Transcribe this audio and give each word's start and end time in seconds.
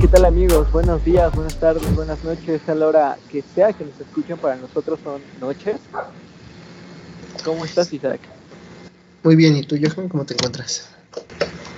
¿qué 0.00 0.06
tal 0.06 0.24
amigos? 0.26 0.70
Buenos 0.70 1.04
días, 1.04 1.34
buenas 1.34 1.58
tardes, 1.58 1.94
buenas 1.96 2.22
noches, 2.22 2.60
a 2.68 2.74
la 2.74 2.86
hora 2.86 3.18
que 3.30 3.42
sea 3.54 3.72
que 3.72 3.84
nos 3.84 3.98
escuchen, 4.00 4.38
para 4.38 4.54
nosotros 4.54 5.00
son 5.02 5.20
noches. 5.40 5.76
¿Cómo 7.44 7.64
estás, 7.64 7.92
Isaac? 7.92 8.20
Muy 9.24 9.34
bien, 9.34 9.56
¿y 9.56 9.64
tú, 9.64 9.76
Johan, 9.76 10.08
cómo 10.08 10.24
te 10.24 10.34
encuentras? 10.34 10.88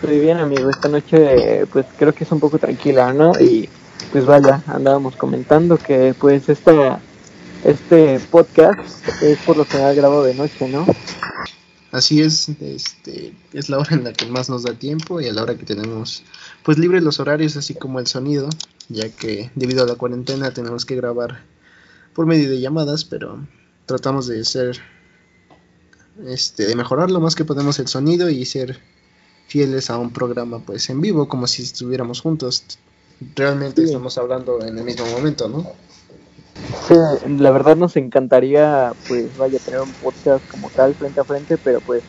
Estoy 0.02 0.20
bien, 0.20 0.36
amigo, 0.36 0.68
esta 0.68 0.88
noche 0.88 1.66
pues 1.72 1.86
creo 1.96 2.12
que 2.12 2.24
es 2.24 2.32
un 2.32 2.40
poco 2.40 2.58
tranquila, 2.58 3.12
¿no? 3.14 3.32
Y 3.40 3.70
pues 4.12 4.26
vaya, 4.26 4.62
andábamos 4.66 5.16
comentando 5.16 5.78
que 5.78 6.14
pues 6.18 6.48
esta, 6.50 7.00
este 7.64 8.20
podcast 8.30 9.22
es 9.22 9.38
por 9.38 9.56
lo 9.56 9.64
general 9.64 9.96
grabado 9.96 10.24
de 10.24 10.34
noche, 10.34 10.68
¿no? 10.68 10.84
Así 11.92 12.20
es, 12.20 12.48
este, 12.60 13.34
es 13.52 13.68
la 13.68 13.78
hora 13.78 13.96
en 13.96 14.04
la 14.04 14.12
que 14.12 14.26
más 14.26 14.48
nos 14.48 14.62
da 14.62 14.74
tiempo 14.74 15.20
y 15.20 15.26
a 15.26 15.32
la 15.32 15.42
hora 15.42 15.56
que 15.56 15.64
tenemos 15.64 16.22
pues 16.62 16.78
libre 16.78 17.00
los 17.00 17.18
horarios 17.18 17.56
así 17.56 17.74
como 17.74 17.98
el 17.98 18.06
sonido, 18.06 18.48
ya 18.88 19.08
que 19.08 19.50
debido 19.56 19.82
a 19.82 19.86
la 19.86 19.96
cuarentena 19.96 20.52
tenemos 20.52 20.84
que 20.84 20.94
grabar 20.94 21.42
por 22.14 22.26
medio 22.26 22.48
de 22.48 22.60
llamadas, 22.60 23.04
pero 23.04 23.44
tratamos 23.86 24.28
de 24.28 24.44
ser 24.44 24.80
este 26.26 26.66
de 26.66 26.76
mejorar 26.76 27.10
lo 27.10 27.18
más 27.18 27.34
que 27.34 27.44
podemos 27.44 27.78
el 27.80 27.88
sonido 27.88 28.28
y 28.30 28.44
ser 28.44 28.78
fieles 29.48 29.90
a 29.90 29.98
un 29.98 30.12
programa 30.12 30.60
pues 30.60 30.88
en 30.90 31.00
vivo 31.00 31.28
como 31.28 31.48
si 31.48 31.62
estuviéramos 31.62 32.20
juntos. 32.20 32.78
Realmente 33.34 33.82
estamos 33.82 34.16
hablando 34.16 34.64
en 34.64 34.78
el 34.78 34.84
mismo 34.84 35.06
momento, 35.06 35.48
¿no? 35.48 35.72
Sí, 36.88 36.94
la 37.38 37.50
verdad 37.50 37.76
nos 37.76 37.96
encantaría, 37.96 38.92
pues 39.08 39.36
vaya, 39.36 39.58
a 39.58 39.64
tener 39.64 39.80
un 39.80 39.92
podcast 39.92 40.46
como 40.50 40.70
tal, 40.70 40.94
frente 40.94 41.20
a 41.20 41.24
frente, 41.24 41.56
pero 41.58 41.80
pues 41.80 42.02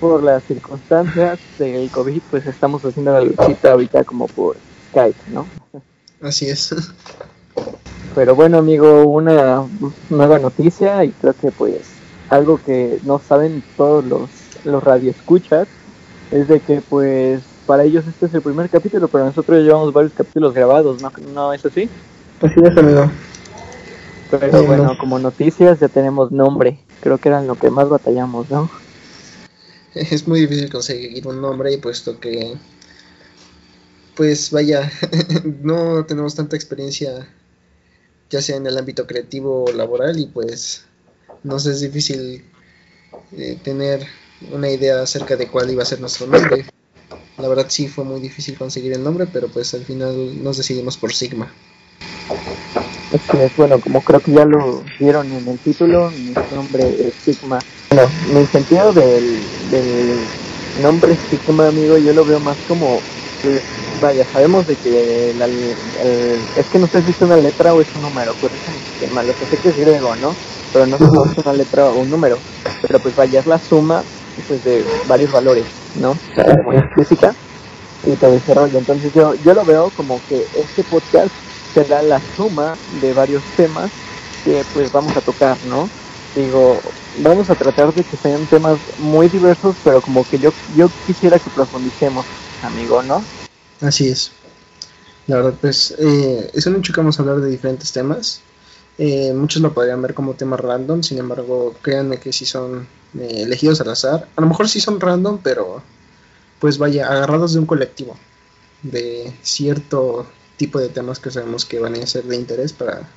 por 0.00 0.22
las 0.22 0.44
circunstancias 0.44 1.38
del 1.58 1.90
COVID, 1.90 2.20
pues 2.30 2.46
estamos 2.46 2.84
haciendo 2.84 3.12
la 3.12 3.20
luchita 3.20 3.72
ahorita 3.72 4.04
como 4.04 4.26
por 4.28 4.56
Skype, 4.90 5.18
¿no? 5.32 5.46
Así 6.22 6.48
es. 6.48 6.74
Pero 8.14 8.34
bueno, 8.34 8.58
amigo, 8.58 9.04
una 9.04 9.64
nueva 10.08 10.38
noticia 10.38 11.04
y 11.04 11.10
creo 11.12 11.34
que 11.34 11.50
pues 11.50 11.82
algo 12.28 12.60
que 12.64 12.98
no 13.04 13.20
saben 13.20 13.62
todos 13.76 14.04
los, 14.04 14.30
los 14.64 14.82
radioescuchas 14.82 15.68
es 16.30 16.48
de 16.48 16.60
que 16.60 16.80
pues 16.80 17.42
para 17.66 17.84
ellos 17.84 18.04
este 18.06 18.26
es 18.26 18.34
el 18.34 18.42
primer 18.42 18.68
capítulo, 18.70 19.08
pero 19.08 19.24
nosotros 19.24 19.62
llevamos 19.62 19.92
varios 19.92 20.12
capítulos 20.14 20.54
grabados, 20.54 21.00
¿no? 21.00 21.12
¿No 21.34 21.52
es 21.52 21.64
así? 21.64 21.88
Así 22.40 22.54
es, 22.64 22.76
amigo. 22.76 23.10
Pero 24.30 24.64
bueno, 24.64 24.96
como 24.98 25.18
noticias 25.18 25.80
ya 25.80 25.88
tenemos 25.88 26.30
nombre. 26.30 26.78
Creo 27.00 27.18
que 27.18 27.28
era 27.28 27.42
lo 27.42 27.54
que 27.56 27.70
más 27.70 27.88
batallamos, 27.88 28.50
¿no? 28.50 28.70
Es 29.94 30.28
muy 30.28 30.40
difícil 30.40 30.70
conseguir 30.70 31.26
un 31.26 31.40
nombre 31.40 31.76
puesto 31.78 32.20
que, 32.20 32.54
pues 34.14 34.50
vaya, 34.50 34.92
no 35.62 36.04
tenemos 36.04 36.34
tanta 36.34 36.56
experiencia 36.56 37.26
ya 38.30 38.42
sea 38.42 38.56
en 38.56 38.66
el 38.66 38.76
ámbito 38.76 39.06
creativo 39.06 39.64
o 39.64 39.72
laboral 39.72 40.18
y 40.18 40.26
pues 40.26 40.84
nos 41.42 41.66
es 41.66 41.80
difícil 41.80 42.44
eh, 43.36 43.58
tener 43.62 44.06
una 44.52 44.70
idea 44.70 45.02
acerca 45.02 45.36
de 45.36 45.48
cuál 45.48 45.70
iba 45.70 45.82
a 45.82 45.86
ser 45.86 46.00
nuestro 46.00 46.26
nombre. 46.26 46.66
La 47.38 47.48
verdad 47.48 47.66
sí 47.68 47.88
fue 47.88 48.04
muy 48.04 48.20
difícil 48.20 48.58
conseguir 48.58 48.92
el 48.92 49.02
nombre, 49.02 49.26
pero 49.32 49.48
pues 49.48 49.72
al 49.74 49.84
final 49.84 50.42
nos 50.42 50.58
decidimos 50.58 50.96
por 50.96 51.12
Sigma. 51.12 51.52
Es 53.10 53.56
bueno, 53.56 53.80
como 53.80 54.02
creo 54.02 54.20
que 54.20 54.32
ya 54.32 54.44
lo 54.44 54.82
vieron 55.00 55.32
en 55.32 55.48
el 55.48 55.58
título, 55.60 56.10
mi 56.10 56.34
nombre 56.54 56.82
es 57.08 57.14
Sigma. 57.24 57.58
Bueno, 57.90 58.06
mi 58.34 58.44
sentido 58.46 58.92
del, 58.92 59.40
del 59.70 60.18
nombre 60.82 61.16
Sigma, 61.30 61.68
amigo, 61.68 61.96
yo 61.96 62.12
lo 62.12 62.26
veo 62.26 62.38
más 62.38 62.58
como, 62.68 63.00
que, 63.40 63.62
vaya, 64.02 64.26
sabemos 64.30 64.66
de 64.66 64.76
que 64.76 65.30
es 65.30 66.66
que 66.66 66.78
no 66.78 66.86
sé 66.86 67.00
si 67.02 67.12
es 67.12 67.20
una 67.22 67.38
letra 67.38 67.72
o 67.72 67.80
es 67.80 67.88
un 67.94 68.02
número, 68.02 68.34
pues 68.42 68.52
es 69.00 69.12
malo, 69.12 69.32
sé 69.32 69.56
que 69.56 69.68
es 69.70 69.76
griego, 69.78 70.14
¿no? 70.16 70.34
Pero 70.74 70.86
no 70.86 70.98
sé 70.98 71.04
si 71.04 71.30
es 71.32 71.46
una 71.46 71.54
letra 71.54 71.86
o 71.86 72.00
un 72.00 72.10
número, 72.10 72.36
pero 72.82 72.98
pues 72.98 73.16
vaya, 73.16 73.40
es 73.40 73.46
la 73.46 73.58
suma 73.58 74.02
pues, 74.46 74.62
de 74.64 74.84
varios 75.08 75.32
valores, 75.32 75.64
¿no? 75.94 76.14
Como 76.62 76.72
física 76.94 77.34
y 78.06 78.16
todo 78.16 78.34
ese 78.34 78.52
rollo. 78.52 78.78
Entonces 78.78 79.14
yo, 79.14 79.34
yo 79.36 79.54
lo 79.54 79.64
veo 79.64 79.90
como 79.96 80.20
que 80.28 80.44
este 80.54 80.84
podcast 80.84 81.32
será 81.72 82.02
la 82.02 82.22
suma 82.34 82.78
de 82.86 83.12
varios 83.12 83.44
temas 83.54 83.92
que 84.44 84.64
pues 84.72 84.90
vamos 84.92 85.16
a 85.16 85.20
tocar, 85.20 85.62
¿no? 85.62 85.90
Digo, 86.34 86.80
vamos 87.16 87.50
a 87.50 87.54
tratar 87.54 87.92
de 87.94 88.04
que 88.04 88.16
sean 88.16 88.46
temas 88.46 88.80
muy 88.96 89.28
diversos, 89.28 89.76
pero 89.82 90.00
como 90.00 90.24
que 90.24 90.38
yo, 90.38 90.52
yo 90.74 90.90
quisiera 91.04 91.38
que 91.38 91.50
profundicemos, 91.50 92.26
amigo, 92.60 93.02
¿no? 93.02 93.24
Así 93.80 94.08
es. 94.08 94.32
La 95.26 95.36
verdad, 95.36 95.54
pues 95.60 95.94
eh, 95.98 96.50
es 96.54 96.66
un 96.66 96.76
hecho 96.76 96.92
que 96.92 97.00
vamos 97.00 97.18
a 97.18 97.22
hablar 97.22 97.40
de 97.40 97.50
diferentes 97.50 97.92
temas. 97.92 98.40
Eh, 98.96 99.32
muchos 99.32 99.62
lo 99.62 99.72
podrían 99.74 100.02
ver 100.02 100.14
como 100.14 100.34
temas 100.34 100.60
random, 100.60 101.02
sin 101.02 101.18
embargo, 101.18 101.74
créanme 101.82 102.18
que 102.18 102.32
si 102.32 102.46
son 102.46 102.86
eh, 103.18 103.42
elegidos 103.42 103.80
al 103.80 103.90
azar. 103.90 104.28
A 104.36 104.40
lo 104.40 104.46
mejor 104.46 104.68
sí 104.68 104.80
son 104.80 105.00
random, 105.00 105.38
pero 105.42 105.82
pues 106.58 106.78
vaya, 106.78 107.08
agarrados 107.08 107.52
de 107.52 107.60
un 107.60 107.66
colectivo, 107.66 108.16
de 108.82 109.32
cierto 109.42 110.26
tipo 110.58 110.78
de 110.78 110.88
temas 110.90 111.20
que 111.20 111.30
sabemos 111.30 111.64
que 111.64 111.78
van 111.78 111.94
a 111.94 112.06
ser 112.06 112.24
de 112.24 112.36
interés 112.36 112.72
para 112.74 113.08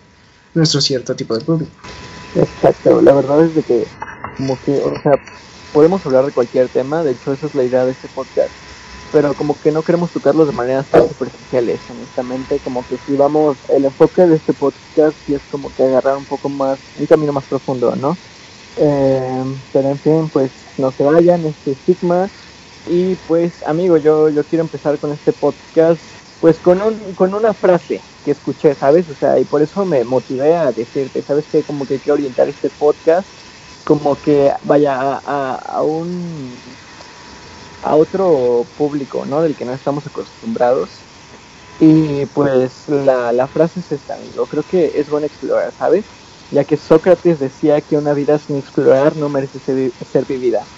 nuestro 0.54 0.80
cierto 0.80 1.16
tipo 1.16 1.38
de 1.38 1.44
público. 1.44 1.72
Exacto, 2.36 3.02
la 3.02 3.14
verdad 3.14 3.44
es 3.44 3.56
de 3.56 3.64
que 3.64 3.88
como 4.38 4.58
que, 4.62 4.72
o 4.80 5.02
sea, 5.02 5.20
podemos 5.74 6.06
hablar 6.06 6.26
de 6.26 6.32
cualquier 6.32 6.70
tema, 6.70 7.04
de 7.04 7.12
hecho 7.12 7.34
esa 7.34 7.48
es 7.48 7.56
la 7.56 7.64
idea 7.64 7.86
de 7.86 7.92
este 7.92 8.08
podcast, 8.08 8.52
pero 9.12 9.34
como 9.34 9.60
que 9.60 9.72
no 9.72 9.84
queremos 9.84 10.12
tocarlo 10.12 10.46
de 10.46 10.54
maneras 10.54 10.88
tan 10.88 11.08
superficiales, 11.10 11.82
honestamente, 11.90 12.60
como 12.60 12.86
que 12.88 12.98
si 13.06 13.16
vamos, 13.18 13.58
el 13.70 13.86
enfoque 13.86 14.26
de 14.28 14.36
este 14.36 14.54
podcast 14.54 15.18
sí 15.26 15.34
es 15.34 15.42
como 15.50 15.74
que 15.74 15.84
agarrar 15.84 16.18
un 16.18 16.26
poco 16.26 16.48
más, 16.48 16.80
un 16.98 17.08
camino 17.08 17.34
más 17.34 17.46
profundo, 17.46 17.96
¿no? 17.96 18.18
Eh, 18.78 19.44
pero 19.74 19.90
en 19.90 20.00
fin, 20.00 20.30
pues 20.30 20.52
no 20.78 20.92
se 20.92 21.04
vayan, 21.04 21.46
este 21.46 21.76
Sigma, 21.86 22.30
y 22.86 23.16
pues 23.16 23.64
amigo, 23.64 23.98
yo, 23.98 24.30
yo 24.30 24.46
quiero 24.46 24.64
empezar 24.64 24.98
con 25.00 25.12
este 25.12 25.34
podcast 25.34 26.21
pues 26.42 26.60
con, 26.60 26.82
un, 26.82 27.16
con 27.16 27.36
una 27.36 27.54
frase 27.54 28.10
que 28.24 28.32
escuché, 28.32 28.76
¿sabes? 28.76 29.10
O 29.10 29.16
sea, 29.16 29.40
y 29.40 29.46
por 29.46 29.62
eso 29.64 29.86
me 29.86 30.04
motivé 30.06 30.56
a 30.58 30.74
decirte, 30.74 31.24
¿sabes 31.24 31.48
qué? 31.50 31.64
Como 31.66 31.86
que 31.88 32.02
quiero 32.02 32.16
orientar 32.16 32.50
este 32.50 32.72
podcast 32.72 33.30
como 33.84 34.22
que 34.22 34.54
vaya 34.64 35.22
a, 35.26 35.56
a, 35.56 35.84
un 35.84 36.64
a 37.82 37.96
otro 37.96 38.72
público, 38.78 39.26
¿no? 39.26 39.42
Del 39.42 39.56
que 39.56 39.66
no 39.66 39.74
estamos 39.74 40.08
acostumbrados. 40.08 41.08
Y 41.80 42.28
pues 42.28 42.90
la, 42.90 43.32
la 43.34 43.48
frase 43.48 43.80
es 43.82 43.92
esta, 43.92 44.16
amigo. 44.16 44.48
Creo 44.48 44.64
que 44.64 45.00
es 45.00 45.10
bueno 45.10 45.28
explorar, 45.28 45.74
¿sabes? 45.74 46.16
Ya 46.50 46.66
que 46.66 46.78
Sócrates 46.78 47.40
decía 47.40 47.82
que 47.82 47.98
una 47.98 48.14
vida 48.14 48.40
sin 48.40 48.58
explorar 48.58 49.16
no 49.16 49.30
merece 49.30 49.60
ser, 49.60 49.94
ser 50.06 50.26
vivida. 50.26 50.72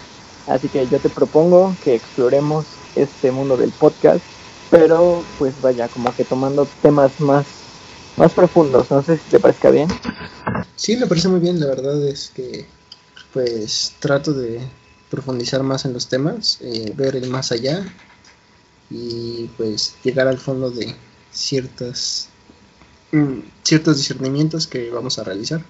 Así 0.45 0.69
que 0.69 0.87
yo 0.87 1.01
te 1.01 1.09
propongo 1.09 1.77
que 1.81 1.95
exploremos 1.95 2.83
este 2.95 3.31
mundo 3.31 3.57
del 3.57 3.73
podcast 3.73 4.33
pero 4.73 5.23
pues 5.37 5.61
vaya, 5.61 5.87
como 5.87 6.15
que 6.15 6.25
tomando 6.25 6.67
temas 6.81 7.19
más, 7.19 7.45
más 8.17 8.33
profundos, 8.33 8.89
no 8.89 9.03
sé 9.03 9.19
si 9.19 9.29
te 9.29 9.39
parezca 9.39 9.69
bien. 9.69 9.87
Sí, 10.75 10.97
me 10.97 11.05
parece 11.05 11.27
muy 11.27 11.39
bien, 11.39 11.59
la 11.59 11.67
verdad 11.67 12.03
es 12.07 12.31
que 12.33 12.65
pues 13.31 13.93
trato 13.99 14.33
de 14.33 14.59
profundizar 15.11 15.61
más 15.61 15.85
en 15.85 15.93
los 15.93 16.07
temas, 16.07 16.57
eh, 16.61 16.91
ver 16.97 17.15
el 17.15 17.29
más 17.29 17.51
allá 17.51 17.85
y 18.89 19.47
pues 19.57 19.95
llegar 20.03 20.27
al 20.27 20.39
fondo 20.39 20.71
de 20.71 20.95
ciertas 21.31 22.29
mm, 23.11 23.41
ciertos 23.61 23.97
discernimientos 23.97 24.65
que 24.65 24.89
vamos 24.89 25.19
a 25.19 25.23
realizar. 25.23 25.61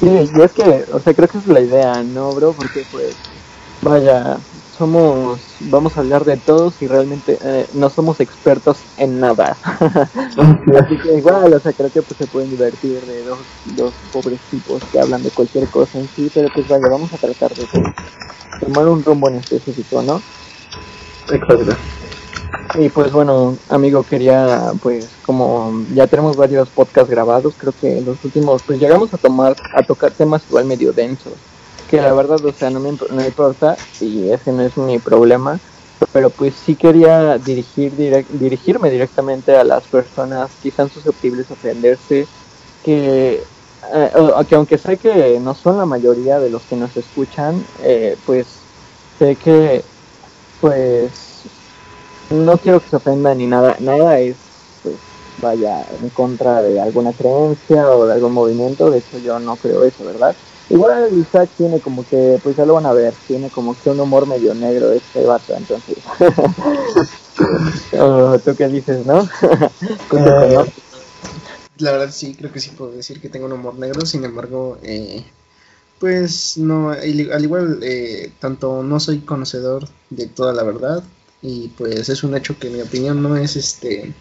Sí, 0.00 0.08
y 0.08 0.40
es 0.40 0.52
que, 0.52 0.84
o 0.92 0.98
sea, 0.98 1.14
creo 1.14 1.28
que 1.28 1.38
es 1.38 1.46
la 1.46 1.60
idea, 1.60 2.02
¿no, 2.02 2.30
bro? 2.30 2.54
Porque 2.54 2.82
pues, 2.90 3.16
vaya, 3.82 4.38
somos, 4.80 5.38
vamos 5.60 5.94
a 5.94 6.00
hablar 6.00 6.24
de 6.24 6.38
todos 6.38 6.80
y 6.80 6.86
realmente 6.86 7.38
eh, 7.44 7.66
no 7.74 7.90
somos 7.90 8.18
expertos 8.18 8.78
en 8.96 9.20
nada. 9.20 9.54
Así 10.80 10.96
que 11.02 11.18
igual, 11.18 11.52
o 11.52 11.60
sea, 11.60 11.74
creo 11.74 11.92
que 11.92 12.00
pues, 12.00 12.16
se 12.16 12.26
pueden 12.26 12.48
divertir 12.48 12.98
de 13.02 13.22
dos, 13.24 13.40
dos 13.76 13.92
pobres 14.10 14.40
tipos 14.50 14.82
que 14.90 14.98
hablan 14.98 15.22
de 15.22 15.28
cualquier 15.28 15.68
cosa 15.68 15.98
en 15.98 16.08
sí, 16.16 16.30
pero 16.32 16.48
pues 16.54 16.66
vaya, 16.66 16.88
vamos 16.88 17.12
a 17.12 17.18
tratar 17.18 17.52
de 17.54 17.66
tomar 18.58 18.88
un 18.88 19.04
rumbo 19.04 19.28
en 19.28 19.34
específico, 19.34 20.02
¿no? 20.02 20.22
Exacto. 21.30 21.76
Y 22.76 22.88
pues 22.88 23.12
bueno, 23.12 23.58
amigo, 23.68 24.02
quería, 24.02 24.72
pues 24.82 25.10
como 25.26 25.84
ya 25.92 26.06
tenemos 26.06 26.38
varios 26.38 26.70
podcasts 26.70 27.10
grabados, 27.10 27.52
creo 27.58 27.74
que 27.78 28.00
los 28.00 28.16
últimos, 28.24 28.62
pues 28.62 28.80
llegamos 28.80 29.12
a 29.12 29.18
tomar, 29.18 29.56
a 29.74 29.82
tocar 29.82 30.12
temas 30.12 30.42
igual 30.48 30.64
medio 30.64 30.94
densos 30.94 31.34
que 31.90 32.00
la 32.00 32.12
verdad, 32.14 32.44
o 32.44 32.52
sea, 32.52 32.70
no 32.70 32.80
me, 32.80 32.92
no 32.92 33.24
importa 33.24 33.80
y 33.98 34.30
ese 34.32 34.52
no 34.52 34.62
es 34.64 34.76
mi 34.76 34.98
problema, 35.00 35.60
pero 36.12 36.34
pues 36.34 36.56
sí 36.56 36.76
quería 36.76 37.38
dirigir 37.38 37.94
dirigirme 37.96 38.90
directamente 38.90 39.56
a 39.56 39.64
las 39.64 39.88
personas 39.88 40.56
que 40.58 40.68
están 40.70 40.90
susceptibles 40.90 41.50
a 41.50 41.54
ofenderse, 41.54 42.30
que, 42.82 43.48
eh, 43.94 44.12
que 44.48 44.54
aunque 44.54 44.78
sé 44.78 44.98
que 44.98 45.38
no 45.40 45.54
son 45.54 45.78
la 45.78 45.86
mayoría 45.86 46.40
de 46.40 46.50
los 46.50 46.66
que 46.66 46.76
nos 46.76 46.96
escuchan, 46.96 47.66
eh, 47.78 48.18
pues 48.24 48.68
sé 49.18 49.36
que 49.38 49.86
pues 50.60 51.48
no 52.30 52.58
quiero 52.60 52.80
que 52.80 52.88
se 52.88 52.96
ofendan 52.96 53.38
ni 53.38 53.46
nada, 53.46 53.76
nada 53.80 54.20
es 54.20 54.78
pues 54.82 55.02
vaya 55.36 55.84
en 55.90 56.10
contra 56.10 56.62
de 56.62 56.80
alguna 56.80 57.14
creencia 57.14 57.90
o 57.90 58.06
de 58.06 58.14
algún 58.14 58.32
movimiento, 58.34 58.90
de 58.90 58.98
hecho 59.00 59.18
yo 59.18 59.38
no 59.40 59.58
creo 59.58 59.84
eso, 59.84 60.04
¿verdad? 60.04 60.38
Igual 60.70 61.18
Isaac 61.18 61.50
tiene 61.56 61.80
como 61.80 62.06
que, 62.06 62.38
pues 62.42 62.56
ya 62.56 62.64
lo 62.64 62.74
van 62.74 62.86
a 62.86 62.92
ver, 62.92 63.12
tiene 63.26 63.50
como 63.50 63.74
que 63.74 63.90
un 63.90 63.98
humor 63.98 64.26
medio 64.26 64.54
negro 64.54 64.92
este 64.92 65.24
vato, 65.24 65.56
entonces. 65.56 65.96
¿Tú 68.44 68.56
qué 68.56 68.68
dices, 68.68 69.04
no? 69.04 69.28
Eh, 70.12 70.72
la 71.78 71.92
verdad 71.92 72.10
sí, 72.12 72.34
creo 72.34 72.52
que 72.52 72.60
sí 72.60 72.70
puedo 72.70 72.92
decir 72.92 73.20
que 73.20 73.28
tengo 73.28 73.46
un 73.46 73.52
humor 73.52 73.78
negro, 73.78 74.04
sin 74.04 74.24
embargo, 74.24 74.78
eh, 74.82 75.24
pues 75.98 76.58
no, 76.58 76.90
al 76.90 77.44
igual, 77.44 77.80
eh, 77.82 78.32
tanto 78.38 78.82
no 78.82 79.00
soy 79.00 79.20
conocedor 79.20 79.88
de 80.10 80.26
toda 80.26 80.52
la 80.52 80.62
verdad 80.62 81.02
y 81.42 81.68
pues 81.68 82.08
es 82.08 82.22
un 82.22 82.36
hecho 82.36 82.58
que 82.58 82.70
mi 82.70 82.80
opinión 82.80 83.22
no 83.22 83.36
es 83.36 83.56
este 83.56 84.12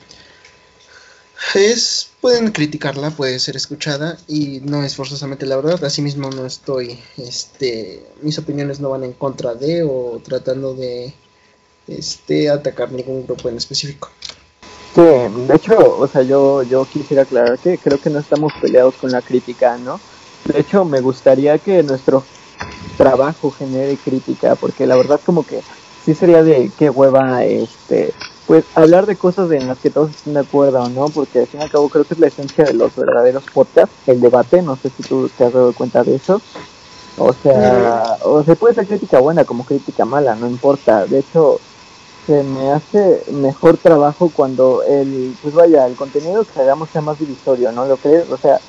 es 1.55 2.09
pueden 2.21 2.51
criticarla, 2.51 3.11
puede 3.11 3.39
ser 3.39 3.55
escuchada 3.55 4.17
y 4.27 4.61
no 4.61 4.83
es 4.83 4.95
forzosamente 4.95 5.45
la 5.45 5.55
verdad. 5.55 5.83
Asimismo 5.83 6.29
no 6.29 6.45
estoy, 6.45 6.99
este, 7.17 8.05
mis 8.21 8.37
opiniones 8.37 8.79
no 8.79 8.89
van 8.89 9.03
en 9.03 9.13
contra 9.13 9.55
de 9.55 9.83
o 9.83 10.21
tratando 10.23 10.73
de, 10.73 11.13
este, 11.87 12.49
atacar 12.49 12.91
ningún 12.91 13.25
grupo 13.25 13.49
en 13.49 13.57
específico. 13.57 14.09
Sí, 14.93 15.01
de 15.01 15.55
hecho, 15.55 15.97
o 15.97 16.07
sea, 16.07 16.23
yo, 16.23 16.63
yo 16.63 16.85
quisiera 16.85 17.23
aclarar 17.23 17.57
que 17.59 17.77
creo 17.77 18.01
que 18.01 18.09
no 18.09 18.19
estamos 18.19 18.51
peleados 18.61 18.95
con 18.95 19.11
la 19.11 19.21
crítica, 19.21 19.77
¿no? 19.77 19.99
De 20.45 20.59
hecho, 20.59 20.83
me 20.83 20.99
gustaría 20.99 21.57
que 21.59 21.83
nuestro 21.83 22.23
trabajo 22.97 23.51
genere 23.51 23.97
crítica, 23.97 24.55
porque 24.55 24.87
la 24.87 24.95
verdad 24.95 25.21
como 25.25 25.45
que 25.45 25.61
sí 26.03 26.15
sería 26.15 26.43
de 26.43 26.71
qué 26.77 26.89
hueva, 26.89 27.45
este, 27.45 28.13
pues 28.49 28.65
hablar 28.73 29.05
de 29.05 29.15
cosas 29.15 29.51
en 29.51 29.67
las 29.67 29.77
que 29.77 29.91
todos 29.91 30.09
estén 30.09 30.33
de 30.33 30.39
acuerdo, 30.39 30.89
¿no? 30.89 31.05
Porque 31.09 31.37
al 31.37 31.45
fin 31.45 31.59
y 31.59 31.63
al 31.65 31.69
cabo 31.69 31.87
creo 31.87 32.03
que 32.03 32.15
es 32.15 32.19
la 32.19 32.29
esencia 32.29 32.65
de 32.65 32.73
los 32.73 32.95
verdaderos 32.95 33.43
podcasts, 33.53 33.95
el 34.07 34.19
debate, 34.19 34.63
no 34.63 34.75
sé 34.77 34.89
si 34.97 35.03
tú 35.03 35.29
te 35.37 35.43
has 35.43 35.53
dado 35.53 35.71
cuenta 35.73 36.03
de 36.03 36.15
eso. 36.15 36.41
O 37.19 37.31
sea, 37.31 38.17
o 38.23 38.43
se 38.43 38.55
puede 38.55 38.73
ser 38.73 38.87
crítica 38.87 39.19
buena 39.19 39.45
como 39.45 39.65
crítica 39.65 40.03
mala, 40.03 40.33
no 40.33 40.47
importa. 40.47 41.05
De 41.05 41.19
hecho, 41.19 41.59
se 42.25 42.41
me 42.41 42.71
hace 42.71 43.23
mejor 43.31 43.77
trabajo 43.77 44.31
cuando 44.35 44.81
el, 44.81 45.35
pues 45.43 45.53
vaya, 45.53 45.85
el 45.85 45.95
contenido 45.95 46.43
que 46.43 46.59
hagamos 46.59 46.89
sea 46.89 47.01
más 47.01 47.19
divisorio, 47.19 47.71
¿no? 47.71 47.85
Lo 47.85 47.97
crees, 47.97 48.27
o 48.31 48.37
sea, 48.37 48.59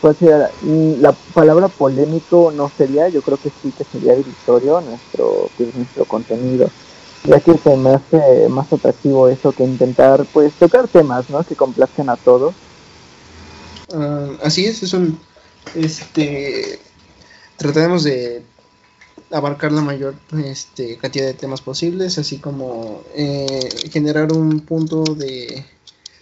pues 0.00 0.16
la 0.20 1.12
palabra 1.32 1.68
polémico 1.68 2.50
no 2.50 2.72
sería, 2.76 3.08
yo 3.08 3.22
creo 3.22 3.38
que 3.38 3.50
sí 3.62 3.70
que 3.70 3.84
sería 3.84 4.16
divisorio 4.16 4.80
nuestro, 4.80 5.48
pues, 5.56 5.72
nuestro 5.76 6.06
contenido 6.06 6.68
ya 7.24 7.40
que 7.40 7.56
se 7.58 7.76
me 7.76 7.90
hace 7.90 8.48
más 8.48 8.72
atractivo 8.72 9.28
eso 9.28 9.52
que 9.52 9.64
intentar 9.64 10.24
pues 10.32 10.52
tocar 10.54 10.88
temas 10.88 11.28
¿no? 11.30 11.42
que 11.44 11.56
complazcan 11.56 12.08
a 12.10 12.16
todos. 12.16 12.54
Ah, 13.92 14.28
así 14.42 14.66
es 14.66 14.82
es 14.82 14.92
un 14.92 15.18
este 15.74 16.78
trataremos 17.56 18.04
de 18.04 18.42
abarcar 19.30 19.72
la 19.72 19.82
mayor 19.82 20.14
este, 20.44 20.96
cantidad 20.96 21.26
de 21.26 21.34
temas 21.34 21.60
posibles 21.60 22.18
así 22.18 22.38
como 22.38 23.02
eh, 23.14 23.68
generar 23.90 24.32
un 24.32 24.60
punto 24.60 25.02
de, 25.02 25.64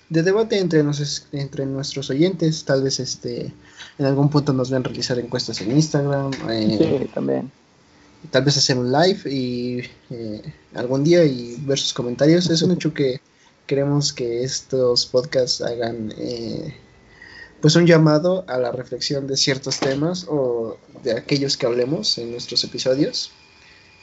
de 0.08 0.22
debate 0.22 0.58
entre, 0.58 0.82
nos, 0.82 1.26
entre 1.32 1.66
nuestros 1.66 2.10
oyentes. 2.10 2.64
Tal 2.64 2.82
vez 2.82 2.98
este 3.00 3.52
en 3.98 4.06
algún 4.06 4.28
punto 4.28 4.52
nos 4.52 4.70
ven 4.70 4.84
realizar 4.84 5.18
encuestas 5.18 5.60
en 5.60 5.72
Instagram 5.72 6.32
eh, 6.50 6.98
sí 7.00 7.10
también 7.14 7.50
tal 8.30 8.44
vez 8.44 8.56
hacer 8.56 8.78
un 8.78 8.92
live 8.92 9.30
y 9.30 9.82
eh, 10.10 10.42
algún 10.74 11.04
día 11.04 11.24
y 11.24 11.56
ver 11.60 11.78
sus 11.78 11.92
comentarios. 11.92 12.50
Es 12.50 12.62
un 12.62 12.72
hecho 12.72 12.92
que 12.92 13.20
queremos 13.66 14.12
que 14.12 14.42
estos 14.42 15.06
podcasts 15.06 15.60
hagan 15.60 16.12
eh, 16.16 16.74
pues 17.60 17.76
un 17.76 17.86
llamado 17.86 18.44
a 18.48 18.58
la 18.58 18.72
reflexión 18.72 19.26
de 19.26 19.36
ciertos 19.36 19.80
temas 19.80 20.26
o 20.28 20.78
de 21.02 21.12
aquellos 21.12 21.56
que 21.56 21.66
hablemos 21.66 22.18
en 22.18 22.32
nuestros 22.32 22.62
episodios. 22.64 23.32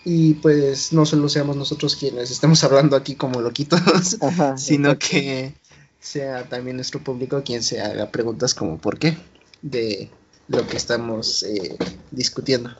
Y 0.05 0.33
pues 0.35 0.91
no 0.91 1.05
solo 1.05 1.29
seamos 1.29 1.55
nosotros 1.55 1.95
quienes 1.95 2.29
estamos 2.29 2.63
hablando 2.63 2.95
aquí 2.97 3.15
como 3.15 3.41
loquitos, 3.41 3.79
sino 4.57 4.97
que 4.99 5.53
sea 5.99 6.49
también 6.49 6.75
nuestro 6.75 7.01
público 7.01 7.41
quien 7.43 7.63
se 7.63 7.79
haga 7.79 8.11
preguntas 8.11 8.53
como 8.53 8.77
por 8.77 8.99
qué 8.99 9.17
de 9.61 10.09
lo 10.49 10.67
que 10.67 10.75
estamos 10.75 11.43
eh, 11.43 11.77
discutiendo. 12.11 12.75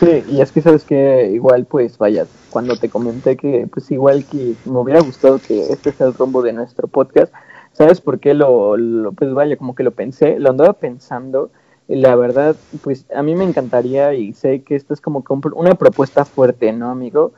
Sí, 0.00 0.24
y 0.30 0.40
es 0.40 0.50
que 0.50 0.62
sabes 0.62 0.84
que 0.84 1.30
igual 1.30 1.66
pues 1.66 1.98
vaya, 1.98 2.26
cuando 2.48 2.74
te 2.76 2.88
comenté 2.88 3.36
que 3.36 3.68
pues 3.70 3.90
igual 3.90 4.24
que 4.24 4.54
me 4.64 4.78
hubiera 4.78 5.00
gustado 5.02 5.38
que 5.38 5.70
este 5.70 5.92
sea 5.92 6.06
el 6.06 6.14
rumbo 6.14 6.40
de 6.40 6.54
nuestro 6.54 6.88
podcast, 6.88 7.34
¿sabes 7.74 8.00
por 8.00 8.18
qué 8.18 8.32
lo, 8.32 8.76
pues 9.14 9.34
vaya, 9.34 9.58
como 9.58 9.74
que 9.74 9.82
lo 9.82 9.90
pensé, 9.90 10.38
lo 10.38 10.48
andaba 10.48 10.72
pensando, 10.72 11.50
y 11.86 11.96
la 11.96 12.16
verdad 12.16 12.56
pues 12.82 13.04
a 13.14 13.22
mí 13.22 13.36
me 13.36 13.44
encantaría 13.44 14.14
y 14.14 14.32
sé 14.32 14.62
que 14.62 14.74
esto 14.74 14.94
es 14.94 15.02
como 15.02 15.22
una 15.54 15.74
propuesta 15.74 16.24
fuerte, 16.24 16.72
¿no, 16.72 16.90
amigo? 16.90 17.32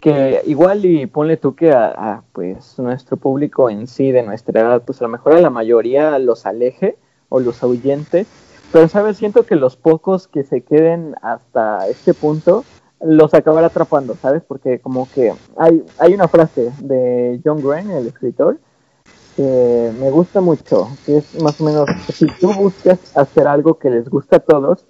Que 0.00 0.40
igual 0.46 0.86
y 0.86 1.04
ponle 1.04 1.36
tú 1.36 1.54
que 1.54 1.70
a, 1.70 2.22
pues 2.32 2.78
nuestro 2.78 3.18
público 3.18 3.68
en 3.68 3.86
sí 3.86 4.10
de 4.10 4.22
nuestra 4.22 4.62
edad, 4.62 4.82
pues 4.86 5.02
a 5.02 5.04
lo 5.04 5.10
mejor 5.10 5.34
a 5.34 5.40
la 5.42 5.50
mayoría 5.50 6.18
los 6.18 6.46
aleje 6.46 6.96
o 7.28 7.40
los 7.40 7.62
ahuyente, 7.62 8.24
pero, 8.76 8.88
¿sabes? 8.88 9.16
Siento 9.16 9.46
que 9.46 9.56
los 9.56 9.74
pocos 9.74 10.28
que 10.28 10.44
se 10.44 10.60
queden 10.60 11.14
hasta 11.22 11.88
este 11.88 12.12
punto 12.12 12.62
los 13.00 13.32
acabará 13.32 13.68
atrapando, 13.68 14.16
¿sabes? 14.20 14.42
Porque 14.46 14.80
como 14.80 15.08
que 15.14 15.32
hay, 15.56 15.82
hay 15.96 16.12
una 16.12 16.28
frase 16.28 16.70
de 16.80 17.40
John 17.42 17.62
Green, 17.66 17.90
el 17.90 18.06
escritor, 18.06 18.58
que 19.34 19.92
me 19.98 20.10
gusta 20.10 20.42
mucho, 20.42 20.90
que 21.06 21.16
es 21.16 21.40
más 21.40 21.58
o 21.58 21.64
menos, 21.64 21.88
si 22.12 22.26
tú 22.26 22.52
buscas 22.52 22.98
hacer 23.16 23.48
algo 23.48 23.78
que 23.78 23.88
les 23.88 24.10
gusta 24.10 24.36
a 24.36 24.40
todos, 24.40 24.84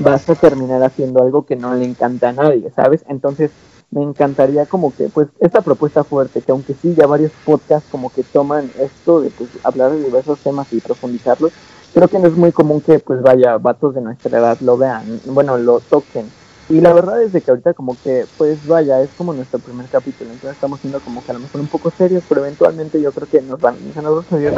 vas 0.00 0.28
a 0.28 0.34
terminar 0.34 0.82
haciendo 0.82 1.22
algo 1.22 1.46
que 1.46 1.54
no 1.54 1.72
le 1.76 1.84
encanta 1.84 2.30
a 2.30 2.32
nadie, 2.32 2.72
¿sabes? 2.74 3.04
Entonces, 3.08 3.52
me 3.92 4.02
encantaría 4.02 4.66
como 4.66 4.92
que, 4.92 5.08
pues, 5.08 5.28
esta 5.38 5.60
propuesta 5.60 6.02
fuerte, 6.02 6.42
que 6.42 6.50
aunque 6.50 6.74
sí 6.74 6.96
ya 6.96 7.06
varios 7.06 7.30
podcasts 7.44 7.88
como 7.92 8.10
que 8.10 8.24
toman 8.24 8.72
esto 8.80 9.20
de 9.20 9.30
pues, 9.30 9.50
hablar 9.62 9.92
de 9.92 10.02
diversos 10.02 10.40
temas 10.40 10.72
y 10.72 10.80
profundizarlos, 10.80 11.52
creo 11.94 12.08
que 12.08 12.18
no 12.18 12.28
es 12.28 12.34
muy 12.34 12.52
común 12.52 12.80
que 12.80 12.98
pues 12.98 13.22
vaya 13.22 13.58
vatos 13.58 13.94
de 13.94 14.00
nuestra 14.00 14.38
edad 14.38 14.58
lo 14.60 14.76
vean, 14.76 15.20
bueno, 15.26 15.58
lo 15.58 15.80
toquen. 15.80 16.26
Y 16.70 16.80
la 16.80 16.92
verdad 16.92 17.20
es 17.20 17.32
de 17.32 17.40
que 17.40 17.50
ahorita 17.50 17.74
como 17.74 17.96
que, 18.00 18.26
pues 18.38 18.64
vaya, 18.64 19.02
es 19.02 19.10
como 19.18 19.32
nuestro 19.32 19.58
primer 19.58 19.86
capítulo, 19.86 20.30
entonces 20.30 20.52
estamos 20.52 20.78
siendo 20.78 21.00
como 21.00 21.24
que 21.24 21.32
a 21.32 21.34
lo 21.34 21.40
mejor 21.40 21.60
un 21.60 21.66
poco 21.66 21.90
serios, 21.90 22.22
pero 22.28 22.42
eventualmente 22.44 23.02
yo 23.02 23.10
creo 23.10 23.28
que 23.28 23.42
nos 23.42 23.60
van, 23.60 23.74
se 23.92 24.00
nos 24.00 24.18
va 24.18 24.20
a 24.20 24.30
salir 24.30 24.52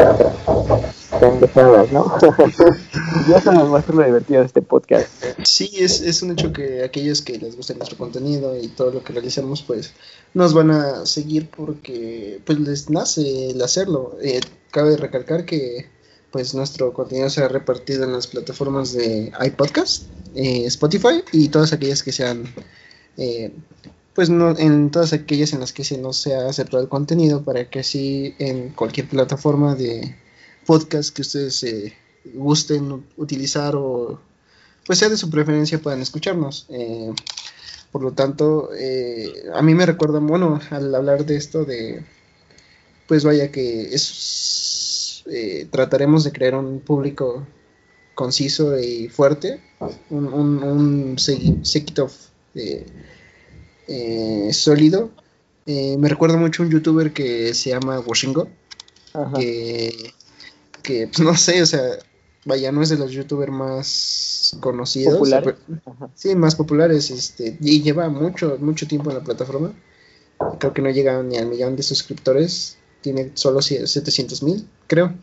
pendejadas, 1.19 1.91
¿no? 1.91 2.13
ya 3.31 3.41
se 3.41 3.51
nos 3.51 3.73
va 3.73 3.79
a 3.79 3.83
ser 3.83 3.95
lo 3.95 4.05
divertido 4.05 4.41
de 4.41 4.47
este 4.47 4.61
podcast. 4.61 5.09
Sí, 5.43 5.71
es, 5.79 6.03
es 6.03 6.23
un 6.23 6.33
hecho 6.33 6.53
que 6.53 6.85
aquellos 6.85 7.23
que 7.23 7.39
les 7.39 7.57
guste 7.57 7.75
nuestro 7.75 7.97
contenido 7.97 8.59
y 8.61 8.69
todo 8.69 8.91
lo 8.91 9.03
que 9.03 9.15
realizamos, 9.15 9.63
pues 9.63 9.95
nos 10.35 10.53
van 10.53 10.71
a 10.71 11.07
seguir 11.07 11.49
porque 11.49 12.43
pues 12.45 12.59
les 12.61 12.91
nace 12.91 13.53
el 13.53 13.63
hacerlo. 13.63 14.19
Eh, 14.21 14.41
cabe 14.71 14.99
recalcar 14.99 15.47
que 15.47 15.89
pues 16.33 16.55
nuestro 16.55 16.93
contenido 16.95 17.29
será 17.31 17.49
repartido 17.49 18.05
en 18.05 18.13
las 18.13 18.27
plataformas 18.27 18.93
de 18.95 19.31
iPodcast, 19.39 20.05
eh, 20.35 20.65
Spotify 20.67 21.23
y 21.31 21.49
todas 21.49 21.75
aquellas 21.75 22.03
que 22.03 22.11
sean, 22.11 22.53
eh, 23.19 23.53
pues 24.15 24.31
no, 24.31 24.57
en 24.59 24.91
todas 24.91 25.13
aquellas 25.13 25.53
en 25.53 25.61
las 25.61 25.73
que 25.73 25.85
se 25.85 25.99
no 25.99 26.15
sea 26.15 26.49
aceptado 26.49 26.83
el 26.83 26.89
contenido 26.89 27.43
para 27.45 27.69
que 27.69 27.81
así 27.81 28.35
en 28.39 28.71
cualquier 28.71 29.09
plataforma 29.09 29.75
de 29.75 30.17
podcast 30.67 31.15
que 31.15 31.21
ustedes 31.21 31.63
eh, 31.65 31.93
gusten 32.35 33.05
utilizar 33.17 33.77
o 33.77 34.19
pues 34.87 34.99
sea 34.99 35.11
de 35.11 35.17
su 35.17 35.31
preferencia 35.31 35.81
puedan 35.81 36.01
escucharnos. 36.01 36.67
por 37.93 38.03
lo 38.03 38.13
tanto, 38.13 38.71
a 39.55 39.63
mí 39.63 39.75
me 39.75 39.87
recuerda, 39.87 40.19
bueno, 40.19 40.61
al 40.71 40.95
hablar 40.95 41.27
de 41.27 41.37
esto 41.37 41.65
de, 41.65 42.03
pues 43.07 43.23
vaya 43.23 43.53
que 43.53 43.95
es 43.95 44.82
eh, 45.27 45.67
trataremos 45.71 46.25
de 46.25 46.33
crear 46.33 46.55
un 46.55 46.81
público 46.81 47.47
conciso 48.15 48.79
y 48.79 49.09
fuerte, 49.09 49.61
un, 50.11 50.33
un, 50.33 50.63
un 50.63 51.19
séquito 51.19 52.11
eh, 52.55 52.87
eh, 53.89 54.51
sólido. 54.53 55.11
me 55.67 56.09
recuerda 56.09 56.37
mucho 56.37 56.63
a 56.63 56.67
un 56.67 56.73
youtuber 56.73 57.13
que 57.13 57.55
se 57.55 57.71
llama 57.71 58.01
Washingo, 58.01 58.49
que, 59.37 60.13
que 60.83 61.07
pues, 61.07 61.21
no 61.21 61.37
sé, 61.37 61.63
o 61.63 61.67
sea, 61.67 61.99
vaya, 62.45 62.73
no 62.73 62.83
es 62.83 62.89
de 62.89 62.99
los 62.99 63.13
youtubers 63.13 63.53
más 63.53 64.57
conocidos, 64.61 65.15
populares. 65.15 65.55
sí, 66.15 66.35
más 66.35 66.55
populares, 66.55 67.11
este, 67.11 67.57
y 67.61 67.83
lleva 67.83 68.09
mucho, 68.09 68.59
mucho 68.61 68.87
tiempo 68.87 69.11
en 69.11 69.19
la 69.19 69.25
plataforma. 69.25 69.73
Creo 70.59 70.73
que 70.73 70.83
no 70.83 70.91
llega 70.91 71.23
ni 71.23 71.37
al 71.37 71.47
millón 71.47 71.77
de 71.77 71.85
suscriptores 71.85 72.77
tiene 73.03 73.33
solo 73.35 73.61
700 73.61 74.43
mil, 74.43 74.67
creo. 74.87 75.15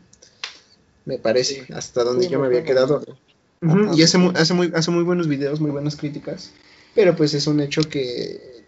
Me 1.06 1.18
parece, 1.18 1.66
hasta 1.74 2.04
donde 2.04 2.28
yo 2.28 2.40
me 2.40 2.48
había 2.48 2.64
quedado. 2.64 3.02
Y 3.96 4.04
hace 4.04 4.18
muy, 4.18 4.34
hace, 4.36 4.54
muy, 4.54 4.72
hace 4.76 4.92
muy 4.92 5.04
buenos 5.04 5.28
videos, 5.28 5.60
muy 5.60 5.72
buenas 5.72 5.96
críticas. 5.96 6.52
Pero 6.94 7.16
pues 7.16 7.34
es 7.34 7.48
un 7.48 7.60
hecho 7.60 7.82
que 7.82 8.64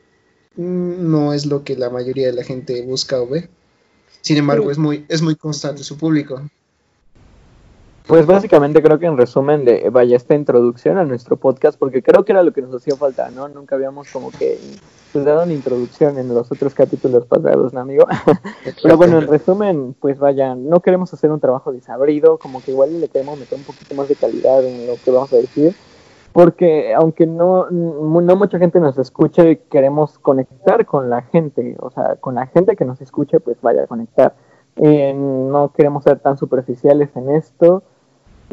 no 0.56 1.34
es 1.34 1.46
lo 1.46 1.64
que 1.64 1.76
la 1.76 1.90
mayoría 1.90 2.28
de 2.28 2.34
la 2.34 2.44
gente 2.44 2.82
busca 2.82 3.22
o 3.22 3.28
ve. 3.28 3.50
Sin 4.22 4.38
embargo, 4.38 4.72
es 4.72 4.78
muy, 4.78 5.06
es 5.08 5.22
muy 5.22 5.36
constante 5.36 5.84
su 5.84 5.98
público. 5.98 6.42
Pues 8.12 8.26
básicamente 8.26 8.84
creo 8.84 9.00
que 9.00 9.06
en 9.06 9.16
resumen 9.16 9.64
de 9.64 9.90
vaya 9.90 10.18
esta 10.18 10.36
introducción 10.36 10.98
a 10.98 11.06
nuestro 11.06 11.38
podcast, 11.38 11.80
porque 11.80 12.04
creo 12.04 12.26
que 12.26 12.34
era 12.34 12.44
lo 12.44 12.52
que 12.52 12.62
nos 12.62 12.76
hacía 12.76 12.94
falta, 12.98 13.32
¿no? 13.32 13.48
Nunca 13.48 13.78
habíamos 13.78 14.12
como 14.12 14.32
que 14.32 14.60
pues, 15.14 15.24
dado 15.24 15.44
una 15.44 15.54
introducción 15.54 16.18
en 16.18 16.28
los 16.28 16.52
otros 16.52 16.74
capítulos 16.74 17.26
pasados, 17.26 17.72
¿no, 17.72 17.80
amigo? 17.80 18.06
Pero 18.84 18.98
bueno, 18.98 19.20
en 19.20 19.28
resumen, 19.28 19.96
pues 19.98 20.20
vaya, 20.20 20.56
no 20.56 20.82
queremos 20.82 21.14
hacer 21.14 21.32
un 21.32 21.40
trabajo 21.40 21.72
desabrido, 21.72 22.38
como 22.38 22.62
que 22.62 22.72
igual 22.72 23.00
le 23.00 23.08
queremos 23.08 23.40
meter 23.40 23.58
un 23.58 23.64
poquito 23.64 23.96
más 23.96 24.10
de 24.10 24.16
calidad 24.16 24.62
en 24.66 24.88
lo 24.88 24.96
que 25.02 25.10
vamos 25.10 25.32
a 25.32 25.38
decir, 25.38 25.74
porque 26.34 26.94
aunque 26.94 27.26
no, 27.26 27.72
no 27.72 28.36
mucha 28.36 28.60
gente 28.60 28.82
nos 28.82 28.98
escuche, 28.98 29.62
queremos 29.72 30.20
conectar 30.20 30.86
con 30.86 31.10
la 31.10 31.22
gente, 31.22 31.78
o 31.80 31.90
sea, 31.92 32.18
con 32.18 32.36
la 32.36 32.48
gente 32.48 32.76
que 32.76 32.84
nos 32.84 33.00
escuche, 33.00 33.40
pues 33.40 33.56
vaya 33.62 33.84
a 33.84 33.88
conectar. 33.88 34.36
Eh, 34.76 35.14
no 35.14 35.72
queremos 35.72 36.04
ser 36.04 36.20
tan 36.20 36.38
superficiales 36.38 37.10
en 37.16 37.30
esto 37.30 37.84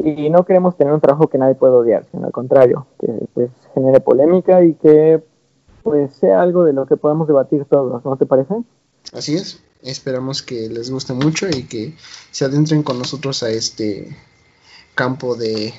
y 0.03 0.29
no 0.29 0.45
queremos 0.45 0.77
tener 0.77 0.93
un 0.93 1.01
trabajo 1.01 1.27
que 1.27 1.37
nadie 1.37 1.55
pueda 1.55 1.73
odiar, 1.73 2.05
sino 2.11 2.25
al 2.25 2.31
contrario, 2.31 2.87
que 2.99 3.07
pues 3.33 3.49
genere 3.73 3.99
polémica 3.99 4.63
y 4.63 4.73
que 4.75 5.23
pues 5.83 6.13
sea 6.13 6.41
algo 6.41 6.63
de 6.63 6.73
lo 6.73 6.85
que 6.85 6.97
podamos 6.97 7.27
debatir 7.27 7.65
todos, 7.65 8.03
¿no 8.03 8.17
te 8.17 8.25
parece? 8.25 8.55
Así 9.13 9.35
es, 9.35 9.61
esperamos 9.81 10.41
que 10.41 10.69
les 10.69 10.91
guste 10.91 11.13
mucho 11.13 11.47
y 11.49 11.63
que 11.63 11.95
se 12.31 12.45
adentren 12.45 12.83
con 12.83 12.99
nosotros 12.99 13.43
a 13.43 13.49
este 13.49 14.15
campo 14.95 15.35
de, 15.35 15.73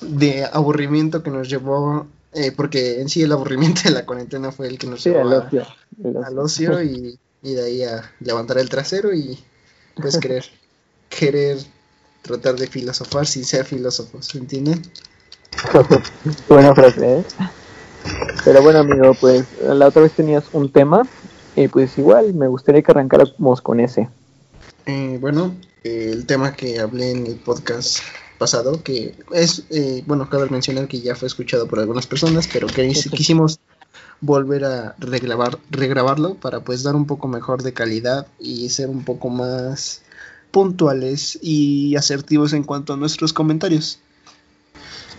de 0.00 0.44
aburrimiento 0.52 1.22
que 1.22 1.30
nos 1.30 1.48
llevó, 1.48 2.06
eh, 2.32 2.52
porque 2.52 3.00
en 3.00 3.08
sí 3.08 3.22
el 3.22 3.32
aburrimiento 3.32 3.82
de 3.84 3.90
la 3.90 4.06
cuarentena 4.06 4.52
fue 4.52 4.68
el 4.68 4.78
que 4.78 4.86
nos 4.86 5.04
llevó 5.04 5.28
al 5.28 6.38
ocio 6.38 6.82
y, 6.82 7.18
y 7.42 7.54
de 7.54 7.64
ahí 7.64 7.82
a 7.82 8.02
levantar 8.20 8.58
el 8.58 8.68
trasero 8.68 9.14
y 9.14 9.38
pues 9.94 10.18
querer, 10.18 10.44
querer 11.08 11.58
tratar 12.26 12.56
de 12.56 12.66
filosofar 12.66 13.26
sin 13.26 13.44
ser 13.44 13.64
filósofos, 13.64 14.34
¿entienden? 14.34 14.82
Buena 16.48 16.74
frase, 16.74 17.18
¿eh? 17.18 17.24
Pero 18.44 18.62
bueno, 18.62 18.80
amigo, 18.80 19.14
pues 19.20 19.46
la 19.62 19.86
otra 19.88 20.02
vez 20.02 20.12
tenías 20.12 20.44
un 20.52 20.70
tema 20.70 21.02
y 21.56 21.68
pues 21.68 21.96
igual 21.98 22.34
me 22.34 22.46
gustaría 22.48 22.82
que 22.82 22.92
arrancáramos 22.92 23.60
con 23.60 23.80
ese. 23.80 24.08
Eh, 24.84 25.18
bueno, 25.20 25.54
el 25.82 26.26
tema 26.26 26.54
que 26.54 26.78
hablé 26.78 27.10
en 27.10 27.26
el 27.26 27.36
podcast 27.36 27.98
pasado, 28.38 28.82
que 28.82 29.14
es, 29.32 29.64
eh, 29.70 30.04
bueno, 30.06 30.28
cabe 30.28 30.48
mencionar 30.50 30.86
que 30.86 31.00
ya 31.00 31.14
fue 31.16 31.26
escuchado 31.26 31.66
por 31.66 31.80
algunas 31.80 32.06
personas, 32.06 32.48
pero 32.52 32.66
que 32.66 32.88
quisimos 33.12 33.58
volver 34.20 34.64
a 34.64 34.94
regrabar, 34.98 35.58
regrabarlo 35.70 36.34
para 36.34 36.60
pues 36.60 36.82
dar 36.82 36.94
un 36.94 37.06
poco 37.06 37.28
mejor 37.28 37.62
de 37.62 37.72
calidad 37.72 38.26
y 38.38 38.68
ser 38.70 38.88
un 38.88 39.04
poco 39.04 39.28
más 39.28 40.02
puntuales 40.56 41.38
y 41.42 41.96
asertivos 41.96 42.54
en 42.54 42.62
cuanto 42.62 42.94
a 42.94 42.96
nuestros 42.96 43.34
comentarios. 43.34 43.98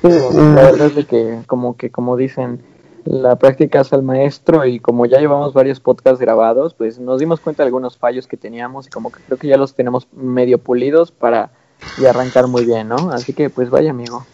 la 0.01 0.63
verdad 0.63 0.91
es 0.97 1.05
que 1.05 1.43
como 1.45 1.77
que 1.77 1.91
como 1.91 2.17
dicen, 2.17 2.63
la 3.05 3.35
práctica 3.35 3.81
es 3.81 3.93
al 3.93 4.01
maestro 4.01 4.65
y 4.65 4.79
como 4.79 5.05
ya 5.05 5.19
llevamos 5.19 5.53
varios 5.53 5.79
podcasts 5.79 6.19
grabados, 6.19 6.73
pues 6.73 6.97
nos 6.97 7.19
dimos 7.19 7.39
cuenta 7.39 7.61
de 7.61 7.67
algunos 7.67 7.97
fallos 7.99 8.25
que 8.25 8.35
teníamos 8.35 8.87
y 8.87 8.89
como 8.89 9.11
que 9.11 9.19
creo 9.27 9.37
que 9.37 9.47
ya 9.47 9.57
los 9.57 9.75
tenemos 9.75 10.07
medio 10.11 10.57
pulidos 10.57 11.11
para 11.11 11.51
y 11.99 12.05
arrancar 12.05 12.47
muy 12.47 12.65
bien, 12.65 12.87
¿no? 12.87 13.11
Así 13.11 13.33
que 13.33 13.51
pues 13.51 13.69
vaya 13.69 13.91
amigo. 13.91 14.25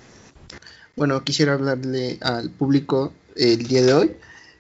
Bueno, 0.96 1.22
quisiera 1.26 1.52
hablarle 1.52 2.18
al 2.22 2.50
público 2.50 3.12
el 3.36 3.68
día 3.68 3.82
de 3.82 3.94
hoy 3.94 4.16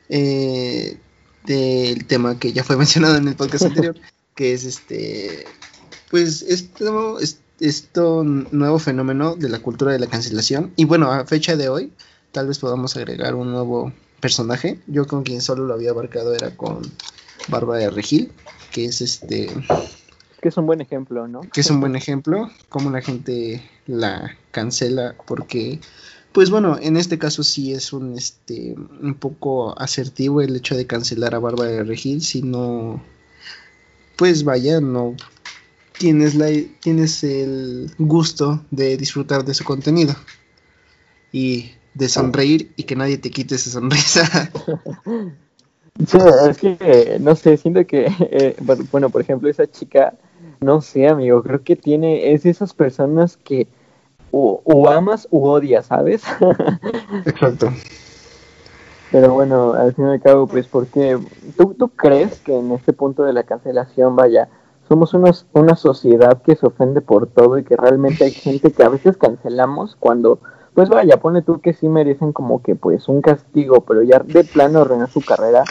eh, 0.10 0.98
del 1.46 2.06
tema 2.06 2.38
que 2.38 2.52
ya 2.52 2.66
fue 2.66 2.76
mencionado 2.84 3.16
en 3.16 3.30
el 3.30 3.36
podcast 3.38 3.64
anterior, 3.64 3.96
que 4.36 4.52
es 4.52 4.66
este 4.66 5.46
pues 6.14 6.44
esto, 6.44 7.18
esto 7.60 8.24
nuevo 8.24 8.78
fenómeno 8.78 9.36
de 9.36 9.50
la 9.50 9.58
cultura 9.58 9.94
de 9.94 9.98
la 9.98 10.06
cancelación. 10.06 10.72
Y 10.76 10.86
bueno, 10.86 11.12
a 11.12 11.26
fecha 11.26 11.56
de 11.56 11.70
hoy, 11.70 11.92
tal 12.32 12.46
vez 12.46 12.60
podamos 12.60 12.96
agregar 12.96 13.34
un 13.34 13.52
nuevo 13.52 13.92
personaje. 14.20 14.80
Yo 14.86 15.08
con 15.08 15.24
quien 15.24 15.42
solo 15.42 15.66
lo 15.66 15.74
había 15.74 15.90
abarcado 15.90 16.36
era 16.36 16.56
con 16.56 16.84
Barba 17.48 17.78
de 17.78 17.90
Regil, 17.90 18.32
que 18.72 18.86
es 18.86 19.02
este... 19.02 19.50
Que 20.40 20.50
es 20.50 20.58
un 20.58 20.68
buen 20.68 20.82
ejemplo, 20.82 21.28
¿no? 21.28 21.42
Que 21.52 21.62
es 21.62 21.72
un 21.72 21.80
buen 21.80 21.96
ejemplo, 21.96 22.48
como 22.70 22.92
la 22.92 23.02
gente 23.02 23.68
la 23.88 24.38
cancela, 24.52 25.16
porque, 25.26 25.80
pues 26.32 26.52
bueno, 26.52 26.78
en 26.80 26.96
este 26.96 27.18
caso 27.18 27.42
sí 27.42 27.74
es 27.74 27.92
un, 27.92 28.16
este, 28.16 28.76
un 29.02 29.16
poco 29.16 29.76
asertivo 29.82 30.42
el 30.42 30.56
hecho 30.56 30.78
de 30.78 30.86
cancelar 30.86 31.34
a 31.34 31.40
Barba 31.40 31.66
de 31.66 31.84
Regil, 31.84 32.22
si 32.22 32.44
no, 32.44 33.02
pues 34.16 34.44
vaya, 34.44 34.80
no 34.80 35.16
tienes, 35.98 36.36
la, 36.36 36.48
tienes 36.80 37.24
el 37.24 37.92
gusto 37.98 38.62
de 38.72 38.98
disfrutar 38.98 39.46
de 39.46 39.54
su 39.54 39.64
contenido 39.64 40.14
y 41.32 41.72
de 41.94 42.10
sonreír 42.10 42.72
y 42.76 42.84
que 42.84 42.96
nadie 42.96 43.18
te 43.18 43.32
quite 43.32 43.56
esa 43.56 43.72
sonrisa. 43.72 44.52
Sí, 46.08 46.18
es 46.50 46.58
que, 46.58 47.18
no 47.22 47.36
sé, 47.36 47.56
siento 47.58 47.86
que, 47.86 48.08
eh, 48.20 48.56
bueno, 48.92 49.10
por 49.10 49.22
ejemplo, 49.22 49.50
esa 49.50 49.68
chica, 49.68 50.14
no 50.60 50.82
sé, 50.82 51.08
amigo, 51.08 51.44
creo 51.44 51.64
que 51.64 51.76
tiene, 51.76 52.34
es 52.34 52.44
de 52.44 52.50
esas 52.50 52.74
personas 52.74 53.38
que 53.38 53.68
o, 54.32 54.90
amas 54.90 55.28
u 55.30 55.46
odias, 55.46 55.86
¿sabes? 55.86 56.24
Exacto. 57.26 57.72
Pero 59.12 59.32
bueno, 59.36 59.74
al 59.74 59.94
fin 59.94 60.08
y 60.08 60.10
al 60.14 60.22
cabo, 60.22 60.48
pues, 60.48 60.66
porque 60.68 61.20
¿tú, 61.56 61.76
¿tú 61.76 61.90
crees 61.90 62.40
que 62.40 62.58
en 62.58 62.72
este 62.72 62.94
punto 62.94 63.24
de 63.24 63.34
la 63.34 63.44
cancelación, 63.44 64.16
vaya, 64.16 64.50
somos 65.06 65.46
una 65.54 65.76
sociedad 65.76 66.42
que 66.42 66.56
se 66.56 66.66
ofende 66.66 67.02
por 67.02 67.28
todo 67.28 67.58
y 67.58 67.64
que 67.64 67.76
realmente 67.76 68.24
hay 68.24 68.32
gente 68.32 68.72
que 68.72 68.84
a 68.84 68.90
veces 68.90 69.18
cancelamos 69.18 69.96
cuando, 70.00 70.40
pues 70.74 70.90
vaya, 70.90 71.20
pone 71.20 71.42
tú 71.42 71.62
que 71.62 71.74
sí 71.74 71.90
merecen 71.90 72.32
como 72.32 72.62
que 72.62 72.76
pues 72.76 73.08
un 73.08 73.22
castigo, 73.22 73.82
pero 73.82 74.04
ya 74.04 74.20
de 74.20 74.44
plano 74.44 74.82
arruinar 74.82 75.10
su 75.10 75.22
carrera. 75.22 75.64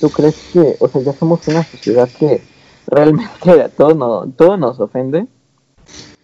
¿Tú 0.00 0.10
crees 0.10 0.36
que, 0.52 0.76
o 0.80 0.88
sea, 0.88 1.02
ya 1.02 1.12
somos 1.12 1.46
una 1.48 1.62
sociedad 1.62 2.08
que 2.18 2.42
realmente 2.86 3.68
todo, 3.76 3.94
no, 3.94 4.32
todo 4.36 4.56
nos 4.56 4.80
ofende? 4.80 5.26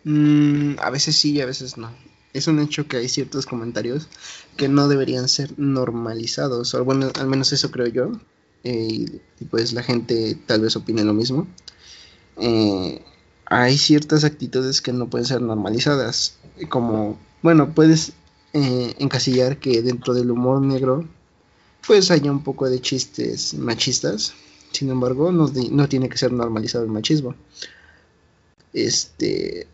Mm, 0.04 0.74
a 0.80 0.90
veces 0.90 1.16
sí 1.16 1.32
y 1.32 1.40
a 1.40 1.46
veces 1.46 1.78
no. 1.78 1.90
Es 2.32 2.46
un 2.46 2.60
hecho 2.60 2.86
que 2.86 2.98
hay 2.98 3.08
ciertos 3.08 3.46
comentarios 3.46 4.08
que 4.56 4.68
no 4.68 4.88
deberían 4.88 5.28
ser 5.28 5.58
normalizados, 5.58 6.74
o 6.74 6.84
bueno, 6.84 7.08
al 7.18 7.26
menos 7.26 7.52
eso 7.52 7.70
creo 7.70 7.86
yo. 7.86 8.12
Eh, 8.62 9.20
y 9.40 9.44
pues 9.50 9.72
la 9.72 9.82
gente 9.82 10.36
tal 10.46 10.60
vez 10.60 10.76
opine 10.76 11.04
lo 11.04 11.14
mismo. 11.14 11.46
Eh, 12.40 13.02
hay 13.44 13.76
ciertas 13.76 14.24
actitudes 14.24 14.80
que 14.80 14.92
no 14.92 15.08
pueden 15.08 15.26
ser 15.26 15.42
normalizadas, 15.42 16.38
como, 16.68 17.18
bueno, 17.42 17.74
puedes 17.74 18.12
eh, 18.54 18.94
encasillar 18.98 19.58
que 19.58 19.82
dentro 19.82 20.14
del 20.14 20.30
humor 20.30 20.62
negro, 20.62 21.06
pues 21.86 22.10
haya 22.10 22.30
un 22.30 22.42
poco 22.42 22.68
de 22.70 22.80
chistes 22.80 23.54
machistas, 23.54 24.34
sin 24.72 24.88
embargo, 24.90 25.32
no, 25.32 25.88
tiene 25.88 26.08
que 26.08 26.16
ser 26.16 26.32
normalizado 26.32 26.84
el 26.84 26.90
machismo. 26.90 27.34
Este, 28.72 29.66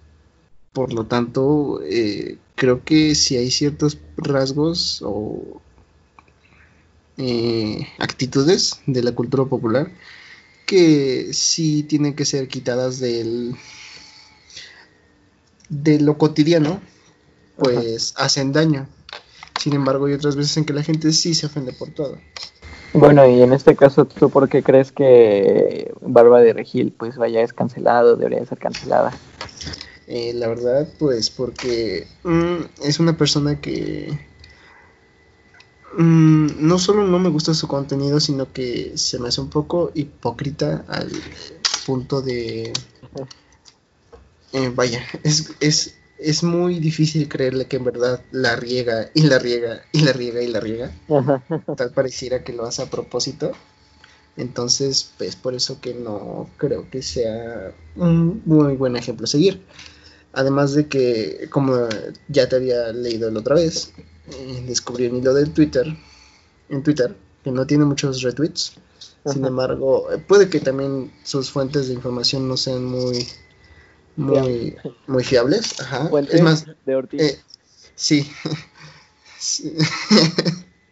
por 0.72 0.92
lo 0.92 1.04
tanto, 1.04 1.80
eh, 1.84 2.38
creo 2.54 2.82
que 2.82 3.14
si 3.14 3.36
hay 3.36 3.50
ciertos 3.50 3.98
rasgos 4.16 5.02
o 5.04 5.60
actitudes 7.98 8.80
de 8.86 9.02
la 9.02 9.12
cultura 9.12 9.44
popular 9.44 9.90
que 10.66 11.32
sí 11.32 11.84
tienen 11.84 12.14
que 12.14 12.24
ser 12.24 12.48
quitadas 12.48 12.98
del 12.98 13.54
de 15.68 16.00
lo 16.00 16.18
cotidiano, 16.18 16.80
pues 17.56 18.14
hacen 18.16 18.52
daño. 18.52 18.86
Sin 19.58 19.74
embargo, 19.74 20.06
hay 20.06 20.12
otras 20.12 20.36
veces 20.36 20.56
en 20.56 20.64
que 20.64 20.72
la 20.72 20.82
gente 20.82 21.12
sí 21.12 21.34
se 21.34 21.46
ofende 21.46 21.72
por 21.72 21.90
todo. 21.90 22.18
Bueno, 22.92 23.26
y 23.26 23.42
en 23.42 23.52
este 23.52 23.74
caso, 23.76 24.04
¿tú 24.06 24.30
por 24.30 24.48
qué 24.48 24.62
crees 24.62 24.92
que 24.92 25.92
Barba 26.00 26.40
de 26.40 26.52
Regil 26.52 26.92
pues 26.96 27.16
vaya 27.16 27.42
es 27.42 27.52
cancelado, 27.52 28.16
debería 28.16 28.44
ser 28.46 28.58
cancelada? 28.58 29.12
Eh, 30.06 30.32
la 30.34 30.48
verdad, 30.48 30.88
pues 30.98 31.30
porque 31.30 32.06
mm, 32.22 32.84
es 32.84 33.00
una 33.00 33.16
persona 33.16 33.60
que 33.60 34.16
Mm, 35.96 36.66
no 36.66 36.78
solo 36.78 37.06
no 37.06 37.18
me 37.18 37.30
gusta 37.30 37.54
su 37.54 37.66
contenido, 37.66 38.20
sino 38.20 38.52
que 38.52 38.92
se 38.96 39.18
me 39.18 39.28
hace 39.28 39.40
un 39.40 39.48
poco 39.48 39.92
hipócrita 39.94 40.84
al 40.88 41.10
punto 41.86 42.20
de... 42.20 42.72
Eh, 44.52 44.72
vaya, 44.74 45.02
es, 45.22 45.52
es, 45.60 45.96
es 46.18 46.42
muy 46.42 46.78
difícil 46.80 47.28
creerle 47.28 47.66
que 47.66 47.76
en 47.76 47.84
verdad 47.84 48.22
la 48.30 48.56
riega 48.56 49.10
y 49.14 49.22
la 49.22 49.38
riega 49.38 49.82
y 49.92 50.00
la 50.00 50.12
riega 50.12 50.42
y 50.42 50.48
la 50.48 50.60
riega. 50.60 50.92
Tal 51.76 51.90
pareciera 51.92 52.44
que 52.44 52.52
lo 52.52 52.66
hace 52.66 52.82
a 52.82 52.90
propósito. 52.90 53.52
Entonces, 54.36 55.12
pues 55.16 55.34
por 55.34 55.54
eso 55.54 55.80
que 55.80 55.94
no 55.94 56.50
creo 56.58 56.90
que 56.90 57.00
sea 57.02 57.72
un 57.96 58.42
muy 58.44 58.76
buen 58.76 58.96
ejemplo 58.96 59.24
a 59.24 59.28
seguir. 59.28 59.62
Además 60.34 60.74
de 60.74 60.88
que, 60.88 61.48
como 61.50 61.88
ya 62.28 62.46
te 62.46 62.56
había 62.56 62.92
leído 62.92 63.30
la 63.30 63.40
otra 63.40 63.54
vez, 63.54 63.94
eh, 64.32 64.64
descubrí 64.66 65.06
un 65.06 65.16
hilo 65.16 65.34
del 65.34 65.52
Twitter, 65.52 65.86
en 66.68 66.82
Twitter, 66.82 67.16
que 67.44 67.50
no 67.50 67.66
tiene 67.66 67.84
muchos 67.84 68.22
retweets, 68.22 68.74
Sin 69.24 69.44
embargo, 69.44 70.08
puede 70.26 70.48
que 70.48 70.60
también 70.60 71.12
sus 71.24 71.50
fuentes 71.50 71.88
de 71.88 71.94
información 71.94 72.48
no 72.48 72.56
sean 72.56 72.84
muy 72.84 73.26
muy, 74.16 74.76
muy 75.06 75.24
fiables. 75.24 75.78
Ajá. 75.80 76.10
Es 76.30 76.42
más, 76.42 76.66
de 76.84 76.96
Ortiz. 76.96 77.22
Eh, 77.22 77.38
sí. 77.94 78.30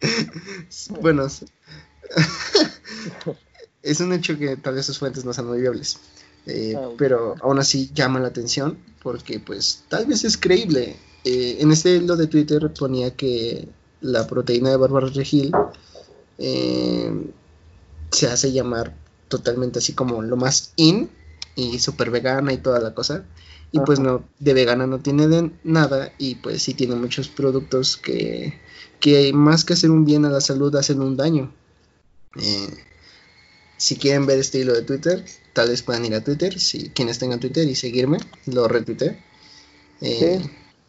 bueno, 1.01 1.27
es 3.83 3.99
un 3.99 4.13
hecho 4.13 4.37
que 4.37 4.57
tal 4.57 4.75
vez 4.75 4.85
sus 4.85 4.99
fuentes 4.99 5.25
no 5.25 5.33
sean 5.33 5.47
muy 5.47 5.59
viables. 5.61 5.97
Eh, 6.45 6.75
ah, 6.77 6.89
pero 6.97 7.35
aún 7.41 7.57
así 7.57 7.89
llama 7.93 8.19
la 8.19 8.27
atención 8.27 8.77
porque 9.01 9.39
pues 9.39 9.83
tal 9.89 10.05
vez 10.05 10.23
es 10.23 10.37
creíble. 10.37 10.95
Eh, 11.25 11.57
en 11.59 11.71
este 11.71 11.97
hilo 11.97 12.15
de 12.15 12.27
Twitter 12.27 12.71
ponía 12.77 13.15
que 13.15 13.67
la 14.01 14.25
proteína 14.27 14.69
de 14.69 14.77
Bárbara 14.77 15.07
Regil 15.07 15.51
se 18.11 18.27
hace 18.27 18.51
llamar 18.51 18.95
totalmente 19.27 19.79
así 19.79 19.93
como 19.93 20.21
lo 20.21 20.37
más 20.37 20.71
in 20.75 21.09
y 21.55 21.79
súper 21.79 22.11
vegana 22.11 22.53
y 22.53 22.57
toda 22.57 22.79
la 22.79 22.93
cosa. 22.93 23.25
Y 23.71 23.79
pues 23.79 23.99
no, 23.99 24.23
de 24.39 24.53
vegana 24.53 24.87
no 24.87 24.99
tiene 24.99 25.27
de 25.27 25.51
nada 25.63 26.13
y 26.17 26.35
pues 26.35 26.63
sí 26.63 26.73
tiene 26.73 26.95
muchos 26.95 27.27
productos 27.27 27.97
que, 27.97 28.53
que 29.01 29.33
más 29.33 29.65
que 29.65 29.73
hacer 29.73 29.91
un 29.91 30.05
bien 30.05 30.23
a 30.23 30.29
la 30.29 30.39
salud 30.39 30.73
hacen 30.75 31.01
un 31.01 31.17
daño. 31.17 31.53
Eh, 32.41 32.69
si 33.77 33.97
quieren 33.97 34.25
ver 34.25 34.39
este 34.39 34.59
hilo 34.59 34.73
de 34.73 34.83
Twitter, 34.83 35.25
tal 35.51 35.69
vez 35.69 35.81
puedan 35.81 36.05
ir 36.05 36.15
a 36.15 36.23
Twitter, 36.23 36.57
si 36.57 36.89
quienes 36.89 37.19
tengan 37.19 37.41
Twitter 37.41 37.67
y 37.67 37.75
seguirme, 37.75 38.17
lo 38.45 38.67
retuiteé. 38.69 39.21
Eh, 39.99 40.39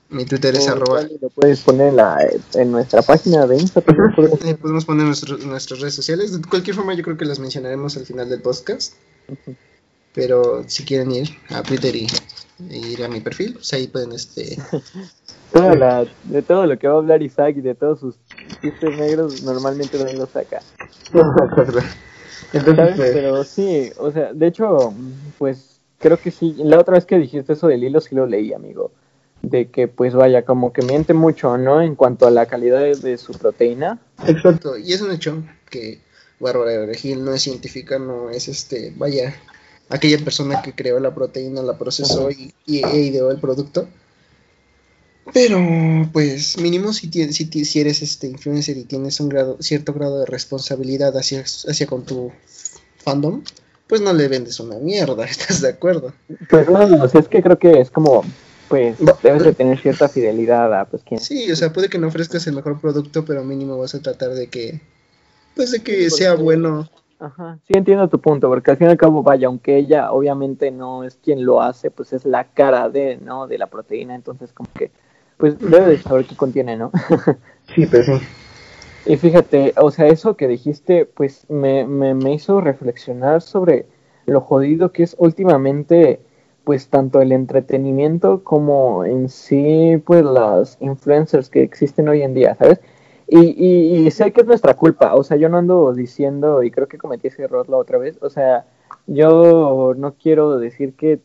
Mi 0.08 0.24
Twitter 0.24 0.54
es 0.54 0.68
arroba. 0.68 1.02
Lo 1.20 1.30
puedes 1.30 1.60
poner 1.60 1.88
en, 1.88 1.96
la, 1.96 2.18
en 2.54 2.70
nuestra 2.70 3.02
página 3.02 3.46
de 3.46 3.56
Instagram. 3.56 4.14
Podemos 4.60 4.84
poner 4.84 5.04
nuestras 5.06 5.80
redes 5.80 5.94
sociales. 5.94 6.40
De 6.40 6.48
cualquier 6.48 6.76
forma, 6.76 6.94
yo 6.94 7.02
creo 7.02 7.16
que 7.16 7.24
las 7.24 7.38
mencionaremos 7.38 7.96
al 7.96 8.06
final 8.06 8.28
del 8.28 8.40
podcast. 8.40 8.94
Pero 10.14 10.64
si 10.66 10.84
quieren 10.84 11.10
ir 11.12 11.28
a 11.50 11.62
Twitter 11.62 11.94
y, 11.94 12.06
ir 12.70 13.04
a 13.04 13.08
mi 13.08 13.20
perfil, 13.20 13.54
pues 13.54 13.72
ahí 13.74 13.86
pueden 13.88 14.12
este 14.12 14.56
de 16.24 16.42
todo 16.42 16.66
lo 16.66 16.78
que 16.78 16.88
va 16.88 16.94
a 16.94 16.98
hablar 16.98 17.22
Isaac 17.22 17.56
y 17.58 17.60
de 17.60 17.74
todos 17.74 18.00
sus 18.00 18.14
chistes 18.62 18.98
negros 18.98 19.42
normalmente 19.42 19.98
no 19.98 20.10
lo 20.12 20.26
saca. 20.26 20.62
Entonces, 22.52 22.94
pues, 22.96 23.10
Pero 23.12 23.44
sí, 23.44 23.90
o 23.98 24.10
sea, 24.10 24.32
de 24.32 24.46
hecho, 24.46 24.94
pues 25.38 25.80
creo 25.98 26.18
que 26.18 26.30
sí. 26.30 26.54
La 26.58 26.78
otra 26.78 26.94
vez 26.94 27.04
que 27.04 27.18
dijiste 27.18 27.52
eso 27.52 27.66
del 27.66 27.84
hilo 27.84 28.00
sí 28.00 28.14
lo 28.14 28.26
leí, 28.26 28.52
amigo. 28.52 28.92
De 29.48 29.70
que 29.70 29.86
pues 29.86 30.12
vaya, 30.12 30.44
como 30.44 30.72
que 30.72 30.82
miente 30.82 31.14
mucho, 31.14 31.56
¿no? 31.56 31.80
En 31.80 31.94
cuanto 31.94 32.26
a 32.26 32.32
la 32.32 32.46
calidad 32.46 32.80
de, 32.80 33.16
su 33.16 33.32
proteína. 33.32 34.00
Exacto, 34.26 34.76
y 34.76 34.92
es 34.92 35.00
un 35.00 35.12
hecho 35.12 35.44
que 35.70 36.00
Bárbara 36.40 36.84
Regil 36.84 37.24
no 37.24 37.32
es 37.32 37.42
científica, 37.42 38.00
no 38.00 38.28
es 38.30 38.48
este, 38.48 38.92
vaya, 38.96 39.36
aquella 39.88 40.18
persona 40.18 40.62
que 40.62 40.74
creó 40.74 40.98
la 40.98 41.14
proteína, 41.14 41.62
la 41.62 41.78
procesó 41.78 42.28
y, 42.30 42.52
e 42.66 42.98
ideó 42.98 43.30
el 43.30 43.38
producto. 43.38 43.86
Pero, 45.32 45.60
pues, 46.12 46.58
mínimo 46.58 46.92
si, 46.92 47.08
si, 47.32 47.64
si, 47.64 47.80
eres 47.80 48.02
este 48.02 48.26
influencer 48.26 48.76
y 48.76 48.84
tienes 48.84 49.20
un 49.20 49.28
grado, 49.28 49.58
cierto 49.60 49.92
grado 49.92 50.20
de 50.20 50.26
responsabilidad 50.26 51.16
hacia, 51.16 51.42
hacia 51.42 51.86
con 51.86 52.04
tu 52.04 52.32
fandom, 52.98 53.42
pues 53.86 54.00
no 54.00 54.12
le 54.12 54.26
vendes 54.28 54.58
una 54.60 54.76
mierda, 54.76 55.24
¿estás 55.28 55.60
de 55.60 55.68
acuerdo? 55.68 56.12
Pues 56.50 56.68
no, 56.68 57.04
o 57.04 57.08
sea, 57.08 57.20
es 57.20 57.28
que 57.28 57.42
creo 57.42 57.58
que 57.58 57.80
es 57.80 57.90
como, 57.90 58.24
pues, 58.68 58.96
debes 59.22 59.44
de 59.44 59.54
tener 59.54 59.78
cierta 59.80 60.08
fidelidad 60.08 60.72
a, 60.78 60.84
pues, 60.86 61.02
quién. 61.04 61.20
Sí, 61.20 61.50
o 61.50 61.56
sea, 61.56 61.72
puede 61.72 61.88
que 61.88 61.98
no 61.98 62.08
ofrezcas 62.08 62.46
el 62.46 62.54
mejor 62.54 62.80
producto, 62.80 63.24
pero 63.24 63.44
mínimo 63.44 63.78
vas 63.78 63.94
a 63.94 64.02
tratar 64.02 64.30
de 64.30 64.48
que, 64.48 64.80
pues, 65.54 65.72
de 65.72 65.82
que 65.82 66.10
sea 66.10 66.34
bueno 66.34 66.88
Ajá, 67.18 67.58
sí 67.66 67.72
entiendo 67.74 68.08
tu 68.08 68.20
punto, 68.20 68.48
porque 68.48 68.70
al 68.70 68.76
fin 68.76 68.88
y 68.88 68.90
al 68.90 68.98
cabo, 68.98 69.22
vaya, 69.22 69.46
aunque 69.46 69.76
ella 69.78 70.12
obviamente 70.12 70.70
no 70.70 71.02
es 71.02 71.16
quien 71.16 71.46
lo 71.46 71.62
hace, 71.62 71.90
pues 71.90 72.12
es 72.12 72.26
la 72.26 72.44
cara 72.44 72.90
de, 72.90 73.16
¿no? 73.16 73.46
De 73.46 73.56
la 73.56 73.68
proteína, 73.68 74.14
entonces 74.14 74.52
como 74.52 74.68
que, 74.74 74.90
pues 75.38 75.58
debe 75.58 75.86
de 75.86 75.98
saber 75.98 76.26
qué 76.26 76.36
contiene, 76.36 76.76
¿no? 76.76 76.92
sí, 77.74 77.86
pero 77.90 78.18
sí. 78.18 78.26
Y 79.06 79.16
fíjate, 79.16 79.72
o 79.76 79.90
sea, 79.90 80.08
eso 80.08 80.36
que 80.36 80.46
dijiste, 80.46 81.06
pues 81.06 81.48
me, 81.48 81.86
me, 81.86 82.12
me 82.12 82.34
hizo 82.34 82.60
reflexionar 82.60 83.40
sobre 83.40 83.86
lo 84.26 84.40
jodido 84.40 84.92
que 84.92 85.04
es 85.04 85.14
últimamente, 85.18 86.20
pues 86.66 86.88
tanto 86.88 87.20
el 87.22 87.30
entretenimiento 87.30 88.42
como 88.42 89.04
en 89.04 89.28
sí, 89.28 90.02
pues 90.04 90.24
las 90.24 90.76
influencers 90.80 91.48
que 91.48 91.62
existen 91.62 92.08
hoy 92.08 92.22
en 92.22 92.34
día, 92.34 92.56
¿sabes? 92.56 92.80
Y, 93.28 93.38
y, 94.04 94.10
sé 94.10 94.32
que 94.32 94.40
es 94.40 94.48
nuestra 94.48 94.74
culpa, 94.74 95.14
o 95.14 95.22
sea, 95.22 95.36
yo 95.36 95.48
no 95.48 95.58
ando 95.58 95.92
diciendo, 95.94 96.64
y 96.64 96.72
creo 96.72 96.88
que 96.88 96.98
cometí 96.98 97.28
ese 97.28 97.44
error 97.44 97.68
la 97.68 97.76
otra 97.76 97.98
vez, 97.98 98.18
o 98.20 98.30
sea, 98.30 98.66
yo 99.06 99.94
no 99.96 100.14
quiero 100.14 100.58
decir 100.58 100.94
que, 100.94 101.20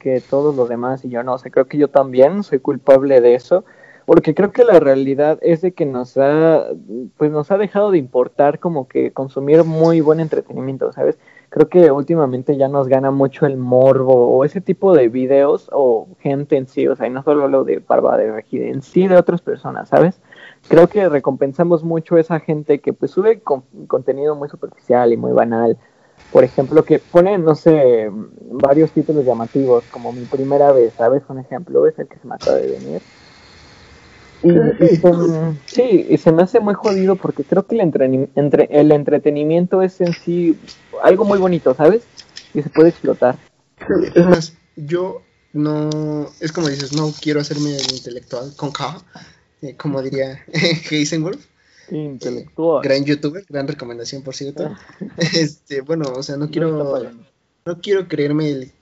que 0.00 0.22
todos 0.22 0.56
los 0.56 0.68
demás 0.70 1.04
y 1.04 1.10
yo 1.10 1.22
no, 1.22 1.34
o 1.34 1.38
sea, 1.38 1.50
creo 1.52 1.66
que 1.66 1.76
yo 1.76 1.88
también 1.88 2.42
soy 2.42 2.60
culpable 2.60 3.20
de 3.20 3.34
eso, 3.34 3.66
porque 4.06 4.34
creo 4.34 4.50
que 4.50 4.64
la 4.64 4.80
realidad 4.80 5.38
es 5.42 5.60
de 5.60 5.72
que 5.72 5.84
nos 5.84 6.16
ha, 6.16 6.68
pues 7.18 7.30
nos 7.30 7.50
ha 7.50 7.58
dejado 7.58 7.90
de 7.90 7.98
importar 7.98 8.60
como 8.60 8.88
que 8.88 9.12
consumir 9.12 9.62
muy 9.64 10.00
buen 10.00 10.20
entretenimiento, 10.20 10.90
¿sabes? 10.92 11.18
Creo 11.48 11.68
que 11.68 11.90
últimamente 11.90 12.56
ya 12.56 12.68
nos 12.68 12.88
gana 12.88 13.10
mucho 13.10 13.46
el 13.46 13.56
morbo 13.56 14.36
o 14.36 14.44
ese 14.44 14.60
tipo 14.60 14.94
de 14.94 15.08
videos 15.08 15.70
o 15.72 16.08
gente 16.20 16.56
en 16.56 16.66
sí, 16.66 16.86
o 16.88 16.96
sea, 16.96 17.06
y 17.06 17.10
no 17.10 17.22
solo 17.22 17.48
lo 17.48 17.64
de 17.64 17.78
Barba 17.78 18.16
de 18.16 18.32
Regida, 18.32 18.66
en 18.66 18.82
sí 18.82 19.06
de 19.08 19.16
otras 19.16 19.40
personas, 19.40 19.88
¿sabes? 19.88 20.20
creo 20.68 20.88
que 20.88 21.08
recompensamos 21.08 21.84
mucho 21.84 22.18
esa 22.18 22.40
gente 22.40 22.80
que 22.80 22.92
pues 22.92 23.10
sube 23.10 23.42
contenido 23.86 24.34
muy 24.34 24.48
superficial 24.48 25.12
y 25.12 25.16
muy 25.16 25.32
banal. 25.32 25.76
Por 26.32 26.44
ejemplo, 26.44 26.82
que 26.84 26.98
pone, 26.98 27.38
no 27.38 27.54
sé, 27.54 28.10
varios 28.50 28.90
títulos 28.90 29.24
llamativos, 29.24 29.84
como 29.90 30.12
mi 30.12 30.24
primera 30.24 30.72
vez, 30.72 30.94
¿sabes? 30.94 31.22
Un 31.28 31.38
ejemplo 31.38 31.86
es 31.86 31.98
el 31.98 32.08
que 32.08 32.18
se 32.18 32.26
me 32.26 32.34
acaba 32.34 32.56
de 32.56 32.68
venir. 32.68 33.02
Y, 34.46 34.96
sí, 35.66 36.06
y 36.08 36.18
se 36.18 36.32
me 36.32 36.42
hace 36.42 36.60
muy 36.60 36.74
jodido 36.74 37.16
porque 37.16 37.44
creo 37.44 37.66
que 37.66 37.74
el, 37.76 37.80
entre, 37.80 38.68
el 38.70 38.92
entretenimiento 38.92 39.82
es 39.82 40.00
en 40.00 40.12
sí 40.12 40.56
algo 41.02 41.24
muy 41.24 41.38
bonito, 41.38 41.74
¿sabes? 41.74 42.02
Y 42.54 42.62
se 42.62 42.70
puede 42.70 42.90
explotar. 42.90 43.36
Es 44.14 44.26
más, 44.26 44.52
yo 44.76 45.22
no, 45.52 46.30
es 46.40 46.52
como 46.52 46.68
dices, 46.68 46.92
no 46.92 47.12
quiero 47.20 47.40
hacerme 47.40 47.76
el 47.76 47.92
intelectual 47.92 48.54
con 48.56 48.72
K, 48.72 49.02
eh, 49.62 49.74
como 49.76 50.02
diría 50.02 50.44
Heisenberg. 50.90 51.38
Intelectual. 51.90 52.82
gran 52.82 53.04
youtuber, 53.04 53.44
gran 53.48 53.68
recomendación 53.68 54.22
por 54.22 54.34
cierto. 54.34 54.74
este, 55.16 55.80
bueno, 55.80 56.12
o 56.14 56.22
sea, 56.22 56.36
no 56.36 56.50
quiero 56.50 57.12
no, 57.64 57.80
quiero 57.80 58.08
creerme 58.08 58.50
el 58.50 58.72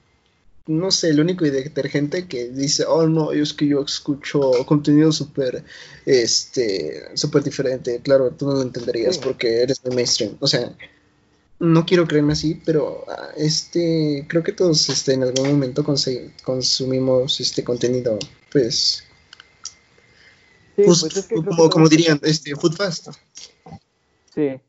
no 0.67 0.91
sé, 0.91 1.09
el 1.09 1.19
único 1.19 1.45
detergente 1.45 2.27
que 2.27 2.49
dice, 2.49 2.85
"Oh, 2.87 3.07
no, 3.07 3.31
es 3.31 3.53
que 3.53 3.67
yo 3.67 3.81
escucho 3.81 4.51
contenido 4.65 5.11
súper 5.11 5.63
este 6.05 7.15
súper 7.15 7.43
diferente." 7.43 7.99
Claro, 8.01 8.31
tú 8.31 8.47
no 8.47 8.53
lo 8.53 8.61
entenderías 8.61 9.17
porque 9.17 9.61
eres 9.61 9.81
de 9.83 9.95
mainstream. 9.95 10.37
O 10.39 10.47
sea, 10.47 10.75
no 11.59 11.85
quiero 11.85 12.07
creerme 12.07 12.33
así, 12.33 12.61
pero 12.65 13.05
ah, 13.07 13.29
este 13.37 14.25
creo 14.27 14.43
que 14.43 14.51
todos 14.53 14.89
este 14.89 15.13
en 15.13 15.23
algún 15.23 15.47
momento 15.49 15.83
consumimos 16.43 17.39
este 17.39 17.63
contenido 17.63 18.17
pues 18.51 19.05
pues 20.75 21.27
como, 21.71 21.87
dirían, 21.87 22.19
este, 22.23 22.55
food 22.55 22.75
fast. 22.75 23.07
Sí. 24.33 24.59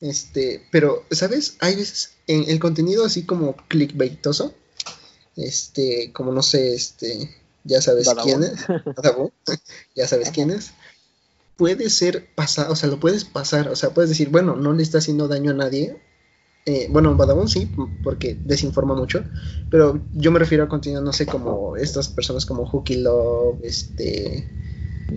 Este, 0.00 0.66
pero, 0.70 1.04
¿sabes? 1.10 1.56
Hay 1.60 1.76
veces 1.76 2.14
en 2.26 2.48
el 2.48 2.58
contenido 2.58 3.04
así 3.04 3.24
como 3.24 3.56
clickbaitoso, 3.68 4.54
este, 5.36 6.12
como 6.12 6.32
no 6.32 6.42
sé, 6.42 6.74
este, 6.74 7.30
ya 7.64 7.80
sabes 7.80 8.08
quién 8.22 8.42
es, 8.42 8.66
ya 9.96 10.06
sabes 10.06 10.30
quién 10.30 10.50
es, 10.50 10.72
puede 11.56 11.88
ser 11.90 12.34
pasado, 12.34 12.72
o 12.72 12.76
sea, 12.76 12.88
lo 12.88 13.00
puedes 13.00 13.24
pasar, 13.24 13.68
o 13.68 13.76
sea, 13.76 13.90
puedes 13.90 14.10
decir, 14.10 14.28
bueno, 14.28 14.56
no 14.56 14.72
le 14.72 14.82
está 14.82 14.98
haciendo 14.98 15.28
daño 15.28 15.52
a 15.52 15.54
nadie, 15.54 15.96
eh, 16.66 16.88
bueno, 16.90 17.14
Badabun 17.16 17.48
sí, 17.48 17.70
porque 18.02 18.36
desinforma 18.44 18.94
mucho, 18.94 19.24
pero 19.70 20.02
yo 20.14 20.32
me 20.32 20.40
refiero 20.40 20.64
a 20.64 20.68
contenido, 20.68 21.00
no 21.00 21.12
sé, 21.12 21.24
como 21.24 21.76
estas 21.76 22.08
personas 22.08 22.44
como 22.44 22.66
Hooky 22.66 22.96
Love, 22.96 23.60
este, 23.62 24.48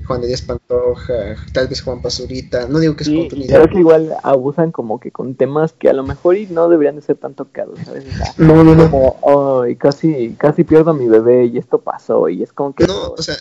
Juan 0.05 0.21
de 0.21 0.27
Díaz 0.27 0.43
Pantoja, 0.43 1.35
tal 1.51 1.67
vez 1.67 1.81
Juan 1.81 2.01
Pazurita, 2.01 2.67
no 2.67 2.79
digo 2.79 2.95
que 2.95 3.03
es 3.03 3.09
contenido. 3.09 3.55
Creo 3.55 3.69
que 3.69 3.79
igual 3.79 4.15
abusan 4.21 4.71
como 4.71 4.99
que 4.99 5.11
con 5.11 5.35
temas 5.35 5.73
que 5.73 5.89
a 5.89 5.93
lo 5.93 6.03
mejor 6.03 6.37
y 6.37 6.45
no 6.45 6.69
deberían 6.69 6.95
de 6.95 7.01
ser 7.01 7.17
tan 7.17 7.33
tocados, 7.33 7.79
¿sabes? 7.85 8.05
no, 8.37 8.63
no, 8.63 8.75
no. 8.75 8.89
Como, 8.91 9.65
casi, 9.79 10.35
casi 10.37 10.63
pierdo 10.63 10.91
a 10.91 10.93
mi 10.93 11.07
bebé 11.07 11.45
y 11.45 11.57
esto 11.57 11.79
pasó 11.79 12.29
y 12.29 12.43
es 12.43 12.53
como 12.53 12.73
que... 12.73 12.85
No, 12.85 13.11
o 13.11 13.21
sea, 13.21 13.35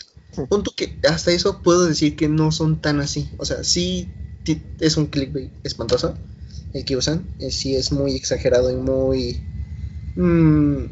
punto 0.48 0.72
que 0.74 0.98
hasta 1.08 1.32
eso 1.32 1.61
puedo 1.62 1.87
decir 1.87 2.16
que 2.16 2.28
no 2.28 2.50
son 2.50 2.80
tan 2.80 3.00
así, 3.00 3.28
o 3.37 3.44
sea, 3.44 3.62
sí 3.62 4.08
es 4.80 4.96
un 4.96 5.06
clickbait 5.06 5.50
espantoso, 5.64 6.14
el 6.72 6.84
que 6.84 6.96
usan, 6.96 7.26
eh, 7.40 7.50
sí 7.50 7.76
es 7.76 7.92
muy 7.92 8.14
exagerado 8.14 8.70
y 8.70 8.76
muy... 8.76 9.40
Mmm, 10.16 10.84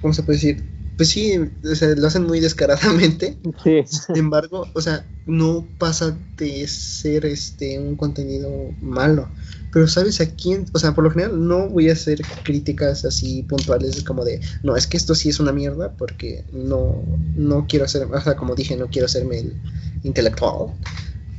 ¿Cómo 0.00 0.14
se 0.14 0.22
puede 0.22 0.38
decir? 0.38 0.75
Pues 0.96 1.10
sí, 1.10 1.38
o 1.38 1.74
sea, 1.74 1.94
lo 1.94 2.06
hacen 2.06 2.24
muy 2.24 2.40
descaradamente. 2.40 3.38
Sí. 3.62 3.84
Sin 3.86 4.16
embargo, 4.16 4.66
o 4.74 4.80
sea, 4.80 5.06
no 5.26 5.68
pasa 5.78 6.16
de 6.36 6.66
ser 6.68 7.26
este 7.26 7.78
un 7.78 7.96
contenido 7.96 8.50
malo. 8.80 9.30
Pero 9.72 9.88
sabes 9.88 10.20
a 10.22 10.30
quién, 10.34 10.64
o 10.72 10.78
sea, 10.78 10.94
por 10.94 11.04
lo 11.04 11.10
general 11.10 11.46
no 11.46 11.68
voy 11.68 11.90
a 11.90 11.92
hacer 11.92 12.22
críticas 12.44 13.04
así 13.04 13.42
puntuales 13.42 14.02
como 14.04 14.24
de, 14.24 14.40
no, 14.62 14.74
es 14.74 14.86
que 14.86 14.96
esto 14.96 15.14
sí 15.14 15.28
es 15.28 15.38
una 15.38 15.52
mierda 15.52 15.92
porque 15.98 16.44
no, 16.50 17.04
no 17.34 17.66
quiero 17.68 17.84
hacer, 17.84 18.04
o 18.04 18.20
sea, 18.20 18.36
como 18.36 18.54
dije, 18.54 18.76
no 18.76 18.88
quiero 18.88 19.04
hacerme 19.04 19.40
el 19.40 19.60
intelectual 20.02 20.72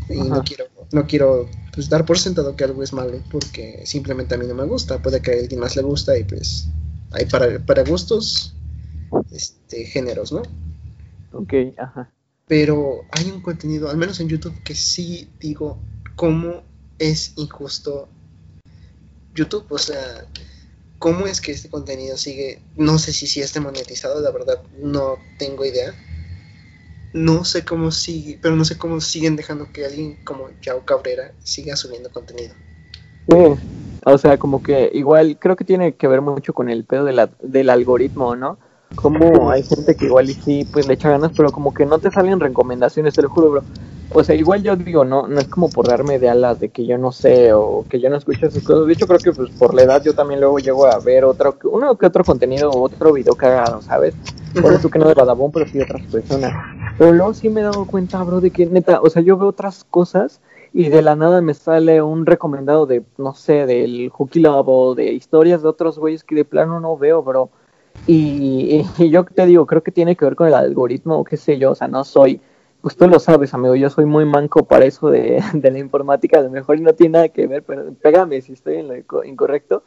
y 0.09 0.21
no 0.21 0.43
quiero, 0.43 0.65
no 0.91 1.07
quiero 1.07 1.49
pues, 1.73 1.89
dar 1.89 2.05
por 2.05 2.19
sentado 2.19 2.55
que 2.55 2.63
algo 2.63 2.83
es 2.83 2.93
malo 2.93 3.19
porque 3.31 3.81
simplemente 3.85 4.35
a 4.35 4.37
mí 4.37 4.45
no 4.45 4.53
me 4.53 4.65
gusta, 4.65 5.01
puede 5.01 5.21
que 5.21 5.31
a 5.31 5.33
alguien 5.33 5.59
más 5.59 5.75
le 5.75 5.81
gusta 5.81 6.15
y 6.17 6.23
pues 6.23 6.67
hay 7.11 7.25
para, 7.25 7.65
para 7.65 7.83
gustos 7.83 8.56
este, 9.31 9.85
géneros, 9.85 10.31
¿no? 10.31 10.41
Ok, 11.33 11.53
ajá. 11.77 12.11
Pero 12.47 13.05
hay 13.11 13.29
un 13.29 13.41
contenido, 13.41 13.89
al 13.89 13.97
menos 13.97 14.19
en 14.19 14.29
YouTube, 14.29 14.55
que 14.63 14.73
sí 14.73 15.29
digo 15.39 15.77
cómo 16.15 16.63
es 16.97 17.33
injusto 17.35 18.07
YouTube. 19.33 19.65
O 19.69 19.77
sea, 19.77 20.25
cómo 20.97 21.27
es 21.27 21.41
que 21.41 21.51
este 21.51 21.69
contenido 21.69 22.17
sigue, 22.17 22.59
no 22.75 22.97
sé 22.97 23.13
si 23.13 23.27
sí 23.27 23.41
esté 23.41 23.59
monetizado, 23.59 24.21
la 24.21 24.31
verdad 24.31 24.61
no 24.81 25.19
tengo 25.37 25.65
idea. 25.65 25.93
No 27.13 27.45
sé 27.45 27.63
cómo 27.65 27.91
sigue, 27.91 28.37
pero 28.41 28.55
no 28.55 28.65
sé 28.65 28.77
cómo 28.77 28.99
siguen 29.01 29.35
dejando 29.35 29.71
que 29.71 29.85
alguien 29.85 30.17
como 30.23 30.49
Yao 30.61 30.85
Cabrera 30.85 31.31
siga 31.43 31.75
subiendo 31.75 32.11
contenido. 32.11 32.53
Sí, 33.29 33.35
o 34.05 34.17
sea, 34.17 34.37
como 34.37 34.61
que 34.61 34.89
igual 34.93 35.37
creo 35.39 35.55
que 35.55 35.65
tiene 35.65 35.95
que 35.95 36.07
ver 36.07 36.21
mucho 36.21 36.53
con 36.53 36.69
el 36.69 36.83
pedo 36.83 37.05
de 37.05 37.13
la, 37.13 37.29
del 37.41 37.69
algoritmo, 37.69 38.35
¿no? 38.35 38.57
Como 38.95 39.51
hay 39.51 39.63
gente 39.63 39.95
que 39.95 40.05
igual 40.05 40.29
y 40.29 40.33
sí, 40.33 40.67
pues 40.71 40.87
le 40.87 40.95
echa 40.95 41.09
ganas, 41.09 41.31
pero 41.35 41.51
como 41.51 41.73
que 41.73 41.85
no 41.85 41.99
te 41.99 42.11
salen 42.11 42.39
recomendaciones, 42.39 43.13
te 43.13 43.21
lo 43.21 43.29
juro, 43.29 43.51
bro. 43.51 43.63
O 44.09 44.23
sea, 44.23 44.35
igual 44.35 44.63
yo 44.63 44.75
digo, 44.75 45.03
no, 45.03 45.27
no 45.27 45.39
es 45.39 45.47
como 45.47 45.69
por 45.69 45.87
darme 45.87 46.17
de 46.17 46.29
alas 46.29 46.59
de 46.59 46.69
que 46.69 46.85
yo 46.85 46.97
no 46.97 47.11
sé 47.11 47.51
o 47.51 47.85
que 47.89 47.99
yo 47.99 48.09
no 48.09 48.15
escucho 48.15 48.45
esas 48.45 48.63
cosas. 48.63 48.87
De 48.87 48.93
hecho, 48.93 49.05
creo 49.05 49.19
que 49.19 49.33
pues 49.33 49.49
por 49.51 49.73
la 49.73 49.81
edad 49.81 50.01
yo 50.03 50.13
también 50.13 50.39
luego 50.39 50.59
llego 50.59 50.85
a 50.85 50.97
ver 50.99 51.25
otro, 51.25 51.57
uno 51.65 51.97
que 51.97 52.05
otro 52.05 52.23
contenido 52.23 52.71
o 52.71 52.81
otro 52.81 53.11
video 53.11 53.35
cagado, 53.35 53.81
¿sabes? 53.81 54.15
Por 54.53 54.73
eso 54.73 54.89
que 54.89 54.97
no 54.97 55.07
de 55.07 55.13
Badabón, 55.13 55.51
pero 55.51 55.65
sí 55.67 55.77
de 55.77 55.83
otras 55.83 56.07
personas. 56.07 56.53
Pero 56.97 57.11
luego 57.11 57.33
sí 57.33 57.49
me 57.49 57.61
he 57.61 57.63
dado 57.63 57.85
cuenta, 57.85 58.23
bro, 58.23 58.39
de 58.39 58.51
que 58.51 58.65
neta, 58.65 59.01
o 59.01 59.09
sea, 59.09 59.21
yo 59.21 59.37
veo 59.37 59.49
otras 59.49 59.83
cosas 59.83 60.41
y 60.73 60.89
de 60.89 61.01
la 61.01 61.15
nada 61.15 61.41
me 61.41 61.53
sale 61.53 62.01
un 62.01 62.25
recomendado 62.25 62.85
de, 62.85 63.03
no 63.17 63.33
sé, 63.33 63.65
del 63.65 64.09
Hooky 64.09 64.39
Love 64.39 64.67
o 64.67 64.95
de 64.95 65.11
historias 65.11 65.61
de 65.61 65.69
otros 65.69 65.99
güeyes 65.99 66.23
que 66.23 66.35
de 66.35 66.45
plano 66.45 66.79
no 66.79 66.97
veo, 66.97 67.21
bro. 67.21 67.49
Y, 68.05 68.83
yo 69.09 69.25
te 69.25 69.45
digo, 69.45 69.65
creo 69.65 69.83
que 69.83 69.91
tiene 69.91 70.15
que 70.15 70.25
ver 70.25 70.35
con 70.35 70.47
el 70.47 70.53
algoritmo, 70.53 71.23
qué 71.23 71.37
sé 71.37 71.57
yo, 71.57 71.71
o 71.71 71.75
sea, 71.75 71.87
no 71.87 72.03
soy, 72.03 72.39
pues 72.81 72.95
tú 72.95 73.07
lo 73.07 73.19
sabes, 73.19 73.53
amigo, 73.53 73.75
yo 73.75 73.89
soy 73.89 74.05
muy 74.05 74.25
manco 74.25 74.65
para 74.65 74.85
eso 74.85 75.09
de, 75.09 75.41
la 75.61 75.79
informática, 75.79 76.39
a 76.39 76.43
lo 76.43 76.49
mejor 76.49 76.79
no 76.79 76.93
tiene 76.93 77.13
nada 77.13 77.29
que 77.29 77.47
ver, 77.47 77.63
pero 77.63 77.93
pégame 77.93 78.41
si 78.41 78.53
estoy 78.53 78.75
en 78.75 78.87
lo 78.87 79.23
incorrecto. 79.23 79.83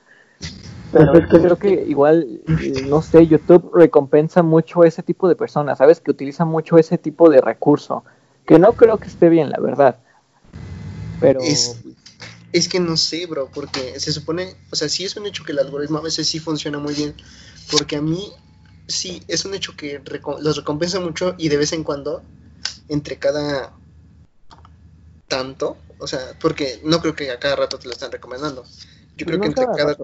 Pero 0.92 1.14
es 1.14 1.28
que 1.28 1.40
creo 1.40 1.56
que 1.56 1.84
igual, 1.86 2.40
no 2.88 3.00
sé, 3.00 3.26
YouTube 3.26 3.70
recompensa 3.72 4.42
mucho 4.42 4.82
ese 4.82 5.02
tipo 5.02 5.28
de 5.28 5.36
personas, 5.36 5.78
¿sabes? 5.78 6.00
Que 6.00 6.10
utiliza 6.10 6.44
mucho 6.44 6.78
ese 6.78 6.98
tipo 6.98 7.30
de 7.30 7.40
recurso, 7.40 8.02
que 8.44 8.58
no 8.58 8.72
creo 8.72 8.98
que 8.98 9.06
esté 9.06 9.28
bien, 9.28 9.50
la 9.50 9.60
verdad. 9.60 9.98
Pero... 11.20 11.40
Es, 11.40 11.80
es 12.52 12.68
que 12.68 12.80
no 12.80 12.96
sé, 12.96 13.26
bro, 13.26 13.48
porque 13.54 14.00
se 14.00 14.12
supone, 14.12 14.56
o 14.72 14.76
sea, 14.76 14.88
sí 14.88 15.04
es 15.04 15.16
un 15.16 15.26
hecho 15.26 15.44
que 15.44 15.52
el 15.52 15.60
algoritmo 15.60 15.98
a 15.98 16.02
veces 16.02 16.26
sí 16.26 16.40
funciona 16.40 16.78
muy 16.78 16.94
bien, 16.94 17.14
porque 17.70 17.96
a 17.96 18.02
mí 18.02 18.32
sí 18.88 19.22
es 19.28 19.44
un 19.44 19.54
hecho 19.54 19.76
que 19.76 20.02
los 20.40 20.56
recompensa 20.56 21.00
mucho 21.00 21.34
y 21.38 21.48
de 21.48 21.56
vez 21.56 21.72
en 21.72 21.84
cuando, 21.84 22.22
entre 22.88 23.18
cada 23.18 23.74
tanto, 25.28 25.76
o 25.98 26.06
sea, 26.06 26.36
porque 26.40 26.80
no 26.84 27.00
creo 27.00 27.14
que 27.14 27.30
a 27.30 27.38
cada 27.38 27.56
rato 27.56 27.78
te 27.78 27.86
lo 27.86 27.92
están 27.92 28.12
recomendando. 28.12 28.64
Yo 29.16 29.26
creo 29.26 29.40
que 29.40 29.48
entre 29.48 29.66
cada, 29.76 29.96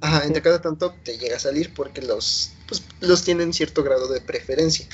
ajá, 0.00 0.26
entre 0.26 0.42
cada 0.42 0.60
tanto 0.60 0.94
te 1.02 1.16
llega 1.16 1.36
a 1.36 1.40
salir 1.40 1.72
porque 1.72 2.02
los 2.02 2.52
pues, 2.68 2.82
los 3.00 3.22
tienen 3.22 3.52
cierto 3.52 3.82
grado 3.82 4.08
de 4.08 4.20
preferencia. 4.20 4.86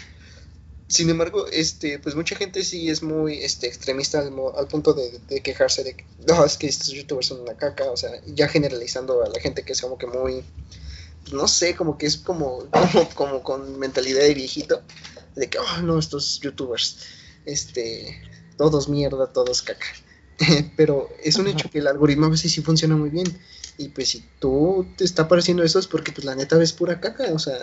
Sin 0.87 1.11
embargo, 1.11 1.47
este, 1.49 1.99
pues 1.99 2.15
mucha 2.15 2.35
gente 2.35 2.65
sí 2.65 2.89
es 2.89 3.03
muy 3.03 3.43
este, 3.43 3.67
extremista 3.67 4.21
al, 4.21 4.69
punto 4.69 4.95
de, 4.95 5.21
de, 5.29 5.43
quejarse 5.43 5.85
de 5.85 5.97
que 5.97 6.07
no, 6.27 6.45
es 6.45 6.57
que 6.57 6.67
estos 6.67 6.89
youtubers 6.89 7.27
son 7.27 7.41
una 7.41 7.57
caca, 7.59 7.91
o 7.91 7.97
sea, 7.97 8.11
ya 8.27 8.49
generalizando 8.49 9.23
a 9.23 9.29
la 9.29 9.39
gente 9.39 9.65
que 9.65 9.73
es 9.73 9.81
como 9.83 9.99
que 9.99 10.07
muy 10.07 10.45
no 11.33 11.49
sé, 11.49 11.77
como 11.77 11.99
que 11.99 12.07
es 12.07 12.17
como, 12.17 12.65
como, 13.15 13.43
con 13.43 13.79
mentalidad 13.79 14.21
de 14.21 14.35
viejito, 14.35 14.83
de 15.37 15.49
que, 15.49 15.59
oh, 15.59 15.83
no, 15.83 15.99
estos 15.99 16.41
youtubers, 16.41 16.99
este, 17.45 18.21
todos 18.57 18.89
mierda, 18.89 19.27
todos 19.29 19.63
caca. 19.63 19.87
Pero 20.77 21.09
es 21.23 21.37
un 21.37 21.49
hecho 21.49 21.71
que 21.71 21.79
el 21.79 21.87
algoritmo 21.87 22.27
a 22.27 22.31
veces 22.31 22.53
sí 22.53 22.63
funciona 22.63 22.97
muy 22.97 23.11
bien. 23.11 23.27
Y 23.77 23.89
pues 23.91 24.09
si 24.09 24.25
tú 24.41 24.87
te 24.97 25.05
está 25.05 25.23
apareciendo 25.23 25.63
eso 25.63 25.79
es 25.79 25.87
porque 25.87 26.11
pues 26.11 26.25
la 26.25 26.35
neta 26.35 26.57
ves 26.57 26.73
pura 26.73 27.01
caca, 27.01 27.27
o 27.33 27.39
sea, 27.39 27.59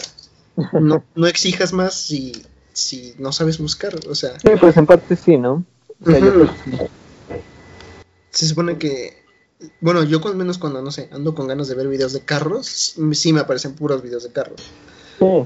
no, 0.74 1.04
no 1.14 1.28
exijas 1.28 1.74
más 1.74 1.94
si, 1.94 2.46
si 2.72 3.16
no 3.18 3.32
sabes 3.32 3.58
buscar, 3.58 3.94
o 4.08 4.16
sea. 4.16 4.40
Sí, 4.40 4.50
pues 4.60 4.78
en 4.78 4.86
parte 4.86 5.16
sí, 5.16 5.38
¿no? 5.38 5.66
Se 8.32 8.48
supone 8.48 8.78
que 8.78 9.25
bueno, 9.82 10.04
yo 10.04 10.20
al 10.26 10.36
menos 10.36 10.58
cuando, 10.58 10.82
no 10.82 10.92
sé, 10.92 11.10
ando 11.12 11.36
con 11.36 11.48
ganas 11.48 11.68
de 11.68 11.76
ver 11.76 11.88
videos 11.88 12.14
de 12.14 12.22
carros, 12.22 12.96
sí 13.12 13.34
me 13.34 13.42
aparecen 13.42 13.76
puros 13.76 14.02
videos 14.02 14.24
de 14.24 14.32
carros. 14.32 14.72
Sí. 15.20 15.46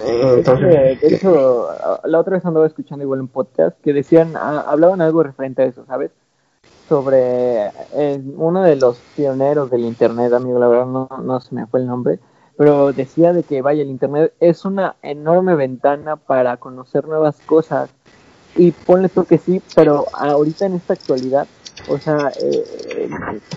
Eh, 0.00 0.34
entonces, 0.36 1.00
de 1.00 1.14
hecho, 1.14 1.68
la 2.04 2.20
otra 2.20 2.36
vez 2.36 2.44
andaba 2.44 2.66
escuchando 2.66 3.04
igual 3.04 3.20
un 3.20 3.28
podcast 3.28 3.76
que 3.82 3.92
decían, 3.92 4.34
ah, 4.36 4.64
hablaban 4.68 5.00
algo 5.00 5.22
referente 5.22 5.62
a 5.62 5.66
eso, 5.66 5.84
¿sabes? 5.86 6.12
Sobre 6.88 7.66
eh, 7.94 8.22
uno 8.36 8.62
de 8.62 8.76
los 8.76 8.98
pioneros 9.16 9.70
del 9.70 9.80
Internet, 9.80 10.32
amigo, 10.32 10.58
la 10.58 10.68
verdad 10.68 10.86
no, 10.86 11.08
no 11.22 11.40
se 11.40 11.54
me 11.54 11.66
fue 11.66 11.80
el 11.80 11.86
nombre, 11.86 12.20
pero 12.56 12.92
decía 12.92 13.32
de 13.32 13.42
que, 13.42 13.60
vaya, 13.60 13.82
el 13.82 13.90
Internet 13.90 14.32
es 14.40 14.64
una 14.64 14.96
enorme 15.02 15.54
ventana 15.54 16.16
para 16.16 16.56
conocer 16.56 17.06
nuevas 17.06 17.36
cosas. 17.44 17.90
Y 18.56 18.72
ponle 18.72 19.08
tú 19.08 19.24
que 19.24 19.38
sí, 19.38 19.62
pero 19.74 20.06
ahorita 20.12 20.66
en 20.66 20.74
esta 20.74 20.94
actualidad 20.94 21.46
o 21.86 21.98
sea, 21.98 22.32
eh, 22.42 23.08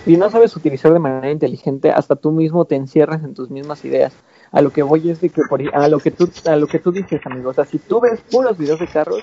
si 0.04 0.16
no 0.16 0.30
sabes 0.30 0.56
utilizar 0.56 0.92
de 0.92 0.98
manera 0.98 1.30
inteligente, 1.30 1.90
hasta 1.90 2.16
tú 2.16 2.30
mismo 2.30 2.64
te 2.64 2.76
encierras 2.76 3.24
en 3.24 3.34
tus 3.34 3.50
mismas 3.50 3.84
ideas. 3.84 4.14
A 4.52 4.60
lo 4.60 4.70
que 4.70 4.82
voy 4.82 5.10
es 5.10 5.20
de 5.20 5.30
que 5.30 5.42
por, 5.48 5.62
a 5.74 5.88
lo 5.88 5.98
que 5.98 6.10
tú 6.10 6.28
a 6.44 6.56
lo 6.56 6.66
que 6.66 6.78
tú 6.78 6.92
dices, 6.92 7.20
amigo, 7.24 7.50
o 7.50 7.54
sea, 7.54 7.64
si 7.64 7.78
tú 7.78 8.00
ves 8.00 8.20
puros 8.30 8.58
videos 8.58 8.80
de 8.80 8.86
carros, 8.86 9.22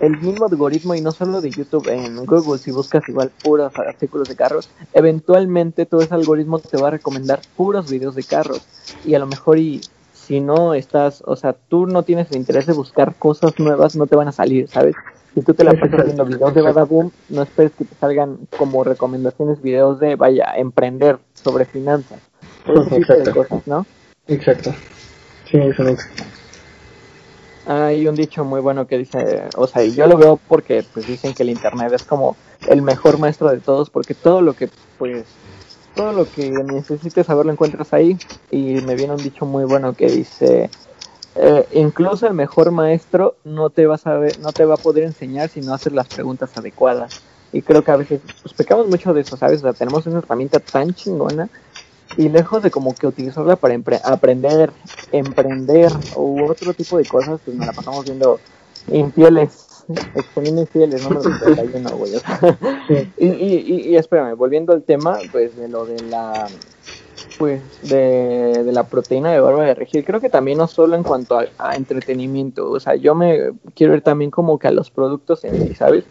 el 0.00 0.18
mismo 0.20 0.46
algoritmo 0.46 0.94
y 0.94 1.00
no 1.00 1.12
solo 1.12 1.40
de 1.40 1.50
YouTube, 1.50 1.88
en 1.88 2.24
Google 2.24 2.58
si 2.58 2.70
buscas 2.70 3.08
igual 3.08 3.32
puros 3.42 3.76
artículos 3.76 4.28
de 4.28 4.36
carros, 4.36 4.70
eventualmente 4.92 5.86
todo 5.86 6.02
ese 6.02 6.14
algoritmo 6.14 6.60
te 6.60 6.76
va 6.76 6.88
a 6.88 6.92
recomendar 6.92 7.40
puros 7.56 7.88
videos 7.88 8.14
de 8.14 8.24
carros 8.24 8.62
y 9.04 9.14
a 9.14 9.18
lo 9.18 9.26
mejor 9.26 9.58
y 9.58 9.80
si 10.12 10.40
no 10.40 10.74
estás, 10.74 11.22
o 11.26 11.34
sea, 11.34 11.52
tú 11.52 11.86
no 11.86 12.04
tienes 12.04 12.30
el 12.30 12.36
interés 12.36 12.66
de 12.66 12.72
buscar 12.72 13.16
cosas 13.16 13.58
nuevas, 13.58 13.96
no 13.96 14.06
te 14.06 14.16
van 14.16 14.28
a 14.28 14.32
salir, 14.32 14.68
¿sabes? 14.68 14.94
Si 15.34 15.40
tú 15.40 15.54
te 15.54 15.64
la 15.64 15.72
pasas 15.72 16.04
viendo 16.04 16.26
videos 16.26 16.54
de 16.54 16.62
Badaboom, 16.62 17.10
no 17.30 17.42
esperes 17.42 17.72
que 17.72 17.84
te 17.84 17.94
salgan 17.94 18.38
como 18.58 18.84
recomendaciones 18.84 19.62
videos 19.62 19.98
de, 19.98 20.16
vaya, 20.16 20.52
emprender 20.56 21.18
sobre 21.32 21.64
finanzas. 21.64 22.20
Ese 22.66 23.30
cosas, 23.32 23.66
¿no? 23.66 23.86
Exacto. 24.28 24.74
Sí, 25.50 25.58
eso 25.58 25.84
Hay 27.66 28.06
un 28.06 28.14
dicho 28.14 28.44
muy 28.44 28.60
bueno 28.60 28.86
que 28.86 28.98
dice, 28.98 29.44
o 29.56 29.66
sea, 29.66 29.84
y 29.84 29.94
yo 29.94 30.06
lo 30.06 30.16
veo 30.16 30.38
porque 30.48 30.84
pues 30.92 31.06
dicen 31.06 31.34
que 31.34 31.42
el 31.42 31.50
internet 31.50 31.92
es 31.92 32.04
como 32.04 32.36
el 32.68 32.82
mejor 32.82 33.18
maestro 33.18 33.50
de 33.50 33.60
todos 33.60 33.90
porque 33.90 34.14
todo 34.14 34.40
lo 34.40 34.54
que 34.54 34.68
pues 34.98 35.24
todo 35.94 36.12
lo 36.12 36.30
que 36.30 36.50
necesites 36.50 37.26
saber 37.26 37.46
lo 37.46 37.52
encuentras 37.52 37.92
ahí 37.92 38.16
y 38.50 38.80
me 38.80 38.94
viene 38.94 39.12
un 39.14 39.22
dicho 39.22 39.44
muy 39.44 39.64
bueno 39.64 39.92
que 39.92 40.06
dice 40.06 40.70
eh, 41.34 41.66
incluso 41.72 42.26
el 42.26 42.34
mejor 42.34 42.70
maestro 42.70 43.36
no 43.44 43.70
te 43.70 43.86
va 43.86 43.94
a 43.94 43.98
saber, 43.98 44.38
no 44.40 44.52
te 44.52 44.64
va 44.64 44.74
a 44.74 44.78
poder 44.78 45.04
enseñar 45.04 45.48
si 45.48 45.60
no 45.60 45.72
haces 45.74 45.92
las 45.92 46.08
preguntas 46.08 46.56
adecuadas. 46.56 47.22
Y 47.52 47.62
creo 47.62 47.82
que 47.82 47.90
a 47.90 47.96
veces 47.96 48.20
pues, 48.42 48.54
pecamos 48.54 48.88
mucho 48.88 49.12
de 49.12 49.22
eso, 49.22 49.36
¿sabes? 49.36 49.60
O 49.60 49.62
sea, 49.62 49.72
tenemos 49.72 50.06
una 50.06 50.18
herramienta 50.18 50.58
tan 50.60 50.94
chingona 50.94 51.48
y 52.16 52.28
lejos 52.28 52.62
de 52.62 52.70
como 52.70 52.94
que 52.94 53.06
utilizarla 53.06 53.56
para 53.56 53.74
aprender, 54.04 54.72
emprender 55.10 55.90
u 56.16 56.44
otro 56.44 56.74
tipo 56.74 56.98
de 56.98 57.06
cosas, 57.06 57.40
pues 57.44 57.56
me 57.56 57.64
la 57.64 57.72
pasamos 57.72 58.04
viendo 58.04 58.38
infieles, 58.88 59.84
exponiendo 60.14 60.62
infieles, 60.62 61.02
no 61.02 61.10
me 61.10 61.80
lo 61.80 61.96
güey. 61.96 62.12
y, 63.16 63.26
y, 63.26 63.88
y 63.88 63.96
espérame, 63.96 64.36
volviendo 64.36 64.72
al 64.72 64.82
tema, 64.82 65.18
pues 65.30 65.56
de 65.56 65.68
lo 65.68 65.86
de 65.86 66.02
la 66.02 66.46
pues 67.38 67.62
de, 67.88 68.70
la 68.72 68.84
proteína 68.84 69.30
de 69.30 69.40
barba 69.40 69.64
de 69.64 69.74
regir, 69.74 70.04
creo 70.04 70.20
que 70.20 70.30
también 70.30 70.58
no 70.58 70.66
solo 70.66 70.96
en 70.96 71.02
cuanto 71.02 71.38
a, 71.38 71.76
entretenimiento, 71.76 72.70
o 72.70 72.80
sea, 72.80 72.94
yo 72.96 73.14
me 73.14 73.52
quiero 73.74 73.92
ver 73.92 74.02
también 74.02 74.30
como 74.30 74.58
que 74.58 74.68
a 74.68 74.72
los 74.72 74.90
productos 74.90 75.44
en 75.44 75.74
¿sabes? 75.74 76.04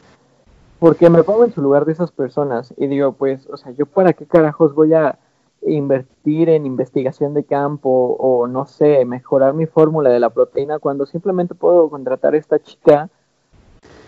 Porque 0.80 1.10
me 1.10 1.24
pongo 1.24 1.46
en 1.46 1.54
su 1.54 1.62
lugar 1.62 1.86
de 1.86 1.94
esas 1.94 2.12
personas 2.12 2.74
y 2.78 2.88
digo, 2.88 3.12
pues, 3.14 3.48
o 3.48 3.58
sea, 3.58 3.72
yo 3.74 3.86
para 3.86 4.14
qué 4.14 4.26
carajos 4.26 4.74
voy 4.74 4.94
a 4.94 5.20
invertir 5.62 6.50
en 6.50 6.66
investigación 6.66 7.34
de 7.34 7.44
campo 7.44 8.16
o 8.20 8.48
no 8.48 8.66
sé, 8.66 9.06
mejorar 9.06 9.54
mi 9.54 9.68
fórmula 9.68 10.10
de 10.10 10.20
la 10.20 10.32
proteína 10.32 10.80
cuando 10.80 11.06
simplemente 11.06 11.54
puedo 11.54 11.90
contratar 11.90 12.34
a 12.34 12.38
esta 12.38 12.60
chica 12.60 13.10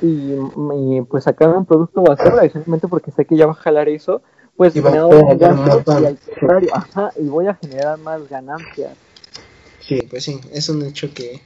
y, 0.01 1.01
pues 1.09 1.23
sacar 1.23 1.55
un 1.55 1.65
producto 1.65 2.01
basura 2.01 2.41
simplemente 2.49 2.87
porque 2.87 3.11
sé 3.11 3.25
que 3.25 3.37
ya 3.37 3.45
va 3.45 3.53
a 3.53 3.55
jalar 3.55 3.87
eso, 3.87 4.21
pues 4.55 4.75
y 4.75 4.81
me 4.81 4.91
y 4.91 4.93
voy 7.27 7.47
a 7.47 7.55
generar 7.55 7.97
más 7.99 8.29
ganancias. 8.29 8.95
Sí, 9.79 10.01
pues 10.09 10.23
sí, 10.23 10.39
es 10.51 10.69
un 10.69 10.83
hecho 10.83 11.13
que 11.13 11.41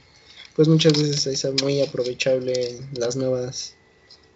pues 0.54 0.68
muchas 0.68 0.92
veces 0.92 1.26
es 1.26 1.62
muy 1.62 1.80
aprovechable 1.80 2.78
las 2.92 3.16
nuevas 3.16 3.74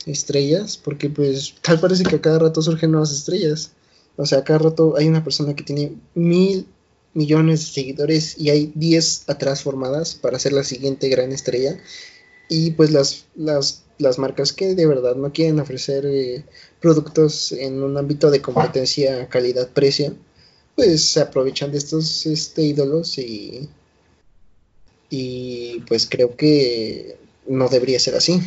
estrellas, 0.06 0.76
porque 0.76 1.11
pues 1.11 1.54
tal 1.62 1.80
parece 1.80 2.04
que 2.04 2.16
a 2.16 2.20
cada 2.20 2.38
rato 2.38 2.62
surgen 2.62 2.92
nuevas 2.92 3.12
estrellas. 3.12 3.72
O 4.16 4.26
sea, 4.26 4.38
a 4.38 4.44
cada 4.44 4.58
rato 4.58 4.94
hay 4.96 5.08
una 5.08 5.24
persona 5.24 5.54
que 5.54 5.64
tiene 5.64 5.94
mil 6.14 6.66
millones 7.14 7.61
de 7.61 7.72
seguidores 7.72 8.38
y 8.38 8.50
hay 8.50 8.72
diez 8.74 9.28
atrás 9.28 9.62
formadas 9.62 10.14
para 10.14 10.38
ser 10.38 10.52
la 10.52 10.64
siguiente 10.64 11.08
gran 11.08 11.32
estrella. 11.32 11.78
Y 12.48 12.72
pues 12.72 12.90
las, 12.90 13.24
las, 13.35 13.85
las 14.02 14.18
marcas 14.18 14.52
que 14.52 14.74
de 14.74 14.86
verdad 14.86 15.16
no 15.16 15.32
quieren 15.32 15.60
ofrecer 15.60 16.04
eh, 16.06 16.44
productos 16.80 17.52
en 17.52 17.82
un 17.82 17.96
ámbito 17.96 18.30
de 18.30 18.42
competencia 18.42 19.28
calidad-precio, 19.28 20.14
pues 20.76 21.04
se 21.04 21.20
aprovechan 21.20 21.72
de 21.72 21.78
estos 21.78 22.26
este, 22.26 22.62
ídolos 22.62 23.18
y, 23.18 23.68
y 25.10 25.80
pues 25.88 26.06
creo 26.08 26.36
que 26.36 27.16
no 27.46 27.68
debería 27.68 27.98
ser 27.98 28.16
así. 28.16 28.40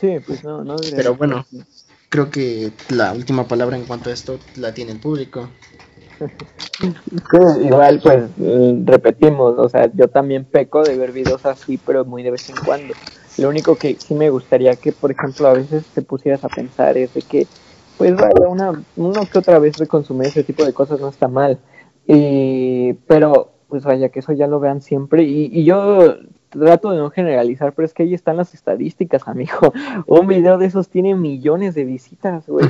Sí, 0.00 0.18
pues 0.26 0.42
no, 0.42 0.64
no 0.64 0.76
Pero 0.96 1.14
bueno, 1.14 1.46
creo 2.08 2.30
que 2.30 2.72
la 2.88 3.12
última 3.12 3.46
palabra 3.46 3.76
en 3.76 3.84
cuanto 3.84 4.10
a 4.10 4.12
esto 4.12 4.38
la 4.56 4.74
tiene 4.74 4.92
el 4.92 4.98
público. 4.98 5.48
igual, 7.64 8.00
pues 8.02 8.30
mm, 8.36 8.86
repetimos, 8.86 9.58
o 9.58 9.68
sea, 9.68 9.90
yo 9.94 10.08
también 10.08 10.44
peco 10.44 10.82
de 10.82 10.96
ver 10.96 11.12
videos 11.12 11.44
así, 11.46 11.78
pero 11.78 12.04
muy 12.04 12.22
de 12.22 12.32
vez 12.32 12.48
en 12.50 12.56
cuando. 12.64 12.94
Lo 13.38 13.48
único 13.48 13.76
que 13.76 13.96
sí 13.98 14.14
me 14.14 14.30
gustaría 14.30 14.76
que, 14.76 14.92
por 14.92 15.10
ejemplo, 15.10 15.48
a 15.48 15.54
veces 15.54 15.84
te 15.94 16.02
pusieras 16.02 16.44
a 16.44 16.48
pensar 16.48 16.96
es 16.98 17.14
de 17.14 17.22
que, 17.22 17.46
pues 17.98 18.14
vaya, 18.16 18.48
una, 18.48 18.82
una 18.96 19.24
que 19.26 19.38
otra 19.38 19.58
vez 19.58 19.76
de 19.76 19.86
consumir 19.86 20.28
ese 20.28 20.44
tipo 20.44 20.64
de 20.64 20.72
cosas 20.72 21.00
no 21.00 21.08
está 21.08 21.28
mal. 21.28 21.58
Y, 22.06 22.94
pero, 23.06 23.52
pues 23.68 23.84
vaya, 23.84 24.10
que 24.10 24.20
eso 24.20 24.32
ya 24.32 24.46
lo 24.46 24.60
vean 24.60 24.82
siempre. 24.82 25.22
Y, 25.22 25.50
y 25.52 25.64
yo 25.64 26.16
trato 26.52 26.90
de 26.90 26.98
no 26.98 27.10
generalizar, 27.10 27.72
pero 27.72 27.86
es 27.86 27.94
que 27.94 28.04
ahí 28.04 28.14
están 28.14 28.36
las 28.36 28.54
estadísticas, 28.54 29.26
amigo. 29.26 29.72
Un 30.06 30.26
video 30.26 30.58
de 30.58 30.66
esos 30.66 30.88
tiene 30.88 31.14
millones 31.14 31.74
de 31.74 31.84
visitas, 31.84 32.46
güey. 32.46 32.66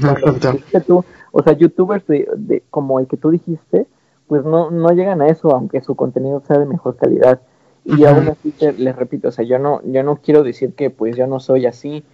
o 1.33 1.43
sea, 1.43 1.53
youtubers 1.55 2.07
de, 2.07 2.63
como 2.71 3.01
el 3.01 3.07
que 3.07 3.17
tú 3.17 3.31
dijiste, 3.31 3.87
pues 4.29 4.45
no, 4.45 4.71
no 4.71 4.91
llegan 4.91 5.21
a 5.21 5.29
eso, 5.29 5.51
aunque 5.55 5.81
su 5.81 5.95
contenido 5.95 6.43
sea 6.47 6.59
de 6.59 6.67
mejor 6.67 6.97
calidad. 6.97 7.41
Y 7.85 8.05
aún 8.05 8.29
así, 8.29 8.55
les 8.79 8.95
repito, 8.95 9.29
o 9.29 9.33
sea, 9.33 9.45
yo 9.45 9.59
no, 9.59 9.81
yo 9.85 10.03
no 10.03 10.17
quiero 10.23 10.43
decir 10.43 10.75
que 10.75 10.91
pues 10.91 11.17
yo 11.17 11.27
no 11.27 11.41
soy 11.41 11.67
así, 11.67 12.05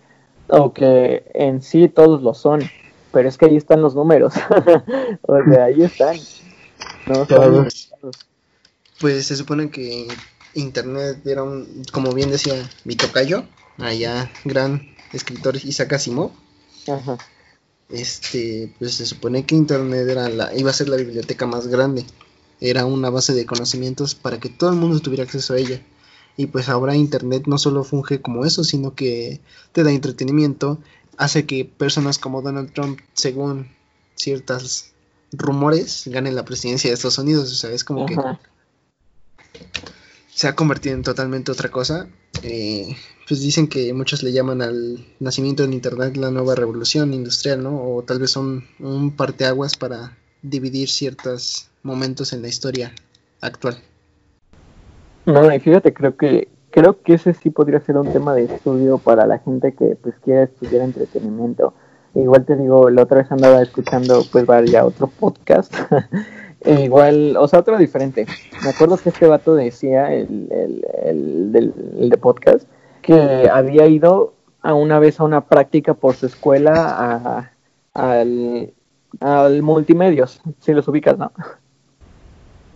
o 0.48 0.72
que 0.72 1.31
en 1.35 1.62
sí 1.62 1.88
todos 1.88 2.22
lo 2.22 2.35
son, 2.35 2.62
pero 3.12 3.28
es 3.28 3.37
que 3.37 3.46
ahí 3.46 3.57
están 3.57 3.83
los 3.83 3.94
números. 3.94 4.35
o 5.22 5.44
sea, 5.44 5.64
ahí 5.64 5.83
están. 5.83 6.16
No, 7.07 7.26
pues 9.00 9.26
se 9.26 9.37
supone 9.37 9.70
que 9.70 10.09
Internet 10.54 11.24
era 11.26 11.42
un, 11.42 11.85
como 11.92 12.12
bien 12.12 12.31
decía 12.31 12.54
mi 12.85 12.96
tocayo, 12.96 13.44
allá 13.78 14.31
gran 14.44 14.83
escritor 15.12 15.57
Isaac 15.57 15.92
Asimov. 15.92 16.33
Este, 17.90 18.74
pues 18.78 18.94
se 18.94 19.07
supone 19.07 19.46
que 19.46 19.54
Internet 19.54 20.09
era 20.09 20.28
la, 20.28 20.54
iba 20.54 20.70
a 20.70 20.74
ser 20.74 20.88
la 20.88 20.96
biblioteca 20.96 21.46
más 21.46 21.68
grande. 21.68 22.04
Era 22.61 22.87
una 22.87 23.11
base 23.11 23.35
de 23.35 23.47
conocimientos 23.47 24.14
para 24.14 24.40
que 24.40 24.49
todo 24.49 24.71
el 24.71 24.77
mundo 24.77 25.01
tuviera 25.01 25.25
acceso 25.25 25.55
a 25.55 25.59
ella. 25.59 25.83
Y 26.37 26.47
pues 26.47 26.68
ahora 26.68 26.97
Internet 26.97 27.44
no 27.47 27.59
solo 27.59 27.85
funge 27.85 28.21
como 28.21 28.44
eso, 28.44 28.64
sino 28.64 28.94
que 28.94 29.40
te 29.73 29.83
da 29.83 29.90
entretenimiento, 29.90 30.79
hace 31.16 31.47
que 31.47 31.64
personas 31.64 32.18
como 32.18 32.42
Donald 32.42 32.73
Trump, 32.73 33.01
según 33.12 33.68
ciertos 34.14 34.92
rumores, 35.33 36.05
ganen 36.07 36.35
la 36.35 36.44
presidencia 36.44 36.90
de 36.90 36.94
Estados 36.94 37.18
Unidos. 37.18 37.53
O 37.53 37.55
sea, 37.55 37.71
es 37.71 37.85
como 37.85 38.07
que 38.07 38.16
se 40.33 40.47
ha 40.47 40.55
convertido 40.55 40.94
en 40.94 41.03
totalmente 41.03 41.51
otra 41.51 41.71
cosa. 41.71 42.09
Eh, 42.42 42.97
pues 43.27 43.40
dicen 43.40 43.66
que 43.66 43.92
muchos 43.92 44.23
le 44.23 44.33
llaman 44.33 44.62
al 44.62 45.05
nacimiento 45.18 45.64
del 45.64 45.75
Internet 45.75 46.16
la 46.16 46.31
nueva 46.31 46.55
revolución 46.55 47.12
industrial, 47.12 47.62
¿no? 47.62 47.94
O 47.97 48.03
tal 48.03 48.21
vez 48.21 48.31
son 48.31 48.64
un 48.79 49.11
parteaguas 49.11 49.77
para 49.77 50.16
dividir 50.42 50.88
ciertos 50.88 51.67
momentos 51.83 52.33
en 52.33 52.43
la 52.43 52.49
historia 52.49 52.93
actual. 53.41 53.79
No, 55.27 55.53
y 55.53 55.61
fíjate, 55.61 55.93
creo 55.93 56.17
que 56.17 56.49
creo 56.71 57.03
que 57.03 57.14
ese 57.14 57.35
sí 57.35 57.51
podría 57.51 57.81
ser 57.81 57.97
un 57.97 58.12
tema 58.12 58.35
de 58.35 58.45
estudio 58.45 58.99
para 58.99 59.27
la 59.27 59.38
gente 59.38 59.73
que 59.73 59.97
pues 59.97 60.14
quiera 60.25 60.45
estudiar 60.45 60.83
entretenimiento. 60.83 61.75
Igual 62.14 62.45
te 62.45 62.57
digo, 62.57 62.91
la 62.91 63.03
otra 63.03 63.19
vez 63.19 63.33
andaba 63.33 63.62
escuchando 63.62 64.23
pues 64.31 64.47
vaya 64.47 64.85
otro 64.85 65.07
podcast 65.07 65.75
E 66.61 66.85
igual, 66.85 67.37
o 67.37 67.47
sea, 67.47 67.61
otro 67.61 67.79
diferente. 67.79 68.27
Me 68.62 68.71
acuerdo 68.71 68.97
que 68.97 69.11
este 69.11 69.27
vato 69.27 69.55
decía, 69.55 70.12
el, 70.12 70.49
el, 70.51 70.85
el, 71.05 71.53
del, 71.53 72.11
de 72.11 72.17
podcast, 72.17 72.69
que 73.01 73.49
había 73.51 73.87
ido 73.87 74.35
a 74.62 74.75
una 74.75 74.99
vez 74.99 75.21
a 75.21 75.25
una 75.25 75.47
práctica 75.47 75.95
por 75.95 76.17
su 76.17 76.27
escuela 76.27 76.73
a, 76.75 77.53
al, 77.95 78.75
al 79.21 79.62
multimedios, 79.62 80.41
si 80.59 80.73
los 80.73 80.88
ubicas, 80.88 81.17
¿no? 81.17 81.33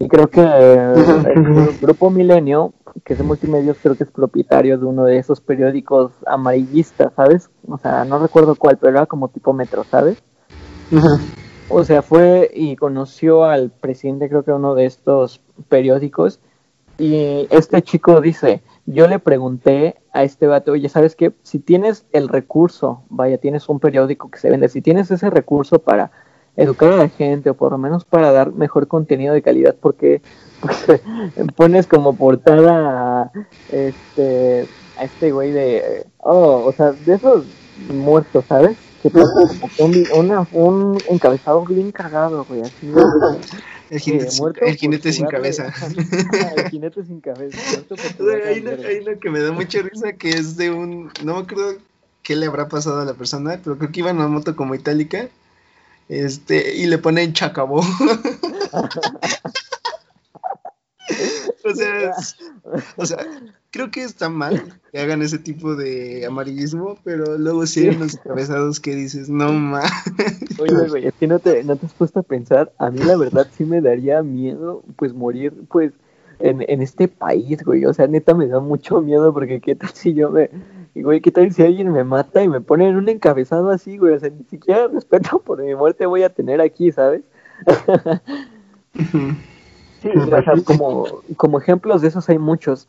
Y 0.03 0.09
creo 0.09 0.29
que 0.29 0.41
el 0.43 1.79
grupo 1.81 2.11
Milenio, 2.11 2.73
que 3.05 3.13
es 3.13 3.21
de 3.21 3.25
multimedios, 3.25 3.77
creo 3.81 3.95
que 3.95 4.03
es 4.03 4.11
propietario 4.11 4.77
de 4.77 4.85
uno 4.85 5.05
de 5.05 5.19
esos 5.19 5.41
periódicos 5.41 6.11
amarillistas, 6.27 7.13
¿sabes? 7.15 7.51
O 7.69 7.79
sea, 7.79 8.05
no 8.05 8.19
recuerdo 8.19 8.57
cuál, 8.57 8.79
pero 8.79 8.97
era 8.97 9.07
como 9.07 9.29
tipo 9.29 9.53
metro, 9.53 9.85
¿sabes? 9.85 10.21
O 11.69 11.85
sea, 11.85 12.03
fue 12.03 12.51
y 12.53 12.75
conoció 12.75 13.45
al 13.45 13.71
presidente, 13.71 14.29
creo 14.29 14.43
que 14.43 14.51
uno 14.51 14.75
de 14.75 14.87
estos 14.87 15.41
periódicos, 15.69 16.41
y 16.99 17.47
este 17.51 17.81
chico 17.83 18.21
dice, 18.21 18.61
yo 18.87 19.07
le 19.07 19.21
pregunté 19.21 20.03
a 20.13 20.25
este 20.25 20.49
vato, 20.49 20.73
oye, 20.73 20.89
¿sabes 20.89 21.15
qué? 21.15 21.33
Si 21.45 21.61
tienes 21.61 22.07
el 22.11 22.29
recurso, 22.29 23.05
vaya, 23.09 23.39
tienes 23.39 23.69
un 23.69 23.79
periódico 23.79 24.33
que 24.33 24.41
se 24.41 24.51
vende, 24.51 24.69
si 24.69 24.83
tienes 24.83 25.13
ese 25.13 25.31
recurso 25.31 25.79
para 25.79 26.11
educar 26.57 26.93
a 26.93 26.97
la 26.97 27.09
gente 27.09 27.51
o 27.51 27.55
por 27.55 27.73
lo 27.73 27.79
menos 27.79 28.05
para 28.05 28.33
dar 28.33 28.53
mejor 28.53 28.89
contenido 28.89 29.35
de 29.35 29.43
calidad, 29.43 29.75
porque 29.81 30.23
pones 31.57 31.87
como 31.87 32.15
portada 32.15 33.23
a 33.23 33.33
este, 33.71 34.67
a 34.99 35.05
este 35.05 35.33
güey 35.33 35.53
de, 35.53 36.07
oh, 36.19 36.65
o 36.67 36.73
sea, 36.73 36.93
de 36.93 37.15
esos 37.15 37.45
muertos, 37.89 38.45
¿sabes? 38.49 38.77
que 39.03 39.09
un, 39.83 40.47
un 40.53 40.99
encabezado 41.09 41.65
bien 41.65 41.91
cagado, 41.91 42.45
güey, 42.45 42.61
así. 42.61 42.93
El 43.91 43.99
jinete, 43.99 44.29
el 44.63 44.77
jinete 44.77 45.13
sin 45.13 45.27
cabeza. 45.27 45.73
el 46.57 46.71
jinete 46.71 47.05
sin 47.05 47.21
cabeza. 47.21 47.59
hay, 48.47 48.61
una, 48.61 49.17
que 49.17 49.31
me 49.31 49.41
da 49.41 49.53
mucha 49.53 49.83
risa 49.83 50.13
que 50.13 50.31
es 50.31 50.57
de 50.57 50.71
un. 50.71 51.11
No 51.25 51.35
me 51.35 51.41
acuerdo 51.41 51.79
qué 52.23 52.37
le 52.37 52.47
habrá 52.47 52.69
pasado 52.69 53.01
a 53.01 53.05
la 53.05 53.15
persona, 53.15 53.61
pero 53.63 53.77
creo 53.77 53.91
que 53.91 54.01
iba 54.01 54.11
en 54.11 54.17
una 54.17 54.29
moto 54.29 54.55
como 54.55 54.75
itálica. 54.75 55.29
Este, 56.09 56.77
y 56.77 56.87
le 56.87 56.99
ponen 56.99 57.33
chacabó. 57.33 57.81
o 61.65 61.75
sea, 61.75 62.13
o 62.97 63.07
sea, 63.07 63.19
creo 63.71 63.91
que 63.91 64.03
está 64.03 64.29
mal 64.29 64.81
que 64.93 65.01
hagan 65.01 65.23
ese 65.23 65.39
tipo 65.39 65.75
de 65.75 66.27
amarillismo, 66.27 66.99
pero 67.05 67.39
luego 67.39 67.67
sí 67.67 67.89
hay 67.89 67.97
unos 67.97 68.17
cabezados 68.17 68.81
que 68.81 68.95
dices, 68.95 69.29
no 69.29 69.53
más. 69.53 69.91
Oye, 70.61 70.89
güey, 70.89 71.07
es 71.07 71.15
que 71.15 71.27
no 71.27 71.39
te, 71.39 71.65
no 71.65 71.77
te 71.77 71.87
has 71.87 71.95
puesto 71.95 72.21
a 72.21 72.23
pensar, 72.23 72.73
a 72.79 72.91
mí 72.91 73.01
la 73.01 73.17
verdad 73.17 73.47
sí 73.57 73.65
me 73.65 73.81
daría 73.81 74.23
miedo, 74.23 74.83
pues, 74.97 75.15
morir, 75.15 75.53
pues, 75.69 75.93
en, 76.39 76.65
en 76.69 76.83
este 76.83 77.09
país, 77.09 77.63
güey, 77.65 77.85
o 77.85 77.95
sea, 77.95 78.07
neta 78.07 78.35
me 78.35 78.49
da 78.49 78.61
mucho 78.61 79.01
miedo 79.01 79.33
porque 79.33 79.61
qué 79.61 79.75
tal 79.75 79.91
si 79.95 80.13
yo 80.13 80.31
me, 80.31 80.51
güey, 80.95 81.21
qué 81.21 81.31
tal 81.31 81.53
si 81.53 81.63
alguien 81.63 81.91
me 81.91 82.05
mata 82.05 82.43
y 82.43 82.49
me 82.49 82.61
pone 82.61 82.89
en 82.89 82.97
un 82.97 83.09
encabezado 83.09 83.71
así, 83.71 83.97
güey, 83.97 84.15
o 84.15 84.21
sea, 84.21 84.29
ni 84.29 84.45
siquiera 84.45 84.89
respeto 84.89 85.39
por 85.45 85.63
mi 85.63 85.75
muerte 85.75 86.05
voy 86.05 86.23
a 86.23 86.35
tener 86.35 86.61
aquí, 86.61 86.93
¿sabes? 86.93 87.23
Sí, 90.03 90.11
como, 90.65 91.07
como 91.37 91.59
ejemplos 91.59 92.03
de 92.03 92.09
esos 92.09 92.29
hay 92.29 92.39
muchos. 92.39 92.89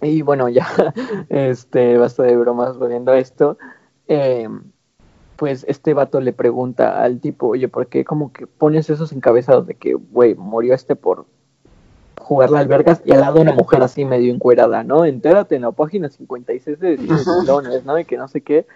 Y 0.00 0.22
bueno, 0.22 0.48
ya, 0.48 0.66
este, 1.28 1.98
basta 1.98 2.22
de 2.22 2.36
bromas 2.36 2.78
volviendo 2.78 3.12
a 3.12 3.18
esto. 3.18 3.58
Eh, 4.06 4.48
pues 5.36 5.64
este 5.68 5.94
vato 5.94 6.20
le 6.20 6.32
pregunta 6.32 7.02
al 7.02 7.20
tipo, 7.20 7.48
oye, 7.48 7.68
¿por 7.68 7.88
qué 7.88 8.04
como 8.04 8.32
que 8.32 8.46
pones 8.46 8.88
esos 8.88 9.12
encabezados 9.12 9.66
de 9.66 9.74
que, 9.74 9.94
güey, 9.94 10.34
murió 10.34 10.74
este 10.74 10.96
por 10.96 11.26
jugar 12.24 12.50
la 12.50 12.60
albergas 12.60 13.02
y 13.04 13.12
al 13.12 13.20
lado 13.20 13.40
una 13.40 13.52
mujer 13.52 13.82
así 13.82 14.04
medio 14.04 14.32
encuerada, 14.32 14.82
¿no? 14.82 15.04
Entérate 15.04 15.56
en 15.56 15.62
la 15.62 15.72
página 15.72 16.08
56 16.08 16.80
de 16.80 16.98
Lones, 17.46 17.84
¿no? 17.84 17.98
Y 17.98 18.04
que 18.04 18.16
no 18.16 18.28
sé 18.28 18.40
qué. 18.40 18.66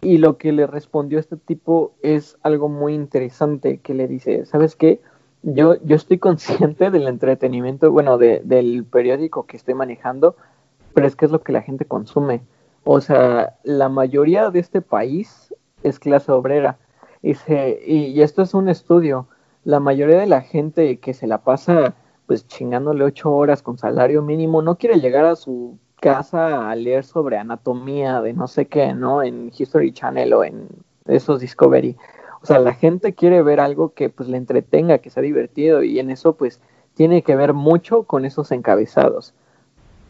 Y 0.00 0.18
lo 0.18 0.38
que 0.38 0.52
le 0.52 0.66
respondió 0.66 1.18
este 1.18 1.36
tipo 1.36 1.92
es 2.02 2.38
algo 2.42 2.68
muy 2.68 2.94
interesante 2.94 3.78
que 3.78 3.94
le 3.94 4.06
dice, 4.06 4.46
¿sabes 4.46 4.76
qué? 4.76 5.00
yo, 5.42 5.76
yo 5.82 5.96
estoy 5.96 6.18
consciente 6.18 6.90
del 6.90 7.06
entretenimiento, 7.06 7.90
bueno, 7.90 8.18
de, 8.18 8.40
del 8.44 8.84
periódico 8.84 9.46
que 9.46 9.56
estoy 9.56 9.74
manejando, 9.74 10.36
pero 10.94 11.06
es 11.06 11.16
que 11.16 11.24
es 11.26 11.30
lo 11.30 11.42
que 11.42 11.52
la 11.52 11.62
gente 11.62 11.84
consume. 11.84 12.42
O 12.84 13.00
sea, 13.00 13.56
la 13.64 13.88
mayoría 13.88 14.50
de 14.50 14.60
este 14.60 14.80
país 14.80 15.54
es 15.82 15.98
clase 15.98 16.32
obrera. 16.32 16.78
Y, 17.22 17.34
se, 17.34 17.80
y, 17.86 18.20
esto 18.22 18.42
es 18.42 18.54
un 18.54 18.68
estudio. 18.68 19.26
La 19.64 19.80
mayoría 19.80 20.18
de 20.18 20.26
la 20.26 20.40
gente 20.40 20.98
que 20.98 21.14
se 21.14 21.26
la 21.26 21.38
pasa 21.38 21.94
pues 22.28 22.46
chingándole 22.46 23.02
ocho 23.04 23.34
horas 23.34 23.62
con 23.62 23.78
salario 23.78 24.20
mínimo 24.20 24.60
no 24.60 24.76
quiere 24.76 25.00
llegar 25.00 25.24
a 25.24 25.34
su 25.34 25.78
casa 25.98 26.70
a 26.70 26.76
leer 26.76 27.02
sobre 27.02 27.38
anatomía 27.38 28.20
de 28.20 28.34
no 28.34 28.46
sé 28.46 28.66
qué, 28.66 28.92
¿no? 28.92 29.22
En 29.22 29.50
History 29.56 29.92
Channel 29.92 30.32
o 30.34 30.44
en 30.44 30.68
esos 31.06 31.40
Discovery. 31.40 31.96
O 32.42 32.46
sea, 32.46 32.58
la 32.58 32.74
gente 32.74 33.14
quiere 33.14 33.42
ver 33.42 33.60
algo 33.60 33.94
que 33.94 34.10
pues 34.10 34.28
le 34.28 34.36
entretenga, 34.36 34.98
que 34.98 35.08
sea 35.08 35.22
divertido 35.22 35.82
y 35.82 35.98
en 35.98 36.10
eso 36.10 36.34
pues 36.34 36.60
tiene 36.94 37.22
que 37.22 37.34
ver 37.34 37.54
mucho 37.54 38.02
con 38.02 38.26
esos 38.26 38.52
encabezados. 38.52 39.34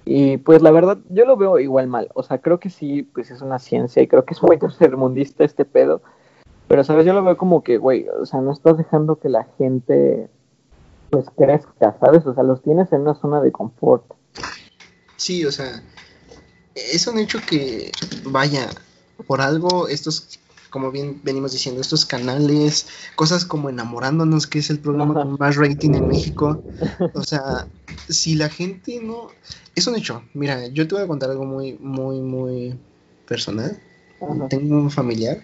Y 0.05 0.39
pues 0.39 0.61
la 0.61 0.73
verdad, 0.73 0.99
yo 1.11 1.25
lo 1.25 1.37
veo 1.37 1.61
igual 1.61 1.87
mal. 1.87 2.09
O 2.15 2.25
sea, 2.25 2.39
creo 2.39 2.59
que 2.59 2.71
sí, 2.71 3.05
pues 3.05 3.31
es 3.31 3.43
una 3.43 3.61
ciencia 3.61 4.03
y 4.03 4.09
creo 4.09 4.25
que 4.25 4.35
es 4.35 4.43
muy 4.43 4.59
tercermundista 4.59 5.45
este 5.45 5.65
pedo. 5.65 6.03
Pero, 6.67 6.83
¿sabes? 6.83 7.07
Yo 7.07 7.15
lo 7.15 7.23
veo 7.23 7.37
como 7.37 7.63
que, 7.63 7.79
güey, 7.79 8.09
o 8.09 8.27
sea, 8.27 8.41
no 8.41 8.53
estás 8.53 8.77
dejando 8.77 9.17
que 9.17 9.29
la 9.29 9.45
gente, 9.57 10.29
pues, 11.11 11.27
crezca, 11.37 11.97
¿sabes? 12.01 12.27
O 12.27 12.35
sea, 12.35 12.43
los 12.43 12.63
tienes 12.63 12.93
en 12.93 13.03
una 13.03 13.15
zona 13.15 13.41
de 13.41 13.53
confort. 13.53 14.05
Sí, 15.17 15.45
o 15.45 15.53
sea, 15.53 15.83
es 16.75 17.07
un 17.07 17.19
hecho 17.19 17.39
que, 17.49 17.91
vaya, 18.25 18.69
por 19.27 19.41
algo 19.41 19.89
estos 19.89 20.39
como 20.71 20.91
bien 20.91 21.21
venimos 21.23 21.53
diciendo, 21.53 21.81
estos 21.81 22.05
canales, 22.05 22.87
cosas 23.17 23.45
como 23.45 23.69
Enamorándonos, 23.69 24.47
que 24.47 24.59
es 24.59 24.71
el 24.71 24.79
programa 24.79 25.15
con 25.15 25.37
más 25.39 25.57
rating 25.57 25.95
en 25.95 26.09
México. 26.09 26.63
O 27.15 27.23
sea, 27.23 27.67
si 28.09 28.35
la 28.35 28.49
gente 28.49 29.01
no... 29.03 29.29
Es 29.75 29.87
un 29.87 29.97
hecho. 29.97 30.23
Mira, 30.35 30.67
yo 30.69 30.87
te 30.87 30.95
voy 30.95 31.05
a 31.05 31.07
contar 31.07 31.31
algo 31.31 31.45
muy, 31.45 31.75
muy, 31.81 32.21
muy 32.21 32.79
personal. 33.27 33.81
Tengo 34.51 34.77
un 34.77 34.91
familiar 34.91 35.39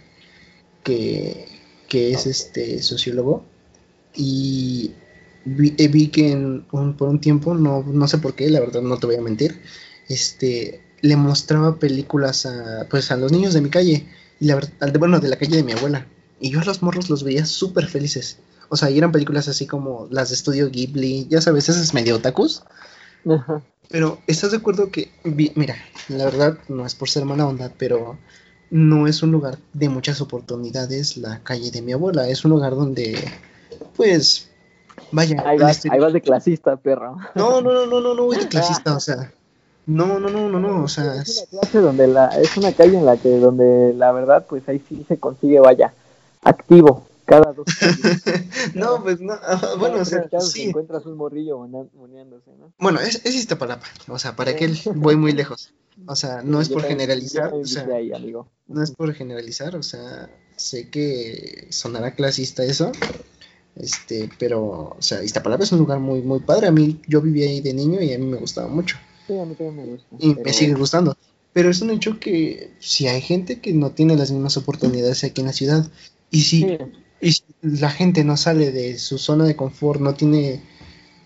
que, 0.82 1.46
que 1.88 2.10
es 2.10 2.26
este 2.26 2.82
sociólogo 2.82 3.44
y 4.14 4.92
vi, 5.44 5.74
eh, 5.78 5.88
vi 5.88 6.08
que 6.08 6.32
en 6.32 6.62
por 6.62 7.08
un 7.08 7.20
tiempo, 7.20 7.54
no, 7.54 7.82
no 7.82 8.08
sé 8.08 8.18
por 8.18 8.34
qué, 8.34 8.50
la 8.50 8.60
verdad 8.60 8.82
no 8.82 8.96
te 8.98 9.06
voy 9.06 9.16
a 9.16 9.20
mentir, 9.20 9.60
este, 10.08 10.80
le 11.00 11.16
mostraba 11.16 11.78
películas 11.78 12.46
a, 12.46 12.86
pues, 12.90 13.10
a 13.10 13.16
los 13.16 13.32
niños 13.32 13.54
de 13.54 13.60
mi 13.60 13.70
calle 13.70 14.06
y 14.40 14.46
la 14.46 14.54
verdad, 14.56 14.98
bueno, 14.98 15.20
de 15.20 15.28
la 15.28 15.36
calle 15.36 15.56
de 15.56 15.62
mi 15.62 15.72
abuela. 15.72 16.06
Y 16.40 16.50
yo 16.50 16.60
a 16.60 16.64
los 16.64 16.82
morros 16.82 17.10
los 17.10 17.22
veía 17.22 17.46
súper 17.46 17.86
felices. 17.86 18.38
O 18.68 18.76
sea, 18.76 18.90
y 18.90 18.98
eran 18.98 19.12
películas 19.12 19.48
así 19.48 19.66
como 19.66 20.08
las 20.10 20.30
de 20.30 20.34
estudio 20.34 20.70
Ghibli, 20.70 21.26
ya 21.28 21.40
sabes, 21.40 21.68
esas 21.68 21.94
medio 21.94 22.16
otakus. 22.16 22.62
Pero, 23.88 24.18
¿estás 24.26 24.50
de 24.50 24.56
acuerdo 24.56 24.90
que, 24.90 25.10
mira, 25.54 25.76
la 26.08 26.24
verdad, 26.24 26.58
no 26.68 26.86
es 26.86 26.94
por 26.94 27.08
ser 27.08 27.24
mala 27.24 27.46
onda, 27.46 27.72
pero 27.78 28.18
no 28.70 29.06
es 29.06 29.22
un 29.22 29.30
lugar 29.30 29.58
de 29.72 29.88
muchas 29.88 30.20
oportunidades 30.20 31.16
la 31.16 31.42
calle 31.42 31.70
de 31.70 31.82
mi 31.82 31.92
abuela. 31.92 32.28
Es 32.28 32.44
un 32.44 32.50
lugar 32.50 32.74
donde, 32.74 33.16
pues, 33.96 34.48
vaya. 35.12 35.42
Ahí 35.46 35.58
vas, 35.58 35.84
ahí 35.86 35.98
vas 35.98 36.12
de 36.12 36.20
clasista, 36.20 36.76
perro. 36.76 37.16
No, 37.34 37.60
no, 37.60 37.72
no, 37.72 37.86
no, 37.86 38.00
no, 38.00 38.14
no 38.14 38.24
voy 38.24 38.36
de 38.36 38.48
clasista, 38.48 38.96
o 38.96 39.00
sea. 39.00 39.32
No, 39.86 40.18
no, 40.18 40.30
no, 40.30 40.48
no, 40.48 40.58
no, 40.58 40.82
o 40.82 40.88
sea... 40.88 41.20
Es 41.20 41.46
una 41.52 41.60
clase 41.60 41.78
donde 41.80 42.06
la, 42.06 42.28
es 42.28 42.56
una 42.56 42.72
calle 42.72 42.96
en 42.96 43.04
la 43.04 43.18
que, 43.18 43.28
donde 43.38 43.92
la 43.94 44.12
verdad, 44.12 44.46
pues 44.48 44.66
ahí 44.68 44.82
sí 44.88 45.04
se 45.06 45.18
consigue, 45.18 45.60
vaya, 45.60 45.92
activo, 46.42 47.06
cada 47.26 47.52
dos 47.52 47.66
no, 48.74 49.02
pues 49.02 49.20
no, 49.20 49.34
bueno, 49.78 50.00
o 50.00 50.04
sea, 50.04 50.26
sí. 50.40 50.64
encuentras 50.64 51.04
un 51.04 51.16
morrillo 51.16 51.58
moneándose, 51.58 52.50
¿no? 52.58 52.72
Bueno, 52.78 53.00
es, 53.00 53.24
es 53.24 53.34
Iztapalapa, 53.34 53.86
o 54.08 54.18
sea, 54.18 54.36
para 54.36 54.56
que 54.56 54.72
voy 54.94 55.16
muy 55.16 55.32
lejos. 55.32 55.74
O 56.06 56.16
sea, 56.16 56.42
no 56.42 56.60
es 56.60 56.68
por 56.70 56.82
generalizar, 56.82 57.52
o 57.52 57.64
sea, 57.64 57.86
no 58.66 58.82
es 58.82 58.90
por 58.90 59.14
generalizar, 59.14 59.76
o 59.76 59.82
sea, 59.82 60.28
sé 60.56 60.90
que 60.90 61.68
sonará 61.70 62.14
clasista 62.14 62.64
eso, 62.64 62.90
este, 63.76 64.28
pero, 64.38 64.62
o 64.62 64.96
sea, 65.00 65.22
Iztapalapa 65.22 65.64
es 65.64 65.72
un 65.72 65.80
lugar 65.80 65.98
muy, 65.98 66.22
muy 66.22 66.40
padre, 66.40 66.68
a 66.68 66.70
mí, 66.70 67.00
yo 67.08 67.20
vivía 67.20 67.48
ahí 67.48 67.60
de 67.60 67.74
niño 67.74 68.00
y 68.00 68.12
a 68.12 68.18
mí 68.18 68.26
me 68.26 68.36
gustaba 68.36 68.68
mucho. 68.68 68.96
Sí, 69.26 69.38
a 69.38 69.44
mí 69.44 69.54
también 69.54 69.76
me 69.76 69.84
gusta. 69.92 70.06
Y 70.18 70.34
me 70.34 70.52
sigue 70.52 70.74
gustando. 70.74 71.16
Pero 71.52 71.70
es 71.70 71.80
un 71.80 71.90
hecho 71.90 72.18
que 72.18 72.72
si 72.80 73.06
hay 73.06 73.20
gente 73.20 73.60
que 73.60 73.72
no 73.72 73.90
tiene 73.90 74.16
las 74.16 74.30
mismas 74.30 74.56
oportunidades 74.56 75.24
aquí 75.24 75.40
en 75.40 75.46
la 75.46 75.52
ciudad, 75.52 75.88
y 76.30 76.42
si, 76.42 76.78
y 77.20 77.32
si 77.32 77.44
la 77.62 77.90
gente 77.90 78.24
no 78.24 78.36
sale 78.36 78.72
de 78.72 78.98
su 78.98 79.18
zona 79.18 79.44
de 79.44 79.56
confort, 79.56 80.00
no 80.00 80.14
tiene, 80.14 80.62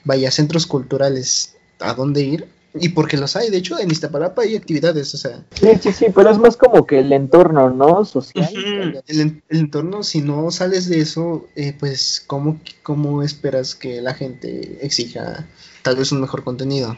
vaya, 0.05 0.31
centros 0.31 0.67
culturales 0.67 1.57
a 1.81 1.95
dónde 1.95 2.23
ir, 2.23 2.49
y 2.75 2.91
porque 2.91 3.17
los 3.17 3.35
hay, 3.37 3.51
de 3.51 3.59
hecho, 3.59 3.79
en 3.79 3.91
Iztapalapa 3.91 4.43
hay 4.43 4.57
actividades, 4.57 5.15
o 5.15 5.17
sea. 5.17 5.45
Sí, 5.53 5.71
sí, 5.81 5.93
sí, 5.93 6.07
pero 6.15 6.31
es 6.31 6.39
más 6.39 6.57
como 6.57 6.87
que 6.87 6.99
el 7.01 7.13
entorno, 7.13 7.71
¿no? 7.71 8.05
Social. 8.05 9.03
el, 9.07 9.43
entorno, 9.49 10.03
si 10.03 10.21
no 10.21 10.51
sales 10.51 10.89
de 10.89 11.01
eso, 11.01 11.47
eh, 11.57 11.75
pues, 11.79 12.23
¿cómo, 12.27 12.61
¿cómo 12.83 13.23
esperas 13.23 13.75
que 13.75 14.03
la 14.03 14.15
gente 14.15 14.79
exija 14.83 15.47
tal 15.83 15.97
vez 15.97 16.13
un 16.13 16.21
mejor 16.21 16.45
contenido? 16.45 16.97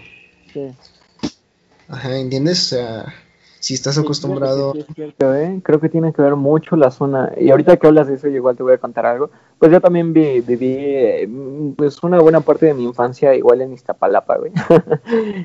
Ajá, 1.89 2.17
¿entiendes? 2.17 2.61
O 2.61 2.77
sea, 2.77 3.15
si 3.61 3.75
estás 3.75 3.97
acostumbrado... 3.99 4.75
es 4.75 4.87
cierto, 4.95 5.35
¿eh? 5.35 5.61
Creo 5.63 5.79
que 5.81 5.89
tiene 5.89 6.13
que 6.13 6.23
ver 6.23 6.35
mucho 6.35 6.75
la 6.77 6.91
zona. 6.91 7.33
Y 7.39 7.51
ahorita 7.51 7.77
que 7.77 7.87
hablas 7.87 8.09
de 8.09 8.15
eso, 8.15 8.27
igual 8.27 8.57
te 8.57 8.63
voy 8.63 8.73
a 8.73 8.79
contar 8.79 9.07
algo. 9.07 9.31
Pues 9.59 9.71
yo 9.71 9.81
también 9.81 10.13
vi, 10.13 10.41
viví 10.41 10.75
eh, 10.79 11.29
pues 11.77 12.03
una 12.03 12.19
buena 12.21 12.41
parte 12.41 12.67
de 12.67 12.75
mi 12.75 12.85
infancia 12.85 13.35
igual 13.35 13.61
en 13.61 13.73
Iztapalapa, 13.73 14.39
güey. 14.39 14.53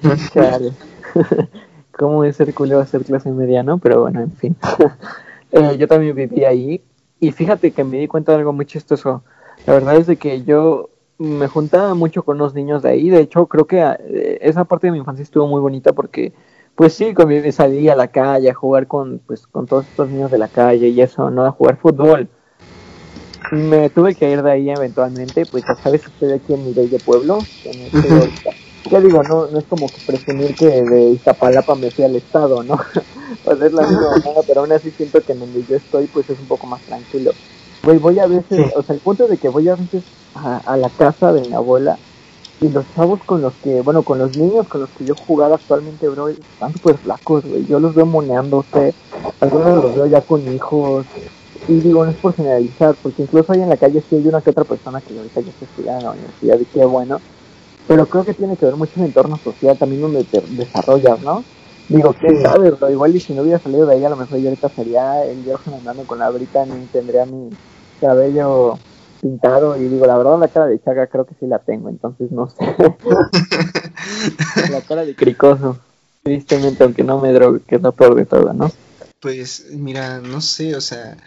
¿Cómo 1.92 2.24
es 2.24 2.36
ser 2.36 2.54
culero 2.54 2.80
hacer 2.80 3.04
clase 3.04 3.32
media, 3.32 3.64
no? 3.64 3.78
Pero 3.78 4.02
bueno, 4.02 4.22
en 4.22 4.32
fin. 4.32 4.56
Eh, 5.52 5.78
yo 5.78 5.88
también 5.88 6.16
viví 6.16 6.44
ahí. 6.44 6.82
Y 7.20 7.32
fíjate 7.32 7.72
que 7.72 7.84
me 7.84 8.00
di 8.00 8.08
cuenta 8.08 8.34
de 8.34 8.40
algo 8.40 8.52
muy 8.52 8.66
chistoso. 8.66 9.24
La 9.66 9.74
verdad 9.74 9.96
es 9.96 10.08
de 10.08 10.18
que 10.18 10.44
yo 10.44 10.90
me 11.18 11.48
juntaba 11.48 11.94
mucho 11.94 12.24
con 12.24 12.38
los 12.38 12.54
niños 12.54 12.84
de 12.84 12.90
ahí. 12.90 13.10
De 13.10 13.22
hecho, 13.22 13.46
creo 13.48 13.66
que 13.66 13.80
eh, 13.82 14.40
esa 14.42 14.66
parte 14.66 14.88
de 14.88 14.92
mi 14.92 15.00
infancia 15.00 15.24
estuvo 15.24 15.48
muy 15.48 15.62
bonita 15.62 15.94
porque, 15.94 16.34
pues 16.76 16.94
sí, 16.94 17.14
salí 17.52 17.90
a 17.90 17.96
la 17.96 18.08
calle 18.08 18.50
a 18.50 18.54
jugar 18.54 18.88
con, 18.88 19.20
pues, 19.26 19.48
con 19.48 19.66
todos 19.66 19.86
estos 19.88 20.10
niños 20.10 20.32
de 20.32 20.38
la 20.38 20.50
calle 20.50 20.90
y 20.90 21.02
eso, 21.02 21.32
¿no? 21.32 21.46
A 21.46 21.52
jugar 21.52 21.78
fútbol. 21.78 22.28
Me 23.52 23.90
tuve 23.90 24.16
que 24.16 24.30
ir 24.30 24.42
de 24.42 24.52
ahí 24.52 24.70
eventualmente, 24.70 25.46
pues 25.46 25.64
ya 25.68 25.76
sabes, 25.76 26.04
estoy 26.04 26.34
aquí 26.34 26.54
en 26.54 26.66
mi 26.66 26.74
de 26.74 27.00
pueblo. 27.00 27.40
ya 28.92 29.00
digo, 29.00 29.24
no, 29.24 29.48
no 29.48 29.60
es 29.60 29.66
como 29.66 29.88
que 29.88 30.02
presumir 30.06 30.56
que 30.56 30.66
de 30.66 31.02
Iztapalapa 31.12 31.76
me 31.76 31.92
fui 31.92 32.06
al 32.06 32.16
estado, 32.16 32.64
¿no? 32.64 32.78
pues 33.46 33.62
es 33.62 33.74
la 33.74 33.84
misma 33.84 34.42
pero 34.48 34.62
aún 34.62 34.72
así 34.72 34.92
siento 34.92 35.22
que 35.22 35.34
en 35.34 35.40
donde 35.40 35.64
yo 35.70 35.78
estoy, 35.78 36.08
pues 36.08 36.30
es 36.30 36.40
un 36.40 36.48
poco 36.48 36.68
más 36.68 36.82
tranquilo. 36.82 37.32
Güey, 37.84 38.00
voy 38.00 38.20
a 38.20 38.28
veces, 38.28 38.74
o 38.76 38.82
sea, 38.82 38.96
el 38.96 39.02
punto 39.02 39.28
de 39.28 39.38
que 39.38 39.48
voy 39.48 39.70
a 39.70 39.76
veces 39.76 40.04
a, 40.34 40.76
la 40.76 40.90
casa 40.90 41.32
de 41.32 41.42
mi 41.42 41.54
abuela 41.54 41.98
y 42.66 42.70
los 42.70 42.86
chavos 42.96 43.20
con 43.26 43.42
los 43.42 43.54
que, 43.64 43.82
bueno, 43.82 44.02
con 44.02 44.18
los 44.18 44.36
niños 44.36 44.68
con 44.68 44.82
los 44.82 44.90
que 44.92 45.06
yo 45.06 45.16
jugaba 45.16 45.56
actualmente, 45.56 46.08
bro, 46.10 46.30
están 46.30 46.74
súper 46.74 46.98
flacos, 46.98 47.46
güey. 47.46 47.66
Yo 47.68 47.80
los 47.80 47.94
veo 47.94 48.06
moneándose, 48.06 48.94
algunos 49.40 49.84
los 49.84 49.96
veo 49.96 50.08
ya 50.08 50.22
con 50.22 50.42
hijos. 50.54 51.06
Y 51.68 51.80
digo, 51.80 52.06
no 52.06 52.12
es 52.12 52.18
por 52.18 52.34
generalizar, 52.34 52.96
porque 53.02 53.24
incluso 53.24 53.52
ahí 53.52 53.62
en 53.62 53.70
la 53.70 53.78
calle 53.78 54.04
sí 54.08 54.16
hay 54.16 54.28
una 54.28 54.42
que 54.42 54.52
otra 54.52 54.64
persona 54.64 55.02
que 55.02 55.18
ahorita 55.18 55.42
ya 55.42 55.50
está 55.50 55.66
estudiando 55.66 56.00
en 56.00 56.06
la 56.06 56.12
universidad 56.12 56.60
y 56.60 56.66
qué 56.66 56.86
bueno. 56.86 57.22
Pero 57.88 58.06
creo 58.08 58.24
que 58.24 58.34
tiene 58.34 58.58
que 58.58 58.66
ver 58.66 58.76
mucho 58.76 58.94
el 58.98 59.06
entorno 59.06 59.38
social 59.38 59.78
también 59.78 60.02
donde 60.02 60.24
te 60.24 60.42
desarrollas, 60.42 61.22
¿no? 61.22 61.44
Digo, 61.88 62.16
quién 62.20 62.42
sabe, 62.42 62.72
bro, 62.72 62.90
igual 62.90 63.16
y 63.16 63.20
si 63.20 63.34
no 63.34 63.44
hubiera 63.44 63.60
salido 63.60 63.86
de 63.86 63.96
ahí, 63.96 64.04
a 64.04 64.10
lo 64.10 64.16
mejor 64.16 64.40
yo 64.40 64.50
ahorita 64.50 64.70
sería 64.70 65.24
el 65.24 65.44
Johan 65.46 65.80
andando 65.80 66.04
con 66.04 66.18
la 66.18 66.30
brita, 66.32 66.66
ni 66.66 66.86
tendría 66.88 67.26
mi 67.26 67.50
cabello 68.02 68.80
pintado 69.26 69.76
y 69.76 69.88
digo, 69.88 70.06
la 70.06 70.18
verdad 70.18 70.40
la 70.40 70.48
cara 70.48 70.68
de 70.68 70.80
Chaga 70.80 71.08
creo 71.08 71.26
que 71.26 71.34
sí 71.40 71.48
la 71.48 71.58
tengo, 71.58 71.90
entonces 71.90 72.32
no 72.32 72.48
sé. 72.48 72.58
la 74.72 74.82
cara 74.82 75.04
de 75.04 75.16
cricoso, 75.16 75.80
tristemente, 76.22 76.84
aunque 76.84 77.04
no 77.04 77.20
me 77.20 77.34
drogue, 77.34 77.62
que 77.66 77.78
es 77.78 77.82
lo 77.82 77.92
peor 77.92 78.14
de 78.14 78.28
todo, 78.28 78.54
¿no? 78.54 78.72
Pues 79.20 79.66
mira, 79.72 80.20
no 80.20 80.42
sé, 80.42 80.76
o 80.76 80.82
sea, 80.82 81.18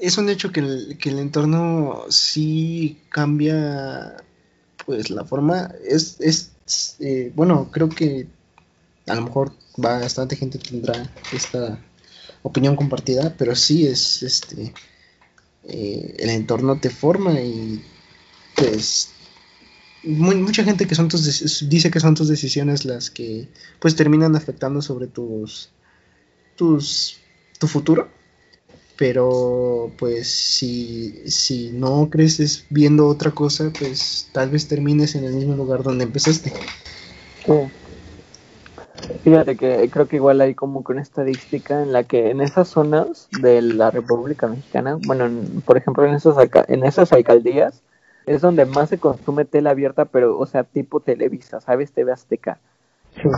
es 0.00 0.18
un 0.18 0.28
hecho 0.28 0.50
que 0.50 0.58
el, 0.58 0.98
que 0.98 1.10
el 1.10 1.20
entorno 1.20 2.06
sí 2.08 2.98
cambia, 3.08 4.16
pues 4.84 5.10
la 5.10 5.24
forma, 5.24 5.72
es, 5.88 6.20
es 6.20 6.96
eh, 6.98 7.30
bueno, 7.36 7.68
creo 7.70 7.88
que 7.88 8.26
a 9.06 9.14
lo 9.14 9.22
mejor 9.22 9.52
bastante 9.76 10.34
gente 10.34 10.58
tendrá 10.58 11.08
esta 11.32 11.78
opinión 12.42 12.74
compartida, 12.74 13.32
pero 13.38 13.54
sí 13.54 13.86
es 13.86 14.24
este 14.24 14.74
eh, 15.68 16.14
el 16.18 16.30
entorno 16.30 16.78
te 16.78 16.90
forma 16.90 17.40
y 17.40 17.82
pues 18.56 19.10
mucha 20.02 20.64
gente 20.64 20.86
que 20.86 20.94
son 20.94 21.08
tus 21.08 21.68
dice 21.68 21.90
que 21.90 22.00
son 22.00 22.14
tus 22.14 22.28
decisiones 22.28 22.84
las 22.84 23.10
que 23.10 23.48
pues 23.78 23.96
terminan 23.96 24.34
afectando 24.34 24.80
sobre 24.80 25.06
tus 25.06 25.70
tus 26.56 27.18
tu 27.58 27.66
futuro 27.66 28.08
pero 29.00 29.90
pues 29.96 30.28
si, 30.28 31.22
si 31.24 31.70
no 31.72 32.10
creces 32.10 32.66
viendo 32.68 33.06
otra 33.06 33.30
cosa, 33.30 33.72
pues 33.78 34.28
tal 34.30 34.50
vez 34.50 34.68
termines 34.68 35.14
en 35.14 35.24
el 35.24 35.32
mismo 35.32 35.56
lugar 35.56 35.82
donde 35.82 36.04
empezaste. 36.04 36.52
Fíjate 39.22 39.56
que 39.56 39.90
creo 39.90 40.08
que 40.08 40.16
igual 40.16 40.40
hay 40.40 40.54
como 40.54 40.82
que 40.82 40.92
una 40.92 41.02
estadística 41.02 41.82
en 41.82 41.92
la 41.92 42.04
que 42.04 42.30
en 42.30 42.40
esas 42.40 42.68
zonas 42.68 43.28
de 43.30 43.60
la 43.60 43.90
República 43.90 44.46
Mexicana, 44.48 44.96
bueno, 44.98 45.62
por 45.64 45.76
ejemplo 45.76 46.04
en 46.06 46.14
esas, 46.14 46.36
en 46.68 46.84
esas 46.84 47.12
alcaldías, 47.12 47.82
es 48.26 48.40
donde 48.40 48.64
más 48.66 48.88
se 48.88 48.98
consume 48.98 49.44
tela 49.44 49.70
abierta, 49.70 50.06
pero, 50.06 50.38
o 50.38 50.46
sea, 50.46 50.64
tipo 50.64 51.00
Televisa, 51.00 51.60
¿sabes? 51.60 51.92
TV 51.92 52.12
Azteca. 52.12 52.60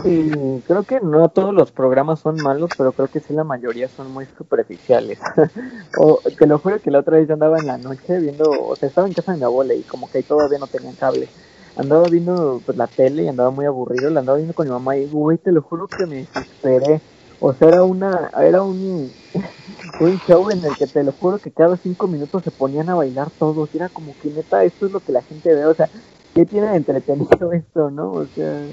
Y 0.05 0.61
creo 0.63 0.85
que 0.85 0.99
no 1.01 1.29
todos 1.29 1.53
los 1.53 1.71
programas 1.71 2.19
son 2.21 2.39
malos, 2.39 2.71
pero 2.77 2.93
creo 2.93 3.09
que 3.09 3.19
sí 3.21 3.33
la 3.33 3.43
mayoría 3.43 3.89
son 3.89 4.11
muy 4.11 4.27
superficiales. 4.27 5.19
o 5.91 6.21
te 6.37 6.47
lo 6.47 6.59
juro 6.59 6.81
que 6.81 6.91
la 6.91 6.99
otra 6.99 7.17
vez 7.17 7.27
yo 7.27 7.33
andaba 7.33 7.59
en 7.59 7.67
la 7.67 7.77
noche 7.77 8.19
viendo, 8.19 8.57
o 8.59 8.75
sea, 8.75 8.87
estaba 8.89 9.07
en 9.07 9.13
casa 9.13 9.31
de 9.33 9.37
mi 9.39 9.43
abuela 9.45 9.73
y 9.73 9.83
como 9.85 10.09
que 10.09 10.19
ahí 10.19 10.23
todavía 10.23 10.59
no 10.59 10.67
tenían 10.69 10.95
cable 10.95 11.33
andaba 11.75 12.07
viendo 12.09 12.61
pues, 12.65 12.77
la 12.77 12.87
tele 12.87 13.23
y 13.23 13.27
andaba 13.27 13.51
muy 13.51 13.65
aburrido, 13.65 14.09
la 14.09 14.19
andaba 14.19 14.37
viendo 14.37 14.53
con 14.53 14.67
mi 14.67 14.71
mamá 14.71 14.97
y 14.97 15.05
güey, 15.05 15.37
te 15.37 15.51
lo 15.51 15.61
juro 15.61 15.87
que 15.87 16.05
me 16.05 16.17
desesperé. 16.17 17.01
O 17.39 17.53
sea, 17.53 17.67
era 17.67 17.83
una, 17.83 18.31
era 18.41 18.61
un, 18.61 19.11
un 19.99 20.19
show 20.27 20.49
en 20.49 20.63
el 20.63 20.75
que 20.77 20.87
te 20.87 21.03
lo 21.03 21.11
juro 21.11 21.39
que 21.39 21.51
cada 21.51 21.77
cinco 21.77 22.07
minutos 22.07 22.43
se 22.43 22.51
ponían 22.51 22.89
a 22.89 22.95
bailar 22.95 23.31
todos. 23.31 23.69
Y 23.73 23.77
era 23.77 23.89
como 23.89 24.17
que 24.17 24.29
neta, 24.29 24.63
esto 24.63 24.85
es 24.85 24.91
lo 24.91 25.01
que 25.01 25.11
la 25.11 25.23
gente 25.23 25.53
ve. 25.53 25.65
O 25.65 25.75
sea, 25.75 25.89
¿qué 26.33 26.45
tiene 26.45 26.69
de 26.69 26.77
entretenido 26.77 27.51
esto, 27.53 27.91
no? 27.91 28.13
O 28.13 28.27
sea. 28.35 28.69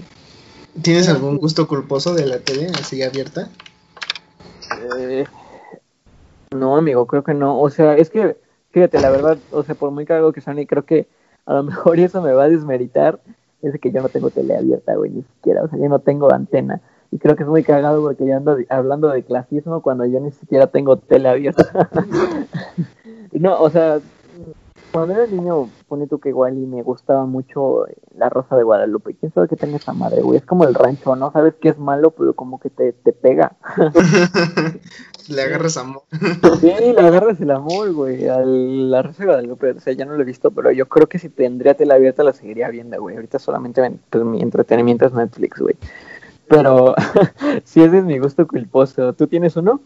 ¿Tienes 0.83 1.09
algún 1.09 1.39
gusto 1.39 1.67
culposo 1.67 2.15
de 2.15 2.27
la 2.27 2.39
tele 2.39 2.69
así 2.79 3.03
abierta? 3.03 3.51
Eh, 4.99 5.25
no, 6.55 6.77
amigo, 6.77 7.07
creo 7.07 7.25
que 7.25 7.35
no. 7.35 7.61
O 7.61 7.71
sea, 7.71 7.97
es 7.97 8.09
que, 8.09 8.37
fíjate, 8.71 9.01
la 9.01 9.11
verdad, 9.11 9.39
o 9.51 9.65
sea, 9.65 9.75
por 9.75 9.91
muy 9.91 10.07
caro 10.07 10.33
que 10.33 10.41
y 10.41 10.67
creo 10.67 10.85
que 10.85 11.09
a 11.51 11.55
lo 11.55 11.65
mejor 11.65 11.99
eso 11.99 12.23
me 12.23 12.33
va 12.33 12.45
a 12.45 12.49
desmeritar, 12.49 13.19
es 13.61 13.77
que 13.81 13.91
yo 13.91 14.01
no 14.01 14.09
tengo 14.09 14.31
tele 14.31 14.57
abierta, 14.57 14.95
güey, 14.95 15.11
ni 15.11 15.23
siquiera, 15.23 15.65
o 15.65 15.69
sea, 15.69 15.81
yo 15.81 15.89
no 15.89 15.99
tengo 15.99 16.33
antena. 16.33 16.81
Y 17.11 17.19
creo 17.19 17.35
que 17.35 17.43
es 17.43 17.49
muy 17.49 17.65
cagado 17.65 18.01
porque 18.03 18.25
yo 18.25 18.37
ando 18.37 18.57
hablando 18.69 19.09
de 19.09 19.25
clasismo 19.25 19.83
cuando 19.83 20.07
yo 20.07 20.21
ni 20.21 20.31
siquiera 20.31 20.69
tengo 20.69 20.97
tele 20.99 21.29
abierta. 21.29 21.91
no, 23.33 23.61
o 23.61 23.69
sea, 23.69 23.99
cuando 24.93 25.15
era 25.15 25.27
niño, 25.27 25.69
pone 25.89 26.07
tú 26.07 26.19
que 26.19 26.31
igual 26.31 26.59
y 26.59 26.67
me 26.67 26.83
gustaba 26.83 27.25
mucho 27.27 27.87
La 28.17 28.29
Rosa 28.29 28.57
de 28.57 28.63
Guadalupe. 28.63 29.15
¿Quién 29.15 29.33
sabe 29.33 29.49
qué 29.49 29.57
tenga 29.57 29.77
esa 29.77 29.93
madre, 29.93 30.23
güey? 30.23 30.39
Es 30.39 30.45
como 30.45 30.65
el 30.65 30.75
rancho, 30.75 31.17
¿no? 31.17 31.33
Sabes 31.33 31.55
que 31.55 31.69
es 31.69 31.79
malo, 31.79 32.11
pero 32.11 32.35
como 32.35 32.59
que 32.61 32.71
te, 32.71 32.93
te 32.93 33.13
pega. 33.13 33.57
le 35.29 35.43
agarras 35.43 35.77
amor. 35.77 36.03
sí, 36.61 36.73
le 36.73 37.01
agarras 37.01 37.41
el 37.41 37.51
amor, 37.51 37.93
güey, 37.93 38.27
a 38.29 38.41
La 38.45 39.03
Rosa 39.03 39.23
de 39.23 39.27
Guadalupe. 39.27 39.71
O 39.71 39.81
sea, 39.81 39.93
ya 39.93 40.05
no 40.05 40.15
lo 40.15 40.23
he 40.23 40.27
visto, 40.27 40.51
pero 40.51 40.71
yo 40.73 40.89
creo 40.89 41.09
que 41.09 41.19
si 41.19 41.29
tendría 41.29 41.75
tele 41.75 41.95
abierta 41.95 42.25
la 42.25 42.33
seguiría 42.33 42.69
viendo, 42.69 43.01
güey. 43.01 43.17
Ahorita 43.17 43.39
solamente 43.39 43.83
pues, 44.11 44.25
mi 44.25 44.43
entretenimiento 44.43 45.07
es 45.07 45.13
Netflix, 45.13 45.61
güey. 45.61 45.77
Pero 46.49 46.95
si 47.65 47.83
ese 47.83 47.99
es 47.99 48.05
mi 48.05 48.19
gusto 48.19 48.47
culposo. 48.47 49.13
¿Tú 49.13 49.27
tienes 49.29 49.57
uno? 49.57 49.81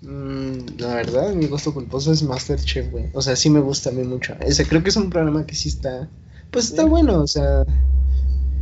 Mm, 0.00 0.78
la 0.78 0.94
verdad, 0.94 1.34
mi 1.34 1.46
gusto 1.46 1.74
culposo 1.74 2.12
es 2.12 2.22
Masterchef, 2.22 2.90
güey. 2.90 3.10
O 3.12 3.22
sea, 3.22 3.34
sí 3.36 3.50
me 3.50 3.60
gusta 3.60 3.90
a 3.90 3.92
mí 3.92 4.04
mucho. 4.04 4.34
Ese, 4.40 4.66
creo 4.66 4.82
que 4.82 4.90
es 4.90 4.96
un 4.96 5.10
programa 5.10 5.46
que 5.46 5.54
sí 5.54 5.68
está. 5.68 6.08
Pues 6.50 6.66
está 6.66 6.84
bueno, 6.84 7.22
o 7.22 7.26
sea. 7.26 7.64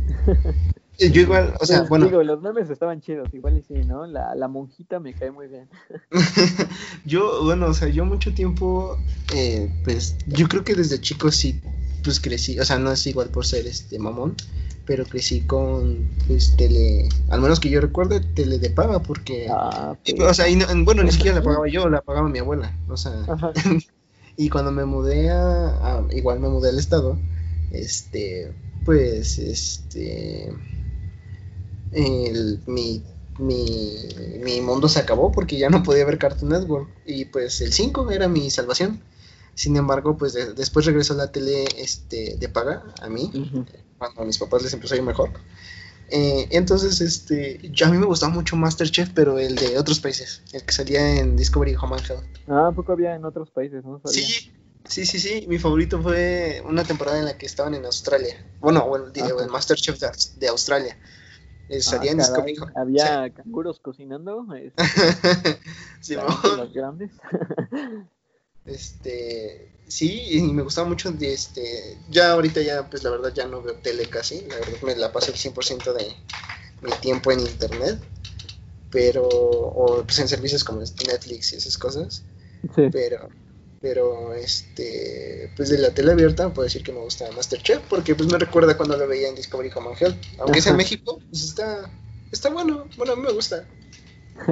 Yo 0.99 1.21
igual, 1.21 1.53
o 1.59 1.65
sea, 1.65 1.83
bueno. 1.83 2.05
Digo, 2.05 2.23
los 2.23 2.41
memes 2.41 2.69
estaban 2.71 3.01
chidos, 3.01 3.31
igual 3.31 3.57
y 3.57 3.61
sí, 3.61 3.75
¿no? 3.85 4.07
La, 4.07 4.33
la 4.33 4.47
monjita 4.47 4.99
me 4.99 5.13
cae 5.13 5.29
muy 5.29 5.47
bien. 5.47 5.69
yo, 7.05 7.43
bueno, 7.43 7.67
o 7.67 7.73
sea, 7.75 7.87
yo 7.87 8.03
mucho 8.03 8.33
tiempo, 8.33 8.97
eh, 9.35 9.69
pues, 9.83 10.17
yo 10.25 10.47
creo 10.47 10.63
que 10.63 10.73
desde 10.73 10.99
chico 10.99 11.31
sí, 11.31 11.61
pues 12.03 12.19
crecí, 12.19 12.59
o 12.59 12.65
sea, 12.65 12.79
no 12.79 12.91
es 12.91 13.05
igual 13.05 13.29
por 13.29 13.45
ser 13.45 13.67
este 13.67 13.99
mamón, 13.99 14.35
pero 14.87 15.05
crecí 15.05 15.41
con 15.41 16.07
pues 16.25 16.55
tele, 16.55 17.09
al 17.29 17.41
menos 17.41 17.59
que 17.59 17.69
yo 17.69 17.81
recuerde, 17.81 18.21
tele 18.21 18.57
de 18.57 18.69
paga, 18.69 18.99
porque, 18.99 19.47
ah, 19.51 19.95
o 20.19 20.33
sea, 20.33 20.45
bueno, 20.85 21.03
ni 21.03 21.11
siquiera 21.11 21.37
la 21.37 21.43
pagaba 21.43 21.67
yo, 21.67 21.89
la 21.89 22.01
pagaba 22.01 22.29
mi 22.29 22.39
abuela, 22.39 22.73
o 22.87 22.95
sea, 22.95 23.13
y 24.37 24.49
cuando 24.49 24.71
me 24.71 24.85
mudé 24.85 25.29
a, 25.29 26.03
igual 26.11 26.39
me 26.39 26.47
mudé 26.47 26.69
al 26.69 26.79
estado, 26.79 27.19
este, 27.71 28.53
pues, 28.85 29.37
este, 29.37 30.53
el, 31.91 32.61
mi, 32.65 33.03
mi, 33.39 33.91
mi 34.41 34.61
mundo 34.61 34.87
se 34.87 34.99
acabó 34.99 35.33
porque 35.33 35.57
ya 35.57 35.69
no 35.69 35.83
podía 35.83 36.05
ver 36.05 36.17
Cartoon 36.17 36.51
Network, 36.51 36.87
y 37.05 37.25
pues 37.25 37.59
el 37.59 37.73
5 37.73 38.09
era 38.11 38.29
mi 38.29 38.49
salvación. 38.49 39.01
Sin 39.57 39.75
embargo, 39.75 40.15
pues 40.15 40.33
después 40.55 40.85
regresó 40.85 41.15
la 41.15 41.31
tele 41.31 41.65
este, 41.79 42.37
de 42.37 42.47
paga 42.47 42.83
a 43.01 43.09
mí, 43.09 43.31
cuando 43.97 44.21
a 44.21 44.25
mis 44.25 44.37
papás 44.37 44.61
les 44.61 44.71
empezó 44.71 44.93
a 44.93 44.97
ir 44.97 45.03
mejor. 45.03 45.31
Eh, 46.09 46.47
entonces, 46.51 47.01
este, 47.01 47.59
yo 47.71 47.87
a 47.87 47.89
mí 47.89 47.97
me 47.97 48.05
gustaba 48.05 48.31
mucho 48.31 48.55
Masterchef, 48.55 49.09
pero 49.15 49.39
el 49.39 49.55
de 49.55 49.79
otros 49.79 49.99
países, 49.99 50.43
el 50.53 50.61
que 50.63 50.71
salía 50.71 51.19
en 51.19 51.35
Discovery 51.35 51.73
Home 51.73 51.95
and 51.95 52.05
Health. 52.05 52.23
Ah, 52.47 52.71
poco 52.75 52.91
había 52.91 53.15
en 53.15 53.25
otros 53.25 53.49
países, 53.49 53.83
¿no? 53.83 53.99
Sí, 54.05 54.51
sí, 54.85 55.07
sí, 55.07 55.19
sí. 55.19 55.47
Mi 55.47 55.57
favorito 55.57 55.99
fue 56.03 56.61
una 56.63 56.83
temporada 56.83 57.17
en 57.17 57.25
la 57.25 57.35
que 57.35 57.47
estaban 57.47 57.73
en 57.73 57.83
Australia. 57.85 58.35
Bueno, 58.59 58.95
el, 58.95 59.11
el 59.19 59.49
Masterchef 59.49 59.99
de, 60.37 60.47
Australia. 60.49 60.95
Eh, 61.67 61.81
salía 61.81 62.11
en 62.11 62.21
ah, 62.21 62.23
Discovery 62.23 62.57
Había 62.75 63.33
canguros 63.33 63.79
cocinando. 63.79 64.45
sí, 66.01 66.13
los 66.13 66.73
grandes. 66.73 67.09
Este, 68.67 69.69
sí, 69.87 70.27
y 70.31 70.41
me 70.41 70.61
gustaba 70.61 70.87
mucho 70.87 71.11
de 71.11 71.33
este, 71.33 71.97
ya 72.09 72.31
ahorita 72.31 72.61
ya, 72.61 72.89
pues 72.89 73.03
la 73.03 73.11
verdad 73.11 73.33
ya 73.33 73.47
no 73.47 73.61
veo 73.61 73.75
tele 73.75 74.07
casi, 74.07 74.41
la 74.41 74.55
verdad 74.57 74.81
me 74.83 74.95
la 74.95 75.11
paso 75.11 75.31
el 75.31 75.37
100% 75.37 75.93
de 75.93 76.05
mi 76.81 76.91
tiempo 77.01 77.31
en 77.31 77.39
internet, 77.39 77.99
pero, 78.91 79.25
o 79.25 80.03
pues 80.03 80.19
en 80.19 80.27
servicios 80.27 80.63
como 80.63 80.81
Netflix 80.81 81.53
y 81.53 81.55
esas 81.55 81.77
cosas, 81.77 82.23
pero, 82.91 83.29
pero 83.79 84.33
este, 84.33 85.49
pues 85.55 85.69
de 85.69 85.77
la 85.77 85.91
tele 85.91 86.11
abierta 86.11 86.53
puedo 86.53 86.65
decir 86.65 86.83
que 86.83 86.91
me 86.91 86.99
gusta 86.99 87.31
Masterchef, 87.31 87.81
porque 87.89 88.15
pues 88.15 88.29
me 88.29 88.37
recuerda 88.37 88.75
cuando 88.75 88.97
lo 88.97 89.07
veía 89.07 89.29
en 89.29 89.35
Discovery 89.35 89.71
Home 89.75 89.95
and 90.01 90.19
aunque 90.39 90.59
es 90.59 90.67
en 90.67 90.75
México, 90.75 91.21
pues 91.29 91.43
está, 91.43 91.89
está 92.33 92.49
bueno, 92.49 92.89
bueno, 92.97 93.13
a 93.13 93.15
mí 93.15 93.21
me 93.21 93.31
gusta, 93.31 93.65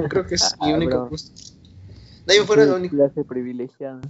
creo 0.08 0.26
que 0.26 0.36
es 0.36 0.54
mi 0.62 0.72
ah, 0.72 0.76
único 0.76 1.08
gusto. 1.10 1.45
De 2.26 2.34
ahí 2.34 2.40
fuera 2.40 2.64
lo 2.64 2.76
único. 2.76 2.96
Clase 2.96 3.24
privilegiada. 3.24 4.00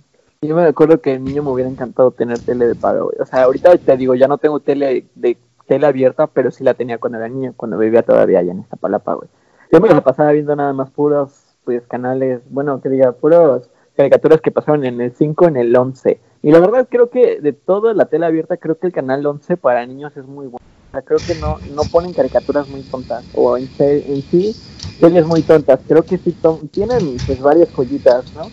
Yo 0.43 0.55
me 0.55 0.65
acuerdo 0.65 1.01
que 1.01 1.15
el 1.15 1.25
niño 1.25 1.43
me 1.43 1.51
hubiera 1.51 1.71
encantado 1.71 2.11
tener 2.11 2.39
tele 2.39 2.67
de 2.67 2.75
pago, 2.75 3.11
O 3.19 3.27
sea, 3.27 3.45
ahorita 3.45 3.77
te 3.79 3.97
digo, 3.97 4.15
ya 4.15 4.29
no 4.29 4.39
tengo 4.39 4.61
tele 4.61 5.07
de 5.15 5.37
tele 5.67 5.87
abierta, 5.87 6.27
pero 6.27 6.51
sí 6.51 6.63
la 6.63 6.75
tenía 6.75 6.99
cuando 6.99 7.19
era 7.19 7.29
niño, 7.29 7.53
cuando 7.57 7.79
vivía 7.79 8.03
todavía 8.03 8.39
allá 8.39 8.53
en 8.53 8.61
Iztapalapa, 8.61 9.15
güey. 9.15 9.29
Yo 9.73 9.81
me 9.81 9.89
la 9.89 10.03
pasaba 10.03 10.33
viendo 10.33 10.55
nada 10.55 10.73
más 10.73 10.91
puros, 10.91 11.57
pues, 11.65 11.87
canales, 11.87 12.41
bueno, 12.51 12.81
que 12.81 12.89
diga, 12.89 13.13
puros 13.13 13.69
caricaturas 13.97 14.41
que 14.41 14.51
pasaron 14.51 14.85
en 14.85 15.01
el 15.01 15.13
5, 15.13 15.49
en 15.49 15.57
el 15.57 15.75
11. 15.75 16.21
Y 16.43 16.53
la 16.53 16.61
verdad 16.61 16.87
creo 16.89 17.11
que 17.11 17.41
de 17.41 17.53
toda 17.53 17.95
la 17.95 18.05
tele 18.05 18.27
abierta, 18.27 18.57
creo 18.59 18.79
que 18.79 18.87
el 18.87 18.93
canal 18.93 19.27
11 19.27 19.57
para 19.57 19.85
niños 19.87 20.17
es 20.17 20.27
muy 20.27 20.47
bueno. 20.47 20.65
O 20.91 20.93
sea, 20.93 21.03
creo 21.03 21.19
que 21.27 21.35
no, 21.41 21.59
no 21.75 21.83
ponen 21.91 22.13
caricaturas 22.13 22.69
muy 22.69 22.83
tontas, 22.83 23.25
o 23.35 23.57
en, 23.57 23.69
en 23.79 24.23
sí 24.23 24.55
series 24.99 25.27
muy 25.27 25.43
tontas. 25.43 25.81
Creo 25.87 26.03
que 26.05 26.19
sí 26.19 26.35
tienen 26.71 27.17
pues 27.27 27.41
varias 27.41 27.69
joyitas, 27.71 28.25
¿no? 28.35 28.49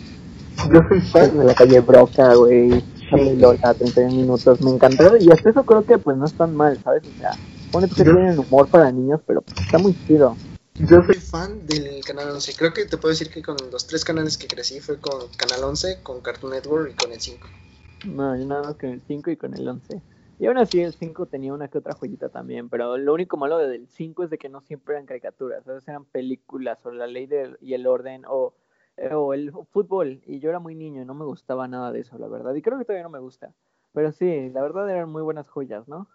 Yo 0.72 0.80
soy 0.88 1.00
fan 1.00 1.38
de 1.38 1.44
la 1.44 1.54
calle 1.54 1.80
Broca, 1.80 2.34
güey. 2.34 2.82
Charlie 3.10 3.36
Lola, 3.36 3.74
31 3.74 4.14
minutos. 4.14 4.60
Me 4.60 4.70
encantó. 4.70 5.16
Y 5.16 5.30
hasta 5.30 5.50
eso 5.50 5.64
creo 5.64 5.84
que 5.84 5.98
pues 5.98 6.16
no 6.16 6.24
es 6.24 6.34
tan 6.34 6.54
mal, 6.54 6.78
¿sabes? 6.82 7.02
O 7.04 7.18
sea, 7.18 7.32
pone 7.70 7.88
que 7.88 8.02
tienen 8.02 8.38
humor 8.38 8.68
para 8.68 8.90
niños, 8.90 9.20
pero 9.26 9.42
pues, 9.42 9.60
está 9.60 9.78
muy 9.78 9.94
chido. 10.06 10.36
Yo 10.74 11.02
soy 11.04 11.14
fan 11.16 11.66
del 11.66 12.04
Canal 12.04 12.30
11. 12.30 12.54
Creo 12.56 12.72
que 12.72 12.84
te 12.86 12.96
puedo 12.96 13.10
decir 13.10 13.30
que 13.30 13.42
con 13.42 13.56
los 13.70 13.86
tres 13.86 14.04
canales 14.04 14.36
que 14.36 14.48
crecí 14.48 14.80
fue 14.80 14.98
con 14.98 15.28
Canal 15.36 15.62
11, 15.64 16.00
con 16.02 16.20
Cartoon 16.20 16.52
Network 16.52 16.92
y 16.92 16.94
con 16.94 17.12
el 17.12 17.20
5. 17.20 17.48
No, 18.06 18.36
yo 18.36 18.44
nada 18.44 18.62
más 18.64 18.74
con 18.74 18.90
el 18.90 19.02
5 19.06 19.30
y 19.30 19.36
con 19.36 19.54
el 19.54 19.68
11. 19.68 20.02
Y 20.38 20.46
aún 20.46 20.58
así 20.58 20.80
el 20.80 20.92
5 20.92 21.26
tenía 21.26 21.52
una 21.52 21.68
que 21.68 21.78
otra 21.78 21.94
joyita 21.94 22.28
también, 22.28 22.68
pero 22.68 22.98
lo 22.98 23.14
único 23.14 23.36
malo 23.36 23.58
del 23.58 23.86
5 23.88 24.24
es 24.24 24.30
de 24.30 24.38
que 24.38 24.48
no 24.48 24.60
siempre 24.60 24.94
eran 24.94 25.06
caricaturas, 25.06 25.64
veces 25.64 25.86
eran 25.88 26.04
películas 26.04 26.84
o 26.84 26.90
la 26.90 27.06
ley 27.06 27.28
y 27.60 27.74
el 27.74 27.86
orden 27.86 28.24
o, 28.26 28.54
o, 29.12 29.34
el 29.34 29.52
fútbol. 29.72 30.20
Y 30.26 30.40
yo 30.40 30.50
era 30.50 30.58
muy 30.58 30.74
niño 30.74 31.02
y 31.02 31.04
no 31.04 31.14
me 31.14 31.24
gustaba 31.24 31.68
nada 31.68 31.92
de 31.92 32.00
eso, 32.00 32.18
la 32.18 32.28
verdad. 32.28 32.54
Y 32.54 32.62
creo 32.62 32.78
que 32.78 32.84
todavía 32.84 33.04
no 33.04 33.10
me 33.10 33.20
gusta. 33.20 33.52
Pero 33.92 34.10
sí, 34.10 34.50
la 34.50 34.62
verdad 34.62 34.90
eran 34.90 35.10
muy 35.10 35.22
buenas 35.22 35.48
joyas, 35.48 35.86
¿no? 35.86 36.08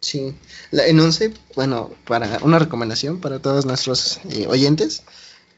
Sí, 0.00 0.36
la, 0.72 0.86
en 0.88 0.98
11, 0.98 1.32
bueno, 1.54 1.90
para 2.08 2.38
una 2.42 2.58
recomendación 2.58 3.20
para 3.20 3.38
todos 3.38 3.64
nuestros 3.64 4.20
eh, 4.30 4.48
oyentes, 4.48 5.04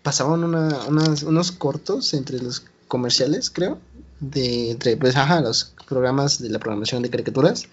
pasaban 0.03 0.45
una, 0.45 0.87
unos 0.87 1.53
cortos 1.53 2.13
entre 2.13 2.39
los 2.43 2.61
comerciales, 2.87 3.49
creo, 3.49 3.79
de 4.21 4.71
entre 4.71 4.97
pues 4.97 5.17
ajá, 5.17 5.41
los 5.41 5.75
programas 5.87 6.41
de 6.41 6.51
la 6.51 6.59
programación 6.59 7.03
de 7.03 7.11
caricaturas 7.11 7.69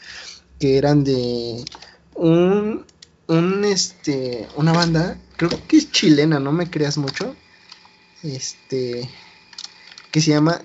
que 0.59 0.77
eran 0.77 1.03
de 1.03 1.63
un 2.15 2.85
un 3.27 3.63
este 3.65 4.47
una 4.55 4.73
banda 4.73 5.17
creo 5.37 5.49
que 5.67 5.77
es 5.77 5.91
chilena 5.91 6.39
no 6.39 6.51
me 6.51 6.69
creas 6.69 6.97
mucho 6.97 7.35
este 8.23 9.09
que 10.11 10.21
se 10.21 10.31
llama 10.31 10.61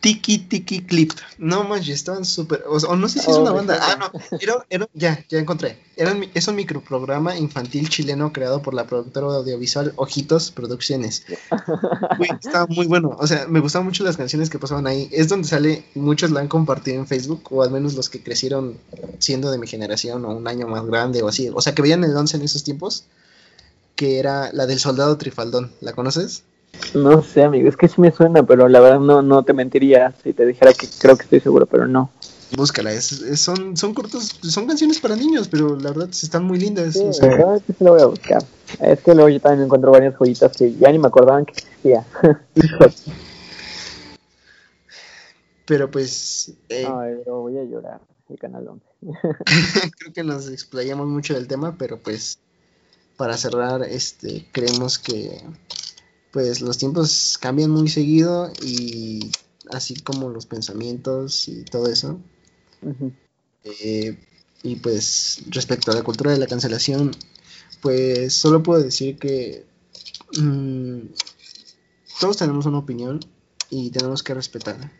Tiki 0.00 0.38
Tiki 0.38 0.82
Clip. 0.84 1.10
No 1.38 1.64
manches, 1.64 1.96
estaban 1.96 2.24
súper. 2.24 2.62
O, 2.68 2.94
no 2.94 3.08
sé 3.08 3.18
si 3.20 3.30
es 3.30 3.36
una 3.36 3.50
banda. 3.50 3.78
Ah, 3.80 3.96
no. 3.98 4.38
Era, 4.40 4.64
era- 4.70 4.88
ya, 4.94 5.24
ya 5.28 5.38
encontré. 5.38 5.76
Era 5.96 6.16
es 6.34 6.46
un 6.46 6.54
microprograma 6.54 7.36
infantil 7.36 7.88
chileno 7.88 8.32
creado 8.32 8.62
por 8.62 8.74
la 8.74 8.86
productora 8.86 9.26
audiovisual 9.26 9.92
Ojitos 9.96 10.52
Producciones. 10.52 11.24
Estaba 12.40 12.66
muy 12.68 12.86
bueno. 12.86 13.16
O 13.18 13.26
sea, 13.26 13.46
me 13.48 13.58
gustaban 13.60 13.86
mucho 13.86 14.04
las 14.04 14.16
canciones 14.16 14.50
que 14.50 14.58
pasaban 14.60 14.86
ahí. 14.86 15.08
Es 15.10 15.28
donde 15.28 15.48
sale. 15.48 15.84
Muchos 15.94 16.30
la 16.30 16.40
han 16.40 16.48
compartido 16.48 16.96
en 16.98 17.06
Facebook, 17.08 17.42
o 17.50 17.62
al 17.64 17.70
menos 17.72 17.94
los 17.94 18.08
que 18.08 18.22
crecieron 18.22 18.78
siendo 19.18 19.50
de 19.50 19.58
mi 19.58 19.66
generación 19.66 20.24
o 20.24 20.28
un 20.36 20.46
año 20.46 20.68
más 20.68 20.84
grande 20.86 21.22
o 21.22 21.28
así. 21.28 21.50
O 21.52 21.60
sea, 21.60 21.74
que 21.74 21.82
veían 21.82 22.04
el 22.04 22.16
11 22.16 22.36
en 22.36 22.42
esos 22.44 22.62
tiempos. 22.62 23.04
Que 23.96 24.20
era 24.20 24.52
la 24.52 24.66
del 24.66 24.78
soldado 24.78 25.16
Trifaldón. 25.18 25.72
¿La 25.80 25.92
conoces? 25.92 26.44
No 26.94 27.22
sé, 27.22 27.42
amigo, 27.42 27.68
es 27.68 27.76
que 27.76 27.88
sí 27.88 28.00
me 28.00 28.10
suena, 28.12 28.42
pero 28.44 28.68
la 28.68 28.80
verdad 28.80 29.00
no, 29.00 29.22
no 29.22 29.42
te 29.42 29.52
mentiría 29.52 30.14
si 30.22 30.32
te 30.32 30.46
dijera 30.46 30.72
que 30.72 30.86
creo 30.98 31.16
que 31.16 31.24
estoy 31.24 31.40
seguro, 31.40 31.66
pero 31.66 31.86
no. 31.86 32.10
Búscala, 32.56 32.92
es, 32.92 33.12
es- 33.12 33.40
son, 33.40 33.76
son 33.76 33.92
cortos, 33.94 34.38
son 34.42 34.66
canciones 34.66 34.98
para 35.00 35.14
niños, 35.16 35.48
pero 35.48 35.76
la 35.76 35.90
verdad 35.90 36.08
están 36.10 36.44
muy 36.44 36.58
lindas. 36.58 36.94
Sí, 36.94 37.00
o 37.04 37.12
sea, 37.12 37.28
la 37.28 37.36
verdad 37.36 37.56
es 37.56 37.76
que 37.76 37.84
lo 37.84 37.92
voy 37.92 38.00
a 38.02 38.06
buscar. 38.06 38.42
Es 38.80 39.00
que 39.00 39.14
luego 39.14 39.28
yo 39.28 39.40
también 39.40 39.64
encuentro 39.64 39.90
varias 39.90 40.14
joyitas 40.16 40.56
que 40.56 40.72
ya 40.74 40.90
ni 40.90 40.98
me 40.98 41.08
acordaban 41.08 41.44
que 41.44 41.52
existía. 41.52 42.06
pero 45.66 45.90
pues 45.90 46.52
eh, 46.68 46.86
Ay, 46.86 47.14
pero 47.24 47.40
voy 47.42 47.58
a 47.58 47.64
llorar. 47.64 48.00
El 48.30 48.38
canal 48.38 48.68
11. 48.68 48.84
creo 49.98 50.12
que 50.12 50.22
nos 50.22 50.50
explayamos 50.50 51.06
mucho 51.06 51.34
del 51.34 51.48
tema, 51.48 51.76
pero 51.78 51.98
pues 51.98 52.38
para 53.16 53.36
cerrar, 53.36 53.82
este, 53.84 54.46
creemos 54.52 54.98
que 54.98 55.40
pues 56.38 56.60
los 56.60 56.78
tiempos 56.78 57.36
cambian 57.40 57.68
muy 57.72 57.88
seguido 57.88 58.52
y 58.62 59.32
así 59.72 59.96
como 59.96 60.28
los 60.28 60.46
pensamientos 60.46 61.48
y 61.48 61.64
todo 61.64 61.88
eso. 61.88 62.20
Eh, 63.64 64.16
y 64.62 64.76
pues 64.76 65.42
respecto 65.48 65.90
a 65.90 65.96
la 65.96 66.04
cultura 66.04 66.30
de 66.30 66.38
la 66.38 66.46
cancelación, 66.46 67.10
pues 67.82 68.34
solo 68.34 68.62
puedo 68.62 68.80
decir 68.80 69.18
que 69.18 69.66
mm, 70.40 71.08
todos 72.20 72.36
tenemos 72.36 72.66
una 72.66 72.78
opinión 72.78 73.18
y 73.68 73.90
tenemos 73.90 74.22
que 74.22 74.34
respetarla. 74.34 74.92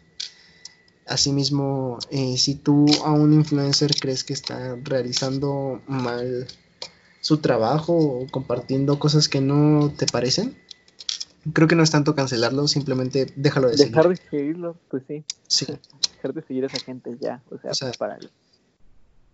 Asimismo, 1.06 2.00
eh, 2.10 2.36
si 2.36 2.56
tú 2.56 2.86
a 3.04 3.12
un 3.12 3.32
influencer 3.32 3.94
crees 3.94 4.24
que 4.24 4.32
está 4.32 4.74
realizando 4.82 5.80
mal 5.86 6.48
su 7.20 7.38
trabajo 7.38 7.96
o 7.96 8.26
compartiendo 8.28 8.98
cosas 8.98 9.28
que 9.28 9.40
no 9.40 9.92
te 9.96 10.06
parecen, 10.06 10.56
creo 11.52 11.68
que 11.68 11.74
no 11.74 11.82
es 11.82 11.90
tanto 11.90 12.14
cancelarlo, 12.14 12.68
simplemente 12.68 13.32
déjalo 13.36 13.68
de 13.68 13.76
Dejar 13.76 14.04
seguir. 14.04 14.18
de 14.18 14.30
seguirlo, 14.30 14.76
pues 14.90 15.02
sí. 15.06 15.24
Sí. 15.46 15.66
Dejar 16.16 16.34
de 16.34 16.42
seguir 16.42 16.64
a 16.64 16.66
esa 16.66 16.80
gente 16.80 17.16
ya. 17.20 17.42
O 17.50 17.58
sea, 17.58 17.70
O 17.70 17.74
sea, 17.74 17.92
para 17.92 18.18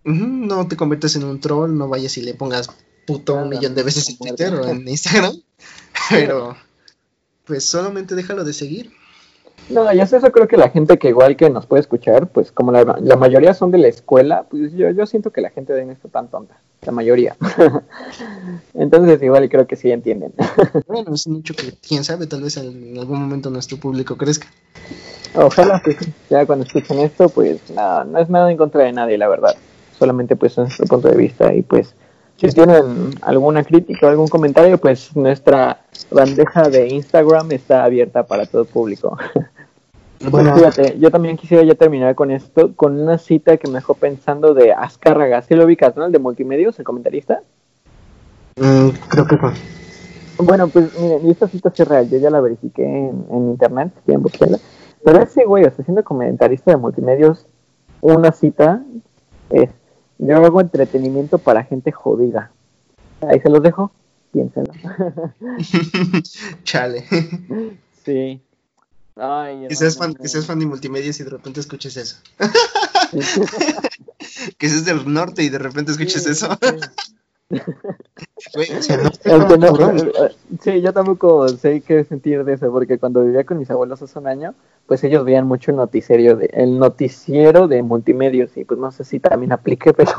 No 0.05 0.69
te 0.69 0.77
conviertas 0.77 1.17
en 1.17 1.25
un 1.25 1.41
troll, 1.41 1.77
no 1.77 1.89
vayas 1.89 2.17
y 2.19 2.23
le 2.23 2.35
pongas 2.35 2.69
puto 3.07 3.35
un 3.35 3.49
millón 3.51 3.75
de 3.75 3.83
veces 3.83 4.09
en. 4.11 4.19
Twitter 4.19 4.55
o 4.55 4.69
en 4.69 4.89
Instagram. 4.89 5.35
Pero, 6.11 6.57
pues 7.45 7.65
solamente 7.65 8.15
déjalo 8.15 8.45
de 8.45 8.53
seguir. 8.53 8.93
No, 9.71 9.91
ya 9.93 10.07
sé, 10.07 10.19
eso 10.19 10.31
creo 10.31 10.47
que 10.47 10.59
la 10.59 10.69
gente 10.69 10.99
que 10.99 11.09
igual 11.09 11.37
que 11.37 11.49
nos 11.49 11.67
puede 11.67 11.81
escuchar, 11.81 12.27
pues 12.27 12.53
como 12.53 12.71
la, 12.71 12.99
la 13.01 13.17
mayoría 13.17 13.55
son 13.55 13.71
de 13.71 13.79
la 13.79 13.89
escuela, 13.89 14.45
pues 14.51 14.73
yo, 14.73 14.91
yo 14.91 15.07
siento 15.07 15.31
que 15.31 15.41
la 15.41 15.51
gente 15.51 15.73
de 15.73 15.81
ahí 15.81 15.87
no 15.87 15.93
está 15.93 16.09
tan 16.09 16.29
tonta, 16.29 16.57
la 16.83 16.93
mayoría. 16.93 17.35
Entonces 18.75 19.23
igual 19.23 19.49
creo 19.49 19.67
que 19.67 19.77
sí 19.77 19.91
entienden. 19.91 20.33
Bueno, 20.87 21.15
es 21.15 21.27
hecho 21.27 21.55
que, 21.55 21.73
quién 21.87 22.05
sabe, 22.05 22.27
tal 22.27 22.43
vez 22.43 22.57
en 22.59 22.99
algún 22.99 23.21
momento 23.21 23.49
nuestro 23.51 23.79
público 23.79 24.17
crezca. 24.17 24.49
Ojalá 25.35 25.81
que 25.81 25.97
ya 26.29 26.45
cuando 26.47 26.65
escuchen 26.65 26.99
esto, 27.01 27.29
pues 27.29 27.71
nada, 27.71 28.05
no 28.05 28.19
es 28.19 28.29
nada 28.29 28.51
en 28.51 28.57
contra 28.57 28.85
de 28.85 28.93
nadie, 28.93 29.19
la 29.19 29.29
verdad. 29.29 29.57
Solamente 29.99 30.37
pues 30.37 30.53
es 30.53 30.59
nuestro 30.59 30.87
punto 30.87 31.09
de 31.09 31.17
vista 31.17 31.53
y 31.55 31.63
pues 31.63 31.95
si 32.49 32.55
tienen 32.55 33.11
alguna 33.23 33.65
crítica 33.65 34.07
o 34.07 34.11
algún 34.11 34.29
comentario, 34.29 34.79
pues 34.79 35.15
nuestra 35.17 35.81
bandeja 36.11 36.69
de 36.69 36.89
Instagram 36.89 37.53
está 37.53 37.85
abierta 37.85 38.27
para 38.27 38.47
todo 38.47 38.65
público. 38.65 39.17
Bueno, 40.31 40.55
fíjate, 40.55 40.99
yo 40.99 41.11
también 41.11 41.37
quisiera 41.37 41.63
ya 41.65 41.75
terminar 41.75 42.15
con 42.15 42.31
esto, 42.31 42.75
con 42.75 42.99
una 42.99 43.19
cita 43.19 43.57
que 43.59 43.69
me 43.69 43.75
dejó 43.75 43.95
pensando 43.95 44.55
de 44.55 44.73
Azcárraga. 44.73 45.43
¿Sí 45.43 45.55
lo 45.55 45.65
ubicas, 45.65 45.97
no? 45.97 46.07
El 46.07 46.13
de 46.13 46.19
Multimedios, 46.19 46.79
el 46.79 46.85
comentarista. 46.85 47.43
Mm, 48.57 48.89
creo 49.09 49.27
que 49.27 49.37
fue. 49.37 49.51
Bueno, 50.39 50.69
pues 50.69 50.99
miren, 50.99 51.27
y 51.27 51.31
esta 51.31 51.47
cita 51.47 51.73
es 51.77 51.89
real, 51.89 52.09
yo 52.09 52.19
ya 52.19 52.31
la 52.31 52.41
verifiqué 52.41 52.85
en, 52.85 53.27
en 53.31 53.51
internet, 53.51 53.93
si 53.95 54.01
quieren 54.03 54.23
buscarla. 54.23 54.59
Pero 55.05 55.23
ese 55.23 55.45
güey, 55.45 55.65
o 55.65 55.71
sea, 55.71 55.85
siendo 55.85 56.03
comentarista 56.03 56.71
de 56.71 56.77
multimedios, 56.79 57.47
una 58.01 58.33
cita 58.33 58.83
es, 59.51 59.71
yo 60.19 60.45
hago 60.45 60.61
entretenimiento 60.61 61.39
para 61.39 61.65
gente 61.65 61.93
jodida. 61.93 62.51
Ahí 63.29 63.41
se 63.41 63.51
los 63.51 63.63
dejo, 63.63 63.93
piénsenlo. 64.33 64.73
Chale. 66.65 67.05
sí. 68.05 68.41
Ay, 69.17 69.69
que, 69.69 69.77
seas 69.77 69.97
fan, 69.97 70.15
que 70.15 70.27
seas 70.29 70.47
fan 70.47 70.59
de 70.59 70.67
multimedia 70.67 71.09
y 71.09 71.13
de 71.23 71.31
repente 71.31 71.61
escuches 71.61 71.97
eso. 71.97 72.17
que 74.59 74.69
seas 74.69 74.85
del 74.85 75.13
norte 75.13 75.45
y 75.45 75.49
de 75.51 75.59
repente 75.59 75.93
escuches 75.93 76.25
Sí, 76.25 76.31
eso. 76.31 76.59
sí. 76.61 76.77
Güey, 77.51 78.73
o 78.77 78.83
sea, 78.83 78.97
no 78.97 79.11
El 79.25 79.47
que 79.47 79.59
no- 79.59 79.67
cabrón. 79.77 80.13
sí, 80.63 80.81
yo 80.81 80.93
tampoco 80.93 81.49
sé 81.49 81.81
qué 81.83 82.05
sentir 82.05 82.45
de 82.45 82.55
eso, 82.55 82.71
porque 82.73 82.99
cuando 82.99 83.23
vivía 83.25 83.45
con 83.45 83.59
mis 83.59 83.71
abuelos 83.71 84.03
hace 84.03 84.19
un 84.19 84.27
año, 84.27 84.55
pues 84.87 85.05
ellos 85.05 85.25
veían 85.25 85.47
mucho 85.47 85.71
el 85.71 85.77
noticiero 85.77 86.37
de, 86.37 86.47
el 86.53 86.79
noticiero 86.79 87.69
de 87.69 87.83
multimedios, 87.83 88.57
y 88.57 88.65
pues 88.65 88.79
no 88.81 88.91
sé 88.93 89.05
si 89.05 89.21
también 89.21 89.53
aplique, 89.53 89.93
pero 89.95 90.13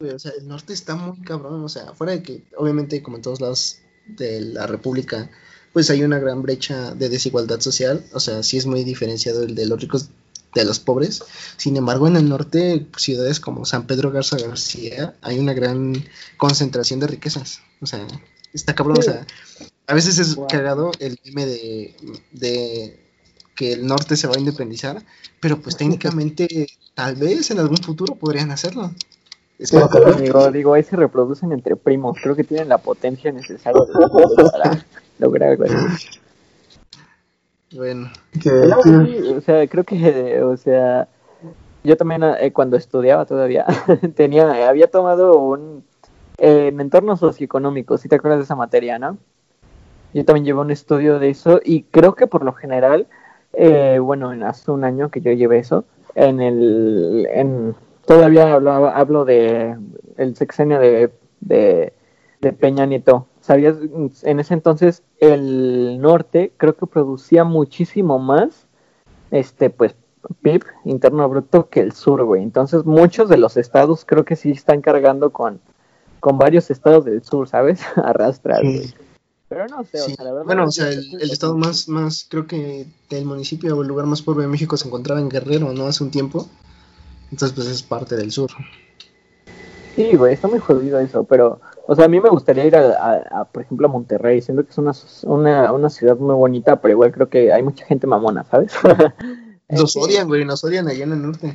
Güey, 0.00 0.12
O 0.14 0.18
sea, 0.18 0.32
el 0.38 0.48
norte 0.48 0.72
está 0.72 0.94
muy 0.96 1.20
cabrón. 1.22 1.62
O 1.62 1.68
sea, 1.68 1.92
fuera 1.92 2.12
de 2.12 2.22
que, 2.22 2.44
obviamente, 2.56 3.02
como 3.02 3.16
en 3.16 3.22
todos 3.22 3.40
lados 3.40 3.78
de 4.06 4.40
la 4.40 4.66
República, 4.66 5.30
pues 5.72 5.88
hay 5.90 6.02
una 6.02 6.18
gran 6.18 6.42
brecha 6.42 6.94
de 6.94 7.08
desigualdad 7.08 7.60
social. 7.60 8.04
O 8.12 8.20
sea, 8.20 8.42
sí 8.42 8.56
es 8.58 8.66
muy 8.66 8.82
diferenciado 8.84 9.42
el 9.44 9.54
de 9.54 9.66
los 9.66 9.80
ricos 9.80 10.10
de 10.54 10.64
los 10.64 10.78
pobres. 10.78 11.22
Sin 11.56 11.76
embargo, 11.76 12.06
en 12.08 12.16
el 12.16 12.28
norte, 12.28 12.86
ciudades 12.96 13.40
como 13.40 13.64
San 13.64 13.86
Pedro 13.86 14.10
Garza 14.12 14.36
García, 14.36 15.14
hay 15.22 15.38
una 15.38 15.52
gran 15.54 15.94
concentración 16.36 17.00
de 17.00 17.06
riquezas. 17.06 17.60
O 17.80 17.86
sea, 17.86 18.06
está 18.52 18.74
cabrón. 18.74 18.98
O 18.98 19.02
sea, 19.02 19.26
a 19.86 19.94
veces 19.94 20.18
es 20.18 20.36
Wow. 20.36 20.46
cagado 20.48 20.92
el 21.00 21.18
meme 21.24 21.46
de, 21.46 21.96
de 22.32 23.00
que 23.54 23.72
el 23.72 23.86
norte 23.86 24.16
se 24.16 24.26
va 24.26 24.34
a 24.36 24.38
independizar, 24.38 25.02
pero 25.40 25.60
pues 25.60 25.76
técnicamente, 25.76 26.66
tal 26.94 27.16
vez 27.16 27.50
en 27.50 27.58
algún 27.58 27.78
futuro 27.78 28.14
podrían 28.14 28.50
hacerlo. 28.50 28.90
Es 29.58 29.68
Sí, 29.68 29.76
como 29.76 29.88
cabrón. 29.90 30.22
digo, 30.22 30.50
digo, 30.50 30.74
ahí 30.74 30.82
se 30.82 30.96
reproducen 30.96 31.52
entre 31.52 31.76
primos, 31.76 32.16
creo 32.22 32.34
que 32.34 32.44
tienen 32.44 32.68
la 32.68 32.78
potencia 32.78 33.30
necesaria 33.32 33.80
para 34.52 34.86
lograr 35.18 35.50
algo 35.50 35.64
así. 35.64 36.06
Bueno, 37.74 38.10
sí, 38.40 38.50
o 39.36 39.40
sea, 39.40 39.66
creo 39.66 39.84
que, 39.84 40.42
o 40.42 40.56
sea, 40.56 41.08
yo 41.84 41.96
también 41.96 42.22
eh, 42.22 42.52
cuando 42.52 42.76
estudiaba 42.76 43.24
todavía 43.24 43.66
tenía, 44.14 44.68
había 44.68 44.88
tomado 44.88 45.38
un 45.38 45.84
eh, 46.38 46.68
en 46.68 46.80
entorno 46.80 47.16
socioeconómico, 47.16 47.98
si 47.98 48.08
te 48.08 48.16
acuerdas 48.16 48.40
de 48.40 48.44
esa 48.44 48.56
materia, 48.56 48.98
¿no? 48.98 49.18
Yo 50.14 50.24
también 50.24 50.44
llevé 50.44 50.60
un 50.60 50.70
estudio 50.70 51.18
de 51.18 51.30
eso 51.30 51.60
y 51.64 51.84
creo 51.84 52.14
que 52.14 52.26
por 52.26 52.44
lo 52.44 52.52
general, 52.52 53.06
eh, 53.54 53.98
bueno, 53.98 54.32
en 54.32 54.42
hace 54.42 54.70
un 54.70 54.84
año 54.84 55.10
que 55.10 55.20
yo 55.20 55.32
llevé 55.32 55.58
eso, 55.58 55.84
en 56.14 56.40
el, 56.40 57.26
en, 57.30 57.74
todavía 58.04 58.52
hablaba, 58.52 58.96
hablo 58.96 59.24
de 59.24 59.76
el 60.18 60.36
sexenio 60.36 60.78
de, 60.78 61.10
de, 61.40 61.92
de 62.40 62.52
Peña 62.52 62.84
Nieto. 62.86 63.26
¿Sabías? 63.42 63.76
En 64.22 64.40
ese 64.40 64.54
entonces 64.54 65.02
el 65.18 66.00
norte 66.00 66.52
creo 66.56 66.74
que 66.76 66.86
producía 66.86 67.44
muchísimo 67.44 68.18
más, 68.18 68.66
este, 69.30 69.68
pues, 69.68 69.94
PIB 70.42 70.64
interno 70.84 71.28
bruto 71.28 71.68
que 71.68 71.80
el 71.80 71.92
sur, 71.92 72.22
güey. 72.24 72.42
Entonces 72.42 72.84
muchos 72.86 73.28
de 73.28 73.36
los 73.36 73.56
estados 73.56 74.04
creo 74.06 74.24
que 74.24 74.36
sí 74.36 74.52
están 74.52 74.80
cargando 74.80 75.30
con, 75.30 75.60
con 76.20 76.38
varios 76.38 76.70
estados 76.70 77.04
del 77.04 77.22
sur, 77.24 77.48
¿sabes? 77.48 77.80
Arrastras, 77.96 78.60
güey. 78.62 78.84
Sí. 78.84 78.94
Pero 79.48 79.66
no 79.66 79.84
sé, 79.84 79.98
Sí. 79.98 80.12
o 80.12 80.14
sea, 80.14 80.24
la 80.24 80.32
verdad. 80.32 80.46
Bueno, 80.46 80.62
o 80.62 80.66
yo 80.66 80.70
sea, 80.70 80.88
el 80.88 81.30
estado 81.30 81.56
más, 81.58 81.88
más, 81.88 82.26
creo 82.30 82.46
que 82.46 82.86
del 83.10 83.26
municipio 83.26 83.76
o 83.76 83.82
el 83.82 83.88
lugar 83.88 84.06
más 84.06 84.22
pobre 84.22 84.42
de 84.42 84.48
México 84.48 84.78
se 84.78 84.86
encontraba 84.86 85.20
en 85.20 85.28
Guerrero, 85.28 85.72
¿no? 85.74 85.86
Hace 85.86 86.04
un 86.04 86.10
tiempo. 86.10 86.46
Entonces, 87.30 87.54
pues 87.54 87.66
es 87.66 87.82
parte 87.82 88.16
del 88.16 88.30
sur. 88.30 88.50
Sí, 89.94 90.16
güey, 90.16 90.32
está 90.32 90.48
muy 90.48 90.58
jodido 90.58 90.98
eso, 91.00 91.24
pero, 91.24 91.60
o 91.86 91.94
sea, 91.94 92.04
a 92.04 92.08
mí 92.08 92.20
me 92.20 92.28
gustaría 92.28 92.64
ir 92.64 92.76
a, 92.76 92.80
a- 92.92 93.40
a, 93.40 93.44
por 93.44 93.62
ejemplo, 93.62 93.86
a 93.86 93.90
Monterrey, 93.90 94.40
siento 94.40 94.64
que 94.64 94.70
es 94.70 94.78
una, 94.78 94.92
una, 95.24 95.72
una 95.72 95.90
ciudad 95.90 96.16
muy 96.16 96.34
bonita, 96.34 96.80
pero 96.80 96.92
igual 96.92 97.12
creo 97.12 97.28
que 97.28 97.52
hay 97.52 97.62
mucha 97.62 97.84
gente 97.86 98.06
mamona, 98.06 98.44
¿sabes? 98.44 98.72
Nos 99.68 99.92
Sí. 99.92 99.98
odian, 100.02 100.28
güey, 100.28 100.44
nos 100.44 100.62
odian 100.64 100.86
allá 100.88 101.04
en 101.04 101.12
el 101.12 101.22
norte. 101.22 101.46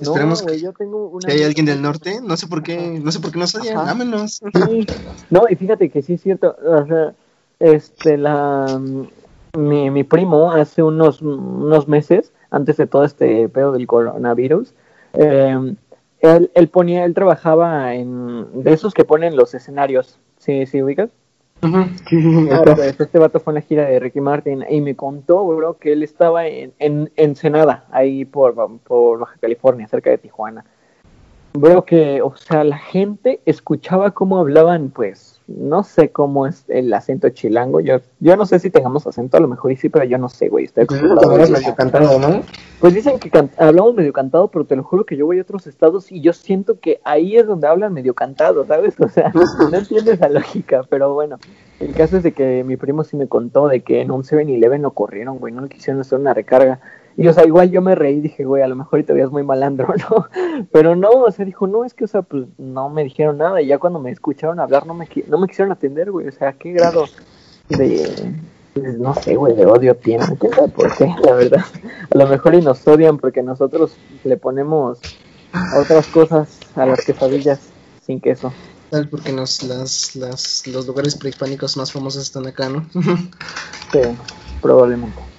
No, 0.00 0.10
Esperemos 0.10 0.42
güey, 0.42 0.56
que, 0.56 0.62
yo 0.62 0.72
tengo 0.72 1.08
una... 1.08 1.26
que 1.26 1.32
haya 1.34 1.46
alguien 1.46 1.66
del 1.66 1.82
norte. 1.82 2.20
No 2.22 2.36
sé 2.36 2.46
por 2.46 2.62
qué, 2.62 3.00
no 3.02 3.10
sé 3.10 3.18
por 3.20 3.32
qué 3.32 3.38
nos 3.40 3.54
odian. 3.56 3.76
Ámenos. 3.88 4.40
Sí. 4.68 4.88
No, 5.30 5.42
y 5.50 5.56
fíjate 5.56 5.88
que 5.90 6.02
sí 6.02 6.14
es 6.14 6.20
cierto, 6.22 6.54
o 6.64 6.86
sea, 6.86 7.14
este, 7.58 8.16
la... 8.16 8.80
mi, 9.56 9.90
mi 9.90 10.04
primo 10.04 10.52
hace 10.52 10.82
unos, 10.84 11.20
unos 11.22 11.88
meses, 11.88 12.32
antes 12.50 12.76
de 12.76 12.86
todo 12.86 13.04
este 13.04 13.48
pedo 13.48 13.72
del 13.72 13.86
coronavirus, 13.88 14.72
eh, 15.14 15.74
él, 16.24 16.50
él 16.54 16.68
ponía, 16.68 17.04
él 17.04 17.14
trabajaba 17.14 17.94
en 17.94 18.62
de 18.62 18.72
esos 18.72 18.94
que 18.94 19.04
ponen 19.04 19.36
los 19.36 19.54
escenarios, 19.54 20.18
¿sí, 20.38 20.66
sí 20.66 20.82
ubicas? 20.82 21.10
Pues, 21.60 23.00
este 23.00 23.18
vato 23.18 23.40
fue 23.40 23.52
en 23.52 23.54
la 23.54 23.60
gira 23.62 23.84
de 23.84 23.98
Ricky 23.98 24.20
Martin 24.20 24.64
y 24.68 24.80
me 24.80 24.94
contó, 24.94 25.46
bro, 25.46 25.78
que 25.78 25.92
él 25.92 26.02
estaba 26.02 26.46
en, 26.46 26.72
en 26.78 27.10
Ensenada, 27.16 27.84
ahí 27.90 28.24
por, 28.24 28.54
por 28.80 29.18
Baja 29.18 29.36
California, 29.40 29.88
cerca 29.88 30.10
de 30.10 30.18
Tijuana. 30.18 30.64
Bro, 31.54 31.84
que, 31.84 32.20
o 32.20 32.34
sea, 32.36 32.64
la 32.64 32.78
gente 32.78 33.40
escuchaba 33.46 34.10
cómo 34.10 34.38
hablaban, 34.38 34.90
pues, 34.90 35.33
no 35.46 35.82
sé 35.82 36.10
cómo 36.10 36.46
es 36.46 36.64
el 36.68 36.92
acento 36.94 37.28
chilango. 37.28 37.80
Yo, 37.80 38.00
yo 38.20 38.36
no 38.36 38.46
sé 38.46 38.58
si 38.58 38.70
tengamos 38.70 39.06
acento, 39.06 39.36
a 39.36 39.40
lo 39.40 39.48
mejor 39.48 39.72
y 39.72 39.76
sí, 39.76 39.88
pero 39.90 40.04
yo 40.04 40.16
no 40.16 40.28
sé, 40.28 40.48
güey. 40.48 40.64
Estoy 40.64 40.86
Pues, 40.86 41.02
medio 41.50 41.74
cantado, 41.74 42.18
¿no? 42.18 42.40
Pues 42.80 42.94
dicen 42.94 43.18
que 43.18 43.30
hablamos 43.58 43.94
medio 43.94 44.12
cantado, 44.12 44.48
pero 44.48 44.64
te 44.64 44.76
lo 44.76 44.84
juro 44.84 45.04
que 45.04 45.16
yo 45.16 45.26
voy 45.26 45.38
a 45.38 45.42
otros 45.42 45.66
estados 45.66 46.10
y 46.10 46.20
yo 46.22 46.32
siento 46.32 46.80
que 46.80 47.00
ahí 47.04 47.36
es 47.36 47.46
donde 47.46 47.66
hablan 47.66 47.92
medio 47.92 48.14
cantado, 48.14 48.66
¿sabes? 48.66 48.94
O 49.04 49.08
sea, 49.08 49.32
no 49.32 49.76
entiendes 49.76 50.18
la 50.18 50.28
lógica, 50.28 50.82
pero 50.88 51.12
bueno. 51.12 51.38
El 51.78 51.92
caso 51.92 52.16
es 52.16 52.22
de 52.22 52.32
que 52.32 52.64
mi 52.64 52.76
primo 52.76 53.04
sí 53.04 53.16
me 53.16 53.28
contó 53.28 53.68
de 53.68 53.82
que 53.82 54.00
en 54.00 54.10
un 54.10 54.22
7-Eleven 54.22 54.80
lo 54.80 54.92
corrieron, 54.92 55.38
güey, 55.38 55.52
no 55.52 55.60
le 55.60 55.68
quisieron 55.68 56.00
hacer 56.00 56.18
una 56.18 56.32
recarga. 56.32 56.80
Y, 57.16 57.28
o 57.28 57.32
sea, 57.32 57.46
igual 57.46 57.70
yo 57.70 57.80
me 57.80 57.94
reí, 57.94 58.20
dije, 58.20 58.44
güey, 58.44 58.62
a 58.62 58.68
lo 58.68 58.74
mejor 58.74 58.98
y 58.98 59.04
te 59.04 59.12
veías 59.12 59.30
muy 59.30 59.44
malandro, 59.44 59.94
¿no? 60.10 60.26
Pero 60.72 60.96
no, 60.96 61.10
o 61.10 61.30
sea, 61.30 61.44
dijo, 61.44 61.66
no, 61.66 61.84
es 61.84 61.94
que, 61.94 62.04
o 62.04 62.08
sea, 62.08 62.22
pues 62.22 62.46
no 62.58 62.88
me 62.88 63.04
dijeron 63.04 63.38
nada. 63.38 63.62
Y 63.62 63.66
ya 63.68 63.78
cuando 63.78 64.00
me 64.00 64.10
escucharon 64.10 64.58
hablar, 64.58 64.86
no 64.86 64.94
me, 64.94 65.08
no 65.28 65.38
me 65.38 65.46
quisieron 65.46 65.72
atender, 65.72 66.10
güey. 66.10 66.28
O 66.28 66.32
sea, 66.32 66.52
¿qué 66.54 66.72
grado 66.72 67.04
de, 67.68 68.34
pues, 68.74 68.98
no 68.98 69.14
sé, 69.14 69.36
güey, 69.36 69.54
de 69.54 69.66
odio 69.66 69.94
tienen? 69.94 70.34
¿Quién 70.36 70.52
sabe 70.52 70.68
por 70.68 70.94
qué, 70.96 71.14
la 71.24 71.34
verdad? 71.34 71.64
A 72.12 72.18
lo 72.18 72.26
mejor 72.26 72.54
y 72.54 72.62
nos 72.62 72.86
odian 72.86 73.18
porque 73.18 73.42
nosotros 73.42 73.96
le 74.24 74.36
ponemos 74.36 74.98
otras 75.80 76.08
cosas 76.08 76.58
a 76.74 76.84
las 76.84 77.04
quesadillas 77.04 77.60
sin 78.04 78.20
queso. 78.20 78.52
Tal 78.90 79.08
porque 79.08 79.32
nos, 79.32 79.62
las, 79.62 80.14
las, 80.16 80.66
los 80.66 80.86
lugares 80.86 81.16
prehispánicos 81.16 81.76
más 81.76 81.92
famosos 81.92 82.22
están 82.22 82.46
acá, 82.46 82.68
¿no? 82.68 82.84
Sí, 83.92 84.00
probablemente. 84.60 85.33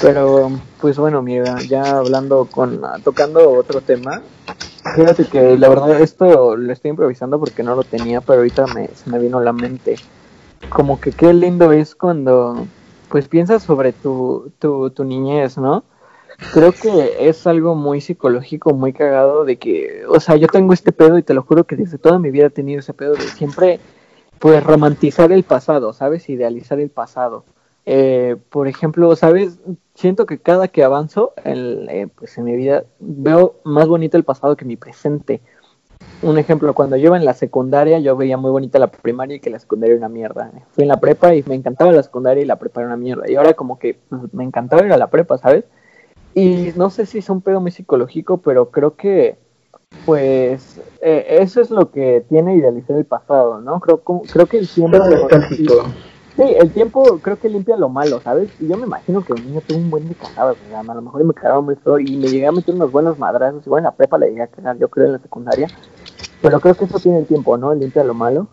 Pero, 0.00 0.50
pues 0.80 0.98
bueno, 0.98 1.20
mira, 1.20 1.58
ya 1.68 1.98
hablando 1.98 2.46
con, 2.46 2.80
tocando 3.04 3.52
otro 3.52 3.82
tema, 3.82 4.22
fíjate 4.94 5.26
que 5.26 5.58
la 5.58 5.68
verdad 5.68 6.00
esto 6.00 6.56
lo 6.56 6.72
estoy 6.72 6.90
improvisando 6.90 7.38
porque 7.38 7.62
no 7.62 7.74
lo 7.74 7.82
tenía, 7.82 8.22
pero 8.22 8.38
ahorita 8.38 8.66
me, 8.68 8.88
se 8.88 9.10
me 9.10 9.18
vino 9.18 9.38
a 9.38 9.44
la 9.44 9.52
mente. 9.52 9.96
Como 10.70 11.00
que 11.00 11.12
qué 11.12 11.34
lindo 11.34 11.70
es 11.72 11.94
cuando, 11.94 12.66
pues 13.10 13.28
piensas 13.28 13.62
sobre 13.62 13.92
tu, 13.92 14.50
tu, 14.58 14.88
tu 14.90 15.04
niñez, 15.04 15.58
¿no? 15.58 15.84
Creo 16.54 16.72
que 16.72 17.28
es 17.28 17.46
algo 17.46 17.74
muy 17.74 18.00
psicológico, 18.00 18.72
muy 18.72 18.94
cagado 18.94 19.44
de 19.44 19.56
que, 19.56 20.04
o 20.08 20.18
sea, 20.18 20.36
yo 20.36 20.46
tengo 20.46 20.72
este 20.72 20.92
pedo 20.92 21.18
y 21.18 21.22
te 21.22 21.34
lo 21.34 21.42
juro 21.42 21.64
que 21.64 21.76
desde 21.76 21.98
toda 21.98 22.18
mi 22.18 22.30
vida 22.30 22.46
he 22.46 22.50
tenido 22.50 22.80
ese 22.80 22.94
pedo 22.94 23.12
de 23.12 23.20
siempre, 23.20 23.80
pues, 24.38 24.64
romantizar 24.64 25.30
el 25.30 25.42
pasado, 25.42 25.92
¿sabes? 25.92 26.30
Idealizar 26.30 26.80
el 26.80 26.88
pasado. 26.88 27.44
Eh, 27.86 28.36
por 28.50 28.68
ejemplo, 28.68 29.14
¿sabes? 29.16 29.58
Siento 29.94 30.26
que 30.26 30.38
cada 30.38 30.68
que 30.68 30.84
avanzo 30.84 31.32
en, 31.44 31.88
eh, 31.90 32.08
pues, 32.14 32.36
en 32.38 32.44
mi 32.44 32.56
vida 32.56 32.84
veo 32.98 33.54
más 33.64 33.88
bonito 33.88 34.16
el 34.16 34.24
pasado 34.24 34.56
que 34.56 34.64
mi 34.64 34.76
presente. 34.76 35.40
Un 36.22 36.38
ejemplo, 36.38 36.74
cuando 36.74 36.96
yo 36.96 37.06
iba 37.06 37.16
en 37.16 37.24
la 37.24 37.32
secundaria, 37.34 37.98
yo 37.98 38.14
veía 38.16 38.36
muy 38.36 38.50
bonita 38.50 38.78
la 38.78 38.88
primaria 38.90 39.36
y 39.36 39.40
que 39.40 39.48
la 39.50 39.58
secundaria 39.58 39.94
era 39.94 40.06
una 40.06 40.14
mierda. 40.14 40.50
Fui 40.72 40.82
en 40.82 40.88
la 40.88 41.00
prepa 41.00 41.34
y 41.34 41.42
me 41.46 41.54
encantaba 41.54 41.92
la 41.92 42.02
secundaria 42.02 42.42
y 42.42 42.46
la 42.46 42.56
prepa 42.56 42.80
era 42.80 42.88
una 42.88 42.96
mierda. 42.96 43.30
Y 43.30 43.36
ahora 43.36 43.54
como 43.54 43.78
que 43.78 43.98
pues, 44.08 44.22
me 44.32 44.44
encantaba 44.44 44.84
ir 44.84 44.92
a 44.92 44.98
la 44.98 45.08
prepa, 45.08 45.38
¿sabes? 45.38 45.64
Y 46.34 46.72
no 46.76 46.90
sé 46.90 47.06
si 47.06 47.18
es 47.18 47.30
un 47.30 47.40
pedo 47.40 47.60
muy 47.60 47.70
psicológico, 47.70 48.36
pero 48.38 48.70
creo 48.70 48.96
que, 48.96 49.36
pues, 50.04 50.80
eh, 51.00 51.38
eso 51.40 51.60
es 51.60 51.70
lo 51.70 51.90
que 51.90 52.24
tiene 52.28 52.54
idealizar 52.54 52.96
el 52.96 53.04
pasado, 53.06 53.60
¿no? 53.60 53.80
Creo, 53.80 54.00
como- 54.02 54.22
creo 54.22 54.46
que. 54.46 54.60
Nostálgico. 55.22 55.74
Sí, 56.40 56.54
el 56.58 56.72
tiempo 56.72 57.18
creo 57.22 57.38
que 57.38 57.48
limpia 57.50 57.76
lo 57.76 57.90
malo, 57.90 58.20
¿sabes? 58.22 58.48
Y 58.60 58.66
yo 58.68 58.76
me 58.78 58.86
imagino 58.86 59.22
que 59.22 59.34
un 59.34 59.44
niño 59.44 59.60
tuvo 59.66 59.76
un 59.78 59.90
buen 59.90 60.08
de 60.08 60.14
cagadas, 60.14 60.56
o 60.66 60.70
sea, 60.70 60.80
a 60.80 60.94
lo 60.94 61.02
mejor 61.02 61.22
me 61.24 61.34
cagaba 61.34 61.60
muy 61.60 61.76
feo 61.76 61.98
y 61.98 62.16
me 62.16 62.28
llegué 62.28 62.46
a 62.46 62.52
meter 62.52 62.74
unos 62.74 62.90
buenos 62.90 63.18
madrazos, 63.18 63.66
igual 63.66 63.80
en 63.80 63.84
la 63.84 63.94
prepa 63.94 64.16
la 64.16 64.26
llegué 64.26 64.42
a 64.42 64.46
cagar, 64.46 64.78
yo 64.78 64.88
creo 64.88 65.06
en 65.06 65.12
la 65.12 65.18
secundaria, 65.18 65.66
pero 66.40 66.58
creo 66.60 66.74
que 66.74 66.86
eso 66.86 66.98
tiene 66.98 67.18
el 67.18 67.26
tiempo, 67.26 67.58
¿no? 67.58 67.74
Limpia 67.74 68.04
lo 68.04 68.14
malo. 68.14 68.48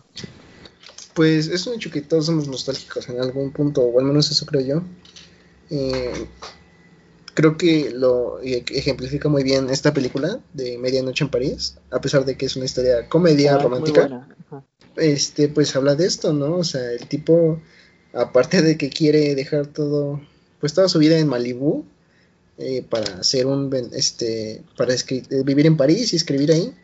Pues 1.14 1.48
es 1.48 1.66
un 1.66 1.74
hecho 1.74 1.90
que 1.90 2.02
todos 2.02 2.26
somos 2.26 2.46
nostálgicos 2.46 3.08
en 3.08 3.20
algún 3.20 3.52
punto, 3.52 3.80
o 3.80 3.98
al 3.98 4.04
menos 4.04 4.30
eso 4.30 4.44
creo 4.44 4.60
yo. 4.60 4.82
Eh, 5.70 6.28
creo 7.34 7.56
que 7.56 7.90
lo 7.94 8.38
ejemplifica 8.40 9.28
muy 9.28 9.42
bien 9.44 9.70
esta 9.70 9.94
película 9.94 10.40
de 10.52 10.76
Medianoche 10.76 11.24
en 11.24 11.30
París, 11.30 11.78
a 11.90 12.00
pesar 12.00 12.24
de 12.24 12.36
que 12.36 12.46
es 12.46 12.54
una 12.56 12.66
historia 12.66 13.08
comedia 13.08 13.54
Ah, 13.54 13.58
romántica. 13.58 14.28
este 14.96 15.48
pues 15.48 15.74
habla 15.74 15.94
de 15.94 16.06
esto, 16.06 16.32
¿no? 16.32 16.56
O 16.56 16.64
sea, 16.64 16.90
el 16.92 17.06
tipo, 17.08 17.60
aparte 18.12 18.62
de 18.62 18.76
que 18.76 18.90
quiere 18.90 19.34
dejar 19.34 19.66
todo, 19.66 20.20
pues 20.60 20.74
toda 20.74 20.88
su 20.88 20.98
vida 20.98 21.18
en 21.18 21.28
Malibú, 21.28 21.84
eh, 22.58 22.84
para 22.88 23.20
hacer 23.20 23.46
un, 23.46 23.72
este, 23.92 24.62
para 24.76 24.94
eh, 24.94 25.22
vivir 25.44 25.66
en 25.66 25.76
París 25.76 26.12
y 26.12 26.16
escribir 26.16 26.52
ahí, 26.52 26.74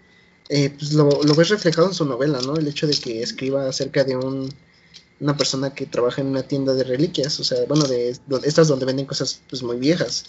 eh, 0.49 0.71
pues 0.71 0.93
lo, 0.93 1.23
lo 1.23 1.35
ves 1.35 1.49
reflejado 1.49 1.89
en 1.89 1.95
su 1.95 2.05
novela, 2.05 2.41
¿no? 2.43 2.57
El 2.57 2.69
hecho 2.69 2.87
de 2.87 2.95
que 2.95 3.23
escriba 3.23 3.67
acerca 3.69 4.05
de 4.05 4.17
un, 4.17 4.49
una 5.21 5.37
persona 5.37 5.75
que 5.75 5.87
trabaja 5.87 6.21
en 6.21 6.29
una 6.29 6.43
tienda 6.43 6.75
de 6.75 6.85
reliquias, 6.85 7.41
o 7.41 7.45
sea, 7.45 7.65
bueno, 7.67 7.85
de, 7.85 8.17
estas 8.45 8.69
donde 8.69 8.85
venden 8.85 9.07
cosas 9.07 9.41
pues 9.49 9.63
muy 9.63 9.79
viejas. 9.79 10.25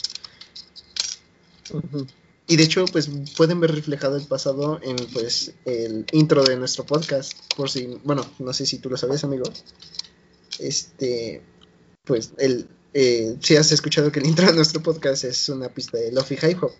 Y 2.48 2.56
de 2.58 2.64
hecho, 2.64 2.86
pues 2.86 3.10
pueden 3.36 3.60
ver 3.60 3.74
reflejado 3.74 4.18
el 4.18 4.26
pasado 4.26 4.80
en 4.84 4.96
pues 5.14 5.54
el 5.66 6.06
intro 6.12 6.44
de 6.44 6.56
nuestro 6.56 6.86
podcast. 6.86 7.34
Por 7.58 7.70
si, 7.70 8.00
bueno, 8.04 8.26
no 8.40 8.54
sé 8.54 8.66
si 8.66 8.78
tú 8.78 8.90
lo 8.90 8.98
sabes, 8.98 9.24
amigo. 9.24 9.46
Este, 10.60 11.42
pues 12.04 12.34
el, 12.38 12.68
eh, 12.94 13.36
si 13.42 13.56
has 13.56 13.72
escuchado 13.72 14.12
que 14.12 14.20
el 14.20 14.26
intro 14.28 14.48
de 14.48 14.54
nuestro 14.54 14.82
podcast 14.82 15.24
es 15.24 15.50
una 15.50 15.70
pista 15.70 15.98
de 15.98 16.12
Lofi 16.12 16.36
High 16.36 16.58
Hop. 16.62 16.72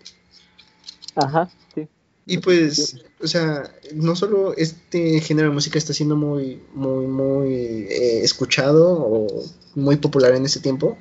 Ajá, 1.16 1.50
sí. 1.74 1.88
Y 2.28 2.38
pues, 2.38 2.96
o 3.22 3.26
sea, 3.28 3.72
no 3.94 4.16
solo 4.16 4.52
este 4.56 5.20
género 5.20 5.48
de 5.48 5.54
música 5.54 5.78
está 5.78 5.92
siendo 5.92 6.16
muy, 6.16 6.60
muy, 6.74 7.06
muy 7.06 7.54
eh, 7.54 8.24
escuchado 8.24 8.98
o 8.98 9.44
muy 9.76 9.96
popular 9.96 10.34
en 10.34 10.44
este 10.44 10.58
tiempo, 10.58 10.98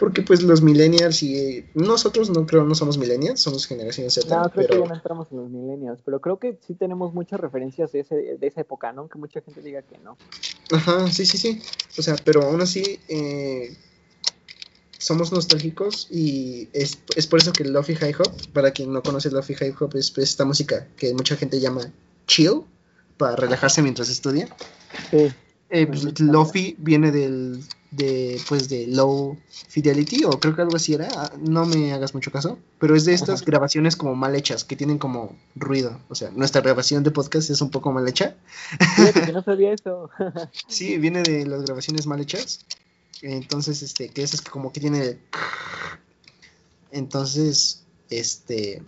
porque 0.00 0.22
pues 0.22 0.42
los 0.42 0.62
millennials 0.62 1.22
y 1.22 1.36
eh, 1.36 1.70
nosotros 1.74 2.30
no 2.30 2.46
creo 2.46 2.64
no 2.64 2.74
somos 2.74 2.96
millennials, 2.96 3.38
somos 3.38 3.66
generación 3.66 4.10
Z, 4.10 4.34
No, 4.34 4.50
creo 4.50 4.66
que 4.66 4.68
pero 4.68 4.82
ya 4.82 4.88
no 4.88 4.94
entramos 4.94 5.28
en 5.30 5.36
los 5.36 5.50
millennials, 5.50 6.00
pero 6.02 6.22
creo 6.22 6.38
que 6.38 6.58
sí 6.66 6.74
tenemos 6.74 7.12
muchas 7.12 7.38
referencias 7.38 7.92
de, 7.92 8.00
ese, 8.00 8.14
de 8.14 8.46
esa 8.46 8.62
época, 8.62 8.94
¿no? 8.94 9.08
Que 9.08 9.18
mucha 9.18 9.42
gente 9.42 9.60
diga 9.60 9.82
que 9.82 9.98
no. 9.98 10.16
Ajá, 10.72 11.06
sí, 11.08 11.26
sí, 11.26 11.36
sí. 11.36 11.60
O 11.98 12.02
sea, 12.02 12.16
pero 12.24 12.44
aún 12.44 12.62
así 12.62 12.98
eh, 13.08 13.76
somos 14.96 15.32
nostálgicos 15.32 16.08
y 16.10 16.70
es, 16.72 17.00
es 17.14 17.26
por 17.26 17.40
eso 17.40 17.52
que 17.52 17.64
Lofi 17.64 17.94
High 17.94 18.14
Hop, 18.20 18.32
para 18.54 18.70
quien 18.70 18.94
no 18.94 19.02
conoce 19.02 19.30
Lofi 19.30 19.52
High 19.52 19.74
Hop, 19.80 19.96
es 19.96 20.10
pues, 20.12 20.30
esta 20.30 20.46
música 20.46 20.88
que 20.96 21.12
mucha 21.12 21.36
gente 21.36 21.60
llama 21.60 21.92
chill, 22.26 22.62
para 23.18 23.36
relajarse 23.36 23.82
mientras 23.82 24.08
estudia. 24.08 24.48
Sí. 25.10 25.30
Eh, 25.70 25.86
pues, 25.86 26.04
Ujú. 26.04 26.24
Lofi 26.24 26.74
viene 26.78 27.12
del, 27.12 27.62
de, 27.92 28.40
pues, 28.48 28.68
de 28.68 28.88
low 28.88 29.38
fidelity, 29.68 30.24
o 30.24 30.30
creo 30.40 30.56
que 30.56 30.62
algo 30.62 30.74
así 30.76 30.94
era, 30.94 31.08
ah, 31.14 31.32
no 31.38 31.64
me 31.64 31.92
hagas 31.92 32.12
mucho 32.12 32.32
caso, 32.32 32.58
pero 32.80 32.96
es 32.96 33.04
de 33.04 33.14
estas 33.14 33.42
Ajá. 33.42 33.44
grabaciones 33.46 33.94
como 33.94 34.16
mal 34.16 34.34
hechas, 34.34 34.64
que 34.64 34.74
tienen 34.74 34.98
como 34.98 35.36
ruido. 35.54 36.00
O 36.08 36.14
sea, 36.16 36.30
nuestra 36.30 36.60
grabación 36.60 37.04
de 37.04 37.12
podcast 37.12 37.50
es 37.50 37.60
un 37.60 37.70
poco 37.70 37.92
mal 37.92 38.08
hecha. 38.08 38.34
Fíjate 38.96 39.22
que 39.26 39.32
no 39.32 39.42
sabía 39.44 39.72
eso. 39.72 40.10
Sí, 40.66 40.98
viene 40.98 41.22
de 41.22 41.46
las 41.46 41.62
grabaciones 41.62 42.06
mal 42.06 42.20
hechas. 42.20 42.60
Entonces, 43.22 43.82
este, 43.82 44.08
que 44.08 44.22
esas 44.22 44.40
que 44.40 44.50
como 44.50 44.72
que 44.72 44.80
tiene 44.80 45.00
el- 45.04 45.18
Entonces, 46.90 47.82
este 48.08 48.82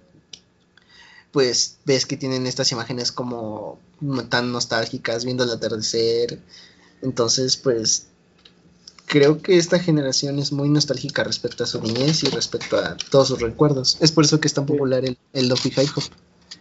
pues 1.30 1.78
ves 1.86 2.04
que 2.04 2.18
tienen 2.18 2.46
estas 2.46 2.72
imágenes 2.72 3.10
como 3.10 3.78
tan 4.28 4.52
nostálgicas 4.52 5.24
viendo 5.24 5.44
el 5.44 5.50
atardecer. 5.50 6.40
Entonces, 7.02 7.56
pues 7.56 8.06
creo 9.06 9.42
que 9.42 9.58
esta 9.58 9.78
generación 9.78 10.38
es 10.38 10.52
muy 10.52 10.68
nostálgica 10.68 11.24
respecto 11.24 11.64
a 11.64 11.66
su 11.66 11.82
niñez 11.82 12.22
y 12.24 12.28
respecto 12.28 12.78
a 12.78 12.96
todos 13.10 13.28
sus 13.28 13.40
recuerdos. 13.40 13.98
Es 14.00 14.12
por 14.12 14.24
eso 14.24 14.40
que 14.40 14.48
es 14.48 14.54
tan 14.54 14.64
popular 14.64 15.04
el, 15.04 15.18
el 15.34 15.48
Lofi 15.48 15.70
High 15.70 15.88
Hop. 15.96 16.04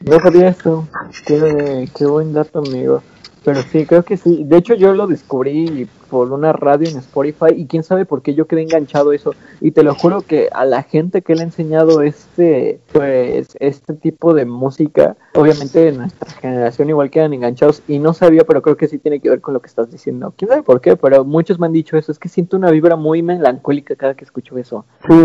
No 0.02 0.20
sabía 0.20 0.50
eso. 0.50 0.88
Qué, 1.26 1.90
qué 1.96 2.06
buen 2.06 2.34
dato, 2.34 2.60
amigo. 2.60 3.04
Pero 3.44 3.62
sí, 3.64 3.86
creo 3.86 4.04
que 4.04 4.18
sí. 4.18 4.44
De 4.44 4.58
hecho, 4.58 4.76
yo 4.76 4.94
lo 4.94 5.08
descubrí 5.08 5.88
por 6.12 6.32
una 6.32 6.54
radio 6.54 6.90
en 6.90 6.98
Spotify 6.98 7.54
y 7.56 7.66
quién 7.66 7.84
sabe 7.84 8.06
por 8.06 8.22
qué 8.22 8.36
yo 8.36 8.46
quedé 8.46 8.62
enganchado 8.62 9.12
a 9.12 9.16
eso. 9.16 9.34
Y 9.62 9.72
te 9.72 9.82
lo 9.82 9.96
juro 9.96 10.22
que 10.22 10.50
a 10.52 10.66
la 10.66 10.84
gente 10.84 11.22
que 11.22 11.34
le 11.34 11.42
he 11.42 11.46
enseñado 11.46 12.02
este, 12.02 12.82
pues, 12.92 13.56
este 13.60 13.94
tipo 13.94 14.34
de 14.34 14.46
música, 14.46 15.16
obviamente 15.34 15.88
en 15.88 15.98
nuestra 15.98 16.30
generación 16.34 16.90
igual 16.90 17.10
quedan 17.10 17.34
enganchados 17.34 17.82
y 17.88 17.98
no 17.98 18.14
sabía, 18.14 18.44
pero 18.44 18.62
creo 18.62 18.78
que 18.78 18.88
sí 18.88 19.00
tiene 19.00 19.20
que 19.22 19.30
ver 19.30 19.42
con 19.42 19.54
lo 19.54 19.62
que 19.62 19.68
estás 19.68 19.90
diciendo. 19.90 20.34
Quién 20.38 20.50
sabe 20.50 20.64
por 20.64 20.82
qué, 20.82 20.96
pero 20.96 21.26
muchos 21.26 21.60
me 21.60 21.66
han 21.66 21.74
dicho 21.74 21.98
eso. 21.98 22.12
Es 22.12 22.20
que 22.20 22.30
siento 22.30 22.58
una 22.58 22.70
vibra 22.70 22.96
muy 22.96 23.24
melancólica 23.24 23.96
cada 23.96 24.14
que 24.14 24.26
escucho 24.26 24.58
eso. 24.58 24.86
Sí, 25.08 25.16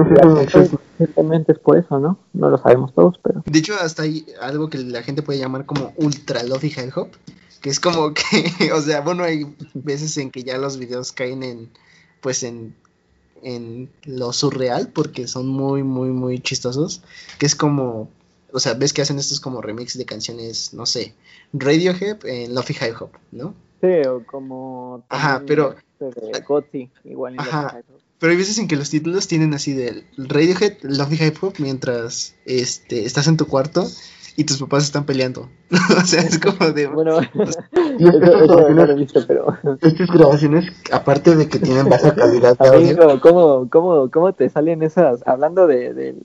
sí, 0.53 0.77
Simplemente 0.97 1.53
es 1.53 1.59
por 1.59 1.77
eso, 1.77 1.99
¿no? 1.99 2.17
No 2.33 2.49
lo 2.49 2.57
sabemos 2.57 2.95
todos, 2.95 3.19
pero. 3.23 3.43
De 3.45 3.59
hecho, 3.59 3.75
hasta 3.79 4.05
hay 4.05 4.25
algo 4.41 4.71
que 4.71 4.79
la 4.79 5.03
gente 5.03 5.21
puede 5.21 5.39
llamar 5.39 5.67
como 5.67 5.93
ultra 5.97 6.43
lofi 6.43 6.69
hip 6.69 6.97
hop 6.97 7.09
que 7.67 7.71
es 7.71 7.81
como 7.81 8.15
que, 8.15 8.23
o 8.73 8.81
sea, 8.81 9.01
bueno, 9.01 9.25
hay 9.25 9.45
veces 9.75 10.17
en 10.19 10.31
que 10.31 10.45
ya 10.45 10.57
los 10.57 10.79
videos 10.79 11.11
caen 11.11 11.43
en, 11.43 11.69
pues 12.21 12.45
en, 12.45 12.77
en 13.43 13.91
lo 14.05 14.33
surreal, 14.33 14.93
porque 14.93 15.27
son 15.27 15.49
muy, 15.49 15.83
muy, 15.83 16.11
muy 16.11 16.39
chistosos, 16.39 17.03
que 17.41 17.47
es 17.47 17.57
como, 17.57 18.09
o 18.53 18.61
sea, 18.61 18.75
ves 18.75 18.93
que 18.93 19.03
hacen 19.03 19.19
estos 19.19 19.41
como 19.41 19.63
remix 19.63 19.99
de 19.99 20.05
canciones, 20.05 20.75
no 20.75 20.87
sé, 20.87 21.17
Radiohead 21.53 22.25
en 22.25 22.55
Lofi 22.55 22.75
High 22.75 22.95
Hop, 23.01 23.11
¿no? 23.33 23.53
Sí, 23.81 24.07
o 24.07 24.25
como... 24.25 25.03
Ajá, 25.09 25.43
pero... 25.45 25.75
Este 25.99 26.89
igual 27.03 27.35
en 27.35 27.41
Ajá, 27.41 27.83
pero 28.21 28.31
hay 28.31 28.39
veces 28.39 28.59
en 28.59 28.69
que 28.69 28.77
los 28.77 28.91
títulos 28.91 29.27
tienen 29.27 29.55
así 29.55 29.73
de 29.73 30.05
Radiohead, 30.17 30.83
Lofi 30.83 31.19
Hip 31.21 31.43
Hop, 31.43 31.55
mientras 31.59 32.37
este, 32.45 33.05
estás 33.05 33.27
en 33.27 33.37
tu 33.37 33.49
cuarto 33.49 33.91
y 34.37 34.45
tus 34.45 34.59
papás 34.59 34.85
están 34.85 35.07
peleando. 35.07 35.49
o 35.97 36.01
sea, 36.03 36.21
es 36.21 36.39
como 36.39 36.71
de... 36.71 36.87
Bueno, 36.87 37.21
pero... 39.27 39.57
Estas 39.83 40.11
grabaciones, 40.11 40.71
aparte 40.93 41.35
de 41.35 41.49
que 41.49 41.59
tienen 41.59 41.89
baja 41.89 42.15
calidad 42.15 42.57
de 42.59 43.21
¿cómo, 43.21 43.69
cómo, 43.71 44.11
¿cómo 44.11 44.33
te 44.35 44.49
salen 44.51 44.83
esas? 44.83 45.27
Hablando 45.27 45.67
de, 45.67 45.95
de, 45.95 46.17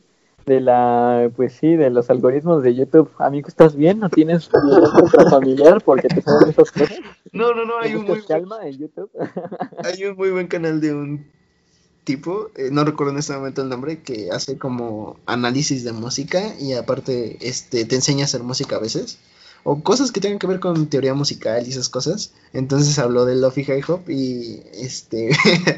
de, 0.45 0.59
la, 0.59 1.32
pues 1.36 1.53
sí, 1.53 1.76
de 1.76 1.89
los 1.89 2.09
algoritmos 2.09 2.64
de 2.64 2.76
YouTube, 2.76 3.09
amigo, 3.18 3.47
¿estás 3.47 3.76
bien? 3.76 3.99
¿No 3.99 4.09
tienes 4.09 4.49
un 4.53 5.30
familiar 5.30 5.82
porque 5.84 6.09
te 6.09 6.22
salen 6.22 6.49
esas 6.49 6.72
cosas? 6.72 6.99
No, 7.32 7.53
no, 7.53 7.66
no, 7.66 7.80
hay 7.80 7.95
un 7.95 8.05
muy... 8.05 8.22
calma 8.24 8.68
en 8.68 8.78
YouTube? 8.78 9.09
hay 9.84 10.03
un 10.05 10.18
muy 10.18 10.32
buen 10.32 10.47
canal 10.47 10.82
de 10.82 10.93
un 10.93 11.40
tipo, 12.04 12.49
eh, 12.56 12.70
no 12.72 12.84
recuerdo 12.84 13.14
en 13.14 13.20
este 13.20 13.34
momento 13.34 13.62
el 13.62 13.70
nombre, 13.70 14.02
que 14.02 14.30
hace 14.32 14.58
como 14.58 15.20
análisis 15.26 15.84
de 15.84 15.91
música 15.91 16.56
y 16.60 16.74
aparte 16.74 17.38
este, 17.41 17.86
te 17.86 17.95
enseña 17.95 18.24
a 18.24 18.26
hacer 18.26 18.43
música 18.43 18.78
a 18.78 18.80
veces. 18.80 19.18
O 19.64 19.84
cosas 19.84 20.12
que 20.12 20.20
tengan 20.20 20.39
que 20.39 20.47
ver 20.47 20.60
con 20.60 20.88
teoría 20.88 21.14
musical 21.14 21.66
y 21.66 21.70
esas 21.70 21.89
cosas. 21.89 22.34
Entonces 22.54 22.97
habló 22.97 23.26
del 23.26 23.41
Lofi 23.41 23.64
High 23.64 23.84
Hop 23.88 24.10
y 24.10 24.64
este 24.74 25.30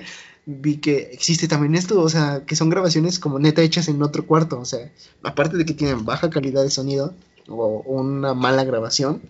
vi 0.45 0.77
que 0.77 1.09
existe 1.11 1.47
también 1.47 1.75
esto, 1.75 2.01
o 2.01 2.09
sea, 2.09 2.43
que 2.45 2.55
son 2.55 2.69
grabaciones 2.69 3.19
como 3.19 3.39
neta 3.39 3.61
hechas 3.61 3.89
en 3.89 4.01
otro 4.01 4.25
cuarto. 4.25 4.59
O 4.59 4.65
sea, 4.65 4.89
aparte 5.23 5.57
de 5.57 5.65
que 5.65 5.73
tienen 5.73 6.05
baja 6.05 6.29
calidad 6.29 6.63
de 6.63 6.69
sonido 6.69 7.13
o 7.49 7.83
una 7.85 8.33
mala 8.33 8.63
grabación, 8.63 9.21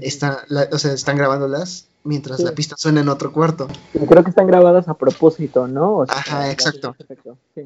está, 0.00 0.44
o 0.72 0.78
sea, 0.78 0.92
están 0.92 1.16
grabándolas 1.16 1.86
mientras 2.04 2.40
la 2.40 2.52
pista 2.52 2.76
suena 2.76 3.00
en 3.00 3.08
otro 3.08 3.32
cuarto. 3.32 3.68
Creo 3.92 4.24
que 4.24 4.30
están 4.30 4.46
grabadas 4.46 4.88
a 4.88 4.94
propósito, 4.94 5.68
¿no? 5.68 6.04
Ajá, 6.08 6.50
exacto. 6.50 6.96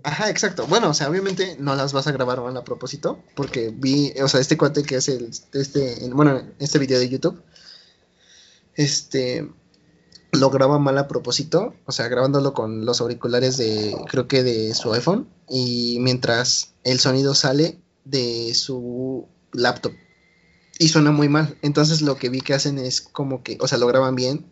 Ajá, 0.03 0.31
exacto. 0.31 0.67
Bueno, 0.67 0.91
o 0.91 0.95
sea, 0.95 1.09
obviamente 1.09 1.57
no 1.59 1.75
las 1.75 1.93
vas 1.93 2.07
a 2.07 2.13
grabar 2.13 2.41
mal 2.41 2.57
a 2.57 2.65
propósito, 2.65 3.19
porque 3.35 3.73
vi, 3.75 4.13
o 4.23 4.29
sea, 4.29 4.41
este 4.41 4.57
cuate 4.57 4.83
que 4.83 4.97
hace 4.97 5.29
este, 5.53 6.11
bueno, 6.13 6.43
este 6.59 6.79
video 6.79 6.99
de 6.99 7.09
YouTube, 7.09 7.43
este, 8.75 9.51
lo 10.33 10.51
graba 10.51 10.79
mal 10.79 10.99
a 10.99 11.09
propósito, 11.09 11.75
o 11.87 11.93
sea, 11.93 12.09
grabándolo 12.09 12.53
con 12.53 12.85
los 12.85 13.01
auriculares 13.01 13.57
de, 13.57 13.97
creo 14.11 14.29
que 14.29 14.43
de 14.43 14.75
su 14.75 14.93
iPhone, 14.93 15.29
y 15.49 15.99
mientras 16.01 16.75
el 16.85 17.01
sonido 17.01 17.35
sale 17.35 17.81
de 18.05 18.55
su 18.55 19.27
laptop 19.53 19.93
y 20.79 20.89
suena 20.89 21.11
muy 21.11 21.29
mal. 21.29 21.57
Entonces 21.63 22.03
lo 22.03 22.17
que 22.17 22.29
vi 22.29 22.41
que 22.41 22.55
hacen 22.55 22.79
es 22.79 23.01
como 23.01 23.43
que, 23.43 23.59
o 23.61 23.69
sea, 23.69 23.79
lo 23.79 23.87
graban 23.87 24.15
bien, 24.15 24.47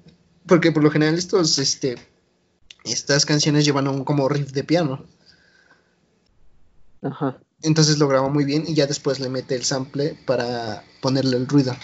porque 0.47 0.73
por 0.73 0.83
lo 0.83 0.91
general 0.91 1.17
estos, 1.17 1.59
este, 1.59 1.97
estas 2.85 3.27
canciones 3.27 3.65
llevan 3.65 3.89
un 3.89 4.05
como 4.05 4.29
riff 4.29 4.53
de 4.53 4.65
piano. 4.65 5.05
Ajá. 7.03 7.39
Entonces 7.63 7.99
lo 7.99 8.09
graba 8.09 8.29
muy 8.29 8.45
bien 8.45 8.65
y 8.67 8.75
ya 8.75 8.87
después 8.87 9.21
le 9.21 9.29
mete 9.29 9.55
el 9.55 9.65
sample 9.65 10.19
para 10.27 10.85
ponerle 11.01 11.37
el 11.37 11.47
ruido. 11.47 11.75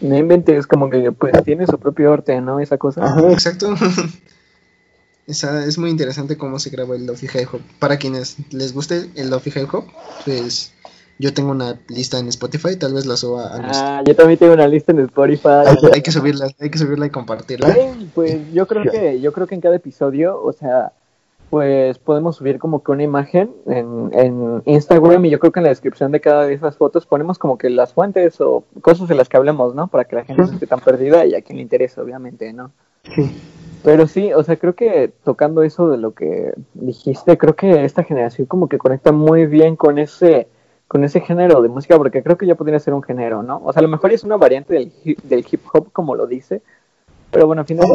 Me 0.00 0.18
inventé, 0.18 0.56
es 0.56 0.66
como 0.66 0.90
que 0.90 1.10
pues 1.12 1.32
tiene 1.44 1.66
su 1.66 1.78
propio 1.78 2.12
arte, 2.12 2.40
¿no? 2.40 2.60
Esa 2.60 2.76
cosa. 2.76 3.04
Ajá, 3.04 3.32
exacto. 3.32 3.74
Esa, 5.26 5.64
es 5.64 5.78
muy 5.78 5.88
interesante 5.88 6.36
cómo 6.36 6.58
se 6.58 6.68
graba 6.68 6.96
el 6.96 7.06
Lofi 7.06 7.26
Hip 7.26 7.48
Hop. 7.52 7.62
Para 7.78 7.96
quienes 7.96 8.36
les 8.50 8.74
guste 8.74 9.10
el 9.14 9.30
Lofi 9.30 9.50
Hip 9.56 9.72
Hop, 9.72 9.86
pues 10.26 10.73
yo 11.18 11.32
tengo 11.32 11.50
una 11.52 11.80
lista 11.88 12.18
en 12.18 12.28
Spotify, 12.28 12.76
tal 12.76 12.94
vez 12.94 13.06
la 13.06 13.16
suba 13.16 13.46
a 13.46 13.60
Ah, 13.72 14.02
yo 14.04 14.16
también 14.16 14.38
tengo 14.38 14.54
una 14.54 14.66
lista 14.66 14.92
en 14.92 15.00
Spotify. 15.00 15.64
Hay, 15.92 16.02
que 16.02 16.10
subirla, 16.10 16.48
hay 16.58 16.70
que 16.70 16.78
subirla 16.78 17.06
y 17.06 17.10
compartirla. 17.10 17.74
pues 18.14 18.52
yo 18.52 18.66
creo 18.66 18.90
que 18.90 19.20
yo 19.20 19.32
creo 19.32 19.46
que 19.46 19.54
en 19.54 19.60
cada 19.60 19.76
episodio, 19.76 20.42
o 20.42 20.52
sea, 20.52 20.92
pues 21.50 21.98
podemos 21.98 22.36
subir 22.36 22.58
como 22.58 22.82
que 22.82 22.90
una 22.90 23.04
imagen 23.04 23.52
en, 23.66 24.10
en 24.12 24.62
Instagram 24.64 25.24
y 25.24 25.30
yo 25.30 25.38
creo 25.38 25.52
que 25.52 25.60
en 25.60 25.64
la 25.64 25.68
descripción 25.68 26.10
de 26.10 26.20
cada 26.20 26.46
de 26.46 26.54
esas 26.54 26.76
fotos 26.76 27.06
ponemos 27.06 27.38
como 27.38 27.58
que 27.58 27.70
las 27.70 27.92
fuentes 27.92 28.40
o 28.40 28.64
cosas 28.80 29.08
de 29.08 29.14
las 29.14 29.28
que 29.28 29.36
hablemos, 29.36 29.74
¿no? 29.74 29.86
Para 29.86 30.04
que 30.04 30.16
la 30.16 30.24
gente 30.24 30.42
no 30.42 30.52
esté 30.52 30.66
tan 30.66 30.80
perdida 30.80 31.24
y 31.26 31.34
a 31.34 31.42
quien 31.42 31.56
le 31.56 31.62
interese, 31.62 32.00
obviamente, 32.00 32.52
¿no? 32.52 32.72
Sí. 33.14 33.30
Pero 33.84 34.06
sí, 34.06 34.32
o 34.32 34.42
sea, 34.42 34.56
creo 34.56 34.74
que 34.74 35.12
tocando 35.22 35.62
eso 35.62 35.90
de 35.90 35.98
lo 35.98 36.12
que 36.14 36.54
dijiste, 36.72 37.36
creo 37.36 37.54
que 37.54 37.84
esta 37.84 38.02
generación 38.02 38.46
como 38.46 38.66
que 38.68 38.78
conecta 38.78 39.12
muy 39.12 39.44
bien 39.44 39.76
con 39.76 39.98
ese 39.98 40.48
con 40.88 41.04
ese 41.04 41.20
género 41.20 41.62
de 41.62 41.68
música, 41.68 41.96
porque 41.96 42.22
creo 42.22 42.36
que 42.36 42.46
ya 42.46 42.54
podría 42.54 42.78
ser 42.78 42.94
un 42.94 43.02
género, 43.02 43.42
¿no? 43.42 43.60
O 43.64 43.72
sea, 43.72 43.80
a 43.80 43.82
lo 43.82 43.88
mejor 43.88 44.12
es 44.12 44.24
una 44.24 44.36
variante 44.36 44.74
del 44.74 44.92
hip, 45.04 45.22
del 45.22 45.44
hip 45.50 45.62
hop, 45.72 45.92
como 45.92 46.14
lo 46.14 46.26
dice, 46.26 46.62
pero 47.34 47.48
bueno, 47.48 47.62
al 47.62 47.66
final 47.66 47.86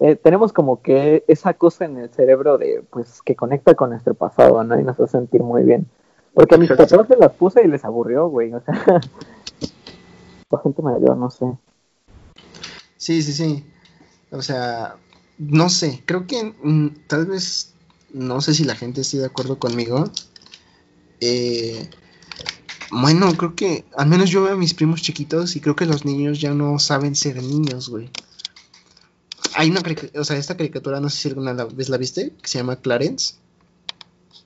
eh, 0.00 0.16
tenemos, 0.16 0.52
como 0.52 0.82
que 0.82 1.24
esa 1.28 1.54
cosa 1.54 1.84
en 1.84 1.96
el 1.96 2.10
cerebro 2.10 2.58
de, 2.58 2.82
pues, 2.90 3.22
que 3.22 3.36
conecta 3.36 3.74
con 3.74 3.90
nuestro 3.90 4.14
pasado, 4.14 4.64
¿no? 4.64 4.78
Y 4.78 4.82
nos 4.82 4.98
hace 4.98 5.12
sentir 5.12 5.44
muy 5.44 5.62
bien. 5.62 5.86
Porque 6.34 6.56
a 6.56 6.58
mis 6.58 6.68
papás 6.68 6.88
se 6.88 7.16
las 7.16 7.32
puse 7.32 7.62
y 7.64 7.68
les 7.68 7.84
aburrió, 7.84 8.28
güey, 8.28 8.52
o 8.52 8.60
sea, 8.60 8.74
la 10.50 10.58
gente 10.58 10.82
mayor, 10.82 11.16
no 11.16 11.30
sé. 11.30 11.46
Sí, 12.96 13.22
sí, 13.22 13.32
sí. 13.32 13.64
O 14.32 14.42
sea, 14.42 14.96
no 15.38 15.68
sé, 15.68 16.02
creo 16.04 16.26
que 16.26 16.52
mm, 16.62 16.88
tal 17.06 17.26
vez, 17.26 17.74
no 18.12 18.40
sé 18.40 18.54
si 18.54 18.64
la 18.64 18.74
gente 18.74 19.02
esté 19.02 19.18
de 19.18 19.26
acuerdo 19.26 19.60
conmigo, 19.60 20.04
eh, 21.20 21.88
bueno, 22.90 23.32
creo 23.36 23.54
que 23.54 23.84
al 23.96 24.08
menos 24.08 24.30
yo 24.30 24.42
veo 24.42 24.54
a 24.54 24.56
mis 24.56 24.74
primos 24.74 25.02
chiquitos 25.02 25.56
y 25.56 25.60
creo 25.60 25.76
que 25.76 25.86
los 25.86 26.04
niños 26.04 26.40
ya 26.40 26.54
no 26.54 26.78
saben 26.78 27.14
ser 27.14 27.42
niños, 27.42 27.88
güey. 27.88 28.10
Hay 29.54 29.70
una 29.70 29.82
o 30.14 30.24
sea, 30.24 30.36
esta 30.36 30.56
caricatura, 30.56 31.00
no 31.00 31.10
sé 31.10 31.18
si 31.18 31.28
alguna 31.28 31.52
vez 31.52 31.88
la 31.88 31.96
viste, 31.96 32.32
que 32.40 32.48
se 32.48 32.58
llama 32.58 32.76
Clarence. 32.76 33.34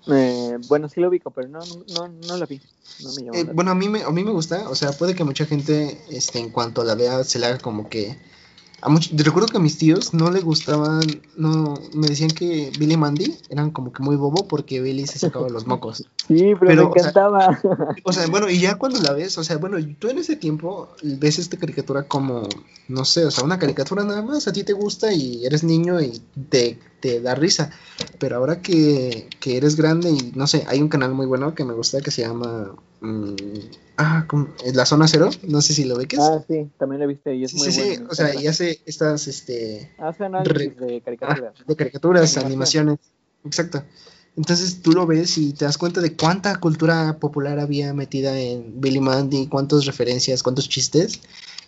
Eh, 0.08 0.58
bueno, 0.68 0.88
sí 0.88 1.00
lo 1.00 1.08
ubico, 1.08 1.30
pero 1.30 1.48
no, 1.48 1.60
no, 1.94 2.08
no 2.08 2.36
la 2.36 2.46
vi. 2.46 2.60
Eh, 3.34 3.44
bueno, 3.52 3.70
a 3.70 3.74
mí, 3.74 3.88
me, 3.88 4.02
a 4.02 4.10
mí 4.10 4.24
me 4.24 4.32
gusta, 4.32 4.68
o 4.68 4.74
sea, 4.74 4.92
puede 4.92 5.14
que 5.14 5.24
mucha 5.24 5.46
gente, 5.46 6.00
este, 6.10 6.38
en 6.38 6.50
cuanto 6.50 6.82
la 6.82 6.94
vea, 6.94 7.22
se 7.24 7.38
le 7.38 7.46
haga 7.46 7.58
como 7.58 7.88
que 7.88 8.18
recuerdo 9.16 9.48
que 9.48 9.58
a 9.58 9.60
mis 9.60 9.78
tíos 9.78 10.12
no 10.12 10.30
le 10.30 10.40
gustaban, 10.40 11.00
no, 11.36 11.74
me 11.94 12.08
decían 12.08 12.30
que 12.30 12.72
Billy 12.78 12.94
y 12.94 12.96
Mandy 12.96 13.36
eran 13.48 13.70
como 13.70 13.92
que 13.92 14.02
muy 14.02 14.16
bobo 14.16 14.48
porque 14.48 14.80
Billy 14.80 15.06
se 15.06 15.18
sacaba 15.18 15.48
los 15.48 15.66
mocos. 15.66 16.04
Sí, 16.28 16.54
pero, 16.58 16.90
me 16.90 17.00
encantaba. 17.00 17.60
O 18.04 18.12
sea, 18.12 18.26
bueno, 18.26 18.48
y 18.50 18.60
ya 18.60 18.76
cuando 18.76 19.00
la 19.00 19.12
ves, 19.12 19.38
o 19.38 19.44
sea, 19.44 19.58
bueno, 19.58 19.76
tú 19.98 20.08
en 20.08 20.18
ese 20.18 20.36
tiempo 20.36 20.88
ves 21.02 21.38
esta 21.38 21.56
caricatura 21.56 22.04
como, 22.04 22.48
no 22.88 23.04
sé, 23.04 23.24
o 23.24 23.30
sea, 23.30 23.44
una 23.44 23.58
caricatura 23.58 24.04
nada 24.04 24.22
más, 24.22 24.48
a 24.48 24.52
ti 24.52 24.64
te 24.64 24.72
gusta 24.72 25.12
y 25.12 25.44
eres 25.46 25.62
niño 25.62 26.00
y 26.00 26.20
te, 26.48 26.78
te 27.00 27.20
da 27.20 27.34
risa. 27.34 27.70
Pero 28.18 28.36
ahora 28.36 28.60
que, 28.60 29.28
que 29.40 29.56
eres 29.56 29.76
grande 29.76 30.10
y 30.10 30.32
no 30.34 30.46
sé, 30.46 30.64
hay 30.66 30.80
un 30.80 30.88
canal 30.88 31.12
muy 31.12 31.26
bueno 31.26 31.54
que 31.54 31.64
me 31.64 31.74
gusta 31.74 32.00
que 32.00 32.10
se 32.10 32.22
llama 32.22 32.72
Mm, 33.02 33.34
ah, 33.96 34.26
la 34.74 34.86
zona 34.86 35.08
cero, 35.08 35.30
no 35.42 35.60
sé 35.62 35.74
si 35.74 35.84
lo 35.84 35.96
ves. 35.96 36.08
Ah, 36.18 36.42
sí, 36.48 36.70
también 36.78 37.00
lo 37.00 37.06
viste 37.06 37.34
y 37.34 37.44
es 37.44 37.54
muy 37.54 37.70
sí, 37.70 37.80
Sí, 37.80 38.02
o 38.08 38.14
sea, 38.14 38.34
y 38.34 38.46
hace 38.46 38.80
estas, 38.86 39.28
este... 39.28 39.90
Hace 39.98 40.24
análisis 40.24 40.76
de 40.76 41.00
caricaturas. 41.00 41.54
de 41.66 41.76
caricaturas, 41.76 42.36
animaciones, 42.36 42.98
exacto. 43.44 43.82
Entonces 44.36 44.80
tú 44.80 44.92
lo 44.92 45.06
ves 45.06 45.36
y 45.36 45.52
te 45.52 45.66
das 45.66 45.76
cuenta 45.76 46.00
de 46.00 46.16
cuánta 46.16 46.58
cultura 46.58 47.18
popular 47.18 47.58
había 47.58 47.92
metida 47.92 48.38
en 48.38 48.80
Billy 48.80 49.00
Mandy, 49.00 49.46
cuántas 49.46 49.84
referencias, 49.84 50.42
cuántos 50.42 50.68
chistes. 50.68 51.20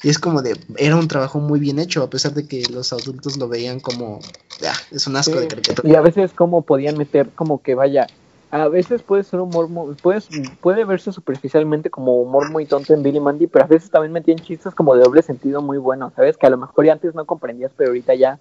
Y 0.03 0.09
es 0.09 0.19
como 0.19 0.43
de, 0.43 0.59
era 0.77 0.97
un 0.97 1.09
trabajo 1.09 1.41
muy 1.41 1.61
bien 1.61 1.79
hecho, 1.79 2.03
a 2.03 2.11
pesar 2.11 2.35
de 2.35 2.47
que 2.47 2.63
los 2.71 2.93
adultos 2.93 3.37
lo 3.39 3.49
veían 3.49 3.81
como, 3.81 4.21
ah, 4.67 4.77
es 4.91 5.07
un 5.07 5.17
asco 5.17 5.39
de 5.39 5.49
caricatura. 5.49 5.89
Y 5.89 5.95
a 5.95 6.01
veces 6.01 6.33
como 6.33 6.63
podían 6.63 6.97
meter 6.97 7.31
como 7.31 7.63
que 7.63 7.75
vaya, 7.75 8.07
a 8.55 8.69
veces 8.69 9.03
puede 9.03 9.25
ser 9.25 9.41
humor, 9.41 9.69
muy, 9.69 9.97
puede, 9.97 10.21
puede 10.61 10.85
verse 10.85 11.11
superficialmente 11.11 11.91
como 11.91 12.23
humor 12.23 12.53
muy 12.53 12.67
tonto 12.67 12.95
en 12.95 13.03
Billy 13.03 13.19
Mandy, 13.19 13.49
pero 13.49 13.65
a 13.65 13.69
veces 13.69 13.91
también 13.91 14.13
metían 14.13 14.39
chistes 14.39 14.77
como 14.77 14.95
de 14.95 15.03
doble 15.03 15.23
sentido 15.23 15.61
muy 15.61 15.77
buenos, 15.77 16.13
¿sabes? 16.15 16.37
Que 16.37 16.47
a 16.47 16.51
lo 16.51 16.57
mejor 16.57 16.85
ya 16.85 16.93
antes 16.93 17.17
no 17.17 17.25
comprendías, 17.25 17.73
pero 17.77 17.91
ahorita 17.91 18.15
ya. 18.15 18.39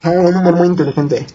Ah, 0.00 0.12
un 0.12 0.34
humor 0.34 0.56
muy 0.56 0.68
inteligente. 0.68 1.26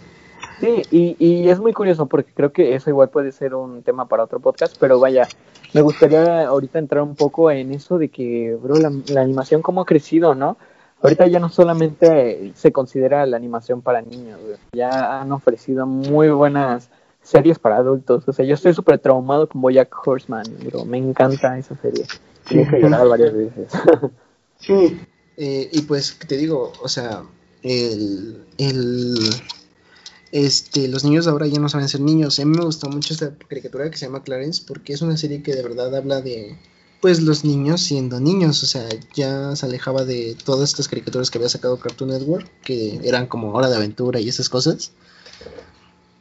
Sí, 0.59 0.81
y, 0.89 1.15
y 1.19 1.47
es 1.49 1.59
muy 1.59 1.73
curioso 1.73 2.07
porque 2.07 2.31
creo 2.33 2.51
que 2.51 2.73
eso 2.73 2.89
igual 2.89 3.09
puede 3.09 3.31
ser 3.31 3.53
un 3.53 3.83
tema 3.83 4.07
para 4.07 4.23
otro 4.23 4.39
podcast, 4.39 4.75
pero 4.79 4.99
vaya, 4.99 5.27
me 5.75 5.81
gustaría 5.81 6.47
ahorita 6.47 6.79
entrar 6.79 7.03
un 7.03 7.13
poco 7.13 7.51
en 7.51 7.71
eso 7.71 7.99
de 7.99 8.09
que, 8.09 8.57
bro, 8.59 8.79
la, 8.79 8.91
la 9.09 9.21
animación 9.21 9.61
cómo 9.61 9.81
ha 9.81 9.85
crecido, 9.85 10.33
¿no? 10.33 10.57
Ahorita 11.03 11.27
ya 11.27 11.39
no 11.39 11.49
solamente 11.49 12.51
se 12.55 12.71
considera 12.71 13.27
la 13.27 13.37
animación 13.37 13.83
para 13.83 14.01
niños, 14.01 14.39
ya 14.73 15.21
han 15.21 15.31
ofrecido 15.31 15.85
muy 15.85 16.29
buenas 16.29 16.89
series 17.27 17.59
para 17.59 17.77
adultos. 17.77 18.23
O 18.27 18.33
sea, 18.33 18.45
yo 18.45 18.53
estoy 18.53 18.73
súper 18.73 18.99
traumado 18.99 19.47
con 19.47 19.61
Bojack 19.61 19.93
Horseman, 20.05 20.45
bro. 20.65 20.85
Me 20.85 20.97
encanta 20.97 21.57
esa 21.57 21.75
serie. 21.81 22.05
Sí. 22.47 22.59
he 22.59 22.81
llorado 22.81 23.09
varias 23.09 23.33
veces. 23.33 23.71
sí. 24.59 25.01
Eh, 25.35 25.69
y 25.71 25.81
pues 25.81 26.17
te 26.25 26.37
digo, 26.37 26.71
o 26.81 26.87
sea, 26.87 27.23
el, 27.61 28.45
el, 28.57 29.17
este, 30.31 30.87
los 30.87 31.03
niños 31.03 31.25
de 31.25 31.31
ahora 31.31 31.47
ya 31.47 31.59
no 31.59 31.69
saben 31.69 31.89
ser 31.89 32.01
niños. 32.01 32.39
A 32.39 32.45
mí 32.45 32.57
me 32.57 32.63
gusta 32.63 32.87
mucho 32.87 33.13
esta 33.13 33.35
caricatura 33.35 33.89
que 33.91 33.97
se 33.97 34.05
llama 34.05 34.23
Clarence 34.23 34.63
porque 34.65 34.93
es 34.93 35.01
una 35.01 35.17
serie 35.17 35.43
que 35.43 35.53
de 35.53 35.63
verdad 35.63 35.93
habla 35.95 36.21
de, 36.21 36.57
pues, 37.01 37.21
los 37.21 37.43
niños 37.43 37.81
siendo 37.81 38.21
niños. 38.21 38.63
O 38.63 38.65
sea, 38.65 38.87
ya 39.13 39.53
se 39.57 39.65
alejaba 39.65 40.05
de 40.05 40.37
todas 40.45 40.69
estas 40.69 40.87
caricaturas 40.87 41.29
que 41.29 41.37
había 41.37 41.49
sacado 41.49 41.77
Cartoon 41.77 42.11
Network, 42.11 42.49
que 42.63 43.01
eran 43.03 43.27
como 43.27 43.51
Hora 43.51 43.69
de 43.69 43.75
Aventura 43.75 44.21
y 44.21 44.29
esas 44.29 44.47
cosas 44.47 44.93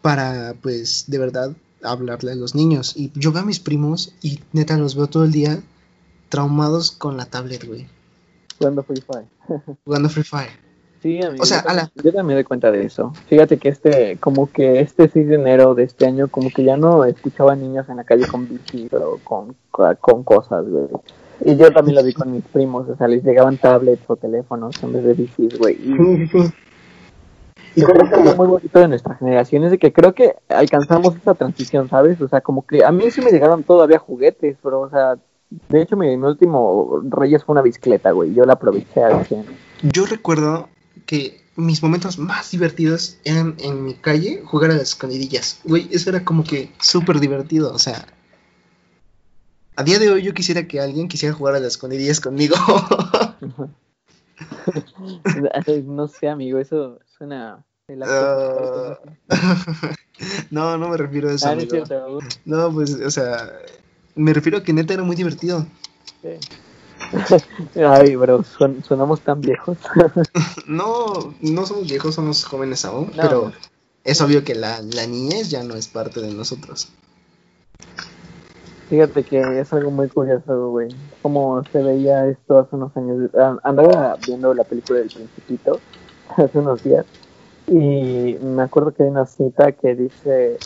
para, 0.07 0.55
pues, 0.63 1.07
de 1.09 1.19
verdad 1.19 1.51
hablarle 1.83 2.31
a 2.31 2.37
los 2.37 2.55
niños. 2.55 2.93
Y 2.97 3.11
yo 3.17 3.33
veo 3.33 3.43
a 3.43 3.45
mis 3.45 3.59
primos 3.59 4.15
y 4.23 4.39
neta 4.53 4.79
los 4.79 4.95
veo 4.95 5.09
todo 5.09 5.25
el 5.25 5.33
día 5.33 5.59
traumados 6.29 6.93
con 6.93 7.17
la 7.17 7.25
tablet, 7.25 7.67
güey. 7.67 7.89
Jugando 8.57 8.85
Free 8.85 9.01
Fire. 9.01 9.27
Jugando 9.85 10.09
Free 10.09 10.23
Fire. 10.23 10.53
Sí, 11.03 11.21
amigo, 11.21 11.43
o 11.43 11.47
sea, 11.47 11.59
yo, 11.59 11.65
también, 11.65 11.91
yo 12.05 12.13
también 12.13 12.37
doy 12.37 12.45
cuenta 12.45 12.71
de 12.71 12.85
eso. 12.85 13.15
Fíjate 13.27 13.57
que 13.57 13.69
este, 13.69 14.17
como 14.19 14.49
que 14.53 14.79
este 14.79 15.09
6 15.09 15.27
de 15.27 15.35
enero 15.35 15.75
de 15.75 15.83
este 15.83 16.07
año, 16.07 16.29
como 16.29 16.51
que 16.51 16.63
ya 16.63 16.77
no 16.77 17.05
escuchaba 17.05 17.57
niños 17.57 17.89
en 17.89 17.97
la 17.97 18.05
calle 18.05 18.29
con 18.29 18.49
bici, 18.49 18.87
pero 18.89 19.19
con, 19.25 19.57
con 19.73 20.23
cosas, 20.23 20.69
güey. 20.69 20.87
Y 21.45 21.57
yo 21.57 21.73
también 21.73 21.97
lo 21.97 22.05
vi 22.05 22.13
con 22.13 22.31
mis 22.31 22.45
primos, 22.45 22.89
o 22.89 22.97
sea, 22.97 23.09
les 23.09 23.25
llegaban 23.25 23.59
tablets 23.59 24.05
o 24.07 24.15
teléfonos 24.15 24.81
en 24.85 24.93
vez 24.93 25.03
de 25.03 25.15
bicis, 25.15 25.59
güey. 25.59 25.75
Y, 25.75 26.31
y 27.77 27.83
creo 27.83 28.11
que 28.11 28.35
muy 28.35 28.47
bonito 28.47 28.79
de 28.79 28.89
nuestra 28.89 29.15
generación 29.17 29.65
es 29.65 29.71
de 29.71 29.79
que 29.79 29.93
creo 29.93 30.15
que 30.15 30.35
alcanzamos 30.49 31.15
esa 31.15 31.35
transición, 31.35 31.91
¿sabes? 31.91 32.19
O 32.23 32.29
sea, 32.29 32.41
como 32.41 32.67
que 32.67 32.83
a 32.83 32.91
mí 32.91 33.11
sí 33.11 33.21
me 33.21 33.31
llegaron 33.31 33.63
todavía 33.65 33.99
juguetes, 33.99 34.57
pero, 34.63 34.81
o 34.81 34.89
sea, 34.89 35.19
de 35.51 35.83
hecho 35.83 35.95
mi, 35.95 36.17
mi 36.17 36.27
último 36.27 37.03
Reyes 37.11 37.45
fue 37.45 37.53
una 37.53 37.61
bicicleta, 37.61 38.13
güey, 38.13 38.33
yo 38.33 38.47
la 38.47 38.55
aproveché 38.55 39.03
al 39.03 39.27
100. 39.27 39.45
Yo 39.83 40.07
recuerdo 40.07 40.71
que 41.05 41.43
mis 41.55 41.83
momentos 41.83 42.19
más 42.19 42.51
divertidos 42.51 43.19
eran 43.25 43.57
en 43.59 43.85
mi 43.85 43.93
calle 43.93 44.41
jugar 44.43 44.71
a 44.71 44.75
las 44.75 44.85
escondidillas. 44.85 45.61
Güey, 45.65 45.89
eso 45.93 46.09
era 46.09 46.25
como 46.25 46.45
que 46.45 46.73
súper 46.81 47.21
divertido, 47.21 47.73
o 47.73 47.79
sea... 47.79 48.07
A 49.79 49.83
día 49.83 49.99
de 49.99 50.11
hoy 50.11 50.23
yo 50.23 50.33
quisiera 50.33 50.67
que 50.67 50.81
alguien 50.81 51.09
quisiera 51.09 51.35
jugar 51.35 51.55
a 51.55 51.61
las 51.61 51.73
escondidillas 51.73 52.21
conmigo. 52.21 52.57
no 55.85 56.09
sé, 56.09 56.29
amigo, 56.29 56.59
eso 56.59 56.99
suena... 57.19 57.65
Uh... 57.89 58.97
no, 60.51 60.77
no 60.77 60.89
me 60.89 60.97
refiero 60.97 61.29
a 61.29 61.35
eso. 61.35 61.47
Ah, 61.47 61.53
amigo. 61.53 61.85
No, 62.45 62.73
pues, 62.73 62.95
o 62.95 63.11
sea, 63.11 63.53
me 64.17 64.33
refiero 64.33 64.59
a 64.59 64.65
que 64.65 64.73
neta 64.73 64.95
era 64.95 65.05
muy 65.05 65.15
divertido. 65.15 65.67
Sí. 66.23 66.31
Ay, 67.81 68.17
bro, 68.17 68.43
son, 68.43 68.83
sonamos 68.83 69.21
tan 69.21 69.41
viejos. 69.41 69.79
no, 70.67 71.35
no 71.41 71.67
somos 71.67 71.89
viejos, 71.89 72.15
somos 72.15 72.45
jóvenes 72.45 72.85
aún, 72.85 73.13
no, 73.15 73.23
pero 73.23 73.53
es 74.03 74.21
obvio 74.21 74.45
que 74.45 74.55
la, 74.55 74.81
la 74.83 75.07
niñez 75.07 75.51
ya 75.51 75.63
no 75.63 75.75
es 75.75 75.89
parte 75.89 76.21
de 76.21 76.33
nosotros. 76.33 76.89
Fíjate 78.89 79.25
que 79.25 79.61
es 79.61 79.73
algo 79.73 79.91
muy 79.91 80.09
curioso, 80.09 80.71
güey. 80.71 80.89
Como 81.27 81.65
se 81.73 81.83
veía 81.83 82.29
esto 82.29 82.57
hace 82.57 82.77
unos 82.77 82.97
años. 82.97 83.33
Andaba 83.65 84.17
viendo 84.25 84.55
la 84.55 84.63
película 84.63 85.01
del 85.01 85.09
Principito 85.09 85.81
hace 86.37 86.57
unos 86.57 86.85
días. 86.85 87.05
Y 87.67 88.37
me 88.41 88.63
acuerdo 88.63 88.95
que 88.95 89.03
hay 89.03 89.09
una 89.09 89.27
cita 89.27 89.73
que 89.73 89.97
dice: 89.97 90.57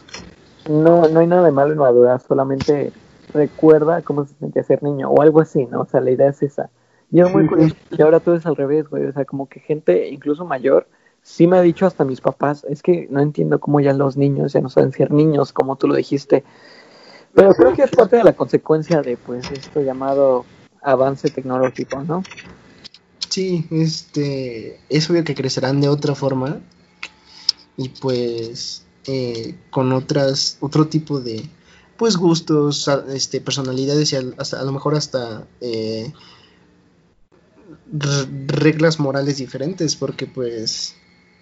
No, 0.69 1.09
no 1.09 1.21
hay 1.21 1.27
nada 1.27 1.47
de 1.47 1.51
malo 1.51 1.73
en 1.73 1.79
madurar, 1.79 2.21
solamente 2.21 2.93
recuerda 3.33 4.03
cómo 4.03 4.27
se 4.27 4.35
sentía 4.35 4.63
ser 4.63 4.83
niño, 4.83 5.09
o 5.09 5.23
algo 5.23 5.41
así, 5.41 5.65
¿no? 5.65 5.81
O 5.81 5.87
sea, 5.87 6.03
la 6.03 6.11
idea 6.11 6.29
es 6.29 6.43
esa. 6.43 6.69
Y 7.11 7.21
es 7.23 7.33
muy 7.33 7.47
curioso 7.47 7.75
que 7.97 8.03
ahora 8.03 8.21
todo 8.21 8.35
es 8.35 8.45
al 8.45 8.55
revés, 8.55 8.87
güey. 8.87 9.07
O 9.07 9.13
sea, 9.15 9.25
como 9.25 9.49
que 9.49 9.61
gente, 9.61 10.11
incluso 10.11 10.45
mayor, 10.45 10.89
sí 11.23 11.47
me 11.47 11.57
ha 11.57 11.63
dicho 11.63 11.87
hasta 11.87 12.05
mis 12.05 12.21
papás: 12.21 12.67
Es 12.69 12.83
que 12.83 13.09
no 13.09 13.23
entiendo 13.23 13.61
cómo 13.61 13.81
ya 13.81 13.95
los 13.95 14.19
niños 14.19 14.53
ya 14.53 14.61
no 14.61 14.69
saben 14.69 14.93
ser 14.93 15.11
niños, 15.11 15.55
como 15.55 15.77
tú 15.77 15.89
lo 15.89 15.95
dijiste 15.95 16.45
pero 17.35 17.55
creo 17.55 17.75
que 17.75 17.83
es 17.83 17.91
parte 17.91 18.17
de 18.17 18.25
la 18.25 18.35
consecuencia 18.35 19.03
de 19.03 19.17
pues 19.17 19.51
esto 19.51 19.81
llamado 19.81 20.45
avance 20.83 21.31
tecnológico, 21.31 22.03
¿no? 22.03 22.23
Sí, 23.29 23.67
este, 23.71 24.81
es 24.89 25.09
obvio 25.09 25.25
que 25.25 25.35
crecerán 25.35 25.81
de 25.81 25.89
otra 25.89 26.15
forma 26.15 26.61
y 27.77 27.91
pues 27.91 28.85
eh, 29.07 29.55
con 29.71 29.93
otras, 29.93 30.59
otro 30.61 30.89
tipo 30.89 31.21
de 31.21 31.49
pues 31.97 32.17
gustos, 32.17 32.89
este, 33.13 33.41
personalidades 33.41 34.13
y 34.13 34.17
hasta, 34.39 34.61
a 34.61 34.65
lo 34.65 34.73
mejor 34.73 34.95
hasta 34.95 35.47
eh, 35.61 36.13
reglas 38.47 38.99
morales 38.99 39.37
diferentes, 39.37 39.97
porque 39.97 40.27
pues 40.27 40.97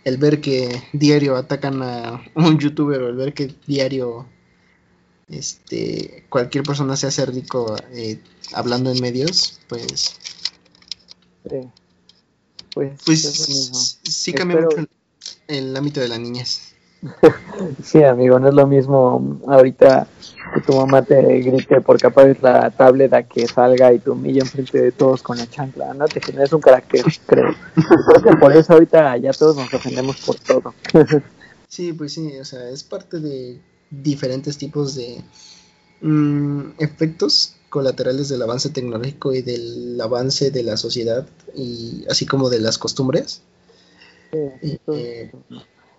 el 0.05 0.17
ver 0.19 0.41
que 0.41 0.83
diario 0.93 1.37
atacan 1.37 1.83
a 1.83 2.23
un 2.35 2.59
youtuber 2.59 3.03
o 3.03 3.09
el 3.09 3.17
ver 3.17 3.35
que 3.35 3.55
diario 3.67 4.27
este 5.31 6.25
cualquier 6.29 6.65
persona 6.65 6.97
se 6.97 7.07
hace 7.07 7.27
rico 7.27 7.77
eh, 7.93 8.21
hablando 8.53 8.91
en 8.91 9.01
medios, 9.01 9.61
pues 9.69 10.17
sí. 11.49 11.69
pues, 12.75 12.93
pues 13.05 14.01
sí 14.03 14.33
cambia 14.33 14.61
mucho 14.61 14.87
el, 15.47 15.77
ámbito 15.77 16.01
de 16.01 16.09
la 16.09 16.19
niñez. 16.19 16.73
sí, 17.83 18.03
amigo, 18.03 18.41
no 18.41 18.49
es 18.49 18.55
lo 18.55 18.67
mismo 18.67 19.41
ahorita 19.47 20.09
que 20.55 20.61
tu 20.63 20.75
mamá 20.75 21.03
te 21.03 21.21
grite 21.41 21.81
por 21.81 22.01
capaz 22.01 22.41
la 22.41 22.71
tablet 22.71 23.13
a 23.13 23.23
que 23.23 23.47
salga 23.47 23.93
y 23.93 23.99
tu 23.99 24.13
humilla 24.13 24.41
enfrente 24.41 24.81
de 24.81 24.93
todos 24.93 25.23
con 25.23 25.37
la 25.37 25.49
chancla, 25.49 25.93
¿no? 25.95 26.09
Te 26.09 26.21
generas 26.21 26.53
un 26.53 26.61
carácter, 26.61 27.05
creo. 27.27 27.55
creo 27.75 28.23
que 28.23 28.37
por 28.39 28.57
eso 28.57 28.73
ahorita 28.73 29.17
ya 29.19 29.33
todos 29.33 29.57
nos 29.57 29.73
ofendemos 29.73 30.17
por 30.23 30.37
todo. 30.37 30.75
sí, 31.69 31.93
pues 31.93 32.15
sí, 32.15 32.39
o 32.39 32.45
sea, 32.45 32.69
es 32.71 32.83
parte 32.83 33.21
de 33.21 33.61
diferentes 33.91 34.59
tipos 34.59 34.95
de 34.95 35.23
mm, 36.01 36.73
efectos 36.79 37.55
colaterales 37.69 38.29
del 38.29 38.43
avance 38.43 38.71
tecnológico 38.71 39.35
y 39.35 39.43
del 39.43 40.01
avance 40.01 40.51
de 40.51 40.63
la 40.63 40.77
sociedad 40.77 41.27
y 41.55 42.05
así 42.09 42.27
como 42.27 42.49
de 42.51 42.61
las 42.61 42.79
costumbres. 42.79 43.43
Eh, 44.33 45.31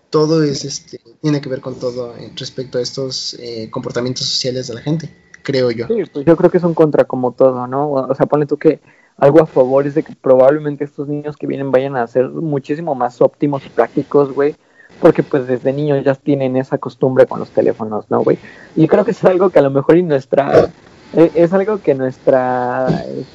todo 0.09 0.43
es 0.43 0.65
este 0.65 0.99
tiene 1.21 1.41
que 1.41 1.49
ver 1.49 1.61
con 1.61 1.75
todo 1.75 2.13
respecto 2.35 2.77
a 2.77 2.81
estos 2.81 3.35
eh, 3.39 3.69
comportamientos 3.71 4.25
sociales 4.25 4.67
de 4.67 4.73
la 4.75 4.81
gente, 4.81 5.09
creo 5.43 5.71
yo. 5.71 5.87
Sí, 5.87 6.03
pues 6.11 6.25
yo 6.25 6.35
creo 6.35 6.49
que 6.49 6.57
es 6.57 6.63
un 6.63 6.73
contra 6.73 7.05
como 7.05 7.31
todo, 7.31 7.67
¿no? 7.67 7.91
O 7.91 8.15
sea, 8.15 8.25
pone 8.25 8.45
tú 8.45 8.57
que 8.57 8.79
algo 9.17 9.41
a 9.41 9.45
favor 9.45 9.85
es 9.85 9.95
de 9.95 10.03
que 10.03 10.15
probablemente 10.15 10.83
estos 10.83 11.07
niños 11.07 11.35
que 11.37 11.47
vienen 11.47 11.71
vayan 11.71 11.95
a 11.97 12.07
ser 12.07 12.29
muchísimo 12.29 12.95
más 12.95 13.21
óptimos 13.21 13.65
y 13.65 13.69
prácticos, 13.69 14.33
güey, 14.33 14.55
porque 15.01 15.23
pues 15.23 15.47
desde 15.47 15.73
niños 15.73 16.03
ya 16.03 16.15
tienen 16.15 16.57
esa 16.57 16.77
costumbre 16.77 17.25
con 17.25 17.39
los 17.39 17.49
teléfonos, 17.49 18.05
¿no, 18.09 18.21
güey? 18.21 18.37
Y 18.75 18.87
creo 18.87 19.05
que 19.05 19.11
es 19.11 19.23
algo 19.23 19.49
que 19.49 19.59
a 19.59 19.61
lo 19.61 19.71
mejor 19.71 19.97
y 19.97 20.03
nuestra, 20.03 20.69
eh, 21.13 21.31
es 21.35 21.53
algo 21.53 21.81
que 21.81 21.95
nuestra, 21.95 22.87
eh, 23.05 23.25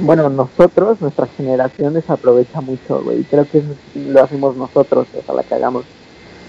bueno, 0.00 0.28
nosotros, 0.30 1.00
nuestra 1.00 1.26
generación 1.26 1.94
desaprovecha 1.94 2.60
mucho, 2.60 3.02
güey, 3.02 3.24
creo 3.24 3.46
que 3.50 3.58
eso 3.58 3.74
lo 3.94 4.22
hacemos 4.22 4.56
nosotros, 4.56 5.06
o 5.16 5.22
sea, 5.22 5.34
la 5.34 5.42
que 5.42 5.54
hagamos, 5.54 5.84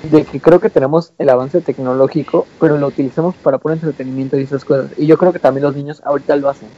de 0.10 0.24
que 0.24 0.40
creo 0.40 0.60
que 0.62 0.70
tenemos 0.70 1.12
el 1.18 1.30
avance 1.30 1.60
tecnológico, 1.60 2.48
pero 2.60 2.78
lo 2.78 2.88
utilizamos 2.88 3.36
para 3.36 3.58
puro 3.58 3.74
entretenimiento 3.74 4.38
y 4.38 4.44
esas 4.44 4.64
cosas, 4.64 4.92
y 4.98 5.06
yo 5.06 5.18
creo 5.18 5.34
que 5.34 5.40
también 5.40 5.66
los 5.66 5.76
niños 5.76 6.02
ahorita 6.06 6.36
lo 6.38 6.50
hacen, 6.50 6.70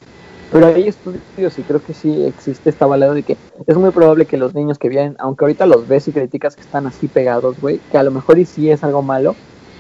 pero 0.52 0.68
hay 0.68 0.90
estudios 0.90 1.58
y 1.58 1.62
creo 1.62 1.82
que 1.82 1.94
sí 1.94 2.26
existe 2.26 2.70
esta 2.70 2.86
balada 2.86 3.14
de 3.14 3.24
que 3.24 3.38
es 3.66 3.78
muy 3.78 3.92
probable 3.92 4.26
que 4.26 4.38
los 4.38 4.54
niños 4.54 4.78
que 4.78 4.90
vienen, 4.90 5.16
aunque 5.20 5.46
ahorita 5.46 5.66
los 5.66 5.88
ves 5.88 6.08
y 6.10 6.12
criticas 6.12 6.56
que 6.56 6.62
están 6.62 6.88
así 6.88 7.08
pegados, 7.08 7.60
güey, 7.62 7.80
que 7.90 7.98
a 7.98 8.04
lo 8.04 8.12
mejor 8.12 8.38
y 8.38 8.46
sí 8.46 8.70
es 8.70 8.84
algo 8.84 9.02
malo, 9.02 9.36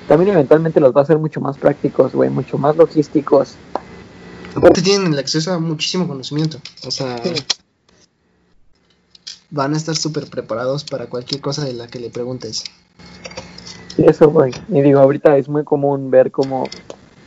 también 0.08 0.32
eventualmente 0.32 0.80
los 0.80 0.96
va 0.96 1.02
a 1.02 1.04
hacer 1.04 1.18
mucho 1.18 1.42
más 1.42 1.58
prácticos, 1.58 2.14
güey, 2.14 2.30
mucho 2.30 2.58
más 2.58 2.78
logísticos. 2.78 3.56
Aparte 4.56 4.82
tienen 4.82 5.14
el 5.14 5.20
acceso 5.20 5.52
a 5.52 5.60
muchísimo 5.60 6.08
conocimiento, 6.08 6.58
o 6.88 6.92
sea, 6.92 7.18
sí. 7.22 7.34
van 9.50 9.74
a 9.74 9.78
estar 9.78 9.96
súper 9.96 10.28
preparados 10.28 10.86
para 10.86 11.08
cualquier 11.08 11.42
cosa 11.42 11.66
de 11.66 11.74
la 11.74 11.88
que 11.88 12.00
le 12.00 12.10
preguntes. 12.10 12.64
Sí, 13.96 14.06
eso, 14.08 14.30
güey. 14.30 14.54
Y 14.70 14.82
digo, 14.82 15.02
ahorita 15.02 15.36
es 15.36 15.50
muy 15.50 15.66
común 15.66 16.12
ver 16.12 16.32
como 16.32 16.64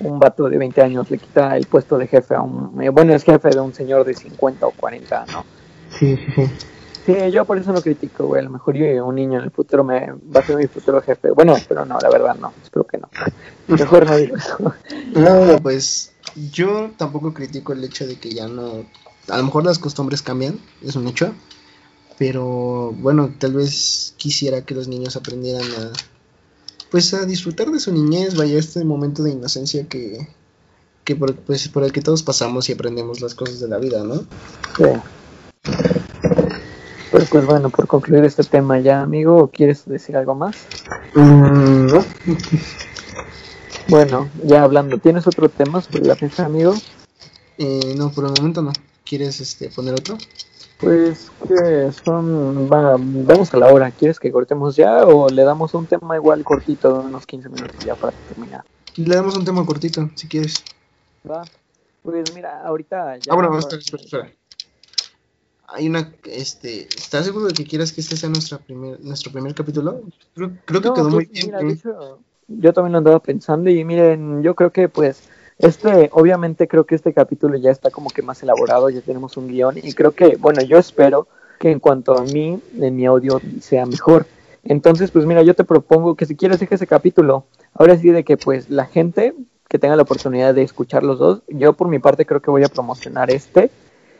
un 0.04 0.18
vato 0.18 0.48
de 0.48 0.58
20 0.58 0.82
años 0.82 1.10
le 1.10 1.18
quita 1.18 1.56
el 1.56 1.66
puesto 1.66 1.98
de 1.98 2.06
jefe 2.06 2.34
a 2.34 2.42
un... 2.42 2.80
eh, 2.82 2.90
Bueno, 2.90 3.14
es 3.14 3.24
jefe 3.24 3.50
de 3.50 3.60
un 3.60 3.74
señor 3.74 4.04
de 4.04 4.14
50 4.14 4.66
o 4.66 4.70
40, 4.72 5.26
¿no? 5.32 5.44
Sí, 5.98 6.16
sí, 6.16 6.32
sí. 6.34 6.50
Sí, 7.06 7.14
yo 7.30 7.44
por 7.44 7.58
eso 7.58 7.70
no 7.72 7.82
critico, 7.82 8.26
güey. 8.26 8.40
A 8.40 8.44
lo 8.44 8.50
mejor 8.50 8.74
yo, 8.76 9.04
un 9.04 9.14
niño 9.16 9.38
en 9.38 9.44
el 9.44 9.50
futuro, 9.50 9.84
me 9.84 10.12
va 10.34 10.40
a 10.40 10.42
ser 10.42 10.56
mi 10.56 10.66
futuro 10.66 11.02
jefe. 11.02 11.30
Bueno, 11.32 11.54
pero 11.68 11.84
no, 11.84 11.98
la 12.00 12.08
verdad 12.08 12.34
no. 12.40 12.54
Espero 12.62 12.86
que 12.86 12.96
no. 12.96 13.10
Mejor 13.68 14.06
no 14.06 14.16
digo 14.16 14.36
eso. 14.36 14.56
No, 15.14 15.58
pues 15.62 16.12
yo 16.50 16.90
tampoco 16.96 17.34
critico 17.34 17.74
el 17.74 17.84
hecho 17.84 18.06
de 18.06 18.16
que 18.18 18.32
ya 18.32 18.48
no... 18.48 18.86
A 19.28 19.36
lo 19.36 19.44
mejor 19.44 19.64
las 19.64 19.78
costumbres 19.78 20.22
cambian, 20.22 20.58
es 20.82 20.96
un 20.96 21.06
hecho. 21.06 21.34
Pero 22.18 22.92
bueno, 22.96 23.34
tal 23.38 23.54
vez 23.54 24.14
quisiera 24.16 24.62
que 24.62 24.74
los 24.74 24.88
niños 24.88 25.16
aprendieran 25.16 25.62
a... 25.62 25.92
Pues 26.94 27.12
a 27.12 27.26
disfrutar 27.26 27.72
de 27.72 27.80
su 27.80 27.92
niñez, 27.92 28.36
vaya, 28.36 28.56
este 28.56 28.84
momento 28.84 29.24
de 29.24 29.32
inocencia 29.32 29.88
que... 29.88 30.28
Que 31.02 31.16
por, 31.16 31.34
pues, 31.34 31.66
por 31.66 31.82
el 31.82 31.90
que 31.90 32.00
todos 32.00 32.22
pasamos 32.22 32.68
y 32.68 32.72
aprendemos 32.74 33.20
las 33.20 33.34
cosas 33.34 33.58
de 33.58 33.66
la 33.66 33.78
vida, 33.78 34.04
¿no? 34.04 34.18
Sí. 34.76 34.84
Pues, 37.10 37.28
pues 37.28 37.46
bueno, 37.46 37.68
por 37.70 37.88
concluir 37.88 38.22
este 38.22 38.44
tema 38.44 38.78
ya, 38.78 39.00
amigo, 39.02 39.50
¿quieres 39.52 39.84
decir 39.86 40.16
algo 40.16 40.36
más? 40.36 40.56
Mm, 41.16 41.86
no. 41.86 42.04
Bueno, 43.88 44.30
ya 44.44 44.62
hablando, 44.62 44.98
¿tienes 44.98 45.26
otro 45.26 45.48
tema 45.48 45.82
sobre 45.82 46.04
la 46.04 46.14
fecha, 46.14 46.46
amigo? 46.46 46.74
Eh, 47.58 47.96
no, 47.98 48.12
por 48.12 48.26
el 48.26 48.30
momento 48.30 48.62
no. 48.62 48.72
¿Quieres 49.04 49.40
este, 49.40 49.68
poner 49.68 49.94
otro? 49.94 50.16
Pues 50.78 51.30
que 51.48 51.92
son, 51.92 52.68
va, 52.70 52.96
vamos 52.98 53.54
a 53.54 53.56
la 53.56 53.72
hora, 53.72 53.90
¿quieres 53.90 54.18
que 54.18 54.32
cortemos 54.32 54.76
ya 54.76 55.04
o 55.06 55.28
le 55.28 55.44
damos 55.44 55.72
un 55.74 55.86
tema 55.86 56.16
igual 56.16 56.42
cortito 56.44 56.92
de 56.92 57.08
unos 57.08 57.26
15 57.26 57.48
minutos 57.48 57.84
ya 57.84 57.94
para 57.94 58.12
terminar? 58.28 58.64
Le 58.96 59.14
damos 59.14 59.36
un 59.36 59.44
tema 59.44 59.64
cortito, 59.64 60.08
si 60.14 60.28
quieres. 60.28 60.62
Va, 61.28 61.42
pues 62.02 62.34
mira, 62.34 62.62
ahorita 62.64 63.16
ya... 63.18 63.32
Ah, 63.32 63.34
bueno, 63.36 63.58
espera, 63.58 63.80
espera, 63.80 64.02
espera. 64.02 64.32
Hay 65.68 65.88
una, 65.88 66.12
este, 66.24 66.82
¿estás 66.82 67.24
seguro 67.24 67.46
de 67.46 67.54
que 67.54 67.64
quieras 67.64 67.92
que 67.92 68.00
este 68.00 68.16
sea 68.16 68.28
nuestra 68.28 68.58
primer, 68.58 69.00
nuestro 69.00 69.32
primer 69.32 69.54
capítulo? 69.54 70.02
Creo, 70.34 70.52
creo 70.64 70.80
que 70.80 70.88
No, 70.88 70.94
quedó 70.94 71.10
muy 71.10 71.26
bien. 71.26 71.46
mira, 71.46 71.60
hecho, 71.62 72.20
yo 72.46 72.72
también 72.72 72.92
lo 72.92 72.98
andaba 72.98 73.20
pensando 73.20 73.70
y 73.70 73.84
miren, 73.84 74.42
yo 74.42 74.54
creo 74.54 74.70
que 74.70 74.88
pues 74.88 75.28
este, 75.58 76.10
obviamente 76.12 76.68
creo 76.68 76.84
que 76.84 76.94
este 76.94 77.12
capítulo 77.12 77.56
ya 77.56 77.70
está 77.70 77.90
como 77.90 78.10
que 78.10 78.22
más 78.22 78.42
elaborado, 78.42 78.90
ya 78.90 79.00
tenemos 79.00 79.36
un 79.36 79.48
guion 79.48 79.78
y 79.82 79.92
creo 79.92 80.12
que, 80.12 80.36
bueno, 80.36 80.62
yo 80.62 80.78
espero 80.78 81.28
que 81.58 81.70
en 81.70 81.80
cuanto 81.80 82.16
a 82.16 82.22
mí, 82.22 82.60
en 82.78 82.96
mi 82.96 83.06
audio 83.06 83.40
sea 83.60 83.86
mejor. 83.86 84.26
Entonces, 84.64 85.10
pues 85.10 85.26
mira, 85.26 85.42
yo 85.42 85.54
te 85.54 85.64
propongo 85.64 86.14
que 86.14 86.26
si 86.26 86.36
quieres 86.36 86.58
deja 86.58 86.74
ese 86.74 86.86
capítulo. 86.86 87.44
Ahora 87.74 87.96
sí 87.96 88.10
de 88.10 88.24
que 88.24 88.36
pues 88.36 88.70
la 88.70 88.86
gente 88.86 89.34
que 89.68 89.78
tenga 89.78 89.96
la 89.96 90.02
oportunidad 90.02 90.54
de 90.54 90.62
escuchar 90.62 91.02
los 91.02 91.18
dos, 91.18 91.42
yo 91.48 91.72
por 91.72 91.88
mi 91.88 91.98
parte 91.98 92.26
creo 92.26 92.40
que 92.40 92.50
voy 92.50 92.64
a 92.64 92.68
promocionar 92.68 93.30
este 93.30 93.70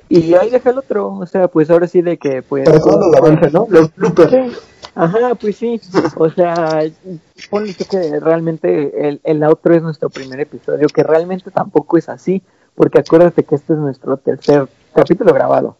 y 0.08 0.34
ahí 0.34 0.50
deja 0.50 0.70
el 0.70 0.78
otro, 0.78 1.14
o 1.14 1.26
sea, 1.26 1.48
pues 1.48 1.70
ahora 1.70 1.86
sí 1.86 2.02
de 2.02 2.18
que 2.18 2.42
pues 2.42 2.68
¿no? 3.52 3.66
Los 3.70 3.94
bloopers. 3.94 4.30
Sí, 4.30 4.58
Ajá, 4.94 5.34
pues 5.34 5.56
sí. 5.56 5.80
O 6.16 6.30
sea, 6.30 6.82
ponle 7.50 7.74
tú 7.74 7.84
que 7.90 8.20
realmente 8.20 9.08
el, 9.08 9.20
el 9.24 9.42
outro 9.42 9.74
es 9.74 9.82
nuestro 9.82 10.08
primer 10.10 10.40
episodio, 10.40 10.86
que 10.88 11.02
realmente 11.02 11.50
tampoco 11.50 11.98
es 11.98 12.08
así, 12.08 12.42
porque 12.74 13.00
acuérdate 13.00 13.42
que 13.44 13.54
este 13.56 13.72
es 13.72 13.78
nuestro 13.78 14.16
tercer 14.18 14.68
capítulo 14.94 15.32
grabado. 15.32 15.76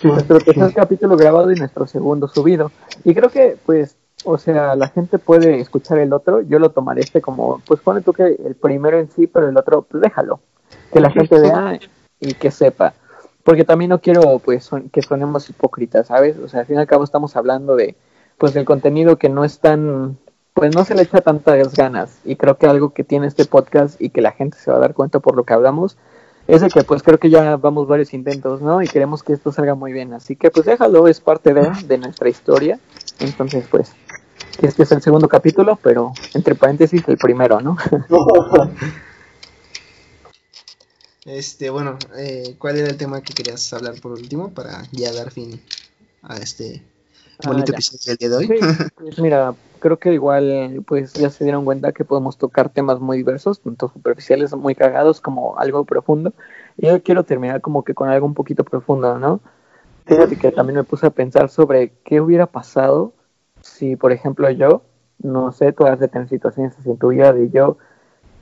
Sí, 0.00 0.08
Nuestro 0.08 0.38
sí. 0.40 0.46
tercer 0.46 0.72
capítulo 0.74 1.16
grabado 1.16 1.50
y 1.50 1.56
nuestro 1.56 1.86
segundo 1.86 2.28
subido. 2.28 2.70
Y 3.04 3.14
creo 3.14 3.30
que, 3.30 3.56
pues, 3.64 3.96
o 4.24 4.38
sea, 4.38 4.74
la 4.76 4.88
gente 4.88 5.18
puede 5.18 5.60
escuchar 5.60 5.98
el 5.98 6.12
otro. 6.12 6.40
Yo 6.42 6.58
lo 6.58 6.70
tomaré 6.70 7.00
este 7.02 7.20
como, 7.20 7.60
pues 7.66 7.80
pone 7.80 8.00
tú 8.00 8.12
que 8.12 8.24
el 8.44 8.54
primero 8.54 8.98
en 8.98 9.10
sí, 9.10 9.26
pero 9.26 9.48
el 9.48 9.56
otro, 9.56 9.82
pues 9.82 10.02
déjalo. 10.02 10.40
Que 10.92 11.00
la 11.00 11.10
gente 11.10 11.38
vea 11.40 11.78
y 12.20 12.34
que 12.34 12.50
sepa. 12.50 12.94
Porque 13.44 13.64
también 13.64 13.88
no 13.90 14.00
quiero, 14.00 14.38
pues, 14.38 14.64
son- 14.64 14.88
que 14.88 15.02
sonemos 15.02 15.48
hipócritas, 15.50 16.06
¿sabes? 16.06 16.36
O 16.38 16.48
sea, 16.48 16.60
al 16.60 16.66
fin 16.66 16.76
y 16.76 16.78
al 16.80 16.86
cabo 16.86 17.02
estamos 17.04 17.34
hablando 17.36 17.74
de, 17.76 17.96
pues, 18.38 18.54
del 18.54 18.64
contenido 18.64 19.18
que 19.18 19.28
no 19.28 19.44
es 19.44 19.60
tan, 19.60 20.18
pues, 20.54 20.74
no 20.74 20.84
se 20.84 20.94
le 20.94 21.02
echa 21.02 21.20
tantas 21.20 21.74
ganas. 21.74 22.18
Y 22.24 22.36
creo 22.36 22.58
que 22.58 22.66
algo 22.66 22.92
que 22.92 23.04
tiene 23.04 23.26
este 23.26 23.44
podcast 23.44 24.00
y 24.00 24.10
que 24.10 24.20
la 24.20 24.32
gente 24.32 24.58
se 24.58 24.70
va 24.70 24.78
a 24.78 24.80
dar 24.80 24.94
cuenta 24.94 25.20
por 25.20 25.36
lo 25.36 25.44
que 25.44 25.54
hablamos 25.54 25.96
es 26.48 26.60
de 26.60 26.68
que 26.68 26.82
pues 26.82 27.02
creo 27.02 27.18
que 27.18 27.30
ya 27.30 27.56
vamos 27.56 27.86
varios 27.86 28.12
intentos, 28.14 28.60
¿no? 28.62 28.82
Y 28.82 28.88
queremos 28.88 29.22
que 29.22 29.32
esto 29.32 29.52
salga 29.52 29.74
muy 29.74 29.92
bien. 29.92 30.12
Así 30.12 30.36
que 30.36 30.50
pues 30.50 30.66
déjalo, 30.66 31.06
es 31.08 31.20
parte 31.20 31.54
de, 31.54 31.70
de 31.86 31.98
nuestra 31.98 32.28
historia. 32.28 32.78
Entonces 33.20 33.66
pues 33.70 33.92
este 34.60 34.82
es 34.82 34.92
el 34.92 35.02
segundo 35.02 35.28
capítulo, 35.28 35.78
pero 35.82 36.12
entre 36.34 36.54
paréntesis 36.54 37.02
el 37.08 37.16
primero, 37.16 37.60
¿no? 37.60 37.76
Este, 41.24 41.70
bueno, 41.70 41.98
eh, 42.16 42.56
¿cuál 42.58 42.78
era 42.78 42.88
el 42.88 42.96
tema 42.96 43.20
que 43.20 43.32
querías 43.32 43.72
hablar 43.72 43.94
por 44.00 44.10
último 44.10 44.52
para 44.52 44.82
ya 44.90 45.12
dar 45.12 45.30
fin 45.30 45.62
a 46.20 46.36
este 46.38 46.82
bonito 47.44 47.72
ya. 47.72 47.76
episodio 47.76 48.00
del 48.06 48.16
día 48.16 48.28
de 48.28 48.36
hoy? 48.36 48.46
Sí, 48.46 48.54
pues 48.96 49.18
mira, 49.18 49.54
creo 49.78 49.98
que 49.98 50.12
igual 50.12 50.82
pues 50.86 51.12
ya 51.12 51.30
se 51.30 51.44
dieron 51.44 51.64
cuenta 51.64 51.92
que 51.92 52.04
podemos 52.04 52.38
tocar 52.38 52.68
temas 52.68 53.00
muy 53.00 53.16
diversos, 53.18 53.60
tanto 53.60 53.88
superficiales, 53.88 54.54
muy 54.54 54.74
cagados 54.74 55.20
como 55.20 55.58
algo 55.58 55.84
profundo. 55.84 56.32
Y 56.76 56.86
yo 56.86 57.02
quiero 57.02 57.24
terminar 57.24 57.60
como 57.60 57.84
que 57.84 57.94
con 57.94 58.08
algo 58.08 58.26
un 58.26 58.34
poquito 58.34 58.64
profundo, 58.64 59.18
¿no? 59.18 59.40
Fíjate 60.06 60.36
que 60.36 60.50
también 60.50 60.78
me 60.78 60.84
puse 60.84 61.06
a 61.06 61.10
pensar 61.10 61.48
sobre 61.48 61.92
qué 62.04 62.20
hubiera 62.20 62.46
pasado 62.46 63.12
si, 63.60 63.96
por 63.96 64.12
ejemplo, 64.12 64.50
yo, 64.50 64.82
no 65.18 65.52
sé, 65.52 65.72
tú 65.72 65.86
has 65.86 66.00
de 66.00 66.08
tener 66.08 66.28
situaciones 66.28 66.76
así 66.78 66.90
en 66.90 66.98
tu 66.98 67.08
vida 67.08 67.32
de 67.32 67.50
yo, 67.50 67.78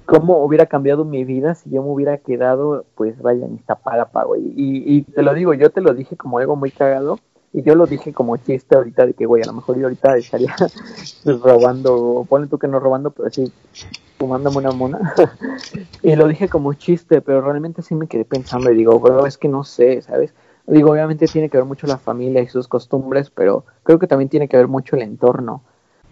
cómo 0.06 0.42
hubiera 0.42 0.66
cambiado 0.66 1.04
mi 1.04 1.24
vida 1.24 1.54
si 1.54 1.70
yo 1.70 1.82
me 1.82 1.90
hubiera 1.90 2.18
quedado, 2.18 2.86
pues 2.94 3.20
vaya, 3.20 3.46
en 3.46 3.54
Iztapalapa, 3.56 4.24
güey. 4.24 4.42
Y, 4.56 4.96
y 4.96 5.02
te 5.02 5.22
lo 5.22 5.34
digo, 5.34 5.54
yo 5.54 5.70
te 5.70 5.80
lo 5.80 5.94
dije 5.94 6.16
como 6.16 6.38
algo 6.38 6.56
muy 6.56 6.70
cagado, 6.70 7.18
y 7.52 7.62
yo 7.62 7.74
lo 7.74 7.86
dije 7.86 8.12
como 8.12 8.36
chiste 8.36 8.76
ahorita 8.76 9.06
de 9.06 9.14
que, 9.14 9.26
güey, 9.26 9.42
a 9.42 9.46
lo 9.46 9.54
mejor 9.54 9.76
yo 9.76 9.84
ahorita 9.84 10.16
estaría 10.16 10.54
pues, 10.56 11.24
robando, 11.42 12.26
ponle 12.28 12.46
tú 12.46 12.58
que 12.58 12.68
no 12.68 12.78
robando, 12.78 13.10
pero 13.10 13.30
sí 13.30 13.52
fumándome 14.18 14.58
una 14.58 14.70
mona. 14.72 15.14
y 16.02 16.14
lo 16.14 16.28
dije 16.28 16.48
como 16.48 16.74
chiste, 16.74 17.22
pero 17.22 17.40
realmente 17.40 17.82
sí 17.82 17.94
me 17.94 18.06
quedé 18.06 18.24
pensando 18.24 18.70
y 18.70 18.76
digo, 18.76 19.00
bro, 19.00 19.26
es 19.26 19.38
que 19.38 19.48
no 19.48 19.64
sé, 19.64 20.02
¿sabes? 20.02 20.34
Digo, 20.66 20.92
obviamente 20.92 21.26
tiene 21.26 21.48
que 21.48 21.56
ver 21.56 21.66
mucho 21.66 21.86
la 21.86 21.98
familia 21.98 22.42
y 22.42 22.48
sus 22.48 22.68
costumbres, 22.68 23.30
pero 23.30 23.64
creo 23.82 23.98
que 23.98 24.06
también 24.06 24.28
tiene 24.28 24.46
que 24.46 24.56
ver 24.56 24.68
mucho 24.68 24.94
el 24.94 25.02
entorno. 25.02 25.62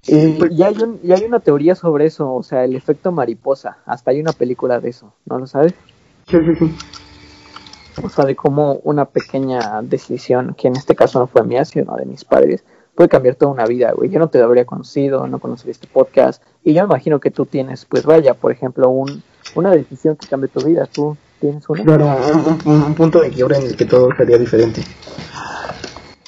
Y 0.07 0.57
ya 0.57 0.69
hay, 0.69 0.77
un, 0.83 1.01
ya 1.03 1.17
hay 1.17 1.25
una 1.25 1.41
teoría 1.41 1.75
sobre 1.75 2.07
eso, 2.07 2.33
o 2.33 2.43
sea, 2.43 2.65
el 2.65 2.75
efecto 2.75 3.13
mariposa. 3.13 3.79
Hasta 3.85 4.11
hay 4.11 4.21
una 4.21 4.33
película 4.33 4.81
de 4.81 4.89
eso, 4.89 5.13
¿no 5.27 5.39
lo 5.39 5.47
sabes? 5.47 5.75
Sí, 6.27 6.39
sí, 6.45 6.55
sí. 6.57 6.75
O 8.03 8.09
sea, 8.09 8.25
de 8.25 8.37
cómo 8.37 8.75
una 8.85 9.07
pequeña 9.07 9.81
decisión, 9.83 10.55
que 10.57 10.69
en 10.69 10.77
este 10.77 10.95
caso 10.95 11.19
no 11.19 11.27
fue 11.27 11.43
mía, 11.45 11.65
sino 11.65 11.97
de 11.97 12.07
mis 12.07 12.25
padres, 12.25 12.63
puede 12.95 13.09
cambiar 13.09 13.35
toda 13.37 13.53
una 13.53 13.67
vida, 13.67 13.93
güey. 13.93 14.11
Yo 14.11 14.19
no 14.19 14.29
te 14.29 14.41
habría 14.43 14.65
conocido, 14.65 15.27
no 15.27 15.39
conocería 15.39 15.73
este 15.73 15.87
podcast. 15.87 16.43
Y 16.65 16.75
yo 16.75 16.85
imagino 16.85 17.21
que 17.21 17.31
tú 17.31 17.47
tienes, 17.47 17.85
pues 17.85 18.05
vaya, 18.05 18.35
por 18.35 18.53
ejemplo, 18.53 18.89
un, 18.89 19.23
una 19.55 19.71
decisión 19.73 20.17
que 20.17 20.27
cambie 20.27 20.49
tu 20.49 20.61
vida. 20.65 20.87
¿Tú 20.93 21.17
tienes 21.41 21.69
una? 21.69 21.85
Claro, 21.85 22.07
un, 22.35 22.59
un- 22.73 22.83
un 22.83 22.95
punto 22.95 23.21
de 23.21 23.31
quiebre 23.31 23.57
en 23.59 23.63
el 23.67 23.77
que 23.77 23.85
todo 23.85 24.09
sería 24.17 24.39
diferente. 24.39 24.83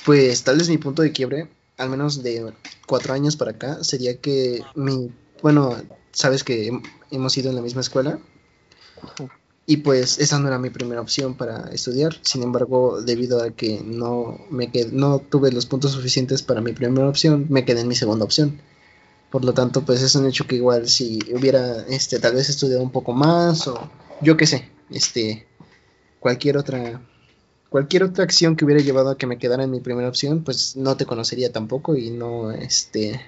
Pues 0.05 0.43
tal 0.45 0.59
vez 0.59 0.69
mi 0.69 0.79
punto 0.79 1.03
de 1.03 1.13
quiebre, 1.13 1.49
al 1.77 1.91
menos 1.91 2.23
de 2.23 2.53
cuatro 2.87 3.15
años 3.15 3.37
para 3.37 3.53
acá, 3.53 3.83
sería 3.85 4.17
que 4.19 4.65
mi, 4.75 5.11
bueno, 5.43 5.77
sabes 6.13 6.43
que 6.45 6.71
hem- 6.71 6.83
hemos 7.11 7.37
ido 7.37 7.51
en 7.51 7.57
la 7.57 7.63
misma 7.63 7.81
escuela 7.83 8.19
y 9.67 9.79
pues 9.79 10.19
esa 10.19 10.39
no 10.39 10.49
era 10.49 10.59
mi 10.59 10.71
primera 10.71 11.01
opción 11.01 11.35
para 11.37 11.69
estudiar. 11.73 12.17
Sin 12.23 12.43
embargo, 12.43 13.03
debido 13.03 13.43
a 13.43 13.51
que 13.51 13.81
no 13.85 14.39
me 14.51 14.71
qued- 14.73 14.91
no 14.93 15.21
tuve 15.21 15.53
los 15.53 15.67
puntos 15.67 15.93
suficientes 15.93 16.43
para 16.43 16.61
mi 16.61 16.73
primera 16.73 17.09
opción, 17.09 17.47
me 17.51 17.65
quedé 17.65 17.81
en 17.83 17.89
mi 17.89 17.95
segunda 17.95 18.25
opción. 18.25 18.61
Por 19.31 19.45
lo 19.45 19.55
tanto, 19.55 19.83
pues 19.85 20.03
es 20.03 20.15
un 20.17 20.27
hecho 20.27 20.47
que 20.47 20.57
igual 20.57 20.89
si 20.89 21.21
hubiera, 21.35 21.83
este, 21.89 22.19
tal 22.21 22.35
vez 22.35 22.49
estudiado 22.51 22.83
un 22.83 22.91
poco 22.93 23.13
más 23.13 23.69
o 23.69 23.91
yo 24.23 24.37
qué 24.37 24.47
sé, 24.47 24.69
este, 24.91 25.47
cualquier 26.21 26.57
otra, 26.59 27.03
cualquier 27.71 28.05
otra 28.05 28.25
acción 28.25 28.57
que 28.57 28.65
hubiera 28.65 28.83
llevado 28.83 29.11
a 29.11 29.19
que 29.19 29.27
me 29.27 29.39
quedara 29.39 29.65
en 29.65 29.71
mi 29.73 29.81
primera 29.81 30.09
opción, 30.09 30.45
pues 30.45 30.77
no 30.77 30.97
te 30.97 31.07
conocería 31.07 31.53
tampoco 31.53 31.97
y 31.97 32.11
no, 32.11 32.51
este, 32.53 33.21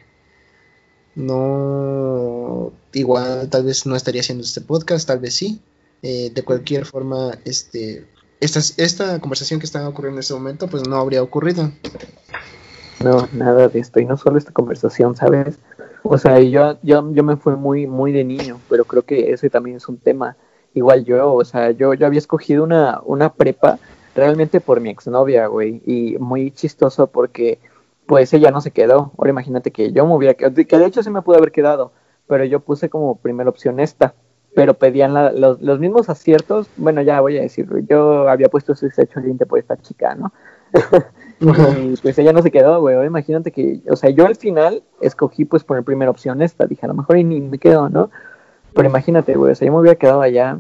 no, 1.15 2.73
igual 2.93 3.49
tal 3.51 3.65
vez 3.65 3.87
no 3.87 3.97
estaría 3.97 4.21
haciendo 4.23 4.45
este 4.45 4.61
podcast, 4.61 5.07
tal 5.07 5.19
vez 5.21 5.35
sí. 5.35 5.61
Eh, 6.03 6.31
de 6.35 6.43
cualquier 6.43 6.85
forma, 6.85 7.31
este, 7.45 8.05
esta, 8.41 8.59
esta 8.59 9.21
conversación 9.21 9.61
que 9.61 9.67
está 9.67 9.89
ocurriendo 9.89 10.17
en 10.17 10.21
este 10.21 10.35
momento, 10.35 10.67
pues 10.67 10.89
no 10.89 10.97
habría 10.97 11.23
ocurrido. 11.23 11.71
No, 13.03 13.29
nada 13.33 13.69
de 13.69 13.79
esto. 13.79 14.01
Y 14.01 14.05
no 14.05 14.17
solo 14.17 14.39
esta 14.39 14.53
conversación, 14.53 15.15
¿sabes? 15.17 15.59
O 16.03 16.19
sea, 16.19 16.41
yo, 16.41 16.77
yo, 16.83 17.13
yo 17.13 17.23
me 17.23 17.37
fui 17.37 17.55
muy, 17.55 17.87
muy 17.87 18.11
de 18.13 18.25
niño, 18.25 18.61
pero 18.69 18.85
creo 18.85 19.03
que 19.03 19.33
ese 19.33 19.49
también 19.49 19.77
es 19.77 19.89
un 19.89 19.97
tema. 19.97 20.37
Igual 20.75 21.05
yo, 21.05 21.35
o 21.35 21.45
sea, 21.45 21.71
yo, 21.71 21.95
yo 21.95 22.07
había 22.07 22.19
escogido 22.19 22.65
una, 22.65 23.01
una 23.05 23.33
prepa 23.33 23.79
realmente 24.17 24.61
por 24.61 24.81
mi 24.81 24.91
exnovia, 24.91 25.47
güey. 25.47 25.83
Y 25.87 26.17
muy 26.19 26.51
chistoso 26.51 27.07
porque, 27.07 27.61
pues 28.07 28.33
ella 28.33 28.51
no 28.51 28.61
se 28.61 28.73
quedó. 28.73 29.13
Ahora 29.19 29.31
imagínate 29.31 29.71
que 29.71 29.93
yo 29.93 30.07
me 30.07 30.15
hubiera 30.15 30.35
quedado, 30.35 30.55
que 30.55 30.79
de 30.79 30.87
hecho 30.87 31.03
sí 31.03 31.11
me 31.11 31.23
pudo 31.23 31.37
haber 31.37 31.53
quedado, 31.53 31.93
pero 32.27 32.45
yo 32.45 32.61
puse 32.61 32.89
como 32.89 33.17
primera 33.17 33.51
opción 33.51 33.79
esta, 33.81 34.15
pero 34.55 34.75
pedían 34.75 35.15
los, 35.15 35.61
los, 35.63 35.79
mismos 35.79 36.09
aciertos, 36.11 36.69
bueno, 36.77 37.01
ya 37.01 37.21
voy 37.21 37.39
a 37.39 37.43
decirlo, 37.43 37.79
yo 37.79 38.29
había 38.29 38.49
puesto 38.49 38.73
ese 38.73 38.91
hecho 39.03 39.21
límite 39.21 39.47
por 39.47 39.59
esta 39.59 39.77
chica, 39.79 40.15
¿no? 40.15 40.33
y 41.41 41.97
pues 41.97 42.19
ella 42.19 42.33
no 42.33 42.43
se 42.43 42.51
quedó, 42.51 42.81
güey, 42.81 43.07
imagínate 43.07 43.51
que, 43.51 43.81
o 43.89 43.97
sea, 43.97 44.11
yo 44.11 44.27
al 44.27 44.37
final 44.37 44.83
escogí 45.01 45.45
pues 45.45 45.65
poner 45.65 45.85
primera 45.85 46.11
opción 46.11 46.43
esta, 46.43 46.67
dije, 46.67 46.85
a 46.85 46.89
lo 46.89 46.95
mejor 46.95 47.17
y 47.19 47.25
ni 47.25 47.41
me 47.41 47.59
quedo, 47.59 47.89
¿no? 47.89 48.11
Pero 48.75 48.89
imagínate, 48.89 49.35
güey, 49.35 49.53
o 49.53 49.55
sea, 49.55 49.67
yo 49.67 49.73
me 49.73 49.81
hubiera 49.81 49.99
quedado 49.99 50.21
allá 50.21 50.59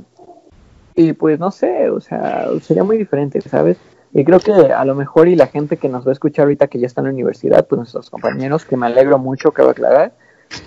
y 0.94 1.12
pues 1.12 1.38
no 1.38 1.50
sé, 1.50 1.90
o 1.90 2.00
sea, 2.00 2.46
sería 2.60 2.84
muy 2.84 2.98
diferente, 2.98 3.40
¿sabes? 3.42 3.78
Y 4.14 4.24
creo 4.24 4.40
que 4.40 4.52
a 4.52 4.84
lo 4.84 4.94
mejor 4.94 5.28
y 5.28 5.36
la 5.36 5.46
gente 5.46 5.78
que 5.78 5.88
nos 5.88 6.06
va 6.06 6.10
a 6.10 6.12
escuchar 6.12 6.44
ahorita 6.44 6.66
que 6.66 6.78
ya 6.78 6.86
está 6.86 7.00
en 7.00 7.06
la 7.06 7.12
universidad, 7.12 7.66
pues 7.66 7.78
nuestros 7.78 8.10
compañeros, 8.10 8.64
que 8.66 8.76
me 8.76 8.86
alegro 8.86 9.18
mucho, 9.18 9.52
que 9.52 9.62
va 9.62 9.68
a 9.68 9.72
aclarar, 9.72 10.12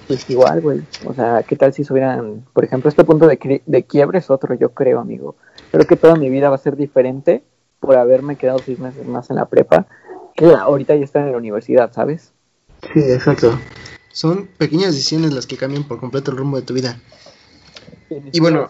pues 0.07 0.29
igual, 0.29 0.61
güey. 0.61 0.81
O 1.05 1.13
sea, 1.13 1.43
¿qué 1.43 1.55
tal 1.55 1.73
si 1.73 1.83
subieran, 1.83 2.45
por 2.53 2.63
ejemplo, 2.63 2.89
este 2.89 3.03
punto 3.03 3.27
de, 3.27 3.61
de 3.65 3.83
quiebre 3.83 4.19
es 4.19 4.29
otro, 4.29 4.55
yo 4.55 4.69
creo, 4.69 4.99
amigo. 4.99 5.35
Creo 5.71 5.85
que 5.85 5.95
toda 5.95 6.15
mi 6.15 6.29
vida 6.29 6.49
va 6.49 6.55
a 6.55 6.59
ser 6.59 6.75
diferente 6.75 7.43
por 7.79 7.95
haberme 7.97 8.35
quedado 8.35 8.59
seis 8.59 8.79
meses 8.79 9.05
más 9.05 9.29
en 9.29 9.35
la 9.37 9.45
prepa, 9.45 9.87
que 10.35 10.45
ahorita 10.45 10.95
ya 10.95 11.03
está 11.03 11.21
en 11.21 11.31
la 11.31 11.37
universidad, 11.37 11.91
¿sabes? 11.93 12.31
Sí, 12.93 12.99
exacto. 12.99 13.59
Son 14.11 14.47
pequeñas 14.57 14.93
decisiones 14.93 15.33
las 15.33 15.45
que 15.45 15.57
cambian 15.57 15.83
por 15.83 15.99
completo 15.99 16.31
el 16.31 16.37
rumbo 16.37 16.57
de 16.57 16.63
tu 16.63 16.73
vida. 16.73 16.99
y 18.09 18.39
bueno, 18.39 18.69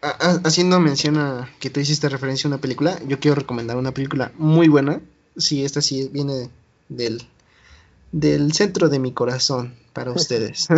haciendo 0.00 0.80
mención 0.80 1.18
a 1.18 1.50
que 1.60 1.70
tú 1.70 1.80
hiciste 1.80 2.08
referencia 2.08 2.48
a 2.48 2.52
una 2.52 2.60
película, 2.60 2.98
yo 3.06 3.20
quiero 3.20 3.34
recomendar 3.34 3.76
una 3.76 3.92
película 3.92 4.32
muy 4.38 4.68
buena. 4.68 5.00
Sí, 5.36 5.64
esta 5.64 5.80
sí 5.82 6.08
viene 6.12 6.50
del, 6.88 7.22
del 8.12 8.52
centro 8.52 8.88
de 8.88 8.98
mi 8.98 9.12
corazón 9.12 9.74
para 9.92 10.12
ustedes. 10.12 10.68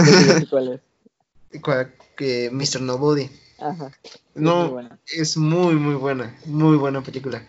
¿Cuál 0.50 0.74
es? 0.74 1.88
que 2.16 2.50
Mr. 2.50 2.80
Nobody. 2.80 3.28
Ajá. 3.58 3.92
No, 4.34 4.80
es 5.06 5.36
muy, 5.36 5.74
muy 5.74 5.94
buena, 5.94 6.36
muy 6.46 6.76
buena 6.76 7.02
película. 7.02 7.46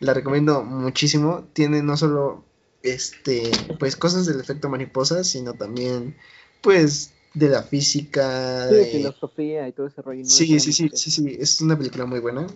La 0.00 0.14
recomiendo 0.14 0.62
muchísimo. 0.62 1.46
Tiene 1.52 1.82
no 1.82 1.96
solo 1.96 2.44
este, 2.82 3.50
pues 3.78 3.96
cosas 3.96 4.26
del 4.26 4.40
efecto 4.40 4.68
mariposa, 4.68 5.24
sino 5.24 5.54
también, 5.54 6.16
pues, 6.60 7.12
de 7.34 7.48
la 7.48 7.62
física. 7.62 8.66
de 8.66 8.86
filosofía 8.86 9.68
y 9.68 9.72
todo 9.72 9.86
ese 9.86 10.02
rollo. 10.02 10.24
Sí, 10.24 10.58
sí, 10.60 10.72
sí, 10.72 10.90
sí, 10.92 11.10
sí, 11.10 11.36
es 11.38 11.60
una 11.60 11.76
película 11.76 12.06
muy 12.06 12.20
buena. 12.20 12.46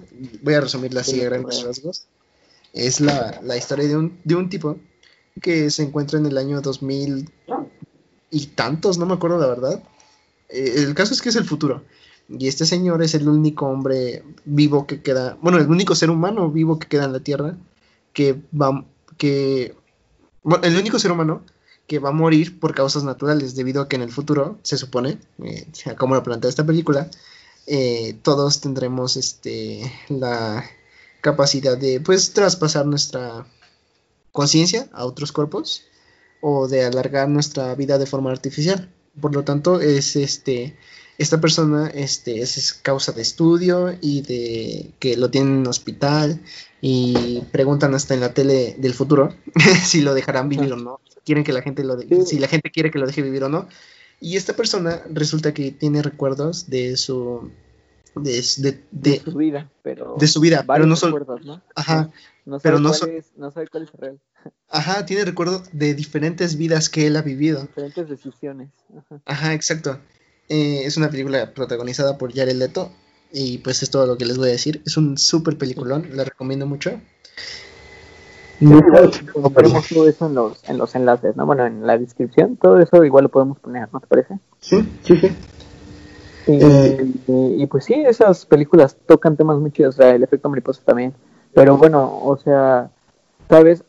Voy 0.43 0.55
a 0.55 0.61
resumirla 0.61 1.01
así 1.01 1.21
a 1.21 1.25
grandes 1.25 1.63
rasgos. 1.63 2.07
Es 2.73 3.01
la, 3.01 3.41
la 3.43 3.57
historia 3.57 3.89
de 3.89 3.97
un, 3.97 4.21
de 4.23 4.35
un 4.37 4.49
tipo 4.49 4.79
que 5.41 5.71
se 5.71 5.83
encuentra 5.83 6.19
en 6.19 6.27
el 6.27 6.39
año 6.39 6.61
2000 6.61 7.31
y 8.31 8.47
tantos, 8.47 8.99
no 8.99 9.07
me 9.07 9.15
acuerdo 9.15 9.39
la 9.39 9.47
verdad. 9.47 9.83
Eh, 10.49 10.75
el 10.77 10.95
caso 10.95 11.15
es 11.15 11.23
que 11.23 11.31
es 11.31 11.37
el 11.37 11.45
futuro. 11.45 11.83
Y 12.29 12.47
este 12.47 12.65
señor 12.65 13.03
es 13.03 13.15
el 13.15 13.29
único 13.29 13.67
hombre 13.67 14.23
vivo 14.45 14.87
que 14.87 15.03
queda, 15.03 15.37
bueno, 15.43 15.59
el 15.59 15.69
único 15.69 15.95
ser 15.97 16.11
humano 16.11 16.51
vivo 16.51 16.79
que 16.79 16.87
queda 16.87 17.05
en 17.05 17.13
la 17.13 17.21
Tierra, 17.21 17.57
que 18.13 18.41
va, 18.55 18.85
que, 19.17 19.75
el 20.63 20.77
único 20.77 20.99
ser 20.99 21.11
humano 21.11 21.43
que 21.89 21.99
va 21.99 22.11
a 22.11 22.13
morir 22.13 22.61
por 22.61 22.73
causas 22.73 23.03
naturales, 23.03 23.57
debido 23.57 23.83
a 23.83 23.89
que 23.89 23.97
en 23.97 24.03
el 24.03 24.13
futuro, 24.13 24.61
se 24.63 24.79
supone, 24.79 25.19
eh, 25.43 25.67
como 25.99 26.15
lo 26.15 26.23
plantea 26.23 26.49
esta 26.49 26.65
película, 26.65 27.11
eh, 27.67 28.17
todos 28.23 28.61
tendremos 28.61 29.17
este, 29.17 29.93
la 30.09 30.65
capacidad 31.21 31.77
de, 31.77 32.01
pues, 32.01 32.33
traspasar 32.33 32.87
nuestra 32.87 33.45
conciencia 34.33 34.89
a 34.93 35.05
otros 35.05 35.33
cuerpos 35.33 35.85
o 36.41 36.69
de 36.69 36.85
alargar 36.85 37.29
nuestra 37.29 37.75
vida 37.75 37.99
de 37.99 38.07
forma 38.07 38.31
artificial. 38.31 38.89
Por 39.21 39.35
lo 39.35 39.45
tanto, 39.45 39.81
es 39.81 40.17
este 40.17 40.77
esta 41.21 41.39
persona 41.39 41.89
este, 41.89 42.41
es 42.41 42.73
causa 42.73 43.13
de 43.13 43.21
estudio 43.21 43.95
y 44.01 44.23
de 44.23 44.91
que 44.99 45.19
lo 45.19 45.31
tienen 45.31 45.59
en 45.59 45.67
hospital 45.67 46.41
y 46.81 47.43
preguntan 47.53 47.95
hasta 47.95 48.15
en 48.15 48.21
la 48.21 48.33
tele 48.33 48.75
del 48.79 48.95
futuro 48.95 49.35
si 49.85 50.01
lo 50.01 50.15
dejarán 50.15 50.49
vivir 50.49 50.73
o 50.73 50.77
no. 50.77 50.99
Quieren 51.27 51.45
que 51.45 51.53
la 51.53 51.61
gente 51.61 51.85
lo 51.85 51.99
si 52.25 52.39
la 52.39 52.49
gente 52.49 52.71
quiere 52.71 52.91
que 52.91 52.99
lo 52.99 53.07
deje 53.07 53.21
vivir 53.21 53.45
o 53.45 53.51
no. 53.51 53.69
Y 54.19 54.39
esta 54.39 54.55
persona 54.55 55.03
resulta 55.11 55.53
que 55.53 55.71
tiene 55.73 56.03
recuerdos 56.03 56.71
de 56.71 56.97
su 56.97 57.51
de, 58.15 58.43
su 58.43 59.37
vida, 59.37 59.71
pero 59.83 60.17
de 60.19 60.27
su 60.27 60.41
vida, 60.41 60.65
pero 60.67 60.87
no 60.87 60.97
son 60.97 61.15
¿no? 61.45 61.63
Ajá. 61.75 62.11
No 62.47 62.59
sabe, 62.59 62.63
pero 62.63 62.79
no, 62.81 62.93
cuál 62.93 63.11
es, 63.11 63.33
no 63.37 63.51
sabe 63.51 63.69
cuál 63.69 63.83
es 63.85 63.93
real. 63.93 64.21
Ajá, 64.69 65.05
tiene 65.05 65.25
recuerdos 65.25 65.69
de 65.73 65.95
diferentes 65.95 66.57
vidas 66.57 66.89
que 66.89 67.07
él 67.07 67.17
ha 67.17 67.23
vivido. 67.23 67.63
Diferentes 67.63 68.09
decisiones. 68.09 68.71
Ajá, 68.97 69.21
Ajá 69.27 69.55
exacto. 69.55 69.99
Eh, 70.49 70.83
es 70.85 70.97
una 70.97 71.11
película 71.11 71.53
protagonizada 71.55 72.19
por 72.19 72.35
Jared 72.35 72.57
Leto 72.57 72.91
y 73.33 73.59
pues 73.59 73.83
es 73.83 73.91
todo 73.91 74.07
lo 74.07 74.19
que 74.19 74.25
les 74.25 74.37
voy 74.37 74.49
a 74.49 74.53
decir. 74.53 74.83
Es 74.85 74.97
un 74.97 75.17
súper 75.17 75.57
peliculón, 75.57 76.09
la 76.13 76.25
recomiendo 76.25 76.67
mucho. 76.67 77.01
ponemos 79.55 79.89
todo 79.89 80.09
eso 80.09 80.27
en 80.27 80.35
los, 80.35 80.69
en 80.69 80.79
los 80.79 80.95
enlaces, 80.95 81.37
¿no? 81.37 81.47
Bueno, 81.47 81.67
en 81.67 81.87
la 81.87 81.97
descripción, 81.99 82.57
todo 82.57 82.81
eso 82.81 83.05
igual 83.05 83.25
lo 83.25 83.29
podemos 83.31 83.59
poner, 83.59 83.89
¿no 83.93 84.01
te 84.01 84.07
parece? 84.07 84.39
Sí, 84.61 84.85
sí, 85.05 85.17
sí. 85.19 85.29
Eh, 86.47 87.13
y, 87.59 87.67
pues 87.67 87.85
sí, 87.85 87.95
esas 87.95 88.45
películas 88.45 88.97
tocan 89.07 89.37
temas 89.37 89.59
muy 89.59 89.71
chidos, 89.71 89.95
o 89.95 90.03
sea, 90.03 90.15
el 90.15 90.23
efecto 90.23 90.49
mariposa 90.49 90.83
también. 90.85 91.15
Pero 91.55 91.77
bueno, 91.77 92.21
o 92.23 92.37
sea, 92.37 92.91
¿sabes? 93.49 93.85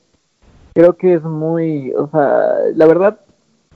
Creo 0.74 0.93
que 0.97 1.16
es 1.16 1.24
muy, 1.24 1.93
o 1.93 2.07
sea, 2.07 2.55
la 2.76 2.86
verdad, 2.86 3.20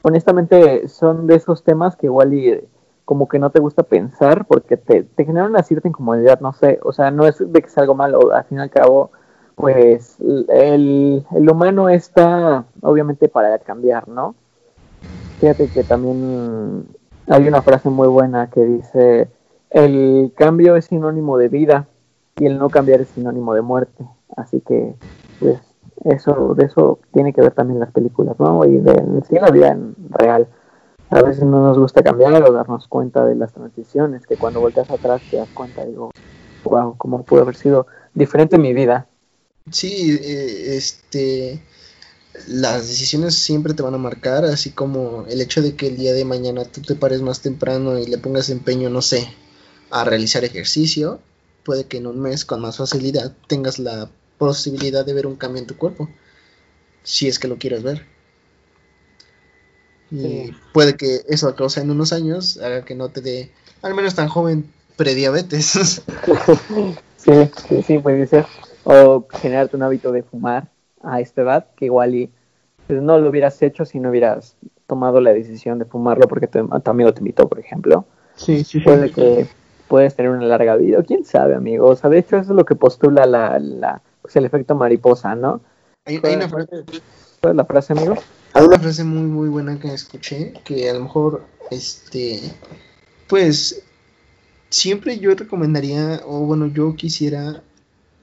honestamente, 0.01 0.87
son 0.87 1.27
de 1.27 1.35
esos 1.35 1.63
temas 1.63 1.95
que 1.95 2.07
igual 2.07 2.33
y 2.33 2.67
como 3.03 3.27
que 3.27 3.37
no 3.37 3.51
te 3.51 3.59
gusta 3.59 3.83
pensar 3.83 4.45
porque 4.45 4.77
te, 4.77 5.03
te 5.03 5.25
genera 5.25 5.45
una 5.45 5.61
cierta 5.61 5.87
incomodidad, 5.87 6.39
no 6.39 6.53
sé, 6.53 6.79
o 6.83 6.91
sea, 6.91 7.11
no 7.11 7.27
es 7.27 7.37
de 7.39 7.61
que 7.61 7.69
sea 7.69 7.81
algo 7.81 7.95
malo, 7.95 8.33
al 8.33 8.45
fin 8.45 8.57
y 8.57 8.61
al 8.61 8.71
cabo, 8.71 9.11
pues 9.55 10.17
el, 10.19 11.25
el 11.31 11.49
humano 11.49 11.89
está 11.89 12.65
obviamente 12.81 13.29
para 13.29 13.57
cambiar, 13.59 14.07
¿no? 14.07 14.35
Fíjate 15.39 15.67
que 15.67 15.83
también 15.83 16.87
hay 17.27 17.47
una 17.47 17.61
frase 17.61 17.89
muy 17.89 18.07
buena 18.07 18.49
que 18.49 18.65
dice, 18.65 19.29
el 19.69 20.33
cambio 20.35 20.75
es 20.75 20.85
sinónimo 20.85 21.37
de 21.37 21.49
vida 21.49 21.87
y 22.39 22.45
el 22.45 22.57
no 22.57 22.69
cambiar 22.69 23.01
es 23.01 23.09
sinónimo 23.09 23.53
de 23.53 23.61
muerte, 23.61 24.05
así 24.35 24.61
que 24.61 24.95
pues 25.39 25.59
eso 26.03 26.53
de 26.55 26.65
eso 26.65 26.99
tiene 27.13 27.33
que 27.33 27.41
ver 27.41 27.53
también 27.53 27.79
las 27.79 27.91
películas, 27.91 28.35
¿no? 28.39 28.65
Y 28.65 28.77
de 28.77 28.91
en 28.91 29.23
la 29.41 29.51
vida 29.51 29.77
real 30.09 30.47
a 31.09 31.21
veces 31.21 31.43
no 31.43 31.61
nos 31.61 31.77
gusta 31.77 32.03
cambiar 32.03 32.43
o 32.43 32.51
darnos 32.51 32.87
cuenta 32.87 33.25
de 33.25 33.35
las 33.35 33.53
transiciones, 33.53 34.25
que 34.25 34.37
cuando 34.37 34.59
volteas 34.59 34.89
atrás 34.89 35.21
te 35.29 35.37
das 35.37 35.49
cuenta, 35.53 35.85
digo, 35.85 36.11
wow, 36.63 36.95
cómo 36.97 37.23
pudo 37.23 37.41
haber 37.41 37.55
sido 37.55 37.87
diferente 38.13 38.57
mi 38.57 38.73
vida. 38.73 39.07
Sí, 39.71 40.19
eh, 40.21 40.75
este, 40.75 41.61
las 42.47 42.87
decisiones 42.87 43.35
siempre 43.35 43.73
te 43.73 43.83
van 43.83 43.93
a 43.93 43.99
marcar, 43.99 44.45
así 44.45 44.71
como 44.71 45.25
el 45.29 45.41
hecho 45.41 45.61
de 45.61 45.75
que 45.75 45.87
el 45.87 45.97
día 45.97 46.13
de 46.13 46.25
mañana 46.25 46.65
tú 46.65 46.81
te 46.81 46.95
pares 46.95 47.21
más 47.21 47.41
temprano 47.41 47.97
y 47.97 48.07
le 48.07 48.17
pongas 48.17 48.49
empeño, 48.49 48.89
no 48.89 49.01
sé, 49.01 49.27
a 49.91 50.03
realizar 50.03 50.43
ejercicio, 50.43 51.19
puede 51.65 51.85
que 51.85 51.97
en 51.97 52.07
un 52.07 52.21
mes 52.21 52.45
con 52.45 52.61
más 52.61 52.77
facilidad 52.77 53.33
tengas 53.47 53.79
la 53.79 54.09
posibilidad 54.37 55.05
de 55.05 55.13
ver 55.13 55.27
un 55.27 55.35
cambio 55.35 55.61
en 55.61 55.67
tu 55.67 55.75
cuerpo, 55.75 56.07
si 57.03 57.27
es 57.27 57.39
que 57.39 57.47
lo 57.47 57.57
quieres 57.57 57.83
ver. 57.83 58.05
Y 60.11 60.53
puede 60.71 60.95
que 60.95 61.21
eso 61.27 61.47
a 61.49 61.55
causa 61.55 61.81
en 61.81 61.89
unos 61.89 62.13
años 62.13 62.57
haga 62.57 62.85
que 62.85 62.95
no 62.95 63.09
te 63.09 63.21
dé, 63.21 63.51
al 63.81 63.95
menos 63.95 64.15
tan 64.15 64.29
joven, 64.29 64.71
prediabetes. 64.95 66.03
sí, 67.17 67.31
sí, 67.67 67.81
sí, 67.81 67.99
puede 67.99 68.27
ser. 68.27 68.45
O 68.83 69.25
generarte 69.41 69.75
un 69.75 69.83
hábito 69.83 70.11
de 70.11 70.21
fumar 70.21 70.69
a 71.01 71.19
esta 71.19 71.41
edad, 71.41 71.67
que 71.75 71.85
igual 71.85 72.13
y 72.13 72.29
pues, 72.87 73.01
no 73.01 73.17
lo 73.17 73.29
hubieras 73.29 73.61
hecho 73.63 73.83
si 73.83 73.99
no 73.99 74.09
hubieras 74.09 74.55
tomado 74.85 75.19
la 75.19 75.33
decisión 75.33 75.79
de 75.79 75.85
fumarlo 75.85 76.27
porque 76.27 76.47
te, 76.47 76.61
tu 76.61 76.91
amigo 76.91 77.13
te 77.13 77.19
invitó, 77.19 77.49
por 77.49 77.59
ejemplo. 77.59 78.05
Sí, 78.35 78.63
sí, 78.63 78.79
Puede 78.81 79.11
que 79.11 79.47
puedes 79.95 80.13
tener 80.13 80.29
una 80.29 80.45
larga 80.45 80.75
vida, 80.75 81.01
quién 81.03 81.23
sabe, 81.23 81.55
amigo. 81.55 81.87
O 81.87 81.95
sea, 81.95 82.09
de 82.09 82.19
hecho 82.19 82.35
eso 82.35 82.51
es 82.51 82.57
lo 82.57 82.65
que 82.65 82.75
postula 82.75 83.25
la, 83.25 83.59
la 83.59 84.01
pues, 84.21 84.35
el 84.35 84.43
efecto 84.43 84.75
mariposa, 84.75 85.35
¿no? 85.35 85.61
Hay, 86.03 86.17
una 86.17 86.49
frase... 86.49 86.83
¿Cuál 87.39 87.51
es 87.51 87.55
la 87.55 87.63
frase, 87.63 87.93
amigo? 87.93 88.15
Hay 88.51 88.65
una 88.65 88.77
frase 88.77 89.05
muy 89.05 89.21
muy 89.21 89.47
buena 89.47 89.79
que 89.79 89.93
escuché 89.93 90.51
que 90.65 90.89
a 90.89 90.95
lo 90.95 90.99
mejor 90.99 91.45
este 91.71 92.41
pues 93.27 93.83
siempre 94.69 95.17
yo 95.17 95.33
recomendaría 95.33 96.19
o 96.25 96.41
bueno 96.41 96.67
yo 96.67 96.93
quisiera 96.95 97.63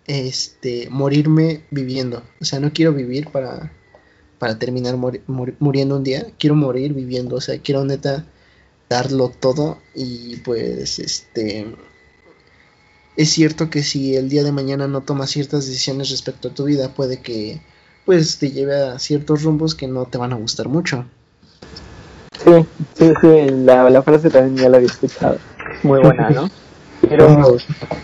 este 0.07 0.89
morirme 0.91 1.65
viviendo 1.71 2.23
o 2.41 2.45
sea 2.45 2.61
no 2.61 2.71
quiero 2.75 2.93
vivir 2.93 3.31
para 3.31 3.73
para 4.39 4.59
terminar 4.59 4.97
muriendo 4.97 5.97
un 5.97 6.05
día 6.05 6.27
quiero 6.39 6.55
morir 6.55 6.93
viviendo 6.93 7.37
o 7.37 7.41
sea 7.41 7.59
quiero 7.59 7.85
neta 7.85 8.27
darlo 8.93 9.29
todo 9.31 9.79
y 9.95 10.37
pues 10.37 10.99
este 10.99 11.67
es 13.17 13.31
cierto 13.31 13.69
que 13.71 13.83
si 13.83 14.17
el 14.17 14.29
día 14.29 14.43
de 14.43 14.53
mañana 14.53 14.89
no 14.89 15.03
tomas 15.03 15.31
ciertas 15.31 15.67
decisiones 15.67 16.11
respecto 16.11 16.49
a 16.49 16.55
tu 16.55 16.65
vida 16.65 16.89
puede 16.95 17.21
que 17.21 17.59
pues 18.05 18.39
te 18.39 18.51
lleve 18.51 18.75
a 18.77 18.99
ciertos 18.99 19.43
rumbos 19.43 19.75
que 19.75 19.87
no 19.87 20.07
te 20.07 20.19
van 20.19 20.33
a 20.33 20.37
gustar 20.37 20.69
mucho. 20.69 21.05
Sí, 22.45 22.51
sí, 22.95 23.13
sí, 23.21 23.29
la, 23.65 23.89
la 23.91 24.03
frase 24.03 24.29
también 24.31 24.57
ya 24.57 24.69
la 24.69 24.79
había 24.79 24.89
escuchado. 24.89 25.39
Muy 25.83 26.01
buena, 26.01 26.31
¿no? 26.31 26.51
Quiero, 27.03 27.57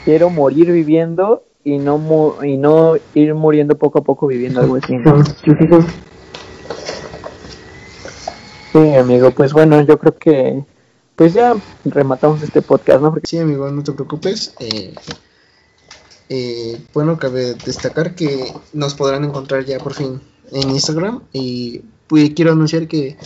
quiero 0.05 0.29
morir 0.31 0.73
viviendo 0.73 1.45
y 1.65 1.79
no 1.79 1.99
mu- 1.99 2.43
y 2.43 2.57
no 2.57 2.97
ir 3.15 3.33
muriendo 3.35 3.77
poco 3.79 4.01
a 4.01 4.03
poco 4.03 4.27
viviendo 4.27 4.61
algo 4.61 4.77
así. 4.77 4.97
¿no? 4.97 5.25
Sí, 8.73 8.95
amigo, 8.97 9.31
pues 9.31 9.53
bueno, 9.53 9.81
yo 9.83 9.99
creo 9.99 10.17
que 10.19 10.65
pues 11.19 11.35
ya 11.35 11.55
rematamos 11.85 12.43
este 12.43 12.63
podcast, 12.63 13.03
¿no? 13.03 13.11
Porque 13.11 13.27
Sí, 13.27 13.39
amigo, 13.39 13.69
no 13.71 13.83
te 13.83 13.93
preocupes. 13.93 14.55
Eh, 14.61 14.95
eh, 16.29 16.81
bueno, 16.95 17.19
cabe 17.19 17.55
destacar 17.55 18.15
que 18.15 18.55
nos 18.73 18.95
podrán 18.95 19.25
encontrar 19.25 19.65
ya 19.65 19.79
por 19.79 19.95
fin 19.95 20.21
en 20.53 20.71
Instagram 20.71 21.23
y 21.33 21.81
pues, 22.07 22.31
quiero 22.35 22.53
anunciar 22.53 22.87
que, 22.87 23.17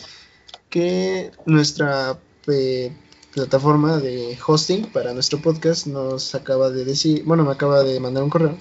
que 0.70 1.30
nuestra 1.46 2.18
eh, 2.48 2.96
plataforma 3.34 3.98
de 3.98 4.38
hosting 4.46 4.86
para 4.86 5.12
nuestro 5.12 5.40
podcast 5.42 5.86
nos 5.86 6.34
acaba 6.34 6.70
de 6.70 6.84
decir, 6.86 7.24
bueno, 7.24 7.44
me 7.44 7.52
acaba 7.52 7.82
de 7.82 8.00
mandar 8.00 8.24
un 8.24 8.30
correo 8.30 8.56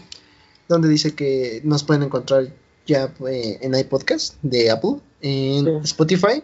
donde 0.67 0.89
dice 0.89 1.15
que 1.15 1.61
nos 1.63 1.83
pueden 1.85 2.03
encontrar 2.03 2.53
ya 2.85 3.13
eh, 3.29 3.59
en 3.61 3.75
iPodcast 3.75 4.35
de 4.41 4.71
Apple, 4.71 4.97
en 5.21 5.65
Sí. 5.65 5.71
Spotify 5.83 6.43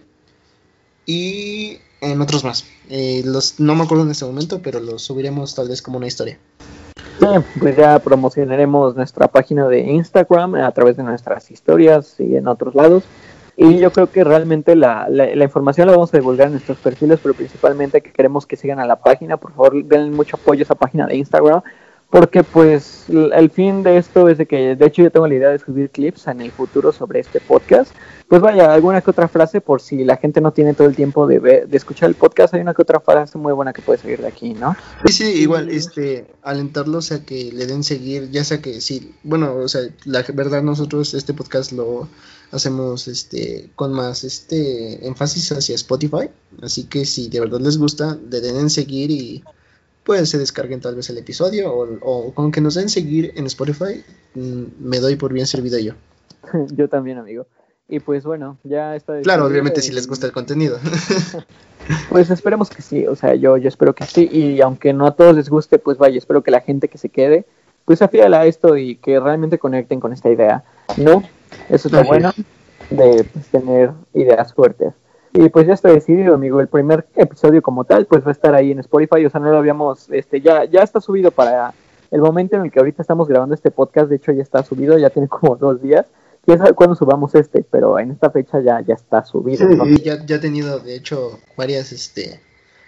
y 1.06 1.80
en 2.02 2.22
otros 2.22 2.44
más. 2.44 2.66
Eh, 2.90 3.22
los, 3.26 3.60
no 3.60 3.76
me 3.76 3.84
acuerdo 3.84 4.04
en 4.04 4.12
este 4.12 4.26
momento, 4.26 4.62
pero 4.62 4.80
los 4.80 5.02
subiremos 5.02 5.56
tal 5.56 5.70
vez 5.70 5.82
como 5.82 5.98
una 5.98 6.08
historia. 6.08 6.38
Sí, 7.20 7.26
pues 7.60 7.76
ya 7.76 7.98
promocionaremos 8.00 8.96
nuestra 8.96 9.28
página 9.28 9.68
de 9.68 9.80
Instagram 9.80 10.56
a 10.56 10.72
través 10.72 10.98
de 10.98 11.04
nuestras 11.04 11.50
historias 11.50 12.16
y 12.20 12.36
en 12.36 12.48
otros 12.48 12.76
lados. 12.76 13.04
Y 13.60 13.80
yo 13.80 13.92
creo 13.92 14.12
que 14.12 14.24
realmente 14.24 14.76
la, 14.76 15.08
la, 15.10 15.36
la 15.36 15.44
información 15.44 15.88
la 15.88 15.94
vamos 15.94 16.14
a 16.14 16.18
divulgar 16.18 16.46
en 16.46 16.54
nuestros 16.54 16.78
perfiles, 16.78 17.20
pero 17.24 17.34
principalmente 17.34 18.02
que 18.02 18.12
queremos 18.12 18.46
que 18.46 18.56
sigan 18.56 18.80
a 18.80 18.86
la 18.86 18.98
página. 18.98 19.38
Por 19.38 19.52
favor, 19.54 19.84
den 19.84 20.14
mucho 20.14 20.36
apoyo 20.36 20.62
a 20.62 20.64
esa 20.64 20.76
página 20.76 21.08
de 21.08 21.16
Instagram, 21.16 21.64
porque 22.12 22.44
pues 22.44 23.06
el 23.10 23.50
fin 23.50 23.82
de 23.82 23.98
esto 23.98 24.30
es 24.30 24.38
de 24.38 24.46
que, 24.46 24.76
de 24.76 24.86
hecho 24.86 25.02
yo 25.02 25.12
tengo 25.12 25.28
la 25.28 25.34
idea 25.34 25.50
de 25.50 25.58
subir 25.58 25.90
clips 25.90 26.28
en 26.28 26.42
el 26.42 26.52
futuro 26.52 26.92
sobre 26.92 27.20
este 27.20 27.40
podcast. 27.40 27.92
Pues 28.28 28.42
vaya, 28.42 28.74
alguna 28.74 29.00
que 29.00 29.10
otra 29.10 29.30
frase 29.30 29.62
por 29.62 29.80
si 29.80 30.04
la 30.04 30.18
gente 30.18 30.42
no 30.42 30.52
tiene 30.52 30.74
todo 30.74 30.90
el 30.90 30.98
tiempo 30.98 31.28
de, 31.28 31.40
ver, 31.40 31.70
de 31.70 31.78
escuchar 31.78 32.10
el 32.10 32.16
podcast, 32.16 32.54
hay 32.54 32.60
una 32.60 32.74
que 32.74 32.82
otra 32.82 33.00
frase 33.00 33.38
muy 33.38 33.54
buena 33.54 33.72
que 33.72 33.82
puede 33.82 34.00
salir 34.00 34.20
de 34.20 34.28
aquí, 34.28 34.54
¿no? 34.54 34.76
Sí, 35.06 35.14
sí, 35.14 35.24
igual, 35.42 35.70
este, 35.70 36.28
alentarlos 36.44 37.14
a 37.14 37.24
que 37.24 37.54
le 37.54 37.66
den 37.68 37.86
seguir, 37.86 38.30
ya 38.30 38.44
sea 38.44 38.62
que 38.62 38.82
sí, 38.82 39.14
bueno, 39.24 39.56
o 39.56 39.68
sea, 39.70 39.82
la 40.04 40.26
verdad 40.34 40.62
nosotros 40.62 41.14
este 41.14 41.34
podcast 41.34 41.72
lo 41.72 42.10
hacemos, 42.52 43.08
este, 43.08 43.70
con 43.76 43.94
más, 43.94 44.26
este, 44.26 45.08
énfasis 45.08 45.54
hacia 45.54 45.76
Spotify, 45.76 46.30
así 46.62 46.84
que 46.84 47.06
si 47.06 47.30
de 47.30 47.40
verdad 47.40 47.62
les 47.62 47.78
gusta, 47.78 48.18
le 48.30 48.42
den 48.42 48.58
en 48.58 48.70
seguir 48.70 49.10
y 49.10 49.42
pues 50.04 50.30
se 50.30 50.38
descarguen 50.38 50.82
tal 50.82 50.96
vez 50.96 51.10
el 51.10 51.18
episodio 51.18 51.74
o, 51.74 51.88
o 52.02 52.34
con 52.34 52.52
que 52.52 52.60
nos 52.60 52.76
den 52.76 52.90
seguir 52.90 53.32
en 53.38 53.46
Spotify, 53.46 54.04
mm, 54.36 54.64
me 54.80 55.00
doy 55.00 55.16
por 55.16 55.32
bien 55.32 55.48
servido 55.48 55.80
yo. 55.80 55.94
yo 56.76 56.90
también, 56.90 57.20
amigo. 57.20 57.48
Y 57.90 58.00
pues 58.00 58.26
bueno, 58.26 58.58
ya 58.64 58.96
está. 58.96 59.22
Claro, 59.22 59.46
obviamente 59.46 59.82
si 59.82 59.94
les 59.94 60.08
gusta 60.08 60.26
el 60.26 60.34
contenido. 60.34 60.78
Pues 62.10 62.30
esperemos 62.30 62.70
que 62.70 62.82
sí, 62.82 63.08
o 63.08 63.16
sea, 63.16 63.36
yo, 63.36 63.58
yo 63.58 63.70
espero 63.70 63.96
que 63.96 64.06
sí. 64.06 64.28
Y 64.32 64.62
aunque 64.62 64.94
no 64.94 65.08
a 65.08 65.16
todos 65.16 65.36
les 65.36 65.50
guste, 65.50 65.80
pues 65.80 65.98
vaya, 65.98 66.18
espero 66.18 66.44
que 66.44 66.52
la 66.52 66.62
gente 66.62 66.90
que 66.90 66.98
se 66.98 67.10
quede, 67.10 67.46
pues 67.86 68.02
afiel 68.02 68.34
a 68.34 68.46
esto 68.46 68.76
y 68.76 68.98
que 68.98 69.20
realmente 69.20 69.58
conecten 69.58 70.00
con 70.00 70.12
esta 70.12 70.30
idea. 70.30 70.64
¿No? 70.98 71.24
Eso 71.70 71.88
es 71.88 71.94
lo 71.94 72.04
bueno 72.04 72.34
de 72.90 73.24
pues, 73.24 73.48
tener 73.48 73.92
ideas 74.14 74.54
fuertes. 74.54 74.94
Y 75.34 75.50
pues 75.50 75.68
ya 75.68 75.74
está 75.74 75.90
decidido, 75.90 76.36
amigo. 76.36 76.60
El 76.60 76.68
primer 76.68 77.08
episodio 77.16 77.62
como 77.62 77.86
tal, 77.86 78.06
pues 78.06 78.24
va 78.24 78.30
a 78.30 78.32
estar 78.32 78.56
ahí 78.56 78.72
en 78.72 78.80
Spotify. 78.80 79.26
O 79.26 79.30
sea, 79.30 79.40
no 79.40 79.52
lo 79.52 79.58
habíamos, 79.58 80.10
este, 80.10 80.42
ya, 80.42 80.66
ya 80.66 80.82
está 80.82 81.00
subido 81.00 81.32
para 81.32 81.74
el 82.12 82.22
momento 82.22 82.56
en 82.56 82.64
el 82.64 82.72
que 82.72 82.80
ahorita 82.80 83.02
estamos 83.02 83.28
grabando 83.28 83.56
este 83.56 83.72
podcast. 83.72 84.10
De 84.10 84.16
hecho, 84.18 84.32
ya 84.32 84.42
está 84.42 84.64
subido, 84.64 84.98
ya 84.98 85.10
tiene 85.10 85.28
como 85.28 85.56
dos 85.56 85.82
días. 85.82 86.06
Quién 86.48 86.60
sabe 86.60 86.72
cuándo 86.72 86.96
subamos 86.96 87.36
este, 87.36 87.62
pero 87.70 88.00
en 88.00 88.12
esta 88.12 88.32
fecha 88.32 88.62
ya, 88.62 88.80
ya 88.80 88.94
está 88.94 89.22
subido. 89.26 89.68
¿no? 89.68 89.86
Y 89.86 89.98
ya, 89.98 90.26
ya 90.26 90.38
he 90.38 90.40
tenido, 90.40 90.80
de 90.80 90.96
hecho, 90.96 91.40
varias, 91.58 91.92
este... 91.92 92.40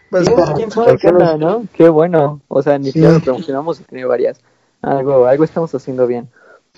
pues, 0.10 0.28
Sí, 0.28 0.34
quién 0.56 0.72
sabe 0.72 0.98
qué 0.98 1.10
onda, 1.10 1.36
¿no? 1.36 1.66
Qué 1.74 1.90
bueno. 1.90 2.40
O 2.48 2.64
sea, 2.64 2.78
ni 2.78 2.86
siquiera 2.86 3.12
lo 3.12 3.20
promocionamos 3.20 3.82
y 3.82 3.84
tenía 3.84 4.08
varias. 4.08 4.40
Algo, 4.82 5.26
algo 5.26 5.44
estamos 5.44 5.76
haciendo 5.76 6.08
bien. 6.08 6.30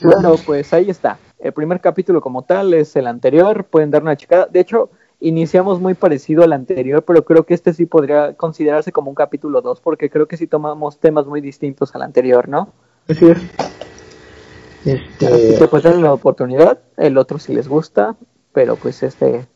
Bueno, 0.02 0.34
pues 0.44 0.74
ahí 0.74 0.90
está. 0.90 1.20
El 1.38 1.54
primer 1.54 1.82
capítulo 1.82 2.20
como 2.20 2.46
tal 2.46 2.74
es 2.74 2.96
el 2.96 3.06
anterior. 3.06 3.64
Pueden 3.66 3.92
dar 3.92 4.02
una 4.02 4.18
checada. 4.18 4.48
De 4.48 4.60
hecho, 4.60 4.90
iniciamos 5.20 5.80
muy 5.80 5.94
parecido 5.94 6.44
al 6.44 6.52
anterior, 6.52 7.04
pero 7.06 7.24
creo 7.24 7.46
que 7.46 7.54
este 7.54 7.74
sí 7.74 7.86
podría 7.86 8.34
considerarse 8.34 8.92
como 8.92 9.12
un 9.12 9.16
capítulo 9.16 9.62
2, 9.62 9.82
porque 9.82 10.10
creo 10.10 10.28
que 10.28 10.36
sí 10.36 10.48
tomamos 10.48 10.98
temas 10.98 11.28
muy 11.28 11.42
distintos 11.42 11.94
al 11.94 12.02
anterior, 12.02 12.50
¿no? 12.50 12.74
Así 13.08 13.28
es. 13.28 13.38
Así 14.82 14.92
Este, 14.92 15.58
que 15.60 15.68
pues 15.68 15.84
denle 15.84 16.02
la 16.02 16.14
oportunidad. 16.14 16.80
El 16.98 17.18
otro 17.18 17.40
si 17.40 17.54
les 17.54 17.68
gusta, 17.68 18.16
pero 18.54 18.76
pues 18.76 19.04
este 19.04 19.48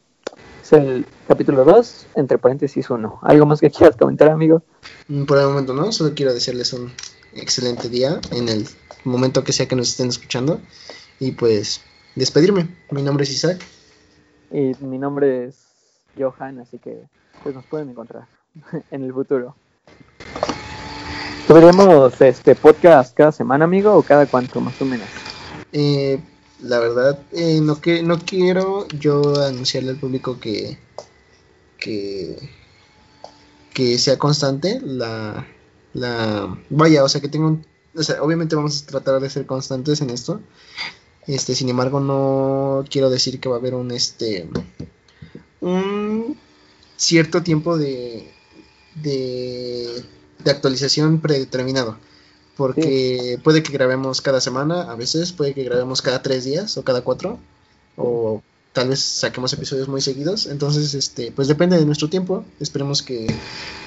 es 0.62 0.74
el 0.74 1.06
capítulo 1.28 1.64
2, 1.64 2.08
entre 2.16 2.38
paréntesis 2.38 2.90
1. 2.90 3.20
¿Algo 3.22 3.46
más 3.46 3.60
que 3.60 3.70
quieras 3.72 3.96
comentar, 3.98 4.30
amigo? 4.30 4.64
Mm, 5.08 5.26
Por 5.26 5.38
el 5.40 5.48
momento 5.48 5.74
no, 5.74 5.92
solo 5.92 6.14
quiero 6.16 6.34
desearles 6.34 6.74
un 6.74 6.92
excelente 7.34 7.90
día 7.90 8.20
en 8.32 8.50
el 8.50 8.68
momento 9.04 9.44
que 9.44 9.52
sea 9.52 9.68
que 9.68 9.76
nos 9.76 9.90
estén 9.90 10.10
escuchando 10.10 10.60
y 11.20 11.32
pues 11.32 11.82
despedirme. 12.16 12.68
Mi 12.92 13.02
nombre 13.02 13.24
es 13.24 13.32
Isaac. 13.32 13.60
Y 14.52 14.72
mi 14.80 14.98
nombre 14.98 15.46
es 15.46 15.58
Johan, 16.18 16.60
así 16.60 16.78
que 16.78 17.08
pues 17.44 17.54
nos 17.56 17.66
pueden 17.66 17.90
encontrar 17.90 18.28
en 18.92 19.04
el 19.04 19.14
futuro. 19.14 19.56
¿Subiremos 21.48 22.20
este 22.22 22.56
podcast 22.56 23.16
cada 23.16 23.32
semana, 23.32 23.66
amigo, 23.66 23.94
o 23.94 24.02
cada 24.02 24.26
cuánto 24.26 24.60
más 24.62 24.82
o 24.82 24.86
menos? 24.86 25.08
Eh, 25.72 26.20
la 26.64 26.80
verdad, 26.80 27.20
eh, 27.34 27.60
no, 27.62 27.80
que, 27.80 28.02
no 28.02 28.18
quiero 28.18 28.88
yo 28.88 29.44
anunciarle 29.44 29.92
al 29.92 29.98
público 29.98 30.40
que, 30.40 30.80
que, 31.78 32.50
que 33.74 34.00
sea 34.00 34.18
constante 34.18 34.82
la, 34.84 35.46
la... 35.94 36.58
Vaya, 36.72 37.04
o 37.04 37.10
sea, 37.10 37.22
que 37.22 37.30
tenga 37.30 37.46
un... 37.46 37.64
O 37.96 38.02
sea, 38.02 38.24
obviamente 38.24 38.56
vamos 38.56 38.82
a 38.82 38.86
tratar 38.88 39.22
de 39.22 39.30
ser 39.30 39.46
constantes 39.46 40.02
en 40.02 40.10
esto. 40.10 40.42
Este, 41.28 41.54
sin 41.54 41.70
embargo, 41.70 42.00
no 42.00 42.84
quiero 42.90 43.12
decir 43.12 43.40
que 43.40 43.50
va 43.50 43.58
a 43.58 43.60
haber 43.60 43.76
un, 43.76 43.92
este, 43.92 44.50
un 45.62 46.38
cierto 46.96 47.44
tiempo 47.44 47.78
de, 47.78 48.32
de, 48.96 50.04
de 50.46 50.52
actualización 50.52 51.20
predeterminado. 51.20 51.98
Porque 52.56 53.38
puede 53.44 53.62
que 53.62 53.74
grabemos 53.74 54.22
cada 54.22 54.40
semana, 54.40 54.90
a 54.90 54.96
veces 54.96 55.34
puede 55.34 55.54
que 55.54 55.66
grabemos 55.66 56.02
cada 56.02 56.22
tres 56.22 56.46
días 56.46 56.78
o 56.78 56.84
cada 56.84 57.02
cuatro, 57.02 57.38
o 57.98 58.42
tal 58.72 58.90
vez 58.90 59.00
saquemos 59.00 59.52
episodios 59.52 59.90
muy 59.90 60.00
seguidos. 60.00 60.46
Entonces, 60.46 60.94
este, 60.94 61.34
pues 61.34 61.50
depende 61.50 61.78
de 61.78 61.86
nuestro 61.86 62.10
tiempo. 62.10 62.46
Esperemos 62.62 63.02
que, 63.02 63.28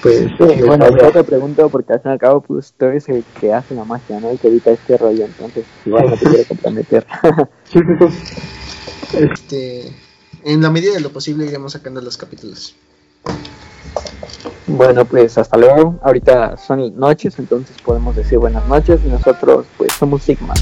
pues, 0.03 0.27
Sí, 0.37 0.61
bueno, 0.61 0.85
yo 0.95 1.11
te 1.11 1.23
pregunto 1.23 1.67
porque 1.69 1.93
al 1.93 2.01
fin 2.01 2.11
y 2.11 2.13
al 2.13 2.19
cabo, 2.19 2.41
pues 2.41 2.73
tú 2.77 2.85
eres 2.85 3.09
el 3.09 3.23
que 3.39 3.53
hace 3.53 3.73
la 3.73 3.85
magia, 3.85 4.19
¿no? 4.19 4.29
El 4.29 4.37
que 4.37 4.49
edita 4.49 4.69
este 4.69 4.97
rollo, 4.97 5.25
entonces 5.25 5.65
igual 5.85 6.07
no 6.07 6.17
te 6.17 6.25
quiero 6.25 6.47
comprometer. 6.47 7.07
este, 9.13 9.91
en 10.43 10.61
la 10.61 10.69
medida 10.69 10.93
de 10.93 10.99
lo 10.99 11.11
posible 11.11 11.47
iremos 11.47 11.73
sacando 11.73 12.01
los 12.01 12.17
capítulos. 12.17 12.75
Bueno, 14.69 15.03
pues 15.05 15.37
hasta 15.37 15.57
luego. 15.57 15.95
Ahorita 16.03 16.57
son 16.57 16.97
noches, 16.97 17.39
entonces 17.39 17.75
podemos 17.83 18.15
decir 18.15 18.37
buenas 18.37 18.65
noches 18.67 19.01
y 19.05 19.09
nosotros 19.09 19.65
pues 19.77 19.91
somos 19.93 20.21
Sigma. 20.23 20.53